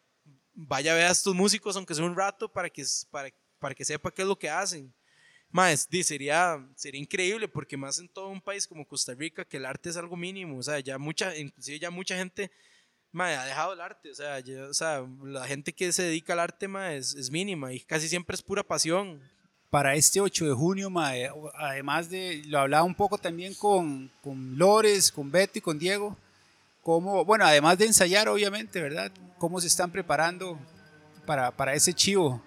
vaya 0.54 0.92
a 0.92 0.96
ver 0.96 1.06
a 1.06 1.10
estos 1.10 1.34
músicos, 1.34 1.76
aunque 1.76 1.94
sea 1.94 2.04
un 2.04 2.16
rato, 2.16 2.50
para 2.50 2.70
que, 2.70 2.84
para, 3.10 3.30
para 3.64 3.74
que 3.74 3.82
sepa 3.82 4.10
qué 4.10 4.20
es 4.20 4.28
lo 4.28 4.38
que 4.38 4.50
hacen. 4.50 4.92
Más, 5.50 5.88
sería, 6.02 6.58
sería 6.76 7.00
increíble 7.00 7.48
porque 7.48 7.78
más 7.78 7.98
en 7.98 8.08
todo 8.10 8.28
un 8.28 8.42
país 8.42 8.66
como 8.66 8.86
Costa 8.86 9.14
Rica 9.14 9.42
que 9.46 9.56
el 9.56 9.64
arte 9.64 9.88
es 9.88 9.96
algo 9.96 10.16
mínimo, 10.16 10.58
o 10.58 10.62
sea, 10.62 10.80
ya 10.80 10.98
mucha, 10.98 11.34
inclusive 11.34 11.78
ya 11.78 11.90
mucha 11.90 12.14
gente 12.14 12.50
mae, 13.10 13.36
ha 13.36 13.44
dejado 13.46 13.72
el 13.72 13.80
arte, 13.80 14.10
o 14.10 14.14
sea, 14.14 14.38
ya- 14.40 14.66
o 14.68 14.74
sea, 14.74 15.06
la 15.22 15.46
gente 15.46 15.72
que 15.72 15.92
se 15.92 16.02
dedica 16.02 16.34
al 16.34 16.40
arte 16.40 16.68
mae, 16.68 16.98
es, 16.98 17.14
es 17.14 17.30
mínima 17.30 17.72
y 17.72 17.80
casi 17.80 18.06
siempre 18.08 18.34
es 18.34 18.42
pura 18.42 18.62
pasión. 18.62 19.18
para 19.70 19.94
este 19.94 20.20
8 20.20 20.44
de 20.46 20.52
junio, 20.52 20.88
además 21.54 22.08
de, 22.10 22.42
lo 22.46 22.58
hablaba 22.60 22.84
un 22.84 22.94
poco 22.94 23.16
también 23.18 23.54
con, 23.54 24.10
con 24.22 24.56
Lores, 24.58 25.10
con 25.10 25.30
Beto 25.30 25.58
y 25.58 25.62
con 25.62 25.78
Diego, 25.78 26.16
cómo, 26.82 27.24
bueno, 27.24 27.44
además 27.46 27.78
de 27.78 27.86
ensayar, 27.86 28.28
obviamente, 28.28 28.80
¿verdad? 28.80 29.10
Cómo 29.38 29.60
se 29.60 29.66
están 29.68 29.90
preparando 29.90 30.58
para, 31.26 31.50
para 31.50 31.74
ese 31.74 31.92
chivo. 31.92 32.40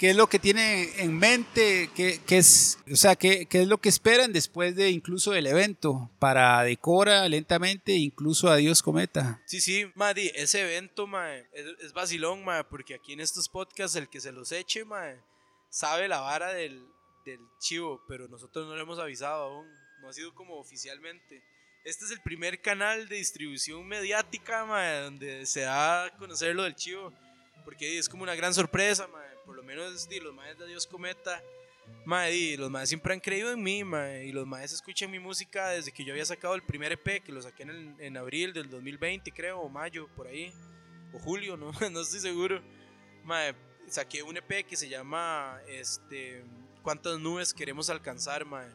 ¿Qué 0.00 0.08
es 0.08 0.16
lo 0.16 0.28
que 0.28 0.38
tienen 0.38 0.90
en 0.96 1.18
mente? 1.18 1.90
¿Qué, 1.94 2.22
qué 2.26 2.38
es, 2.38 2.78
o 2.90 2.96
sea, 2.96 3.16
¿qué, 3.16 3.44
qué 3.44 3.60
es 3.60 3.68
lo 3.68 3.76
que 3.82 3.90
esperan 3.90 4.32
después 4.32 4.74
de 4.74 4.88
incluso 4.88 5.32
del 5.32 5.46
evento? 5.46 6.10
Para 6.18 6.62
Decora 6.62 7.28
lentamente, 7.28 7.92
incluso 7.92 8.48
Adiós 8.48 8.82
Cometa. 8.82 9.42
Sí, 9.44 9.60
sí, 9.60 9.92
Madi, 9.94 10.32
ese 10.34 10.62
evento, 10.62 11.06
es, 11.52 11.66
es 11.82 11.92
vacilón, 11.92 12.46
porque 12.70 12.94
aquí 12.94 13.12
en 13.12 13.20
estos 13.20 13.50
podcasts 13.50 13.94
el 13.94 14.08
que 14.08 14.22
se 14.22 14.32
los 14.32 14.52
eche, 14.52 14.86
sabe 15.68 16.08
la 16.08 16.20
vara 16.20 16.54
del, 16.54 16.82
del 17.26 17.40
chivo, 17.58 18.02
pero 18.08 18.26
nosotros 18.26 18.66
no 18.66 18.74
lo 18.74 18.80
hemos 18.80 18.98
avisado 18.98 19.42
aún, 19.42 19.66
no 20.00 20.08
ha 20.08 20.14
sido 20.14 20.34
como 20.34 20.54
oficialmente. 20.54 21.42
Este 21.84 22.06
es 22.06 22.10
el 22.10 22.22
primer 22.22 22.62
canal 22.62 23.06
de 23.06 23.16
distribución 23.16 23.86
mediática, 23.86 24.60
donde 25.04 25.44
se 25.44 25.60
da 25.60 26.06
a 26.06 26.16
conocer 26.16 26.56
lo 26.56 26.62
del 26.62 26.74
chivo, 26.74 27.12
porque 27.66 27.98
es 27.98 28.08
como 28.08 28.22
una 28.22 28.34
gran 28.34 28.54
sorpresa, 28.54 29.06
mae, 29.08 29.28
por 29.50 29.56
lo 29.56 29.64
menos 29.64 30.08
di, 30.08 30.20
los 30.20 30.32
maes 30.32 30.56
de 30.56 30.64
Dios 30.68 30.86
Cometa, 30.86 31.42
mae, 32.04 32.30
di, 32.30 32.56
los 32.56 32.70
maes 32.70 32.88
siempre 32.88 33.12
han 33.14 33.18
creído 33.18 33.50
en 33.50 33.60
mí, 33.60 33.82
mae, 33.82 34.24
y 34.26 34.30
los 34.30 34.46
maes 34.46 34.70
escuchan 34.72 35.10
mi 35.10 35.18
música 35.18 35.70
desde 35.70 35.90
que 35.90 36.04
yo 36.04 36.12
había 36.12 36.24
sacado 36.24 36.54
el 36.54 36.62
primer 36.62 36.92
EP, 36.92 37.20
que 37.20 37.32
lo 37.32 37.42
saqué 37.42 37.64
en, 37.64 37.70
el- 37.70 37.94
en 37.98 38.16
abril 38.16 38.52
del 38.52 38.70
2020, 38.70 39.32
creo, 39.32 39.58
o 39.58 39.68
mayo, 39.68 40.06
por 40.14 40.28
ahí, 40.28 40.52
o 41.12 41.18
julio, 41.18 41.56
no, 41.56 41.72
no 41.90 42.00
estoy 42.00 42.20
seguro. 42.20 42.62
Mae, 43.24 43.56
saqué 43.88 44.22
un 44.22 44.36
EP 44.36 44.64
que 44.64 44.76
se 44.76 44.88
llama 44.88 45.60
este, 45.66 46.44
¿Cuántas 46.84 47.18
nubes 47.18 47.52
queremos 47.52 47.90
alcanzar, 47.90 48.44
mae? 48.44 48.68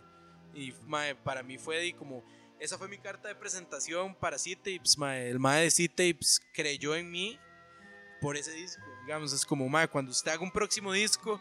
Y 0.54 0.74
mae, 0.86 1.16
para 1.16 1.42
mí 1.42 1.58
fue 1.58 1.80
di, 1.80 1.94
como, 1.94 2.22
esa 2.60 2.78
fue 2.78 2.90
mi 2.90 2.98
carta 2.98 3.30
de 3.30 3.36
presentación 3.36 4.14
para 4.14 4.38
C-Tapes. 4.38 4.98
El 5.00 5.40
mae 5.40 5.64
de 5.64 5.72
C-Tapes 5.72 6.42
creyó 6.52 6.98
en 6.98 7.10
mí 7.12 7.40
por 8.20 8.36
ese 8.36 8.52
disco. 8.52 8.84
Digamos, 9.06 9.32
es 9.34 9.46
como, 9.46 9.70
mae, 9.70 9.88
cuando 9.88 10.12
usted 10.12 10.32
haga 10.32 10.42
un 10.42 10.52
próximo 10.52 10.92
disco, 10.92 11.40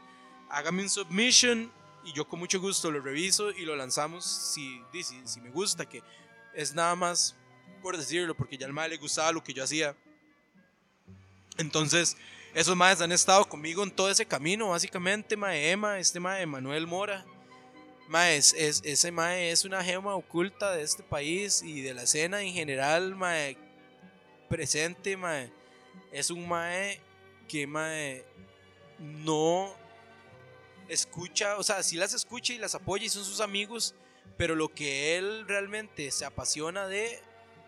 hágame 0.50 0.82
un 0.82 0.90
submission 0.90 1.72
y 2.04 2.12
yo 2.12 2.28
con 2.28 2.38
mucho 2.38 2.60
gusto 2.60 2.90
lo 2.90 3.00
reviso 3.00 3.50
y 3.50 3.62
lo 3.64 3.74
lanzamos 3.74 4.24
si, 4.26 4.82
si, 4.92 5.26
si 5.26 5.40
me 5.40 5.48
gusta, 5.50 5.86
que 5.88 6.02
es 6.54 6.74
nada 6.74 6.94
más 6.94 7.34
por 7.80 7.96
decirlo, 7.96 8.34
porque 8.34 8.56
ya 8.58 8.66
al 8.66 8.72
mae 8.72 8.88
le 8.88 8.96
gustaba 8.98 9.32
lo 9.32 9.42
que 9.42 9.52
yo 9.54 9.64
hacía. 9.64 9.94
Entonces, 11.58 12.16
esos 12.54 12.76
maes 12.76 13.00
han 13.00 13.12
estado 13.12 13.44
conmigo 13.46 13.82
en 13.82 13.90
todo 13.90 14.10
ese 14.10 14.26
camino, 14.26 14.68
básicamente, 14.70 15.36
mae 15.36 15.70
Emma, 15.70 15.98
este 15.98 16.20
mae 16.20 16.46
Manuel 16.46 16.86
Mora. 16.86 17.24
Mae, 18.08 18.36
es, 18.36 18.52
es- 18.54 18.82
ese 18.84 19.10
mae 19.10 19.50
es 19.50 19.64
una 19.64 19.82
gema 19.82 20.14
oculta 20.14 20.72
de 20.72 20.82
este 20.82 21.02
país 21.02 21.62
y 21.62 21.80
de 21.80 21.94
la 21.94 22.02
escena 22.02 22.42
en 22.42 22.52
general, 22.52 23.14
mae, 23.14 23.56
presente, 24.48 25.16
mae. 25.16 25.50
Es 26.12 26.30
un 26.30 26.46
mae 26.46 27.00
que, 27.46 27.66
mae, 27.66 28.24
no 28.98 29.74
escucha, 30.88 31.56
o 31.56 31.62
sea, 31.62 31.82
sí 31.82 31.96
las 31.96 32.14
escucha 32.14 32.52
y 32.52 32.58
las 32.58 32.74
apoya 32.74 33.04
y 33.04 33.08
son 33.08 33.24
sus 33.24 33.40
amigos, 33.40 33.94
pero 34.36 34.54
lo 34.54 34.68
que 34.68 35.16
él 35.16 35.44
realmente 35.46 36.10
se 36.10 36.24
apasiona 36.24 36.86
de 36.86 37.20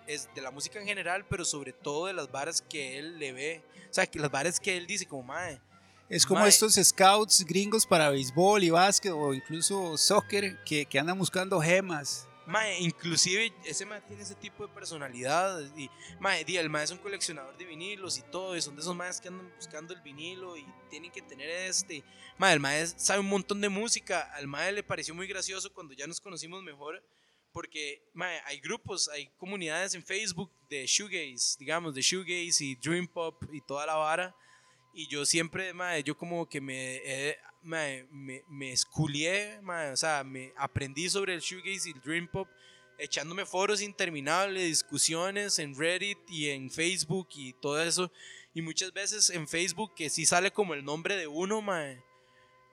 es 0.07 0.29
de 0.35 0.41
la 0.41 0.51
música 0.51 0.79
en 0.79 0.87
general, 0.87 1.25
pero 1.29 1.45
sobre 1.45 1.73
todo 1.73 2.07
de 2.07 2.13
las 2.13 2.31
varas 2.31 2.63
que 2.63 2.99
él 2.99 3.19
le 3.19 3.33
ve. 3.33 3.63
O 3.91 3.95
sea, 3.95 4.07
que 4.07 4.19
las 4.19 4.31
varas 4.31 4.61
que 4.61 4.77
él 4.77 4.87
dice 4.87 5.07
como, 5.07 5.25
mae, 5.25 5.61
Es 6.09 6.25
como 6.25 6.41
Mae. 6.41 6.49
estos 6.49 6.75
scouts 6.75 7.45
gringos 7.45 7.87
para 7.87 8.11
béisbol 8.11 8.63
y 8.63 8.71
básquet 8.71 9.13
o 9.13 9.35
incluso 9.35 9.99
soccer 9.99 10.63
que, 10.65 10.87
que 10.87 10.99
andan 10.99 11.19
buscando 11.19 11.61
gemas. 11.61 12.29
Mae, 12.47 12.79
inclusive 12.81 13.53
ese 13.65 13.85
mae 13.85 14.01
tiene 14.03 14.23
ese 14.23 14.37
tipo 14.37 14.67
de 14.67 14.73
personalidad 14.73 15.61
y 15.77 15.91
mae, 16.21 16.45
di, 16.45 16.57
el 16.57 16.71
mae 16.71 16.85
es 16.85 16.93
un 16.93 16.99
coleccionador 16.99 17.57
de 17.57 17.65
vinilos 17.65 18.19
y 18.19 18.23
todo, 18.23 18.57
y 18.57 18.63
son 18.63 18.77
de 18.77 18.83
esos 18.83 18.95
maes 18.95 19.21
que 19.21 19.29
andan 19.29 19.53
buscando 19.57 19.93
el 19.93 20.01
vinilo 20.01 20.57
y 20.57 20.65
tienen 20.89 21.11
que 21.11 21.23
tener 21.23 21.49
este. 21.49 22.05
Mae, 22.39 22.55
el 22.55 22.61
mae 22.61 22.87
sabe 22.87 23.21
un 23.21 23.29
montón 23.29 23.61
de 23.61 23.69
música, 23.69 24.33
al 24.35 24.47
mae 24.47 24.71
le 24.71 24.83
pareció 24.83 25.15
muy 25.15 25.27
gracioso 25.27 25.73
cuando 25.73 25.93
ya 25.95 26.07
nos 26.07 26.21
conocimos 26.21 26.63
mejor 26.63 27.03
porque 27.57 28.03
mae, 28.13 28.39
hay 28.45 28.61
grupos, 28.61 29.09
hay 29.09 29.29
comunidades 29.39 29.95
en 29.95 30.05
Facebook 30.05 30.53
de 30.69 30.87
shoegaze, 30.87 31.57
digamos, 31.59 31.95
de 31.95 32.03
shoegaze 32.03 32.63
y 32.63 32.75
dream 32.75 33.09
pop 33.09 33.43
y 33.51 33.63
toda 33.63 33.87
la 33.87 33.95
vara. 33.95 34.37
Y 34.93 35.09
yo 35.09 35.25
siempre, 35.25 35.73
mae, 35.73 36.03
yo 36.03 36.15
como 36.19 36.47
que 36.47 36.61
me, 36.61 36.97
eh, 36.97 37.39
mae, 37.67 38.07
me, 38.11 38.43
me 38.49 38.73
esculié, 38.73 39.59
o 39.93 39.97
sea, 39.97 40.25
me 40.25 40.53
aprendí 40.57 41.09
sobre 41.11 41.35
el 41.35 41.41
shoegaze 41.41 41.91
y 41.91 41.93
el 41.93 42.01
dream 42.01 42.29
pop, 42.29 42.49
echándome 42.99 43.45
foros 43.45 43.83
interminables, 43.83 44.63
discusiones 44.63 45.59
en 45.59 45.77
Reddit 45.77 46.19
y 46.29 46.51
en 46.51 46.71
Facebook 46.71 47.29
y 47.35 47.53
todo 47.55 47.83
eso. 47.83 48.11
Y 48.55 48.63
muchas 48.63 48.93
veces 48.93 49.29
en 49.31 49.47
Facebook, 49.47 49.95
que 49.95 50.09
sí 50.09 50.25
sale 50.25 50.51
como 50.51 50.75
el 50.75 50.85
nombre 50.85 51.17
de 51.17 51.27
uno, 51.27 51.61
mae, 51.61 52.01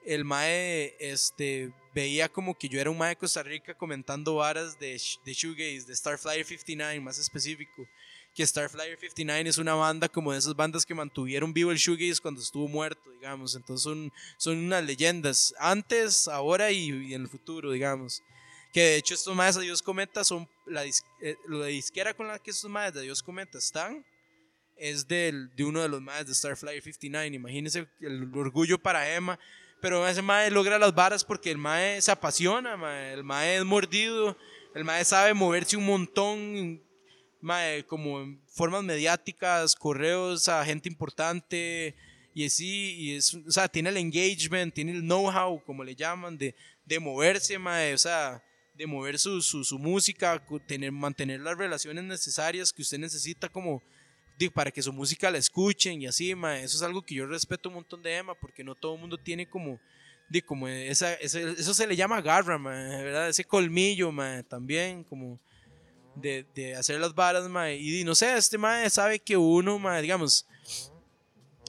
el 0.04 0.24
mae 0.24 0.96
este, 0.98 1.72
veía 1.94 2.28
como 2.28 2.56
que 2.56 2.68
yo 2.68 2.80
era 2.80 2.90
un 2.90 2.98
mae 2.98 3.10
de 3.10 3.16
Costa 3.16 3.42
Rica 3.42 3.74
comentando 3.74 4.36
varas 4.36 4.78
de, 4.78 5.00
de 5.24 5.32
shoegaze, 5.32 5.86
de 5.86 5.96
Starflyer 5.96 6.44
59 6.44 7.00
más 7.00 7.18
específico. 7.18 7.86
Que 8.34 8.46
Starflyer 8.46 8.98
59 8.98 9.48
es 9.48 9.58
una 9.58 9.74
banda 9.74 10.08
como 10.08 10.32
de 10.32 10.38
esas 10.38 10.56
bandas 10.56 10.84
que 10.84 10.94
mantuvieron 10.94 11.52
vivo 11.52 11.70
el 11.70 11.78
shoegaze 11.78 12.20
cuando 12.20 12.40
estuvo 12.40 12.66
muerto, 12.68 13.08
digamos. 13.12 13.54
Entonces 13.54 13.84
son, 13.84 14.12
son 14.36 14.58
unas 14.58 14.84
leyendas, 14.84 15.54
antes, 15.58 16.26
ahora 16.26 16.70
y, 16.72 17.14
en 17.14 17.22
el 17.22 17.28
futuro, 17.28 17.70
digamos. 17.70 18.22
Que 18.72 18.80
de 18.80 18.96
hecho 18.96 19.14
estos 19.14 19.36
maes 19.36 19.54
de 19.54 19.62
Dios 19.62 19.82
Cometa 19.82 20.24
son 20.24 20.48
la, 20.66 20.84
dis- 20.84 21.04
eh, 21.20 21.36
disquera 21.68 22.12
con 22.14 22.26
la 22.26 22.40
que 22.40 22.50
estos 22.50 22.68
maes 22.68 22.92
de 22.92 23.02
Dios 23.02 23.22
Cometa 23.22 23.58
están 23.58 24.04
es 24.76 25.06
del, 25.06 25.54
de 25.54 25.62
uno 25.62 25.80
de 25.82 25.88
los 25.88 26.02
maes 26.02 26.26
de 26.26 26.34
Starflyer 26.34 26.82
59. 26.82 27.36
Imagínense 27.36 27.86
el 28.00 28.28
orgullo 28.34 28.76
para 28.78 29.14
Emma. 29.14 29.38
Pero 29.80 30.08
ese 30.08 30.22
mae 30.22 30.50
logra 30.50 30.78
las 30.78 30.94
varas 30.94 31.24
porque 31.24 31.50
el 31.50 31.58
mae 31.58 32.00
se 32.02 32.10
apasiona, 32.10 32.76
mae. 32.76 33.12
el 33.12 33.22
mae 33.22 33.58
es 33.58 33.64
mordido, 33.64 34.36
el 34.74 34.82
mae 34.82 35.04
sabe 35.04 35.34
moverse 35.34 35.76
un 35.76 35.84
montón, 35.84 36.82
mae, 37.44 37.84
como 37.84 38.20
en 38.22 38.40
formas 38.48 38.82
mediáticas, 38.82 39.74
correos 39.74 40.48
a 40.48 40.64
gente 40.64 40.88
importante 40.88 41.94
y 42.34 42.46
así, 42.46 42.94
y 42.96 43.12
es, 43.16 43.34
o 43.34 43.50
sea, 43.50 43.68
tiene 43.68 43.90
el 43.90 43.96
engagement, 43.98 44.74
tiene 44.74 44.92
el 44.92 45.02
know-how, 45.02 45.62
como 45.64 45.84
le 45.84 45.94
llaman, 45.94 46.36
de, 46.36 46.54
de 46.84 46.98
moverse, 46.98 47.58
mae, 47.58 47.94
o 47.94 47.98
sea, 47.98 48.42
de 48.74 48.86
mover 48.86 49.18
su, 49.18 49.40
su, 49.40 49.62
su 49.62 49.78
música, 49.78 50.42
tener, 50.66 50.90
mantener 50.90 51.40
las 51.40 51.56
relaciones 51.56 52.02
necesarias 52.02 52.72
que 52.72 52.82
usted 52.82 52.98
necesita 52.98 53.48
como 53.48 53.82
para 54.52 54.72
que 54.72 54.82
su 54.82 54.92
música 54.92 55.30
la 55.30 55.38
escuchen 55.38 56.02
y 56.02 56.06
así, 56.06 56.34
mae. 56.34 56.64
Eso 56.64 56.76
es 56.76 56.82
algo 56.82 57.02
que 57.02 57.14
yo 57.14 57.24
respeto 57.26 57.68
un 57.68 57.76
montón 57.76 58.02
de 58.02 58.16
Emma 58.16 58.34
porque 58.34 58.64
no 58.64 58.74
todo 58.74 58.94
el 58.96 59.00
mundo 59.00 59.16
tiene 59.16 59.48
como, 59.48 59.78
di, 60.28 60.40
como 60.42 60.66
esa, 60.66 61.14
ese- 61.14 61.52
eso 61.52 61.72
se 61.72 61.86
le 61.86 61.94
llama 61.94 62.20
garra, 62.20 62.58
mae, 62.58 63.02
¿verdad? 63.04 63.28
Ese 63.28 63.44
colmillo, 63.44 64.12
también, 64.48 65.04
como, 65.04 65.38
de, 66.14 66.46
de 66.54 66.74
hacer 66.74 67.00
las 67.00 67.14
varas, 67.14 67.48
mae. 67.48 67.76
Y 67.76 68.04
no 68.04 68.14
sé, 68.14 68.36
este 68.36 68.58
mae 68.58 68.88
sabe 68.90 69.18
que 69.18 69.36
uno, 69.36 69.78
mae, 69.78 70.02
digamos, 70.02 70.46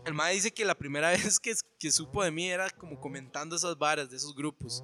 el 0.05 0.13
mae 0.13 0.33
dice 0.33 0.51
que 0.51 0.65
la 0.65 0.75
primera 0.75 1.09
vez 1.11 1.39
que, 1.39 1.53
que 1.79 1.91
supo 1.91 2.23
de 2.23 2.31
mí 2.31 2.49
era 2.49 2.69
como 2.69 2.99
comentando 2.99 3.55
esas 3.55 3.77
varas 3.77 4.09
de 4.09 4.17
esos 4.17 4.35
grupos. 4.35 4.83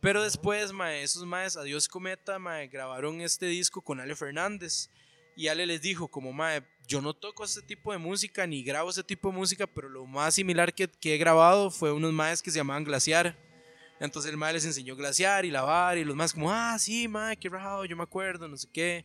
Pero 0.00 0.22
después, 0.22 0.72
mae, 0.72 1.02
esos 1.02 1.24
maes, 1.24 1.56
Adiós 1.56 1.86
Cometa, 1.86 2.38
mae, 2.38 2.66
grabaron 2.66 3.20
este 3.20 3.46
disco 3.46 3.80
con 3.80 4.00
Ale 4.00 4.16
Fernández. 4.16 4.90
Y 5.36 5.48
Ale 5.48 5.64
les 5.64 5.80
dijo, 5.80 6.08
como, 6.08 6.32
mae, 6.32 6.62
yo 6.88 7.00
no 7.00 7.14
toco 7.14 7.44
este 7.44 7.62
tipo 7.62 7.92
de 7.92 7.98
música, 7.98 8.46
ni 8.46 8.62
grabo 8.64 8.90
ese 8.90 9.04
tipo 9.04 9.30
de 9.30 9.36
música, 9.36 9.66
pero 9.66 9.88
lo 9.88 10.04
más 10.04 10.34
similar 10.34 10.74
que, 10.74 10.88
que 10.88 11.14
he 11.14 11.18
grabado 11.18 11.70
fue 11.70 11.92
unos 11.92 12.12
maes 12.12 12.42
que 12.42 12.50
se 12.50 12.58
llamaban 12.58 12.84
Glaciar. 12.84 13.36
Entonces 14.02 14.32
el 14.32 14.36
mae 14.36 14.52
les 14.52 14.64
enseñó 14.64 14.96
Glaciar 14.96 15.44
y 15.44 15.50
lavar, 15.52 15.96
y 15.96 16.04
los 16.04 16.16
más 16.16 16.32
como, 16.32 16.50
ah, 16.50 16.76
sí, 16.76 17.06
mae, 17.06 17.36
qué 17.36 17.48
rajado, 17.48 17.84
yo 17.84 17.96
me 17.96 18.02
acuerdo, 18.02 18.48
no 18.48 18.56
sé 18.56 18.66
qué. 18.72 19.04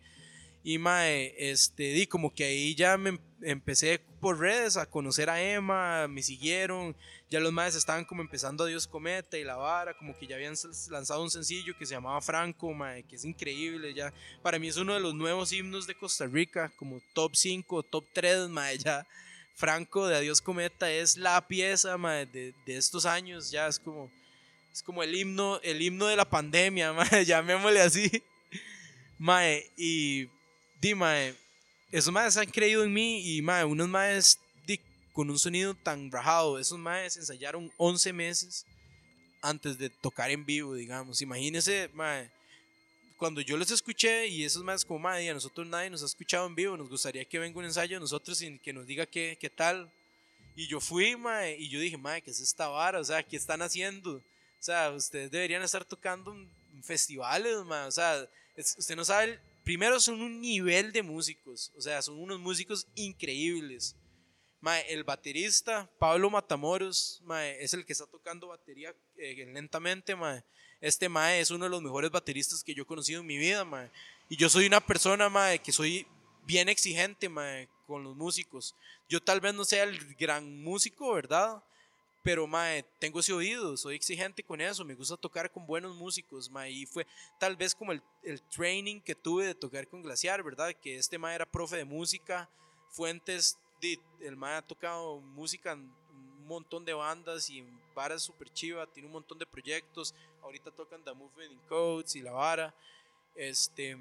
Y 0.63 0.79
mae, 0.79 1.35
este, 1.37 1.83
di 1.93 2.07
como 2.07 2.33
que 2.33 2.45
ahí 2.45 2.73
ya 2.73 2.97
me 2.97 3.09
em- 3.09 3.19
empecé 3.43 4.01
por 4.19 4.39
redes 4.39 4.75
a 4.75 4.87
conocer 4.87 5.29
a 5.29 5.39
Emma, 5.39 6.07
me 6.07 6.23
siguieron, 6.23 6.95
ya 7.29 7.39
los 7.39 7.53
maes 7.53 7.75
estaban 7.75 8.05
como 8.05 8.23
empezando 8.23 8.63
a 8.63 8.67
Dios 8.67 8.87
Cometa 8.87 9.37
y 9.37 9.43
la 9.43 9.55
vara, 9.55 9.95
como 9.95 10.17
que 10.17 10.25
ya 10.25 10.35
habían 10.35 10.55
lanzado 10.89 11.21
un 11.21 11.29
sencillo 11.29 11.77
que 11.77 11.85
se 11.85 11.93
llamaba 11.93 12.19
Franco, 12.19 12.73
mae, 12.73 13.03
que 13.03 13.17
es 13.17 13.23
increíble, 13.23 13.93
ya, 13.93 14.11
para 14.41 14.57
mí 14.57 14.67
es 14.67 14.77
uno 14.77 14.95
de 14.95 14.99
los 14.99 15.13
nuevos 15.13 15.53
himnos 15.53 15.85
de 15.85 15.93
Costa 15.93 16.25
Rica, 16.25 16.71
como 16.75 16.99
top 17.13 17.35
5, 17.35 17.83
top 17.83 18.05
3, 18.13 18.49
mae, 18.49 18.79
ya, 18.79 19.05
Franco 19.53 20.07
de 20.07 20.15
Adiós 20.15 20.41
Cometa 20.41 20.89
es 20.91 21.17
la 21.17 21.47
pieza, 21.47 21.97
mae, 21.99 22.25
de, 22.25 22.55
de 22.65 22.77
estos 22.77 23.05
años, 23.05 23.51
ya 23.51 23.67
es 23.67 23.77
como, 23.77 24.09
es 24.77 24.83
como 24.83 25.01
el 25.01 25.15
himno, 25.15 25.59
el 25.63 25.81
himno 25.81 26.05
de 26.05 26.15
la 26.15 26.29
pandemia, 26.29 26.93
mae, 26.93 27.25
llamémosle 27.25 27.81
así, 27.81 28.23
mae, 29.17 29.71
y, 29.75 30.29
di, 30.79 30.93
mae, 30.93 31.33
esos 31.91 32.13
maes 32.13 32.37
han 32.37 32.45
creído 32.45 32.83
en 32.83 32.93
mí 32.93 33.21
y 33.25 33.41
mae, 33.41 33.65
unos 33.65 33.89
maes 33.89 34.39
di, 34.67 34.79
con 35.13 35.31
un 35.31 35.39
sonido 35.39 35.73
tan 35.73 36.11
rajado, 36.11 36.59
esos 36.59 36.77
maes 36.77 37.17
ensayaron 37.17 37.73
11 37.77 38.13
meses 38.13 38.67
antes 39.41 39.79
de 39.79 39.89
tocar 39.89 40.29
en 40.29 40.45
vivo, 40.45 40.75
digamos. 40.75 41.23
Imagínense, 41.23 41.89
mae, 41.95 42.29
cuando 43.17 43.41
yo 43.41 43.57
los 43.57 43.71
escuché 43.71 44.27
y 44.27 44.43
esos 44.43 44.63
maes 44.63 44.85
como 44.85 44.99
mae, 44.99 45.27
a 45.27 45.33
nosotros 45.33 45.65
nadie 45.65 45.89
nos 45.89 46.03
ha 46.03 46.05
escuchado 46.05 46.45
en 46.45 46.53
vivo, 46.53 46.77
nos 46.77 46.87
gustaría 46.87 47.25
que 47.25 47.39
venga 47.39 47.57
un 47.57 47.65
ensayo 47.65 47.97
a 47.97 47.99
nosotros 47.99 48.39
y 48.43 48.59
que 48.59 48.73
nos 48.73 48.85
diga 48.85 49.07
qué, 49.07 49.39
qué 49.41 49.49
tal. 49.49 49.91
Y 50.55 50.67
yo 50.67 50.79
fui, 50.79 51.15
mae, 51.15 51.57
y 51.57 51.67
yo 51.67 51.79
dije, 51.79 51.97
mae, 51.97 52.21
¿qué 52.21 52.29
es 52.29 52.39
esta 52.39 52.67
vara? 52.67 52.99
O 52.99 53.03
sea, 53.03 53.23
¿qué 53.23 53.37
están 53.37 53.63
haciendo? 53.63 54.21
O 54.59 54.63
sea, 54.63 54.91
ustedes 54.91 55.31
deberían 55.31 55.61
estar 55.63 55.85
tocando 55.85 56.33
en 56.33 56.83
festivales, 56.83 57.57
mae. 57.65 57.87
O 57.87 57.91
sea, 57.91 58.27
es- 58.55 58.75
usted 58.77 58.95
no 58.95 59.05
sabe, 59.05 59.25
el- 59.25 59.39
primero 59.63 59.99
son 59.99 60.21
un 60.21 60.41
nivel 60.41 60.91
de 60.91 61.03
músicos, 61.03 61.71
o 61.75 61.81
sea, 61.81 62.01
son 62.01 62.19
unos 62.19 62.39
músicos 62.39 62.87
increíbles. 62.95 63.95
Mae, 64.59 64.91
el 64.91 65.03
baterista 65.03 65.89
Pablo 65.99 66.29
Matamoros, 66.29 67.21
mae, 67.23 67.63
es 67.63 67.73
el 67.73 67.85
que 67.85 67.93
está 67.93 68.05
tocando 68.07 68.47
batería 68.47 68.93
eh, 69.17 69.45
lentamente, 69.53 70.15
mae. 70.15 70.43
Este 70.81 71.09
mae 71.09 71.39
es 71.39 71.51
uno 71.51 71.65
de 71.65 71.69
los 71.71 71.81
mejores 71.81 72.11
bateristas 72.11 72.63
que 72.63 72.73
yo 72.73 72.83
he 72.83 72.85
conocido 72.85 73.21
en 73.21 73.27
mi 73.27 73.37
vida. 73.37 73.65
Y 74.29 74.35
yo 74.37 74.49
soy 74.49 74.65
una 74.67 74.79
persona, 74.81 75.29
que 75.59 75.71
soy 75.71 76.05
bien 76.43 76.69
exigente, 76.69 77.29
con 77.85 78.03
los 78.03 78.15
músicos. 78.15 78.75
Yo 79.09 79.21
tal 79.21 79.39
vez 79.41 79.53
no 79.53 79.63
sea 79.65 79.83
el 79.83 80.15
gran 80.15 80.61
músico, 80.63 81.13
¿verdad? 81.13 81.63
Pero, 82.27 82.45
mae, 82.45 82.83
tengo 82.99 83.21
ese 83.21 83.31
oído, 83.31 83.77
soy 83.77 83.95
exigente 83.95 84.43
con 84.43 84.59
eso, 84.59 84.83
me 84.83 84.95
gusta 84.95 85.15
tocar 85.15 85.49
con 85.49 85.65
buenos 85.65 85.95
músicos, 85.95 86.49
mae, 86.49 86.69
y 86.69 86.85
fue 86.85 87.07
tal 87.39 87.55
vez 87.55 87.73
como 87.73 87.93
el, 87.93 88.01
el 88.21 88.41
training 88.49 88.99
que 88.99 89.15
tuve 89.15 89.45
de 89.45 89.55
tocar 89.55 89.87
con 89.87 90.01
Glaciar, 90.01 90.43
¿verdad? 90.43 90.73
Que 90.73 90.97
este 90.97 91.17
mae 91.17 91.35
era 91.35 91.45
profe 91.45 91.77
de 91.77 91.85
música, 91.85 92.49
Fuentes, 92.89 93.57
el 94.19 94.35
mae 94.35 94.55
ha 94.57 94.61
tocado 94.61 95.21
música 95.21 95.71
en 95.71 95.89
un 96.09 96.47
montón 96.47 96.83
de 96.83 96.93
bandas 96.93 97.49
y 97.49 97.59
en 97.59 97.79
varas 97.95 98.23
super 98.23 98.51
chiva, 98.51 98.85
tiene 98.87 99.07
un 99.07 99.13
montón 99.13 99.39
de 99.39 99.45
proyectos, 99.45 100.13
ahorita 100.41 100.69
tocan 100.71 101.01
The 101.05 101.13
Movement 101.13 101.53
in 101.53 101.59
Codes 101.69 102.13
y 102.17 102.21
la 102.21 102.33
vara, 102.33 102.75
este... 103.37 103.97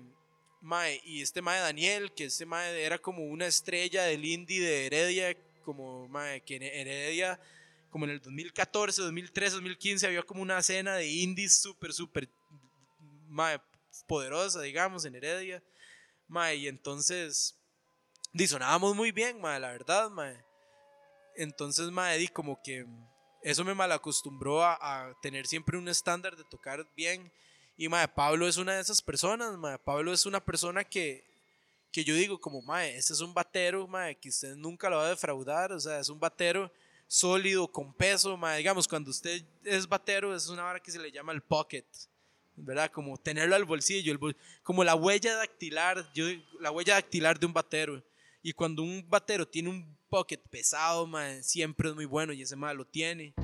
Mae, 0.62 1.00
y 1.04 1.22
este 1.22 1.42
mae 1.42 1.60
Daniel, 1.60 2.10
que 2.10 2.24
este 2.24 2.44
mae 2.44 2.82
era 2.82 2.98
como 2.98 3.22
una 3.22 3.46
estrella 3.46 4.02
del 4.02 4.24
indie 4.24 4.60
de 4.60 4.86
Heredia, 4.86 5.36
como 5.64 6.08
mae, 6.08 6.40
que 6.40 6.56
Heredia 6.56 7.38
como 7.90 8.04
en 8.04 8.12
el 8.12 8.20
2014, 8.20 9.02
2013, 9.02 9.54
2015 9.54 10.06
había 10.06 10.22
como 10.22 10.42
una 10.42 10.58
escena 10.58 10.94
de 10.94 11.06
indies 11.06 11.60
súper, 11.60 11.92
súper 11.92 12.28
poderosa, 14.06 14.60
digamos, 14.62 15.04
en 15.04 15.14
Heredia. 15.14 15.62
Mae, 16.28 16.56
y 16.56 16.68
entonces, 16.68 17.58
di, 18.32 18.46
sonábamos 18.46 18.96
muy 18.96 19.12
bien, 19.12 19.40
mae, 19.40 19.60
la 19.60 19.70
verdad, 19.70 20.10
mae. 20.10 20.36
Entonces, 21.36 21.90
mae, 21.90 22.18
di, 22.18 22.28
como 22.28 22.60
que 22.62 22.86
eso 23.42 23.64
me 23.64 23.74
malacostumbró 23.74 24.64
a, 24.64 24.76
a 24.80 25.14
tener 25.20 25.46
siempre 25.46 25.78
un 25.78 25.88
estándar 25.88 26.36
de 26.36 26.44
tocar 26.44 26.86
bien. 26.96 27.32
Y, 27.76 27.88
mae, 27.88 28.08
Pablo 28.08 28.48
es 28.48 28.56
una 28.56 28.74
de 28.74 28.80
esas 28.80 29.00
personas, 29.02 29.56
mae. 29.56 29.78
Pablo 29.78 30.12
es 30.12 30.26
una 30.26 30.44
persona 30.44 30.82
que, 30.84 31.24
que 31.92 32.04
yo 32.04 32.14
digo 32.14 32.40
como, 32.40 32.62
mae, 32.62 32.96
este 32.96 33.12
es 33.12 33.20
un 33.20 33.32
batero, 33.32 33.86
mae, 33.86 34.16
que 34.16 34.30
usted 34.30 34.56
nunca 34.56 34.90
lo 34.90 34.96
va 34.96 35.06
a 35.06 35.10
defraudar, 35.10 35.72
o 35.72 35.80
sea, 35.80 36.00
es 36.00 36.08
un 36.08 36.18
batero 36.18 36.70
sólido, 37.06 37.68
con 37.68 37.92
peso, 37.94 38.36
mae. 38.36 38.58
digamos, 38.58 38.88
cuando 38.88 39.10
usted 39.10 39.44
es 39.64 39.88
batero, 39.88 40.34
es 40.34 40.48
una 40.48 40.62
vara 40.62 40.80
que 40.80 40.90
se 40.90 40.98
le 40.98 41.10
llama 41.12 41.32
el 41.32 41.40
pocket, 41.42 41.84
¿verdad? 42.56 42.90
Como 42.90 43.16
tenerlo 43.18 43.54
al 43.54 43.64
bolsillo, 43.64 44.12
el 44.12 44.18
bol- 44.18 44.36
como 44.62 44.82
la 44.84 44.94
huella 44.94 45.36
dactilar, 45.36 46.10
yo, 46.14 46.26
la 46.60 46.70
huella 46.70 46.94
dactilar 46.94 47.38
de 47.38 47.46
un 47.46 47.52
batero. 47.52 48.02
Y 48.42 48.52
cuando 48.52 48.82
un 48.82 49.04
batero 49.08 49.46
tiene 49.46 49.68
un 49.70 49.96
pocket 50.08 50.38
pesado, 50.50 51.06
mae, 51.06 51.42
siempre 51.42 51.88
es 51.88 51.94
muy 51.94 52.04
bueno 52.04 52.32
y 52.32 52.42
ese 52.42 52.56
mae 52.56 52.74
lo 52.74 52.86
tiene. 52.86 53.34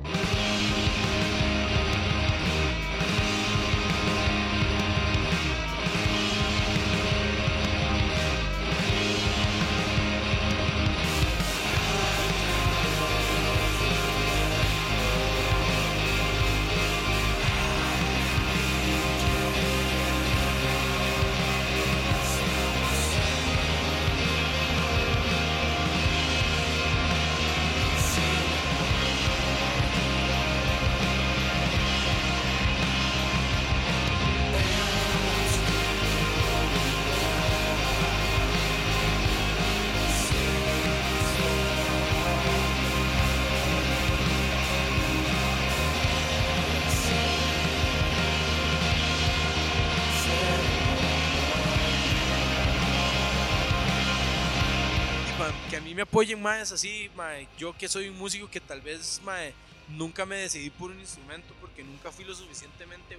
Que 55.73 55.77
a 55.77 55.81
mí 55.81 55.95
me 55.95 56.03
apoyen 56.03 56.39
más 56.39 56.71
así, 56.71 57.09
mae, 57.15 57.47
yo 57.57 57.75
que 57.75 57.87
soy 57.87 58.07
un 58.07 58.15
músico 58.19 58.47
que 58.47 58.61
tal 58.61 58.79
vez 58.79 59.19
mae, 59.25 59.55
nunca 59.87 60.23
me 60.23 60.35
decidí 60.35 60.69
por 60.69 60.91
un 60.91 60.99
instrumento 60.99 61.51
porque 61.59 61.83
nunca 61.83 62.11
fui 62.11 62.23
lo 62.25 62.35
suficientemente 62.35 63.17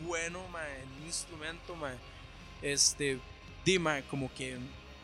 bueno 0.00 0.40
mae, 0.48 0.80
en 0.80 0.88
un 0.98 1.06
instrumento, 1.06 1.76
mae. 1.76 1.94
este, 2.62 3.18
di, 3.66 3.78
mae, 3.78 4.02
como 4.04 4.32
que 4.32 4.56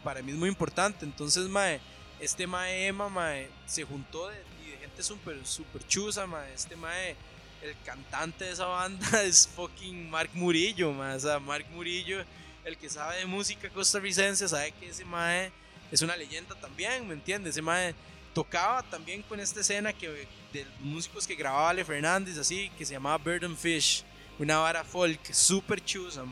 para 0.02 0.22
mí 0.22 0.32
es 0.32 0.38
muy 0.38 0.48
importante, 0.48 1.04
entonces 1.04 1.46
mae, 1.50 1.82
este 2.18 2.46
mae 2.46 2.86
Emma 2.86 3.10
mae, 3.10 3.50
se 3.66 3.84
juntó 3.84 4.28
de, 4.28 4.36
de 4.38 4.78
gente 4.78 5.02
súper 5.02 5.46
super 5.46 5.86
chusa, 5.86 6.26
mae, 6.26 6.54
este 6.54 6.76
mae, 6.76 7.14
el 7.60 7.76
cantante 7.84 8.46
de 8.46 8.52
esa 8.52 8.64
banda 8.64 9.22
es 9.22 9.46
fucking 9.48 10.08
Mark 10.08 10.30
Murillo, 10.32 10.94
mae, 10.94 11.16
o 11.16 11.20
sea, 11.20 11.38
Mark 11.40 11.66
Murillo, 11.72 12.24
el 12.64 12.78
que 12.78 12.88
sabe 12.88 13.18
de 13.18 13.26
música 13.26 13.68
costarricense, 13.68 14.48
sabe 14.48 14.72
que 14.72 14.88
ese 14.88 15.04
mae 15.04 15.52
es 15.90 16.02
una 16.02 16.16
leyenda 16.16 16.54
también, 16.56 17.06
¿me 17.06 17.14
entiendes? 17.14 17.54
Ese 17.54 17.62
mae 17.62 17.94
tocaba 18.34 18.82
también 18.82 19.22
con 19.22 19.40
esta 19.40 19.60
escena 19.60 19.92
que, 19.92 20.26
de 20.52 20.66
músicos 20.80 21.26
que 21.26 21.34
grababa 21.34 21.70
Ale 21.70 21.84
Fernández, 21.84 22.36
así, 22.36 22.70
que 22.76 22.84
se 22.84 22.92
llamaba 22.92 23.16
Bird 23.16 23.44
and 23.44 23.56
Fish, 23.56 24.04
una 24.38 24.58
vara 24.58 24.84
folk 24.84 25.32
super 25.32 25.82
chusa. 25.82 26.22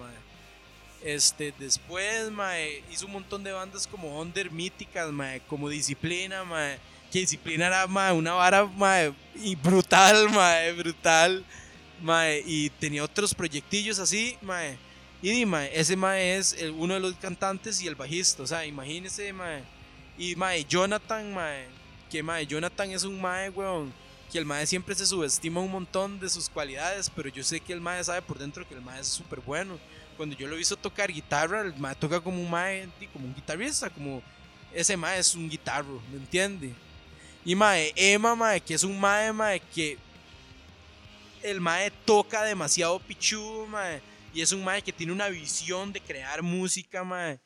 Este, 1.03 1.55
después, 1.59 2.31
mae, 2.31 2.83
hizo 2.91 3.07
un 3.07 3.13
montón 3.13 3.43
de 3.45 3.53
bandas 3.53 3.87
como 3.87 4.21
Under 4.21 4.51
míticas, 4.51 5.11
mae, 5.13 5.41
como 5.49 5.69
Disciplina, 5.69 6.45
mae, 6.45 6.79
que 7.11 7.21
Disciplina 7.21 7.67
era, 7.67 7.87
mae, 7.87 8.13
una 8.13 8.33
vara, 8.33 8.67
mae, 8.67 9.15
y 9.37 9.55
brutal, 9.55 10.29
mae, 10.35 10.73
brutal, 10.73 11.45
mae, 12.03 12.43
y 12.47 12.71
tenía 12.71 13.05
otros 13.05 13.35
proyectillos 13.35 13.99
así, 13.99 14.37
mae, 14.43 14.77
Y 15.25 15.31
di, 15.31 15.47
mae, 15.47 15.71
ese 15.73 15.97
mae 15.97 16.37
es 16.37 16.55
uno 16.77 16.93
de 16.93 17.01
los 17.01 17.15
cantantes 17.15 17.81
y 17.81 17.87
el 17.87 17.95
bajista. 17.95 18.43
O 18.43 18.47
sea, 18.47 18.67
imagínese, 18.67 19.33
mae. 19.33 19.63
Y 20.19 20.37
mae, 20.37 20.63
Jonathan, 20.67 21.33
mae. 21.33 21.65
Que 22.11 22.23
mae, 22.23 22.47
Jonathan 22.47 22.91
es 22.91 23.05
un 23.05 23.19
mae, 23.19 23.49
weón. 23.49 23.91
Que 24.31 24.37
el 24.37 24.45
mae 24.45 24.67
siempre 24.67 24.95
se 24.95 25.07
subestima 25.07 25.63
un 25.63 25.71
montón 25.71 26.21
de 26.21 26.29
sus 26.29 26.51
cualidades. 26.51 27.09
Pero 27.09 27.31
yo 27.31 27.43
sé 27.43 27.59
que 27.59 27.73
el 27.73 27.81
mae 27.81 28.05
sabe 28.05 28.21
por 28.21 28.39
dentro 28.39 28.69
que 28.69 28.75
el 28.75 28.83
mae 28.83 29.01
es 29.01 29.07
súper 29.07 29.41
bueno. 29.41 29.79
Cuando 30.19 30.37
yo 30.37 30.47
lo 30.47 30.57
he 30.57 30.59
visto 30.59 30.77
tocar 30.77 31.11
guitarra, 31.11 31.63
el 31.63 31.75
mae 31.79 31.95
toca 31.95 32.21
como 32.21 32.39
un 32.39 32.51
mae, 32.51 32.87
como 33.11 33.25
un 33.25 33.35
guitarrista. 33.35 33.89
Como 33.89 34.23
ese 34.75 34.95
mae 34.95 35.21
es 35.21 35.35
un 35.35 35.49
guitarro, 35.49 36.03
¿me 36.13 36.19
entiende? 36.19 36.75
Y 37.47 37.55
mae, 37.55 37.95
Emma, 37.97 38.37
mae, 38.37 38.61
que 38.61 38.75
es 38.75 38.85
un 38.85 39.01
mae, 39.01 39.33
mae, 39.33 39.59
que 39.75 39.97
el 41.43 41.63
mae 41.63 41.91
toca 42.05 42.43
demasiado 42.43 42.99
pichu, 42.99 43.67
mae. 43.71 44.03
Y 44.35 44.43
es 44.43 44.51
un 44.51 44.65
mae 44.65 44.83
que 44.83 44.93
tiene 44.93 45.13
una 45.13 45.29
visión 45.29 45.93
de 45.93 46.01
crear 46.01 46.43
música, 46.43 47.05
mae. 47.05 47.41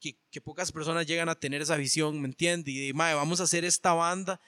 Que, 0.00 0.16
que 0.30 0.40
pocas 0.40 0.72
personas 0.72 1.06
llegan 1.06 1.28
a 1.28 1.34
tener 1.34 1.62
esa 1.62 1.76
visión, 1.76 2.20
¿me 2.20 2.26
entiende? 2.26 2.72
Y 2.72 2.88
de, 2.88 2.92
mae, 2.92 3.14
vamos 3.14 3.40
a 3.40 3.44
hacer 3.44 3.64
esta 3.64 3.94
banda, 3.94 4.40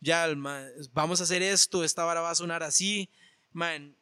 ya, 0.00 0.26
mae, 0.34 0.72
vamos 0.92 1.20
a 1.20 1.24
hacer 1.24 1.42
esto, 1.42 1.84
esta 1.84 2.02
vara 2.02 2.22
va 2.22 2.30
a 2.30 2.34
sonar 2.34 2.62
así, 2.62 3.10
mae. 3.52 3.94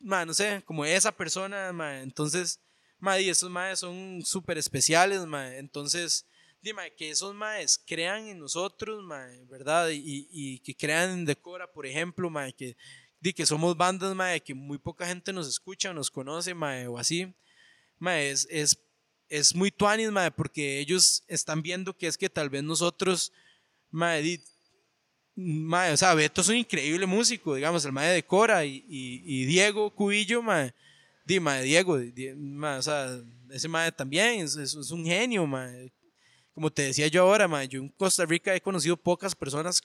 mae, 0.00 0.24
no 0.24 0.32
sé, 0.32 0.62
como 0.64 0.86
esa 0.86 1.12
persona, 1.12 1.70
mae. 1.72 2.02
Entonces, 2.02 2.60
mae, 2.98 3.22
y 3.22 3.28
esos 3.28 3.50
maes 3.50 3.80
son 3.80 4.22
súper 4.24 4.56
especiales, 4.56 5.26
mae. 5.26 5.58
Entonces, 5.58 6.24
dime 6.62 6.94
que 6.96 7.10
esos 7.10 7.34
maes 7.34 7.78
crean 7.86 8.26
en 8.26 8.38
nosotros, 8.38 9.04
mae, 9.04 9.44
¿verdad? 9.44 9.90
Y, 9.90 10.26
y 10.32 10.60
que 10.60 10.74
crean 10.74 11.10
en 11.10 11.24
Decora, 11.26 11.70
por 11.70 11.86
ejemplo, 11.86 12.30
mae, 12.30 12.54
que, 12.54 12.74
di 13.20 13.32
que 13.32 13.46
somos 13.46 13.76
bandas, 13.76 14.14
mae, 14.14 14.40
que 14.42 14.54
muy 14.54 14.78
poca 14.78 15.06
gente 15.06 15.32
nos 15.32 15.48
escucha, 15.48 15.92
nos 15.92 16.10
conoce, 16.10 16.54
mae, 16.54 16.86
o 16.86 16.98
así. 16.98 17.34
Mae, 17.98 18.30
es, 18.30 18.46
es, 18.50 18.78
es 19.28 19.54
muy 19.54 19.70
tuanis, 19.70 20.10
mae, 20.10 20.30
porque 20.30 20.78
ellos 20.80 21.24
están 21.26 21.62
viendo 21.62 21.96
que 21.96 22.06
es 22.06 22.16
que 22.18 22.28
tal 22.30 22.50
vez 22.50 22.62
nosotros, 22.62 23.32
mae, 23.90 24.22
di- 24.22 24.40
mae, 25.34 25.92
o 25.92 25.96
sea, 25.96 26.14
Beto 26.14 26.40
es 26.40 26.48
un 26.48 26.56
increíble 26.56 27.06
músico, 27.06 27.54
digamos, 27.54 27.84
el 27.84 27.92
mae 27.92 28.12
de 28.12 28.22
Cora 28.24 28.64
y, 28.64 28.84
y, 28.88 29.22
y 29.24 29.44
Diego 29.46 29.94
Cubillo, 29.94 30.42
mae, 30.42 30.72
di, 31.24 31.40
mae, 31.40 31.62
Diego, 31.62 31.98
di- 31.98 32.34
mae, 32.34 32.78
o 32.78 32.82
sea, 32.82 33.18
ese 33.50 33.68
mae 33.68 33.90
también 33.92 34.40
es, 34.40 34.56
es- 34.56 34.74
es 34.74 34.90
un 34.90 35.04
genio, 35.04 35.46
mae. 35.46 35.92
Como 36.54 36.70
te 36.70 36.82
decía 36.82 37.06
yo 37.08 37.22
ahora, 37.22 37.46
mae, 37.48 37.68
yo 37.68 37.80
en 37.80 37.88
Costa 37.90 38.24
Rica 38.24 38.54
he 38.54 38.60
conocido 38.62 38.96
pocas 38.96 39.34
personas 39.34 39.82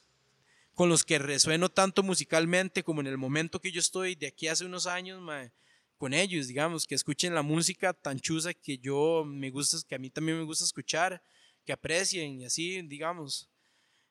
con 0.82 0.90
los 0.90 1.04
que 1.04 1.20
resueno 1.20 1.70
tanto 1.70 2.02
musicalmente 2.02 2.82
como 2.82 3.02
en 3.02 3.06
el 3.06 3.16
momento 3.16 3.62
que 3.62 3.72
yo 3.72 3.80
estoy 3.80 4.16
de 4.16 4.26
aquí 4.26 4.48
hace 4.48 4.66
unos 4.66 4.88
años, 4.88 5.22
mae, 5.22 5.52
con 5.96 6.12
ellos, 6.12 6.48
digamos, 6.48 6.88
que 6.88 6.96
escuchen 6.96 7.36
la 7.36 7.44
música 7.44 7.94
tan 7.94 8.20
chusa 8.20 8.52
que 8.52 8.80
yo 8.80 9.24
me 9.24 9.52
gusta, 9.52 9.78
que 9.88 9.94
a 9.94 10.00
mí 10.00 10.10
también 10.10 10.40
me 10.40 10.44
gusta 10.44 10.66
escuchar, 10.66 11.24
que 11.64 11.72
aprecien 11.72 12.42
y 12.42 12.46
así, 12.46 12.82
digamos. 12.82 13.48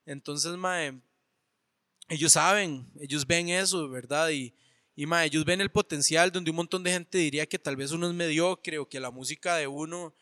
Entonces, 0.06 0.56
mae, 0.56 0.96
ellos 2.08 2.34
saben, 2.34 2.88
ellos 3.00 3.26
ven 3.26 3.48
eso, 3.48 3.88
¿verdad? 3.88 4.30
Y, 4.30 4.54
y 4.94 5.06
mae, 5.06 5.26
ellos 5.26 5.44
ven 5.44 5.60
el 5.60 5.72
potencial 5.72 6.30
donde 6.30 6.52
un 6.52 6.56
montón 6.58 6.84
de 6.84 6.92
gente 6.92 7.18
diría 7.18 7.46
que 7.48 7.58
tal 7.58 7.74
vez 7.74 7.90
uno 7.90 8.06
es 8.06 8.14
mediocre 8.14 8.78
o 8.78 8.88
que 8.88 9.00
la 9.00 9.10
música 9.10 9.56
de 9.56 9.66
uno, 9.66 10.14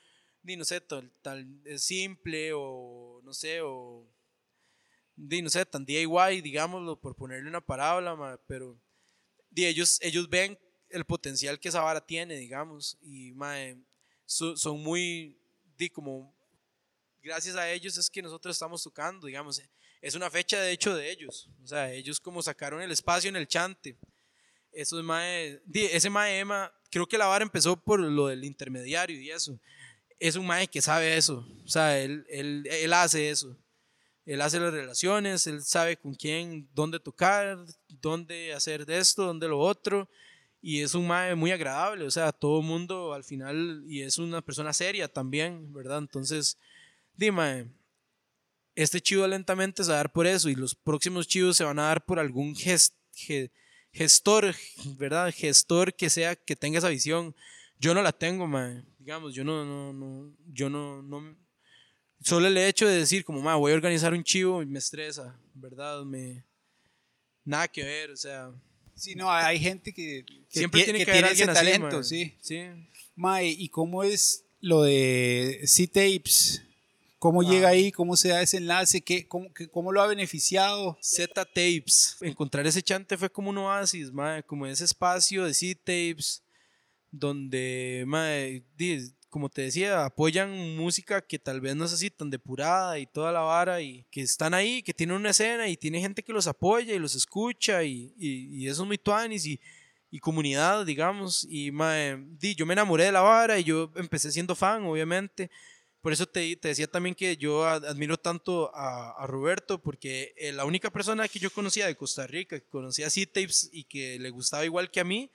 di, 0.43 0.57
no 0.57 0.65
sé, 0.65 0.81
tal, 0.81 1.13
tal 1.21 1.47
es 1.67 1.85
simple 1.85 2.55
o 2.55 3.21
no 3.23 3.35
sé, 3.35 3.61
o 3.61 4.09
di, 5.19 5.43
no 5.43 5.51
sé, 5.51 5.65
tan 5.67 5.85
DIY, 5.85 6.41
digámoslo, 6.41 7.01
por 7.01 7.17
ponerle 7.17 7.49
una 7.49 7.61
parábola, 7.61 8.15
mae, 8.15 8.39
pero 8.47 8.81
di, 9.51 9.67
ellos, 9.67 9.99
ellos 10.03 10.29
ven 10.29 10.59
el 10.91 11.05
potencial 11.05 11.59
que 11.59 11.69
esa 11.69 11.81
vara 11.83 12.05
tiene, 12.05 12.37
digamos, 12.37 12.97
y 13.03 13.33
mae, 13.33 13.77
so- 14.25 14.57
son 14.57 14.81
muy, 14.83 15.37
di, 15.77 15.91
como, 15.91 16.35
gracias 17.23 17.57
a 17.57 17.71
ellos 17.71 17.99
es 17.99 18.09
que 18.09 18.23
nosotros 18.23 18.55
estamos 18.55 18.83
tocando, 18.83 19.27
digamos, 19.27 19.61
es 20.01 20.15
una 20.15 20.31
fecha 20.31 20.61
de 20.61 20.73
hecho 20.73 20.95
de 20.95 21.11
ellos, 21.11 21.51
o 21.63 21.67
sea, 21.67 21.93
ellos 21.93 22.21
como 22.21 22.43
sacaron 22.43 22.81
el 22.81 22.93
espacio 22.93 23.29
en 23.29 23.37
el 23.37 23.49
chante, 23.49 23.99
esos 24.73 25.03
mae, 25.03 25.61
di, 25.65 25.85
ese 25.87 26.11
mae 26.11 26.45
creo 26.91 27.07
que 27.07 27.19
la 27.19 27.27
vara 27.27 27.43
empezó 27.45 27.77
por 27.77 28.01
lo 28.01 28.29
del 28.29 28.45
intermediario 28.45 29.21
y 29.21 29.31
eso, 29.31 29.59
es 30.19 30.37
un 30.37 30.47
mae 30.47 30.69
que 30.69 30.81
sabe 30.83 31.17
eso, 31.17 31.47
o 31.65 31.69
sea, 31.69 31.99
él, 32.01 32.25
él, 32.29 32.67
él 32.71 32.93
hace 32.93 33.31
eso, 33.31 33.57
él 34.29 34.41
hace 34.43 34.61
las 34.61 34.73
relaciones, 34.73 35.47
él 35.47 35.63
sabe 35.63 35.97
con 35.97 36.15
quién, 36.15 36.69
dónde 36.75 37.01
tocar, 37.01 37.65
dónde 37.89 38.53
hacer 38.53 38.85
de 38.85 38.99
esto, 38.99 39.25
dónde 39.25 39.49
lo 39.49 39.59
otro, 39.59 40.09
y 40.61 40.83
es 40.83 40.95
un 40.95 41.07
mae 41.07 41.35
muy 41.35 41.51
agradable, 41.51 42.05
o 42.05 42.11
sea, 42.11 42.31
todo 42.33 42.61
mundo 42.61 43.15
al 43.15 43.25
final, 43.25 43.83
y 43.87 44.03
es 44.03 44.19
una 44.19 44.43
persona 44.43 44.73
seria 44.73 45.09
también, 45.09 45.73
¿verdad? 45.73 45.99
Entonces, 45.99 46.59
dime, 47.17 47.71
este 48.75 49.01
chivo 49.01 49.27
lentamente 49.27 49.83
se 49.83 49.89
va 49.91 49.95
a 49.95 49.99
dar 49.99 50.13
por 50.13 50.27
eso, 50.27 50.49
y 50.49 50.55
los 50.55 50.75
próximos 50.75 51.27
chivos 51.27 51.57
se 51.57 51.65
van 51.65 51.79
a 51.79 51.85
dar 51.85 52.05
por 52.05 52.19
algún 52.19 52.55
ges- 52.55 52.93
ge- 53.15 53.51
gestor, 53.93 54.55
¿verdad? 54.99 55.33
Gestor 55.35 55.95
que 55.95 56.11
sea, 56.11 56.37
que 56.37 56.55
tenga 56.55 56.79
esa 56.79 56.89
visión. 56.91 57.35
Yo 57.81 57.95
no 57.95 58.03
la 58.03 58.13
tengo, 58.13 58.47
mae. 58.47 58.85
Digamos, 58.99 59.35
yo 59.35 59.43
no, 59.45 59.65
no, 59.65 59.93
no, 59.93 60.33
yo 60.53 60.69
no, 60.69 61.03
no, 61.03 61.37
solo 62.23 62.47
el 62.49 62.57
hecho 62.57 62.87
de 62.87 62.99
decir 62.99 63.25
como, 63.25 63.41
ma, 63.41 63.57
voy 63.57 63.73
a 63.73 63.75
organizar 63.77 64.13
un 64.13 64.25
chivo 64.25 64.63
y 64.63 64.67
me 64.67 64.79
estresa, 64.79 65.39
¿verdad? 65.55 66.03
Me, 66.05 66.45
nada 67.45 67.69
que 67.69 67.83
ver, 67.85 68.11
o 68.11 68.17
sea, 68.17 68.51
Sí, 68.95 69.15
no, 69.15 69.31
hay 69.31 69.61
gente 69.61 69.93
que, 69.95 70.25
que 70.27 70.43
siempre 70.49 70.81
tie- 70.81 70.85
tiene 70.85 70.99
que, 70.99 71.05
que 71.05 71.11
haber 71.13 71.23
tiene 71.23 71.33
ese 71.33 71.43
alguien 71.45 71.51
así, 71.51 71.79
talento, 71.79 71.97
ma. 71.99 72.03
sí. 72.03 72.35
Sí. 72.41 72.61
Mae, 73.15 73.47
¿y 73.47 73.69
cómo 73.69 74.03
es 74.03 74.45
lo 74.61 74.83
de 74.83 75.61
C-Tapes? 75.67 76.63
¿Cómo 77.21 77.43
Ah. 77.43 77.45
llega 77.49 77.69
ahí? 77.69 77.93
¿Cómo 77.93 78.17
se 78.17 78.29
da 78.31 78.43
ese 78.43 78.57
enlace? 78.57 79.01
¿Qué, 79.03 79.27
cómo, 79.29 79.53
qué- 79.55 79.69
¿Cómo 79.69 79.93
lo 79.93 80.03
ha 80.03 80.07
beneficiado? 80.09 80.99
Z 81.01 81.33
Tapes. 81.45 82.17
Encontrar 82.21 82.67
ese 82.67 82.83
chante 82.83 83.17
fue 83.17 83.31
como 83.31 83.51
un 83.51 83.59
oasis, 83.59 84.11
mae, 84.13 84.43
como 84.43 84.67
ese 84.67 84.85
espacio 84.85 85.45
de 85.45 85.55
Z 85.55 85.79
Tapes 85.85 86.43
donde, 87.13 88.05
di- 88.77 89.13
como 89.29 89.49
te 89.49 89.63
decía, 89.63 90.05
apoyan 90.05 90.77
música 90.77 91.21
que 91.21 91.39
tal 91.39 91.61
vez 91.61 91.77
no 91.77 91.85
es 91.85 91.93
así 91.93 92.11
tan 92.11 92.31
depurada 92.31 92.99
y 92.99 93.07
toda 93.07 93.33
la 93.33 93.41
vara 93.41 93.81
y 93.83 94.05
que 94.11 94.23
están 94.23 94.55
ahí, 94.55 94.83
que 94.83 94.95
tienen 94.95 95.17
una 95.17 95.31
escena 95.31 95.69
y 95.69 95.77
tiene 95.77 96.01
gente 96.01 96.23
que 96.23 96.33
los 96.33 96.47
apoya 96.47 96.95
y 96.95 96.99
los 96.99 97.15
escucha 97.15 97.83
y, 97.85 98.15
y, 98.19 98.67
eso 98.67 98.83
es 98.83 98.87
muy 98.87 98.99
tuanis 98.99 99.47
y, 99.47 99.61
y 100.11 100.19
comunidad, 100.19 100.87
digamos. 100.87 101.47
Y 101.49 101.71
di, 102.39 102.55
yo 102.55 102.67
me 102.67 102.73
enamoré 102.75 103.05
de 103.05 103.13
la 103.13 103.21
vara 103.21 103.59
y 103.59 103.65
yo 103.65 103.93
empecé 103.97 104.33
siendo 104.33 104.55
fan, 104.55 104.85
obviamente. 104.85 105.51
Por 106.01 106.13
eso 106.13 106.27
te, 106.27 106.57
te 106.57 106.69
decía 106.69 106.87
también 106.87 107.15
que 107.15 107.37
yo 107.37 107.67
ad- 107.67 107.85
admiro 107.85 108.17
tanto 108.17 108.71
a, 108.75 109.27
Roberto, 109.27 109.83
porque 109.83 110.33
eh, 110.37 110.53
la 110.53 110.65
única 110.65 110.91
persona 110.91 111.29
que 111.29 111.39
yo 111.39 111.51
conocía 111.51 111.87
de 111.87 111.97
Costa 111.97 112.27
Rica, 112.27 112.59
que 112.59 112.67
conocía 112.67 113.11
C-Tapes 113.11 113.69
y 113.73 113.85
que 113.85 114.19
le 114.19 114.31
gustaba 114.31 114.65
igual 114.65 114.91
que 114.91 115.01
a 115.01 115.05
mí, 115.05 115.31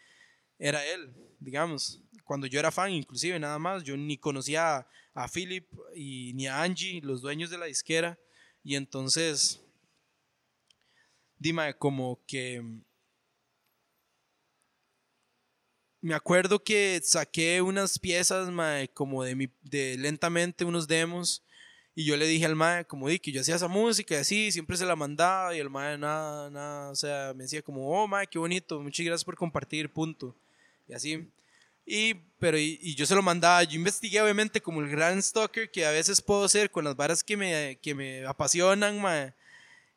era 0.57 0.85
él, 0.85 1.13
digamos. 1.39 2.01
Cuando 2.23 2.47
yo 2.47 2.59
era 2.59 2.71
fan, 2.71 2.91
inclusive, 2.91 3.39
nada 3.39 3.59
más, 3.59 3.83
yo 3.83 3.97
ni 3.97 4.17
conocía 4.17 4.77
a, 4.77 4.87
a 5.13 5.27
Philip 5.27 5.67
y 5.95 6.33
ni 6.33 6.47
a 6.47 6.61
Angie, 6.61 7.01
los 7.01 7.21
dueños 7.21 7.49
de 7.49 7.57
la 7.57 7.65
disquera. 7.65 8.17
Y 8.63 8.75
entonces, 8.75 9.61
dime, 11.37 11.73
como 11.75 12.19
que 12.25 12.63
me 16.03 16.13
acuerdo 16.13 16.61
que 16.61 16.99
saqué 17.01 17.61
unas 17.61 17.97
piezas, 17.97 18.49
mae, 18.49 18.89
como 18.89 19.23
de, 19.23 19.35
mi, 19.35 19.49
de 19.61 19.97
lentamente, 19.97 20.65
unos 20.65 20.85
demos, 20.85 21.41
y 21.95 22.03
yo 22.03 22.17
le 22.17 22.27
dije 22.27 22.45
al 22.45 22.57
mae, 22.57 22.83
como 22.85 23.07
di 23.07 23.19
que 23.19 23.31
yo 23.31 23.39
hacía 23.39 23.55
esa 23.55 23.69
música 23.69 24.15
y 24.15 24.17
así, 24.17 24.51
siempre 24.51 24.75
se 24.75 24.85
la 24.85 24.97
mandaba, 24.97 25.55
y 25.55 25.59
el 25.59 25.69
mae 25.69 25.97
nada, 25.97 26.49
nada, 26.49 26.89
o 26.91 26.95
sea, 26.95 27.33
me 27.33 27.43
decía 27.43 27.61
como, 27.61 27.87
oh, 27.87 28.05
mae, 28.05 28.27
qué 28.27 28.37
bonito, 28.37 28.81
muchas 28.81 29.05
gracias 29.05 29.23
por 29.23 29.37
compartir, 29.37 29.89
punto, 29.89 30.35
y 30.89 30.93
así. 30.93 31.25
Y, 31.85 32.15
pero, 32.39 32.57
y, 32.57 32.79
y 32.81 32.95
yo 32.95 33.05
se 33.05 33.15
lo 33.15 33.21
mandaba, 33.21 33.63
yo 33.63 33.75
investigué 33.75 34.21
obviamente 34.21 34.61
como 34.61 34.81
el 34.81 34.89
gran 34.89 35.21
stalker 35.21 35.69
que 35.69 35.85
a 35.85 35.91
veces 35.91 36.21
puedo 36.21 36.47
ser 36.47 36.71
con 36.71 36.85
las 36.85 36.95
varas 36.95 37.23
que 37.23 37.35
me, 37.35 37.77
que 37.81 37.93
me 37.93 38.25
apasionan, 38.25 39.01
mae 39.01 39.33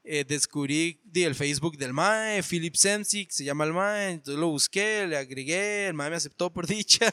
eh, 0.09 0.25
descubrí 0.25 1.01
el 1.15 1.35
Facebook 1.35 1.77
del 1.77 1.93
Mae, 1.93 2.41
Philip 2.41 2.77
Semsik, 2.77 3.31
se 3.33 3.43
llama 3.43 3.65
el 3.65 3.73
Mae, 3.73 4.11
entonces 4.11 4.39
lo 4.39 4.49
busqué, 4.49 5.05
le 5.09 5.17
agregué, 5.17 5.89
el 5.89 5.95
Mae 5.95 6.11
me 6.11 6.15
aceptó 6.17 6.49
por 6.53 6.65
dicha, 6.69 7.13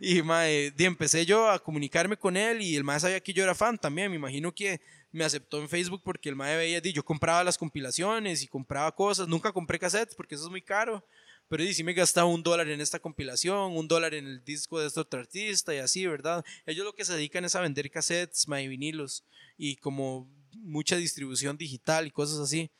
y 0.00 0.20
mae, 0.20 0.72
di, 0.72 0.84
empecé 0.84 1.24
yo 1.24 1.48
a 1.48 1.60
comunicarme 1.60 2.16
con 2.16 2.36
él, 2.36 2.60
y 2.60 2.74
el 2.74 2.82
Mae 2.82 2.98
sabía 2.98 3.20
que 3.20 3.32
yo 3.32 3.44
era 3.44 3.54
fan 3.54 3.78
también, 3.78 4.10
me 4.10 4.16
imagino 4.16 4.52
que 4.52 4.80
me 5.12 5.24
aceptó 5.24 5.60
en 5.60 5.68
Facebook 5.68 6.02
porque 6.04 6.28
el 6.28 6.34
Mae 6.34 6.56
veía, 6.56 6.80
yo 6.80 7.04
compraba 7.04 7.44
las 7.44 7.56
compilaciones 7.56 8.42
y 8.42 8.48
compraba 8.48 8.90
cosas, 8.92 9.28
nunca 9.28 9.52
compré 9.52 9.78
cassettes 9.78 10.16
porque 10.16 10.34
eso 10.34 10.44
es 10.44 10.50
muy 10.50 10.62
caro, 10.62 11.06
pero 11.48 11.62
di, 11.62 11.74
sí 11.74 11.84
me 11.84 11.92
gastaba 11.92 12.26
un 12.26 12.42
dólar 12.42 12.68
en 12.68 12.80
esta 12.80 12.98
compilación, 12.98 13.76
un 13.76 13.86
dólar 13.86 14.14
en 14.14 14.26
el 14.26 14.44
disco 14.44 14.80
de 14.80 14.86
este 14.86 15.00
otro 15.00 15.20
artista 15.20 15.74
y 15.74 15.78
así, 15.78 16.06
¿verdad? 16.06 16.44
Ellos 16.66 16.84
lo 16.84 16.94
que 16.94 17.04
se 17.04 17.14
dedican 17.14 17.44
es 17.44 17.54
a 17.54 17.60
vender 17.60 17.90
cassettes, 17.90 18.48
mae, 18.48 18.68
vinilos, 18.68 19.24
y 19.56 19.76
como 19.76 20.28
mucha 20.56 20.96
distribución 20.96 21.56
digital 21.56 22.06
y 22.06 22.10
cosas 22.10 22.38
así. 22.38 22.70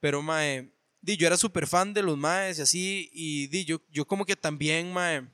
Pero, 0.00 0.22
mae, 0.22 0.70
di, 1.00 1.16
yo 1.16 1.26
era 1.26 1.36
súper 1.36 1.66
fan 1.66 1.92
de 1.92 2.02
los 2.02 2.16
maes 2.16 2.58
y 2.58 2.62
así, 2.62 3.10
y 3.12 3.46
di, 3.48 3.64
yo, 3.64 3.80
yo 3.90 4.06
como 4.06 4.24
que 4.24 4.36
también, 4.36 4.92
mae, 4.92 5.26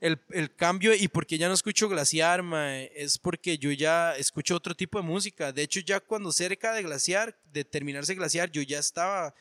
el, 0.00 0.20
el 0.30 0.54
cambio 0.54 0.94
y 0.94 1.08
porque 1.08 1.38
ya 1.38 1.48
no 1.48 1.54
escucho 1.54 1.88
Glaciar, 1.88 2.42
mae, 2.42 2.90
es 2.94 3.18
porque 3.18 3.58
yo 3.58 3.72
ya 3.72 4.16
escucho 4.16 4.54
otro 4.56 4.74
tipo 4.74 4.98
de 4.98 5.06
música. 5.06 5.52
De 5.52 5.62
hecho, 5.62 5.80
ya 5.80 6.00
cuando 6.00 6.32
cerca 6.32 6.72
de 6.72 6.82
Glaciar, 6.82 7.38
de 7.52 7.64
terminarse 7.64 8.14
Glaciar, 8.14 8.50
yo 8.50 8.62
ya 8.62 8.78
estaba 8.78 9.34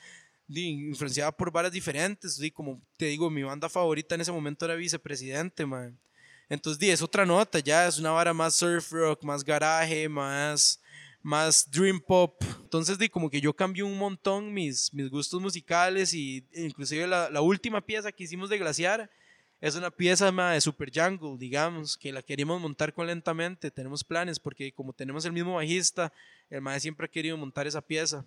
influenciada 0.47 1.31
por 1.31 1.51
varas 1.51 1.71
diferentes. 1.71 2.37
di, 2.37 2.51
como 2.51 2.81
te 2.97 3.05
digo, 3.05 3.29
mi 3.29 3.43
banda 3.43 3.69
favorita 3.69 4.15
en 4.15 4.21
ese 4.21 4.31
momento 4.31 4.65
era 4.65 4.75
Vicepresidente, 4.75 5.65
mae. 5.65 5.93
Entonces, 6.49 6.79
di, 6.79 6.89
es 6.89 7.01
otra 7.01 7.25
nota, 7.25 7.59
ya 7.59 7.87
es 7.87 7.99
una 7.99 8.11
vara 8.11 8.33
más 8.33 8.55
surf 8.55 8.91
rock, 8.91 9.23
más 9.23 9.43
garaje, 9.43 10.07
más, 10.07 10.81
más 11.21 11.69
dream 11.69 11.99
pop. 11.99 12.41
Entonces, 12.61 12.97
di, 12.97 13.09
como 13.09 13.29
que 13.29 13.41
yo 13.41 13.53
cambié 13.53 13.83
un 13.83 13.97
montón 13.97 14.53
mis, 14.53 14.93
mis 14.93 15.09
gustos 15.09 15.41
musicales 15.41 16.13
y 16.13 16.45
inclusive 16.53 17.05
la, 17.05 17.29
la 17.29 17.41
última 17.41 17.81
pieza 17.81 18.11
que 18.11 18.23
hicimos 18.23 18.49
de 18.49 18.57
Glaciar 18.57 19.09
es 19.59 19.75
una 19.75 19.89
pieza 19.89 20.31
ma, 20.31 20.51
de 20.51 20.61
Super 20.61 20.91
Jungle, 20.93 21.37
digamos, 21.37 21.97
que 21.97 22.11
la 22.11 22.21
queríamos 22.21 22.61
montar 22.61 22.93
con 22.93 23.07
lentamente. 23.07 23.71
Tenemos 23.71 24.03
planes 24.03 24.39
porque 24.39 24.71
como 24.71 24.93
tenemos 24.93 25.25
el 25.25 25.33
mismo 25.33 25.55
bajista, 25.55 26.13
el 26.49 26.61
mae 26.61 26.79
siempre 26.79 27.05
ha 27.05 27.09
querido 27.09 27.35
montar 27.37 27.65
esa 27.65 27.81
pieza. 27.81 28.23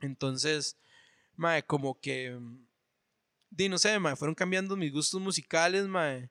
Entonces, 0.00 0.76
mae, 1.36 1.62
como 1.62 1.98
que, 2.00 2.38
di, 3.50 3.68
no 3.68 3.78
sé, 3.78 3.98
mae, 3.98 4.16
fueron 4.16 4.34
cambiando 4.34 4.76
mis 4.76 4.92
gustos 4.92 5.20
musicales, 5.20 5.86
mae, 5.86 6.28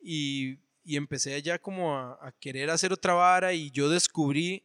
y, 0.00 0.58
y 0.84 0.96
empecé 0.96 1.40
ya 1.42 1.58
como 1.58 1.96
a, 1.96 2.18
a 2.20 2.32
querer 2.40 2.70
hacer 2.70 2.92
otra 2.92 3.14
vara 3.14 3.52
y 3.52 3.70
yo 3.70 3.88
descubrí 3.88 4.64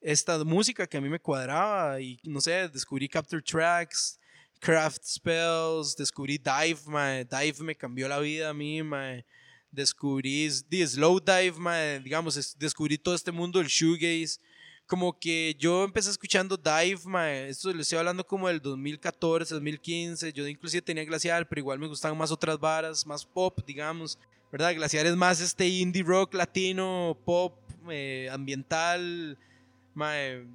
esta 0.00 0.42
música 0.44 0.86
que 0.86 0.96
a 0.96 1.00
mí 1.00 1.08
me 1.08 1.18
cuadraba 1.20 2.00
y 2.00 2.20
no 2.24 2.40
sé, 2.40 2.68
descubrí 2.68 3.08
Capture 3.08 3.42
Tracks, 3.42 4.18
Craft 4.60 5.02
Spells, 5.04 5.96
descubrí 5.96 6.38
Dive, 6.38 6.80
mae. 6.86 7.24
Dive 7.24 7.62
me 7.62 7.74
cambió 7.76 8.08
la 8.08 8.18
vida 8.18 8.48
a 8.50 8.54
mí, 8.54 8.82
mae. 8.82 9.24
Descubrí 9.70 10.48
the 10.68 10.86
Slow 10.86 11.20
Dive, 11.20 11.52
mae. 11.58 12.00
Digamos, 12.00 12.36
es- 12.36 12.56
descubrí 12.58 12.96
todo 12.98 13.14
este 13.14 13.30
mundo 13.30 13.58
del 13.58 13.68
shoegaze. 13.68 14.40
Como 14.88 15.18
que 15.18 15.54
yo 15.58 15.84
empecé 15.84 16.10
escuchando 16.10 16.56
Dive, 16.56 17.00
mae. 17.04 17.50
Esto 17.50 17.74
le 17.74 17.82
estoy 17.82 17.98
hablando 17.98 18.26
como 18.26 18.48
del 18.48 18.58
2014, 18.58 19.54
2015. 19.54 20.32
Yo 20.32 20.48
inclusive 20.48 20.80
tenía 20.80 21.04
Glaciar, 21.04 21.46
pero 21.46 21.60
igual 21.60 21.78
me 21.78 21.86
gustaban 21.86 22.16
más 22.16 22.30
otras 22.30 22.58
varas, 22.58 23.06
más 23.06 23.26
pop, 23.26 23.60
digamos. 23.66 24.18
¿Verdad? 24.50 24.74
Glaciar 24.74 25.04
es 25.04 25.14
más 25.14 25.42
este 25.42 25.68
indie 25.68 26.02
rock 26.02 26.32
latino, 26.32 27.18
pop, 27.26 27.52
eh, 27.90 28.30
ambiental, 28.32 29.38
mae, 29.92 30.46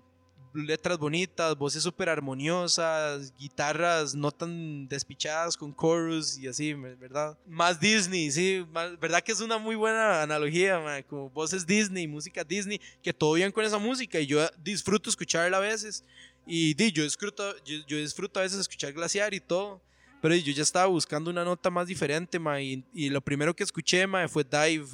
letras 0.53 0.97
bonitas, 0.97 1.57
voces 1.57 1.83
súper 1.83 2.09
armoniosas, 2.09 3.33
guitarras 3.37 4.15
no 4.15 4.31
tan 4.31 4.87
despichadas 4.87 5.57
con 5.57 5.75
chorus 5.75 6.37
y 6.37 6.47
así, 6.47 6.73
¿verdad? 6.73 7.37
Más 7.47 7.79
Disney, 7.79 8.31
sí, 8.31 8.65
¿verdad 8.99 9.21
que 9.21 9.31
es 9.31 9.41
una 9.41 9.57
muy 9.57 9.75
buena 9.75 10.21
analogía, 10.21 10.79
mae? 10.79 11.03
como 11.03 11.29
voces 11.29 11.65
Disney, 11.65 12.07
música 12.07 12.43
Disney, 12.43 12.79
que 13.01 13.13
todo 13.13 13.33
bien 13.33 13.51
con 13.51 13.65
esa 13.65 13.77
música 13.77 14.19
y 14.19 14.27
yo 14.27 14.47
disfruto 14.63 15.09
escucharla 15.09 15.57
a 15.57 15.61
veces 15.61 16.03
y 16.45 16.73
di, 16.73 16.91
yo, 16.91 17.03
disfruto, 17.03 17.55
yo, 17.63 17.77
yo 17.87 17.97
disfruto 17.97 18.39
a 18.39 18.43
veces 18.43 18.59
escuchar 18.59 18.93
Glaciar 18.93 19.33
y 19.33 19.39
todo. 19.39 19.81
Pero 20.21 20.35
yo 20.35 20.53
ya 20.53 20.63
estaba 20.63 20.85
buscando 20.85 21.29
una 21.29 21.43
nota 21.43 21.69
más 21.69 21.87
diferente, 21.87 22.39
mae, 22.39 22.63
y, 22.63 22.85
y 22.93 23.09
lo 23.09 23.19
primero 23.19 23.53
que 23.53 23.63
escuché, 23.63 24.07
mae, 24.07 24.29
fue 24.29 24.45
Dive. 24.45 24.87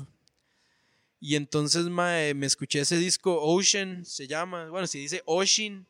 Y 1.22 1.36
entonces 1.36 1.86
mae, 1.86 2.34
me 2.34 2.46
escuché 2.46 2.80
ese 2.80 2.98
disco 2.98 3.40
Ocean, 3.42 4.06
se 4.06 4.28
llama. 4.28 4.70
Bueno, 4.70 4.88
se 4.88 5.00
dice 5.00 5.22
Ocean, 5.26 5.86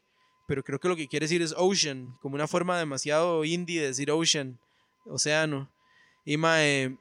pero 0.48 0.64
creo 0.64 0.80
que 0.80 0.88
lo 0.88 0.96
que 0.96 1.08
quiere 1.08 1.26
decir 1.26 1.42
es 1.42 1.54
Ocean, 1.56 2.18
como 2.22 2.36
una 2.36 2.48
forma 2.48 2.80
demasiado 2.80 3.46
indie 3.46 3.82
de 3.82 3.88
decir 3.88 4.10
Ocean, 4.10 4.60
océano. 5.06 5.72
Y, 6.26 6.38
mae, 6.38 6.98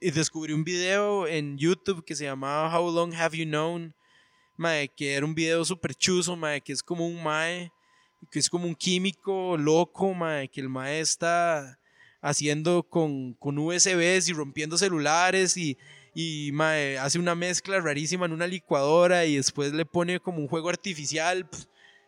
descubrí 0.00 0.54
un 0.54 0.64
video 0.64 1.26
en 1.26 1.58
YouTube 1.58 2.04
que 2.04 2.16
se 2.16 2.24
llamaba 2.24 2.74
How 2.74 2.90
Long 2.90 3.14
Have 3.14 3.36
You 3.36 3.44
Known, 3.44 3.94
mae, 4.56 4.88
que 4.88 5.12
era 5.12 5.26
un 5.26 5.34
video 5.34 5.62
súper 5.64 5.94
chuzo, 5.94 6.34
mae, 6.34 6.62
que 6.62 6.72
es 6.72 6.82
como 6.82 7.06
un 7.06 7.22
mae, 7.22 7.70
que 8.30 8.38
es 8.38 8.48
como 8.48 8.66
un 8.66 8.74
químico 8.74 9.58
loco, 9.58 10.14
mae, 10.14 10.48
que 10.48 10.62
el 10.62 10.70
mae 10.70 11.00
está 11.00 11.78
haciendo 12.22 12.82
con, 12.82 13.34
con 13.34 13.58
USBs 13.58 14.28
y 14.28 14.32
rompiendo 14.32 14.78
celulares 14.78 15.58
y, 15.58 15.76
y 16.18 16.50
mae, 16.52 16.96
hace 16.96 17.18
una 17.18 17.34
mezcla 17.34 17.78
rarísima 17.78 18.24
en 18.24 18.32
una 18.32 18.46
licuadora 18.46 19.26
y 19.26 19.36
después 19.36 19.74
le 19.74 19.84
pone 19.84 20.18
como 20.18 20.38
un 20.38 20.48
juego 20.48 20.70
artificial 20.70 21.46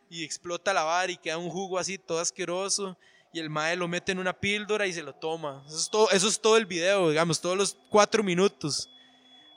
y 0.09 0.25
explota 0.25 0.73
la 0.73 0.83
vara 0.83 1.13
y 1.13 1.19
queda 1.19 1.37
un 1.37 1.51
jugo 1.51 1.79
así 1.79 1.99
todo 1.99 2.19
asqueroso 2.19 2.97
y 3.35 3.39
el 3.39 3.51
mae 3.51 3.77
lo 3.77 3.87
mete 3.87 4.13
en 4.13 4.19
una 4.19 4.33
píldora 4.33 4.87
y 4.87 4.95
se 4.95 5.03
lo 5.03 5.15
toma. 5.15 5.63
Eso 5.67 5.77
es 5.77 5.91
todo, 5.91 6.11
eso 6.11 6.27
es 6.27 6.41
todo 6.41 6.57
el 6.57 6.65
video, 6.65 7.11
digamos, 7.11 7.39
todos 7.39 7.59
los 7.59 7.77
cuatro 7.91 8.25
minutos. 8.25 8.89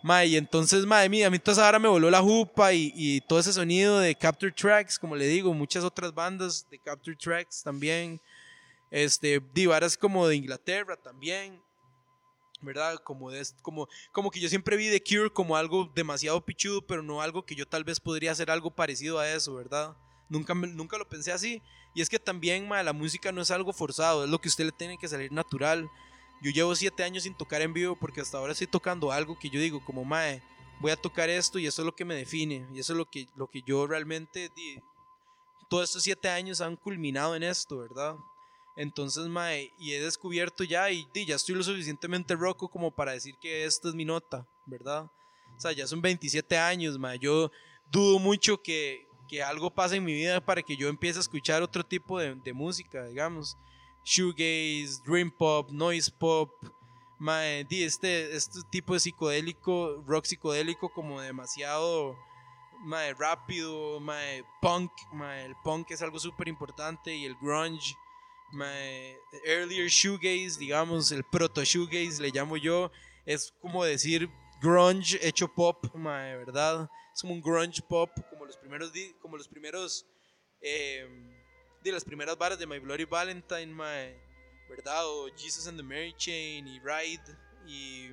Mae, 0.03 0.27
y 0.27 0.35
entonces, 0.35 0.85
mae, 0.85 1.07
mira, 1.07 1.27
a 1.27 1.29
mí 1.29 1.39
toda 1.39 1.53
esa 1.53 1.61
vara 1.61 1.79
me 1.79 1.87
voló 1.87 2.09
la 2.11 2.19
jupa 2.19 2.73
y, 2.73 2.91
y 2.93 3.21
todo 3.21 3.39
ese 3.39 3.53
sonido 3.53 3.99
de 3.99 4.15
Capture 4.15 4.51
Tracks, 4.51 4.99
como 4.99 5.15
le 5.15 5.27
digo, 5.27 5.53
muchas 5.53 5.85
otras 5.85 6.13
bandas 6.13 6.67
de 6.69 6.77
Capture 6.77 7.15
Tracks 7.15 7.63
también. 7.63 8.19
Este, 8.89 9.41
di 9.53 9.65
varas 9.65 9.95
como 9.95 10.27
de 10.27 10.35
Inglaterra 10.35 10.97
también. 10.97 11.61
¿Verdad? 12.61 12.97
Como, 13.03 13.31
de, 13.31 13.45
como, 13.61 13.87
como 14.11 14.31
que 14.31 14.39
yo 14.39 14.49
siempre 14.49 14.77
vi 14.77 14.89
The 14.89 15.03
Cure 15.03 15.31
como 15.31 15.55
algo 15.55 15.91
demasiado 15.93 16.43
pichudo, 16.45 16.81
pero 16.81 17.01
no 17.01 17.21
algo 17.21 17.45
que 17.45 17.55
yo 17.55 17.67
tal 17.67 17.83
vez 17.83 17.99
podría 17.99 18.31
hacer 18.31 18.51
algo 18.51 18.71
parecido 18.71 19.19
a 19.19 19.29
eso, 19.29 19.55
¿verdad? 19.55 19.95
Nunca, 20.29 20.53
nunca 20.53 20.97
lo 20.97 21.07
pensé 21.07 21.31
así. 21.31 21.61
Y 21.93 22.01
es 22.01 22.09
que 22.09 22.19
también, 22.19 22.67
ma, 22.67 22.81
la 22.83 22.93
música 22.93 23.31
no 23.31 23.41
es 23.41 23.51
algo 23.51 23.73
forzado, 23.73 24.23
es 24.23 24.29
lo 24.29 24.39
que 24.39 24.47
a 24.47 24.51
usted 24.51 24.65
le 24.65 24.71
tiene 24.71 24.97
que 24.97 25.07
salir 25.07 25.31
natural. 25.31 25.89
Yo 26.41 26.51
llevo 26.51 26.75
siete 26.75 27.03
años 27.03 27.23
sin 27.23 27.35
tocar 27.35 27.61
en 27.61 27.73
vivo 27.73 27.95
porque 27.99 28.21
hasta 28.21 28.37
ahora 28.37 28.53
estoy 28.53 28.67
tocando 28.67 29.11
algo 29.11 29.37
que 29.37 29.49
yo 29.49 29.59
digo 29.59 29.83
como, 29.83 30.03
mae, 30.03 30.41
voy 30.79 30.91
a 30.91 30.95
tocar 30.95 31.29
esto 31.29 31.59
y 31.59 31.67
eso 31.67 31.81
es 31.81 31.85
lo 31.85 31.95
que 31.95 32.05
me 32.05 32.15
define. 32.15 32.67
Y 32.73 32.79
eso 32.79 32.93
es 32.93 32.97
lo 32.97 33.09
que, 33.09 33.27
lo 33.35 33.47
que 33.47 33.61
yo 33.61 33.85
realmente, 33.85 34.49
di, 34.55 34.79
todos 35.69 35.89
estos 35.89 36.03
siete 36.03 36.29
años 36.29 36.61
han 36.61 36.75
culminado 36.75 37.35
en 37.35 37.43
esto, 37.43 37.77
¿verdad? 37.77 38.15
Entonces, 38.75 39.27
mae, 39.27 39.73
y 39.77 39.93
he 39.93 40.01
descubierto 40.01 40.63
ya 40.63 40.89
y, 40.91 41.07
di, 41.13 41.25
ya 41.25 41.35
estoy 41.35 41.55
lo 41.55 41.63
suficientemente 41.63 42.35
roco 42.35 42.69
como 42.69 42.91
para 42.91 43.11
decir 43.11 43.35
que 43.41 43.65
esta 43.65 43.89
es 43.89 43.95
mi 43.95 44.05
nota, 44.05 44.47
¿verdad? 44.65 45.03
O 45.55 45.59
sea, 45.59 45.71
ya 45.71 45.87
son 45.87 46.01
27 46.01 46.57
años, 46.57 46.97
mae. 46.97 47.19
Yo 47.19 47.51
dudo 47.91 48.19
mucho 48.19 48.61
que, 48.61 49.07
que 49.27 49.43
algo 49.43 49.69
pase 49.69 49.97
en 49.97 50.05
mi 50.05 50.13
vida 50.13 50.43
para 50.43 50.61
que 50.61 50.77
yo 50.77 50.87
empiece 50.87 51.19
a 51.19 51.21
escuchar 51.21 51.61
otro 51.61 51.85
tipo 51.85 52.19
de, 52.19 52.53
música, 52.53 53.05
digamos. 53.05 53.57
Shoegaze, 54.03 55.01
Dream 55.05 55.29
Pop, 55.29 55.69
Noise 55.69 56.11
Pop, 56.17 56.51
mae, 57.19 57.67
este, 57.69 58.35
este 58.35 58.59
tipo 58.71 58.93
de 58.93 58.99
psicodélico, 58.99 60.03
rock 60.07 60.25
psicodélico 60.25 60.89
como 60.89 61.21
demasiado 61.21 62.17
mae, 62.83 63.13
rápido, 63.13 63.99
mae, 63.99 64.43
punk, 64.61 64.91
mae, 65.13 65.45
el 65.45 65.55
punk 65.63 65.91
es 65.91 66.01
algo 66.01 66.19
súper 66.19 66.47
importante 66.47 67.15
y 67.15 67.25
el 67.25 67.35
grunge, 67.35 67.95
mae, 68.51 69.17
earlier 69.45 69.87
shoegaze, 69.89 70.59
digamos, 70.59 71.11
el 71.11 71.23
proto 71.23 71.63
shoegaze 71.63 72.21
le 72.21 72.29
llamo 72.29 72.57
yo, 72.57 72.91
es 73.25 73.53
como 73.61 73.83
decir 73.83 74.29
grunge 74.61 75.19
hecho 75.21 75.47
pop, 75.47 75.93
mae, 75.95 76.37
¿verdad? 76.37 76.89
Es 77.13 77.21
como 77.21 77.33
un 77.33 77.41
grunge 77.41 77.81
pop, 77.81 78.09
como 78.29 78.45
los 78.45 78.57
primeros, 78.57 78.91
como 79.21 79.37
los 79.37 79.47
primeros, 79.47 80.05
eh, 80.61 81.07
de 81.83 81.91
las 81.91 82.03
primeras 82.03 82.37
varas 82.37 82.59
de 82.59 82.67
My 82.67 82.79
Bloody 82.79 83.05
Valentine, 83.05 83.67
mae, 83.67 84.15
¿verdad? 84.69 85.05
O 85.07 85.29
Jesus 85.35 85.67
and 85.67 85.77
the 85.77 85.83
Mary 85.83 86.13
Chain 86.17 86.67
y 86.67 86.79
Ride 86.79 87.37
y 87.65 88.11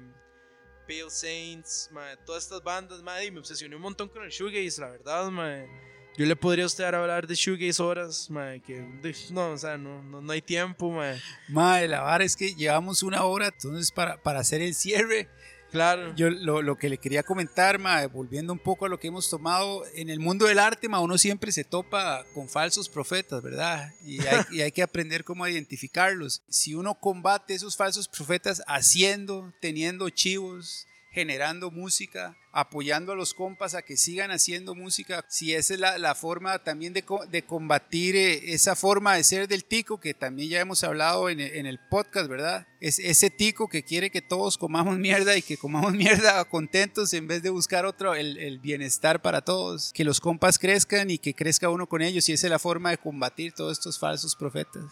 Pale 0.86 1.10
Saints, 1.10 1.88
mae, 1.92 2.16
todas 2.24 2.44
estas 2.44 2.62
bandas, 2.62 3.02
mae, 3.02 3.26
y 3.26 3.30
me 3.30 3.40
obsesioné 3.40 3.76
un 3.76 3.82
montón 3.82 4.08
con 4.08 4.22
el 4.22 4.30
shoegaze, 4.30 4.80
la 4.80 4.90
verdad, 4.90 5.30
mae. 5.30 5.87
Yo 6.18 6.26
le 6.26 6.34
podría 6.36 6.64
a 6.64 6.66
usted 6.66 6.84
hablar 6.84 7.26
de 7.28 7.34
shoegaze 7.36 7.80
horas, 7.80 8.28
mae, 8.28 8.60
que 8.60 8.80
de- 8.80 9.14
no, 9.30 9.52
o 9.52 9.56
sea, 9.56 9.78
no, 9.78 10.02
no, 10.02 10.20
no 10.20 10.32
hay 10.32 10.42
tiempo, 10.42 10.90
mae. 10.90 11.16
Madre, 11.48 11.86
la 11.88 12.00
vara 12.00 12.24
es 12.24 12.34
que 12.36 12.54
llevamos 12.56 13.02
una 13.04 13.22
hora, 13.24 13.46
entonces 13.46 13.92
para, 13.92 14.20
para 14.20 14.40
hacer 14.40 14.60
el 14.60 14.74
cierre, 14.74 15.28
Claro. 15.70 16.14
yo 16.16 16.30
lo, 16.30 16.62
lo 16.62 16.76
que 16.76 16.88
le 16.88 16.96
quería 16.98 17.22
comentar, 17.22 17.78
ma, 17.78 18.04
volviendo 18.06 18.52
un 18.54 18.58
poco 18.58 18.86
a 18.86 18.88
lo 18.88 18.98
que 18.98 19.06
hemos 19.08 19.30
tomado, 19.30 19.84
en 19.94 20.08
el 20.10 20.18
mundo 20.18 20.46
del 20.46 20.58
arte, 20.58 20.88
ma, 20.88 20.98
uno 20.98 21.18
siempre 21.18 21.52
se 21.52 21.62
topa 21.62 22.24
con 22.34 22.48
falsos 22.48 22.88
profetas, 22.88 23.40
¿verdad? 23.42 23.92
Y 24.04 24.18
hay, 24.26 24.40
y 24.50 24.60
hay 24.62 24.72
que 24.72 24.82
aprender 24.82 25.22
cómo 25.24 25.46
identificarlos. 25.46 26.42
Si 26.48 26.74
uno 26.74 26.94
combate 26.98 27.54
esos 27.54 27.76
falsos 27.76 28.08
profetas 28.08 28.60
haciendo, 28.66 29.52
teniendo 29.60 30.08
chivos, 30.10 30.86
generando 31.18 31.72
música, 31.72 32.36
apoyando 32.52 33.10
a 33.10 33.16
los 33.16 33.34
compas 33.34 33.74
a 33.74 33.82
que 33.82 33.96
sigan 33.96 34.30
haciendo 34.30 34.76
música, 34.76 35.24
si 35.28 35.52
esa 35.52 35.74
es 35.74 35.80
la, 35.80 35.98
la 35.98 36.14
forma 36.14 36.62
también 36.62 36.92
de, 36.92 37.04
de 37.28 37.42
combatir 37.42 38.14
eh, 38.14 38.52
esa 38.52 38.76
forma 38.76 39.16
de 39.16 39.24
ser 39.24 39.48
del 39.48 39.64
tico, 39.64 39.98
que 39.98 40.14
también 40.14 40.50
ya 40.50 40.60
hemos 40.60 40.84
hablado 40.84 41.28
en, 41.28 41.40
en 41.40 41.66
el 41.66 41.80
podcast, 41.90 42.28
¿verdad? 42.28 42.68
Es 42.80 43.00
ese 43.00 43.30
tico 43.30 43.68
que 43.68 43.82
quiere 43.82 44.12
que 44.12 44.22
todos 44.22 44.58
comamos 44.58 44.96
mierda 45.08 45.36
y 45.36 45.42
que 45.42 45.56
comamos 45.56 45.92
mierda 45.92 46.44
contentos 46.44 47.12
en 47.14 47.26
vez 47.26 47.42
de 47.42 47.50
buscar 47.50 47.84
otro, 47.84 48.14
el, 48.14 48.38
el 48.38 48.60
bienestar 48.60 49.20
para 49.20 49.40
todos, 49.40 49.92
que 49.92 50.04
los 50.04 50.20
compas 50.20 50.60
crezcan 50.60 51.10
y 51.10 51.18
que 51.18 51.34
crezca 51.34 51.68
uno 51.68 51.88
con 51.88 52.00
ellos, 52.00 52.28
y 52.28 52.32
esa 52.34 52.46
es 52.46 52.50
la 52.52 52.60
forma 52.60 52.90
de 52.90 52.98
combatir 52.98 53.54
todos 53.54 53.76
estos 53.76 53.98
falsos 53.98 54.36
profetas. 54.36 54.84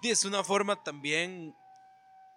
Y 0.00 0.08
es 0.08 0.24
una 0.24 0.42
forma 0.42 0.82
también 0.82 1.54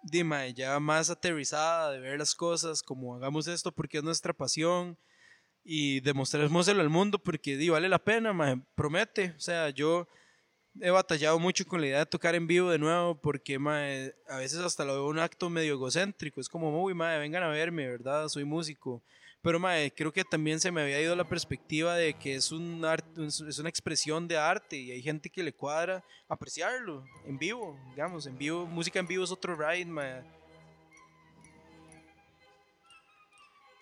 di, 0.02 0.24
mae, 0.24 0.52
ya 0.54 0.78
más 0.80 1.10
aterrizada 1.10 1.92
de 1.92 2.00
ver 2.00 2.18
las 2.18 2.34
cosas, 2.34 2.82
como 2.82 3.14
hagamos 3.16 3.46
esto 3.46 3.72
porque 3.72 3.98
es 3.98 4.04
nuestra 4.04 4.32
pasión 4.32 4.98
y 5.64 6.00
demostrémoselo 6.00 6.80
al 6.80 6.88
mundo 6.88 7.18
porque 7.18 7.56
di, 7.56 7.68
vale 7.68 7.88
la 7.88 7.98
pena, 7.98 8.32
mae, 8.32 8.60
promete. 8.74 9.34
O 9.36 9.40
sea, 9.40 9.70
yo 9.70 10.08
he 10.80 10.90
batallado 10.90 11.38
mucho 11.38 11.66
con 11.66 11.80
la 11.80 11.86
idea 11.86 11.98
de 12.00 12.06
tocar 12.06 12.34
en 12.34 12.46
vivo 12.46 12.70
de 12.70 12.78
nuevo 12.78 13.20
porque 13.20 13.58
mae, 13.58 14.14
a 14.28 14.38
veces 14.38 14.60
hasta 14.60 14.84
lo 14.84 14.94
veo 14.94 15.06
un 15.06 15.18
acto 15.18 15.50
medio 15.50 15.74
egocéntrico. 15.74 16.40
Es 16.40 16.48
como, 16.48 16.82
uy, 16.82 16.94
mae, 16.94 17.18
vengan 17.18 17.42
a 17.42 17.48
verme, 17.48 17.88
¿verdad? 17.88 18.28
Soy 18.28 18.44
músico. 18.44 19.02
Pero 19.42 19.58
mae, 19.58 19.92
creo 19.92 20.12
que 20.12 20.24
también 20.24 20.60
se 20.60 20.70
me 20.70 20.82
había 20.82 21.00
ido 21.00 21.16
la 21.16 21.28
perspectiva 21.28 21.96
de 21.96 22.14
que 22.14 22.36
es, 22.36 22.52
un 22.52 22.84
es 23.26 23.58
una 23.58 23.68
expresión 23.68 24.28
de 24.28 24.38
arte 24.38 24.76
y 24.76 24.92
hay 24.92 25.02
gente 25.02 25.28
que 25.28 25.42
le 25.42 25.52
cuadra 25.52 26.04
apreciarlo 26.28 27.04
en 27.26 27.38
vivo, 27.38 27.76
digamos, 27.90 28.26
en 28.26 28.38
vivo, 28.38 28.66
música 28.66 29.00
en 29.00 29.08
vivo 29.08 29.24
es 29.24 29.32
otro 29.32 29.56
ride, 29.56 29.86
mae. 29.86 30.22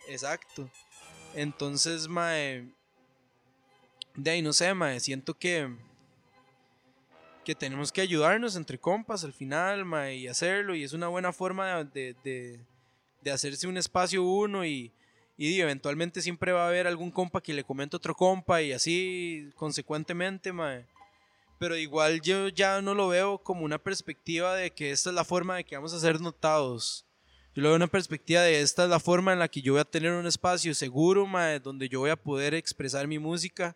Exacto. 0.08 0.70
Entonces, 1.34 2.08
mae, 2.08 2.66
de 4.14 4.30
ahí 4.30 4.40
no 4.40 4.54
sé, 4.54 4.72
mae, 4.72 4.98
siento 4.98 5.34
que 5.34 5.68
que 7.44 7.54
tenemos 7.54 7.90
que 7.90 8.00
ayudarnos 8.00 8.54
entre 8.56 8.78
compas 8.78 9.24
al 9.24 9.32
final, 9.34 9.84
mae, 9.84 10.16
y 10.16 10.28
hacerlo 10.28 10.74
y 10.74 10.84
es 10.84 10.94
una 10.94 11.08
buena 11.08 11.32
forma 11.32 11.84
de, 11.84 12.14
de, 12.24 12.60
de 13.22 13.30
hacerse 13.30 13.66
un 13.66 13.76
espacio 13.76 14.22
uno 14.22 14.64
y 14.64 14.92
y 15.48 15.58
eventualmente 15.58 16.20
siempre 16.20 16.52
va 16.52 16.64
a 16.64 16.68
haber 16.68 16.86
algún 16.86 17.10
compa 17.10 17.40
que 17.40 17.54
le 17.54 17.64
comente 17.64 17.96
otro 17.96 18.14
compa 18.14 18.60
y 18.60 18.72
así 18.72 19.48
consecuentemente, 19.54 20.52
mae. 20.52 20.84
Pero 21.58 21.78
igual 21.78 22.20
yo 22.20 22.48
ya 22.48 22.82
no 22.82 22.92
lo 22.92 23.08
veo 23.08 23.38
como 23.38 23.64
una 23.64 23.78
perspectiva 23.78 24.54
de 24.54 24.70
que 24.70 24.90
esta 24.90 25.08
es 25.08 25.14
la 25.14 25.24
forma 25.24 25.56
de 25.56 25.64
que 25.64 25.76
vamos 25.76 25.94
a 25.94 25.98
ser 25.98 26.20
notados. 26.20 27.06
Yo 27.54 27.62
lo 27.62 27.70
veo 27.70 27.76
una 27.76 27.86
perspectiva 27.86 28.42
de 28.42 28.60
esta 28.60 28.84
es 28.84 28.90
la 28.90 29.00
forma 29.00 29.32
en 29.32 29.38
la 29.38 29.48
que 29.48 29.62
yo 29.62 29.72
voy 29.72 29.80
a 29.80 29.86
tener 29.86 30.12
un 30.12 30.26
espacio 30.26 30.74
seguro, 30.74 31.26
mae, 31.26 31.58
donde 31.58 31.88
yo 31.88 32.00
voy 32.00 32.10
a 32.10 32.16
poder 32.16 32.52
expresar 32.52 33.06
mi 33.06 33.18
música 33.18 33.74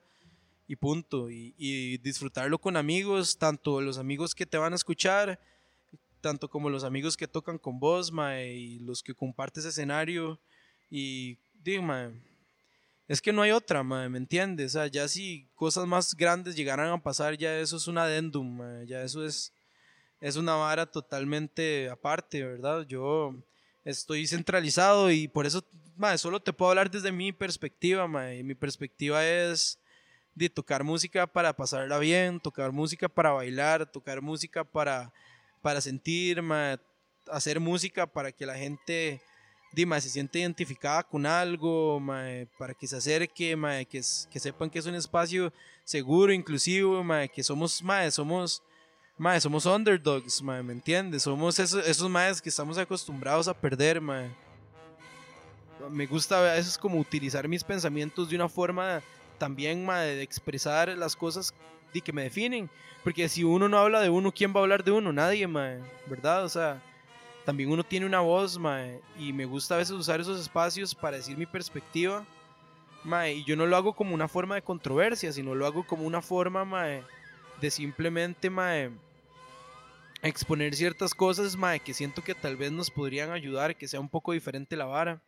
y 0.69 0.77
punto. 0.77 1.31
Y, 1.31 1.55
y 1.57 1.97
disfrutarlo 1.97 2.59
con 2.59 2.77
amigos, 2.77 3.39
tanto 3.39 3.81
los 3.81 3.97
amigos 3.97 4.35
que 4.35 4.45
te 4.45 4.59
van 4.59 4.75
a 4.75 4.77
escuchar, 4.77 5.41
tanto 6.21 6.47
como 6.47 6.69
los 6.69 6.85
amigos 6.85 7.17
que 7.17 7.27
tocan 7.27 7.57
con 7.57 7.81
vos, 7.81 8.13
mae, 8.13 8.55
y 8.55 8.79
los 8.81 9.03
que 9.03 9.15
compartes 9.15 9.65
escenario. 9.65 10.39
Y 10.91 11.39
digo, 11.65 11.83
mae, 11.83 12.13
es 13.09 13.21
que 13.21 13.33
no 13.33 13.43
hay 13.43 13.51
otra, 13.51 13.83
¿me 13.83 14.19
entiendes? 14.19 14.75
O 14.75 14.79
sea, 14.79 14.87
ya 14.87 15.09
si 15.09 15.49
cosas 15.55 15.87
más 15.87 16.15
grandes 16.15 16.57
llegaran 16.57 16.91
a 16.91 17.03
pasar, 17.03 17.37
ya 17.37 17.59
eso 17.59 17.77
es 17.77 17.87
un 17.87 17.99
adendum, 17.99 18.61
ya 18.87 19.03
eso 19.03 19.25
es, 19.25 19.53
es 20.21 20.37
una 20.37 20.55
vara 20.55 20.87
totalmente 20.87 21.89
aparte, 21.91 22.43
¿verdad? 22.45 22.87
Yo 22.87 23.35
estoy 23.85 24.27
centralizado 24.27 25.11
y 25.11 25.29
por 25.29 25.45
eso, 25.45 25.65
solo 26.17 26.41
te 26.41 26.53
puedo 26.53 26.71
hablar 26.71 26.91
desde 26.91 27.13
mi 27.13 27.33
perspectiva, 27.33 28.09
mi 28.09 28.55
perspectiva 28.55 29.27
es 29.27 29.79
de 30.35 30.49
tocar 30.49 30.83
música 30.83 31.27
para 31.27 31.55
pasarla 31.55 31.99
bien, 31.99 32.41
tocar 32.41 32.73
música 32.73 33.09
para 33.09 33.33
bailar, 33.33 33.91
tocar 33.91 34.21
música 34.23 34.65
para, 34.65 35.13
para 35.61 35.81
sentir, 35.81 36.43
hacer 37.31 37.61
música 37.61 38.07
para 38.07 38.33
que 38.33 38.47
la 38.47 38.57
gente 38.57 39.21
Dima, 39.75 40.01
se 40.01 40.09
siente 40.09 40.39
identificada 40.39 41.03
con 41.03 41.27
algo, 41.27 41.99
mae, 41.99 42.47
para 42.59 42.75
que 42.75 42.87
se 42.87 42.97
acerque, 42.97 43.57
mae, 43.57 43.85
que, 43.85 44.01
que 44.31 44.41
sepan 44.41 44.71
que 44.71 44.79
es 44.79 44.87
un 44.87 44.95
espacio 44.95 45.53
seguro, 45.85 46.33
inclusivo, 46.33 47.03
mae, 47.03 47.29
que 47.29 47.43
somos, 47.43 47.83
mae, 47.83 48.11
somos, 48.11 48.63
mae, 49.19 49.41
somos 49.41 49.67
underdogs, 49.67 50.43
mae, 50.43 50.63
¿me 50.63 50.73
entiendes? 50.73 51.23
Somos 51.23 51.59
esos, 51.59 51.87
esos 51.87 52.09
maes 52.09 52.41
que 52.41 52.49
estamos 52.49 52.79
acostumbrados 52.79 53.49
a 53.49 53.55
perder, 53.55 54.01
mae. 54.01 54.31
Me 55.91 56.07
gusta 56.07 56.39
a 56.39 56.55
veces 56.55 56.79
como 56.79 56.99
utilizar 56.99 57.49
mis 57.49 57.65
pensamientos 57.65 58.31
de 58.31 58.37
una 58.37 58.49
forma 58.49 59.03
también, 59.39 59.85
mae, 59.85 60.15
de 60.15 60.23
expresar 60.23 60.89
las 60.97 61.17
cosas 61.17 61.53
que 62.01 62.13
me 62.13 62.23
definen. 62.23 62.71
Porque 63.03 63.29
si 63.29 63.45
uno 63.45 63.69
no 63.69 63.79
habla 63.79 64.01
de 64.01 64.11
uno, 64.11 64.33
¿quién 64.33 64.55
va 64.55 64.61
a 64.61 64.63
hablar 64.63 64.83
de 64.83 64.91
uno? 64.91 65.13
Nadie, 65.13 65.47
mae, 65.47 65.79
¿verdad? 66.07 66.45
O 66.45 66.49
sea, 66.49 66.83
también 67.45 67.71
uno 67.71 67.85
tiene 67.85 68.07
una 68.07 68.21
voz, 68.21 68.59
y 69.19 69.33
me 69.33 69.45
gusta 69.45 69.75
a 69.75 69.79
veces 69.79 69.95
usar 69.95 70.21
esos 70.21 70.41
espacios 70.41 70.95
para 70.95 71.19
decir 71.19 71.37
mi 71.37 71.47
perspectiva, 71.47 72.25
mae, 73.05 73.35
y 73.35 73.45
yo 73.45 73.57
no 73.57 73.67
lo 73.67 73.77
hago 73.77 73.95
como 73.95 74.15
una 74.15 74.29
forma 74.29 74.55
de 74.55 74.63
controversia, 74.63 75.33
sino 75.33 75.55
lo 75.55 75.67
hago 75.67 75.87
como 75.87 76.05
una 76.05 76.23
forma, 76.23 76.65
mae, 76.65 77.03
de 77.61 77.71
simplemente, 77.71 78.49
mae, 78.51 78.91
exponer 80.23 80.75
ciertas 80.75 81.15
cosas, 81.15 81.57
mae, 81.57 81.81
que 81.81 81.93
siento 81.93 82.23
que 82.23 82.35
tal 82.35 82.57
vez 82.57 82.73
nos 82.73 82.91
podrían 82.91 83.31
ayudar, 83.31 83.77
que 83.77 83.89
sea 83.89 84.01
un 84.01 84.09
poco 84.09 84.33
diferente 84.33 84.77
la 84.77 84.87
vara. 84.87 85.23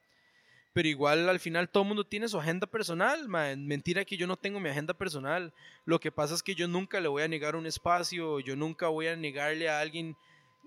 Pero 0.73 0.89
igual 0.89 1.29
al 1.31 1.41
final 1.41 1.71
todo 1.71 1.85
el 1.85 1.89
mundo 1.89 2.05
tiene 2.05 2.29
su 2.29 2.39
agenda 2.39 2.67
personal, 2.67 3.29
mae. 3.29 3.57
Mentira 3.57 4.05
que 4.05 4.19
yo 4.19 4.27
no 4.27 4.37
tengo 4.37 4.61
mi 4.61 4.69
agenda 4.69 4.93
personal. 4.93 5.55
Lo 5.87 6.01
que 6.01 6.13
pasa 6.13 6.35
es 6.35 6.43
que 6.43 6.55
yo 6.55 6.69
nunca 6.69 7.01
le 7.01 7.09
voy 7.09 7.23
a 7.23 7.29
negar 7.29 7.57
un 7.57 7.67
espacio, 7.67 8.41
yo 8.41 8.57
nunca 8.57 8.89
voy 8.89 9.07
a 9.07 9.17
negarle 9.17 9.71
a 9.71 9.81
alguien 9.81 10.17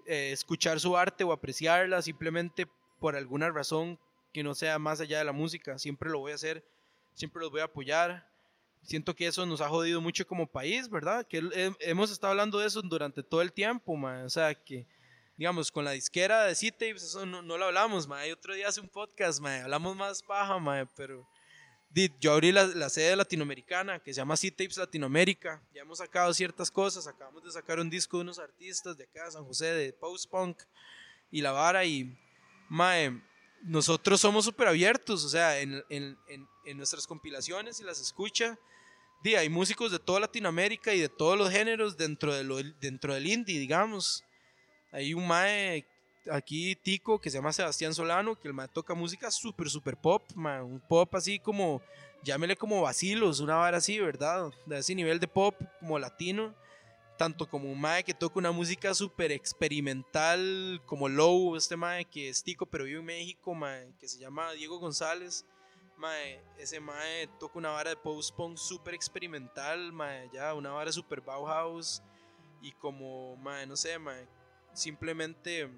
eh, 0.10 0.32
escuchar 0.32 0.80
su 0.80 0.98
arte 0.98 1.24
o 1.24 1.32
apreciarla 1.32 2.02
simplemente 2.02 2.68
por 3.00 3.16
alguna 3.16 3.50
razón 3.50 3.98
que 4.34 4.44
no 4.44 4.54
sea 4.56 4.78
más 4.80 5.00
allá 5.02 5.20
de 5.20 5.24
la 5.26 5.32
música. 5.32 5.78
Siempre 5.80 6.10
lo 6.10 6.20
voy 6.20 6.32
a 6.34 6.36
hacer, 6.36 6.64
siempre 7.14 7.42
los 7.42 7.52
voy 7.52 7.62
a 7.62 7.66
apoyar. 7.66 8.28
Siento 8.82 9.16
que 9.16 9.28
eso 9.28 9.46
nos 9.46 9.62
ha 9.62 9.70
jodido 9.70 10.00
mucho 10.02 10.26
como 10.26 10.48
país, 10.48 10.90
¿verdad? 10.90 11.26
Que 11.28 11.38
he- 11.54 11.76
hemos 11.90 12.12
estado 12.12 12.32
hablando 12.32 12.60
de 12.60 12.68
eso 12.68 12.82
durante 12.82 13.24
todo 13.24 13.42
el 13.42 13.52
tiempo, 13.52 13.96
man. 13.96 14.26
O 14.26 14.30
sea, 14.30 14.54
que, 14.56 14.88
digamos, 15.38 15.72
con 15.72 15.84
la 15.86 15.92
disquera 15.92 16.46
de 16.46 16.56
C-Tapes, 16.56 17.04
eso 17.04 17.26
no, 17.26 17.42
no 17.42 17.58
lo 17.58 17.66
hablamos, 17.66 18.08
man. 18.08 18.26
Y 18.28 18.32
otro 18.32 18.54
día 18.54 18.68
hace 18.70 18.80
un 18.82 18.88
podcast, 18.90 19.42
man. 19.42 19.64
Hablamos 19.64 19.96
más 19.96 20.24
paja, 20.24 20.58
man, 20.60 20.90
pero... 20.96 21.28
Yo 22.20 22.34
abrí 22.34 22.52
la, 22.52 22.68
la 22.68 22.88
sede 22.90 23.16
latinoamericana 23.16 24.00
que 24.00 24.14
se 24.14 24.18
llama 24.18 24.38
C-Tapes 24.38 24.78
Latinoamérica. 24.78 25.62
Ya 25.74 25.82
hemos 25.82 25.98
sacado 25.98 26.32
ciertas 26.34 26.70
cosas. 26.70 27.08
Acabamos 27.08 27.44
de 27.44 27.52
sacar 27.52 27.80
un 27.80 27.90
disco 27.90 28.18
de 28.18 28.22
unos 28.22 28.38
artistas 28.38 28.96
de 28.96 29.06
acá, 29.06 29.30
San 29.32 29.44
José, 29.44 29.74
de 29.74 29.94
post-punk 29.94 30.62
y 31.32 31.42
la 31.42 31.52
vara. 31.52 31.84
Y, 31.86 32.16
mae, 32.70 33.20
nosotros 33.64 34.22
somos 34.22 34.46
súper 34.46 34.68
abiertos. 34.68 35.26
O 35.26 35.30
sea, 35.30 35.60
en, 35.60 35.84
en, 35.90 36.16
en, 36.28 36.48
en 36.66 36.78
nuestras 36.78 37.08
compilaciones, 37.08 37.78
si 37.78 37.84
las 37.84 38.00
escucha, 38.00 38.60
di, 39.24 39.34
hay 39.34 39.50
músicos 39.50 39.92
de 39.92 39.98
toda 39.98 40.20
Latinoamérica 40.20 40.94
y 40.94 41.00
de 41.00 41.10
todos 41.10 41.40
los 41.40 41.50
géneros 41.50 41.98
dentro, 41.98 42.36
de 42.36 42.44
lo, 42.44 42.58
dentro 42.80 43.16
del 43.16 43.26
indie, 43.26 43.60
digamos. 43.60 44.24
Hay 44.92 45.16
un 45.16 45.28
mae 45.28 45.88
aquí 46.32 46.76
tico 46.76 47.20
que 47.20 47.30
se 47.30 47.38
llama 47.38 47.54
Sebastián 47.54 47.94
Solano, 47.94 48.36
que 48.36 48.48
el 48.48 48.54
mae 48.54 48.68
toca 48.68 48.94
música 48.94 49.32
súper, 49.32 49.70
súper 49.70 49.98
pop, 49.98 50.24
mae, 50.36 50.62
un 50.62 50.80
pop 50.80 51.14
así 51.16 51.40
como, 51.40 51.82
llámele 52.24 52.56
como 52.56 52.82
vacilos, 52.82 53.40
una 53.40 53.56
vara 53.56 53.78
así, 53.78 54.00
¿verdad? 54.00 54.52
De 54.66 54.80
ese 54.80 54.96
nivel 54.96 55.20
de 55.20 55.28
pop 55.28 55.56
como 55.80 56.00
latino, 56.00 56.54
tanto 57.18 57.50
como 57.50 57.72
un 57.72 57.80
mae 57.80 58.04
que 58.04 58.14
toca 58.14 58.40
una 58.40 58.52
música 58.52 58.94
súper 58.94 59.32
experimental, 59.32 60.82
como 60.86 61.10
Low, 61.10 61.56
este 61.56 61.76
mae 61.76 62.06
que 62.06 62.30
es 62.30 62.44
tico 62.44 62.66
pero 62.66 62.86
vive 62.86 63.00
en 63.00 63.06
México, 63.06 63.54
mae, 63.54 63.94
que 64.00 64.08
se 64.08 64.20
llama 64.20 64.52
Diego 64.54 64.80
González. 64.80 65.46
Mae, 65.98 66.42
ese 66.58 66.80
mae 66.80 67.28
toca 67.42 67.60
una 67.60 67.72
vara 67.72 67.90
de 67.90 67.98
post-punk 67.98 68.56
súper 68.56 68.94
experimental, 68.94 69.92
mae, 69.92 70.30
ya, 70.32 70.54
una 70.54 70.72
vara 70.72 70.94
súper 70.94 71.20
Bauhaus. 71.20 72.02
Y 72.62 72.72
como, 72.72 73.36
mae, 73.36 73.68
no 73.68 73.76
sé, 73.76 74.00
mae, 74.00 74.26
simplemente, 74.74 75.70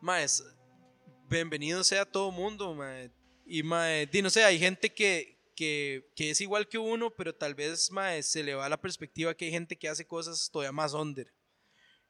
mae, 0.00 0.24
es- 0.24 0.44
bienvenido 1.28 1.84
sea 1.84 2.04
todo 2.04 2.30
mundo, 2.30 2.74
mae. 2.74 3.10
Y, 3.46 3.62
mae, 3.62 4.06
di, 4.06 4.22
no 4.22 4.30
sé, 4.30 4.44
hay 4.44 4.58
gente 4.58 4.92
que, 4.92 5.36
que, 5.56 6.08
que 6.14 6.30
es 6.30 6.40
igual 6.40 6.68
que 6.68 6.78
uno, 6.78 7.10
pero 7.10 7.34
tal 7.34 7.54
vez, 7.54 7.90
mae, 7.90 8.22
se 8.22 8.42
le 8.42 8.54
va 8.54 8.68
la 8.68 8.80
perspectiva 8.80 9.34
que 9.34 9.46
hay 9.46 9.50
gente 9.50 9.76
que 9.76 9.88
hace 9.88 10.06
cosas 10.06 10.48
todavía 10.52 10.72
más 10.72 10.94
under. 10.94 11.32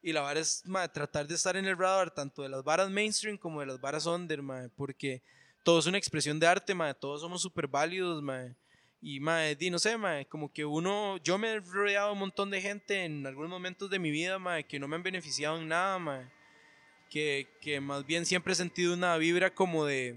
Y 0.02 0.12
la 0.12 0.22
vara 0.22 0.40
es, 0.40 0.62
mae, 0.66 0.88
tratar 0.88 1.26
de 1.26 1.34
estar 1.34 1.56
en 1.56 1.66
el 1.66 1.76
radar 1.76 2.10
tanto 2.12 2.42
de 2.42 2.48
las 2.48 2.64
varas 2.64 2.90
mainstream 2.90 3.36
como 3.36 3.60
de 3.60 3.66
las 3.66 3.80
varas 3.80 4.06
under, 4.06 4.42
mae, 4.42 4.68
porque 4.70 5.22
todo 5.62 5.78
es 5.78 5.86
una 5.86 5.98
expresión 5.98 6.38
de 6.40 6.46
arte, 6.46 6.74
mae, 6.74 6.94
todos 6.94 7.20
somos 7.20 7.42
súper 7.42 7.66
válidos, 7.66 8.22
mae. 8.22 8.54
Y, 9.02 9.18
mae, 9.18 9.56
di, 9.56 9.70
no 9.70 9.78
sé, 9.78 9.96
mae, 9.96 10.26
como 10.26 10.52
que 10.52 10.64
uno, 10.64 11.16
yo 11.18 11.38
me 11.38 11.52
he 11.52 11.60
rodeado 11.60 12.08
de 12.08 12.12
un 12.12 12.18
montón 12.18 12.50
de 12.50 12.60
gente 12.60 13.04
en 13.04 13.26
algunos 13.26 13.50
momentos 13.50 13.88
de 13.88 13.98
mi 13.98 14.10
vida, 14.10 14.38
mae, 14.38 14.64
que 14.64 14.78
no 14.78 14.86
me 14.88 14.96
han 14.96 15.02
beneficiado 15.02 15.58
en 15.58 15.68
nada, 15.68 15.98
mae. 15.98 16.30
Que, 17.10 17.80
más 17.82 18.06
bien 18.06 18.24
siempre 18.24 18.52
he 18.52 18.56
sentido 18.56 18.94
una 18.94 19.16
vibra 19.16 19.52
como 19.52 19.84
de, 19.84 20.16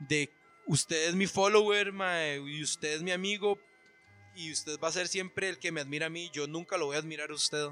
de 0.00 0.30
usted 0.66 1.08
es 1.08 1.14
mi 1.14 1.28
follower, 1.28 1.92
mae, 1.92 2.38
y 2.38 2.60
usted 2.60 2.94
es 2.94 3.02
mi 3.02 3.12
amigo, 3.12 3.56
y 4.34 4.50
usted 4.50 4.78
va 4.80 4.88
a 4.88 4.92
ser 4.92 5.06
siempre 5.06 5.48
el 5.48 5.58
que 5.60 5.70
me 5.70 5.80
admira 5.80 6.06
a 6.06 6.10
mí, 6.10 6.30
yo 6.32 6.48
nunca 6.48 6.76
lo 6.76 6.86
voy 6.86 6.96
a 6.96 6.98
admirar 6.98 7.30
a 7.30 7.34
usted. 7.34 7.68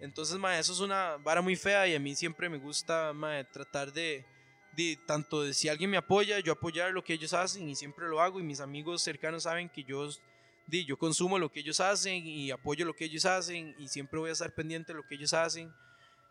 Entonces, 0.00 0.36
mae, 0.36 0.58
eso 0.58 0.72
es 0.72 0.80
una 0.80 1.16
vara 1.18 1.42
muy 1.42 1.54
fea 1.54 1.86
y 1.86 1.94
a 1.94 2.00
mí 2.00 2.16
siempre 2.16 2.48
me 2.48 2.58
gusta, 2.58 3.12
mae, 3.12 3.44
tratar 3.44 3.92
de, 3.92 4.24
de, 4.72 4.98
tanto 5.06 5.42
de 5.42 5.54
si 5.54 5.68
alguien 5.68 5.90
me 5.90 5.96
apoya, 5.96 6.40
yo 6.40 6.52
apoyar 6.52 6.90
lo 6.92 7.04
que 7.04 7.12
ellos 7.12 7.32
hacen 7.34 7.68
y 7.68 7.76
siempre 7.76 8.08
lo 8.08 8.20
hago 8.20 8.40
y 8.40 8.42
mis 8.42 8.60
amigos 8.60 9.02
cercanos 9.02 9.44
saben 9.44 9.68
que 9.68 9.84
yo, 9.84 10.08
di, 10.66 10.84
yo 10.84 10.98
consumo 10.98 11.38
lo 11.38 11.52
que 11.52 11.60
ellos 11.60 11.78
hacen 11.78 12.26
y 12.26 12.50
apoyo 12.50 12.84
lo 12.84 12.96
que 12.96 13.04
ellos 13.04 13.26
hacen 13.26 13.76
y 13.78 13.86
siempre 13.86 14.18
voy 14.18 14.30
a 14.30 14.32
estar 14.32 14.52
pendiente 14.52 14.92
de 14.92 14.96
lo 14.96 15.06
que 15.06 15.14
ellos 15.14 15.34
hacen 15.34 15.72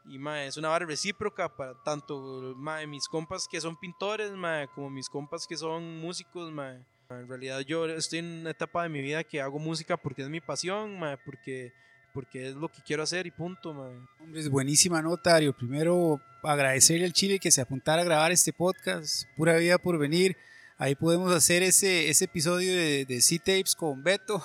Y 0.05 0.17
mae, 0.17 0.47
es 0.47 0.57
una 0.57 0.69
vara 0.69 0.85
recíproca 0.85 1.55
para 1.55 1.75
tanto 1.83 2.53
mae, 2.57 2.87
mis 2.87 3.07
compas 3.07 3.47
que 3.47 3.61
son 3.61 3.77
pintores 3.79 4.31
mae, 4.31 4.67
como 4.69 4.89
mis 4.89 5.09
compas 5.09 5.45
que 5.45 5.57
son 5.57 5.99
músicos. 5.99 6.51
Mae. 6.51 6.83
En 7.09 7.27
realidad 7.27 7.59
yo 7.61 7.85
estoy 7.85 8.19
en 8.19 8.41
una 8.41 8.51
etapa 8.51 8.83
de 8.83 8.89
mi 8.89 9.01
vida 9.01 9.23
que 9.23 9.41
hago 9.41 9.59
música 9.59 9.97
porque 9.97 10.21
es 10.21 10.29
mi 10.29 10.41
pasión, 10.41 10.99
mae, 10.99 11.17
porque, 11.17 11.73
porque 12.13 12.49
es 12.49 12.55
lo 12.55 12.69
que 12.69 12.81
quiero 12.81 13.03
hacer 13.03 13.27
y 13.27 13.31
punto. 13.31 13.73
Mae. 13.73 13.97
Hombre, 14.19 14.39
es 14.39 14.49
buenísima 14.49 15.01
nota, 15.01 15.35
Ario. 15.35 15.53
Primero, 15.55 16.21
agradecerle 16.43 17.05
al 17.05 17.13
Chile 17.13 17.39
que 17.39 17.51
se 17.51 17.61
apuntara 17.61 18.01
a 18.01 18.05
grabar 18.05 18.31
este 18.31 18.53
podcast. 18.53 19.25
Pura 19.35 19.55
vida 19.57 19.77
por 19.77 19.97
venir. 19.97 20.37
Ahí 20.77 20.95
podemos 20.95 21.33
hacer 21.33 21.61
ese, 21.61 22.09
ese 22.09 22.25
episodio 22.25 22.73
de, 22.73 23.05
de 23.05 23.21
C-Tapes 23.21 23.75
con 23.75 24.01
Beto. 24.01 24.43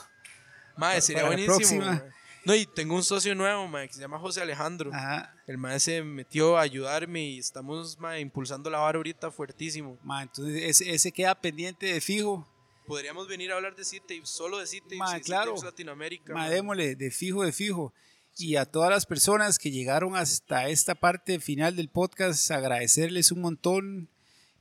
Mae, 0.77 1.01
sería 1.01 1.23
la 1.23 1.29
buenísimo. 1.29 1.57
próxima. 1.57 2.05
No, 2.45 2.55
y 2.55 2.67
tengo 2.67 2.95
un 2.95 3.03
socio 3.03 3.35
nuevo, 3.35 3.67
mae, 3.69 3.89
que 3.89 3.95
se 3.95 4.01
llama 4.01 4.19
José 4.19 4.43
Alejandro. 4.43 4.91
Ajá. 4.93 5.35
El 5.47 5.59
mae 5.59 5.81
se 5.81 6.03
metió 6.03 6.59
a 6.59 6.63
ayudarme 6.63 7.23
y 7.23 7.39
estamos 7.39 7.99
mae, 7.99 8.21
impulsando 8.21 8.69
la 8.71 8.79
vara 8.79 8.97
ahorita 8.97 9.31
fuertísimo. 9.31 9.99
Ma, 10.03 10.23
entonces 10.23 10.63
ese, 10.63 10.93
ese 10.93 11.13
queda 11.13 11.35
pendiente 11.41 11.87
de 11.87 12.01
fijo. 12.01 12.47
Podríamos 12.87 13.29
venir 13.29 13.51
a 13.51 13.57
hablar 13.57 13.75
de 13.75 13.85
C-Tapes, 13.85 14.29
solo 14.29 14.59
de 14.59 14.67
C-Tapes 14.67 14.99
Ma, 14.99 15.17
y 15.17 15.23
claro. 15.23 15.55
Latinoamérica. 15.63 16.35
Ma, 16.35 16.51
démosle 16.51 16.97
de 16.97 17.11
fijo, 17.11 17.43
de 17.43 17.53
fijo. 17.53 17.95
Y 18.37 18.57
a 18.57 18.67
todas 18.67 18.91
las 18.91 19.07
personas 19.07 19.59
que 19.59 19.71
llegaron 19.71 20.17
hasta 20.17 20.69
esta 20.69 20.95
parte 20.95 21.39
final 21.41 21.77
del 21.77 21.89
podcast, 21.89 22.51
agradecerles 22.51 23.33
un 23.33 23.41
montón 23.41 24.11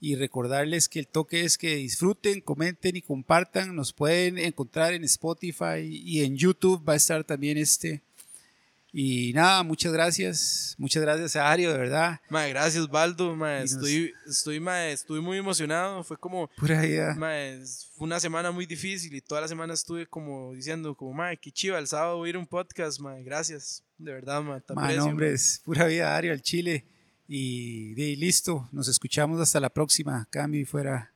y 0.05 0.15
recordarles 0.15 0.89
que 0.89 0.99
el 0.99 1.07
toque 1.07 1.45
es 1.45 1.57
que 1.57 1.75
disfruten, 1.77 2.41
comenten 2.41 2.97
y 2.97 3.01
compartan. 3.01 3.73
Nos 3.73 3.93
pueden 3.93 4.37
encontrar 4.37 4.93
en 4.93 5.05
Spotify 5.05 5.79
y 5.79 6.25
en 6.25 6.35
YouTube 6.35 6.83
va 6.85 6.91
a 6.91 6.97
estar 6.97 7.23
también 7.23 7.57
este. 7.57 8.01
Y 8.91 9.31
nada, 9.31 9.63
muchas 9.63 9.93
gracias. 9.93 10.75
Muchas 10.77 11.01
gracias 11.01 11.37
a 11.37 11.49
Ario, 11.49 11.71
de 11.71 11.77
verdad. 11.77 12.19
Mae, 12.29 12.49
gracias, 12.49 12.89
Baldo. 12.89 13.33
Y 13.33 13.37
nos- 13.37 13.71
estoy, 13.71 14.13
estoy, 14.27 14.59
mae, 14.59 14.91
estoy 14.91 15.21
muy 15.21 15.37
emocionado. 15.37 16.03
Fue 16.03 16.17
como, 16.17 16.49
Pura 16.57 16.81
vida. 16.81 17.15
mae, 17.15 17.61
fue 17.95 18.05
una 18.05 18.19
semana 18.19 18.51
muy 18.51 18.65
difícil 18.65 19.15
y 19.15 19.21
toda 19.21 19.39
la 19.39 19.47
semana 19.47 19.73
estuve 19.73 20.05
como 20.05 20.53
diciendo, 20.53 20.95
como, 20.95 21.13
mae, 21.13 21.37
qué 21.37 21.49
chiva, 21.49 21.79
el 21.79 21.87
sábado 21.87 22.17
voy 22.17 22.27
a 22.27 22.29
ir 22.31 22.35
a 22.35 22.39
un 22.39 22.47
podcast, 22.47 22.99
mae, 22.99 23.23
gracias. 23.23 23.83
De 23.97 24.11
verdad, 24.11 24.41
mae, 24.43 24.59
te 24.59 24.73
Man, 24.73 24.83
aprecio, 24.83 25.05
hombre, 25.05 25.31
es 25.31 25.61
pura 25.63 25.85
vida, 25.87 26.13
Ario, 26.15 26.33
al 26.33 26.41
Chile. 26.41 26.83
Y, 27.35 28.15
listo, 28.17 28.69
nos 28.71 28.87
escuchamos 28.87 29.41
hasta 29.41 29.59
la 29.59 29.71
próxima. 29.71 30.27
Cambio 30.29 30.61
y 30.61 30.65
fuera. 30.65 31.12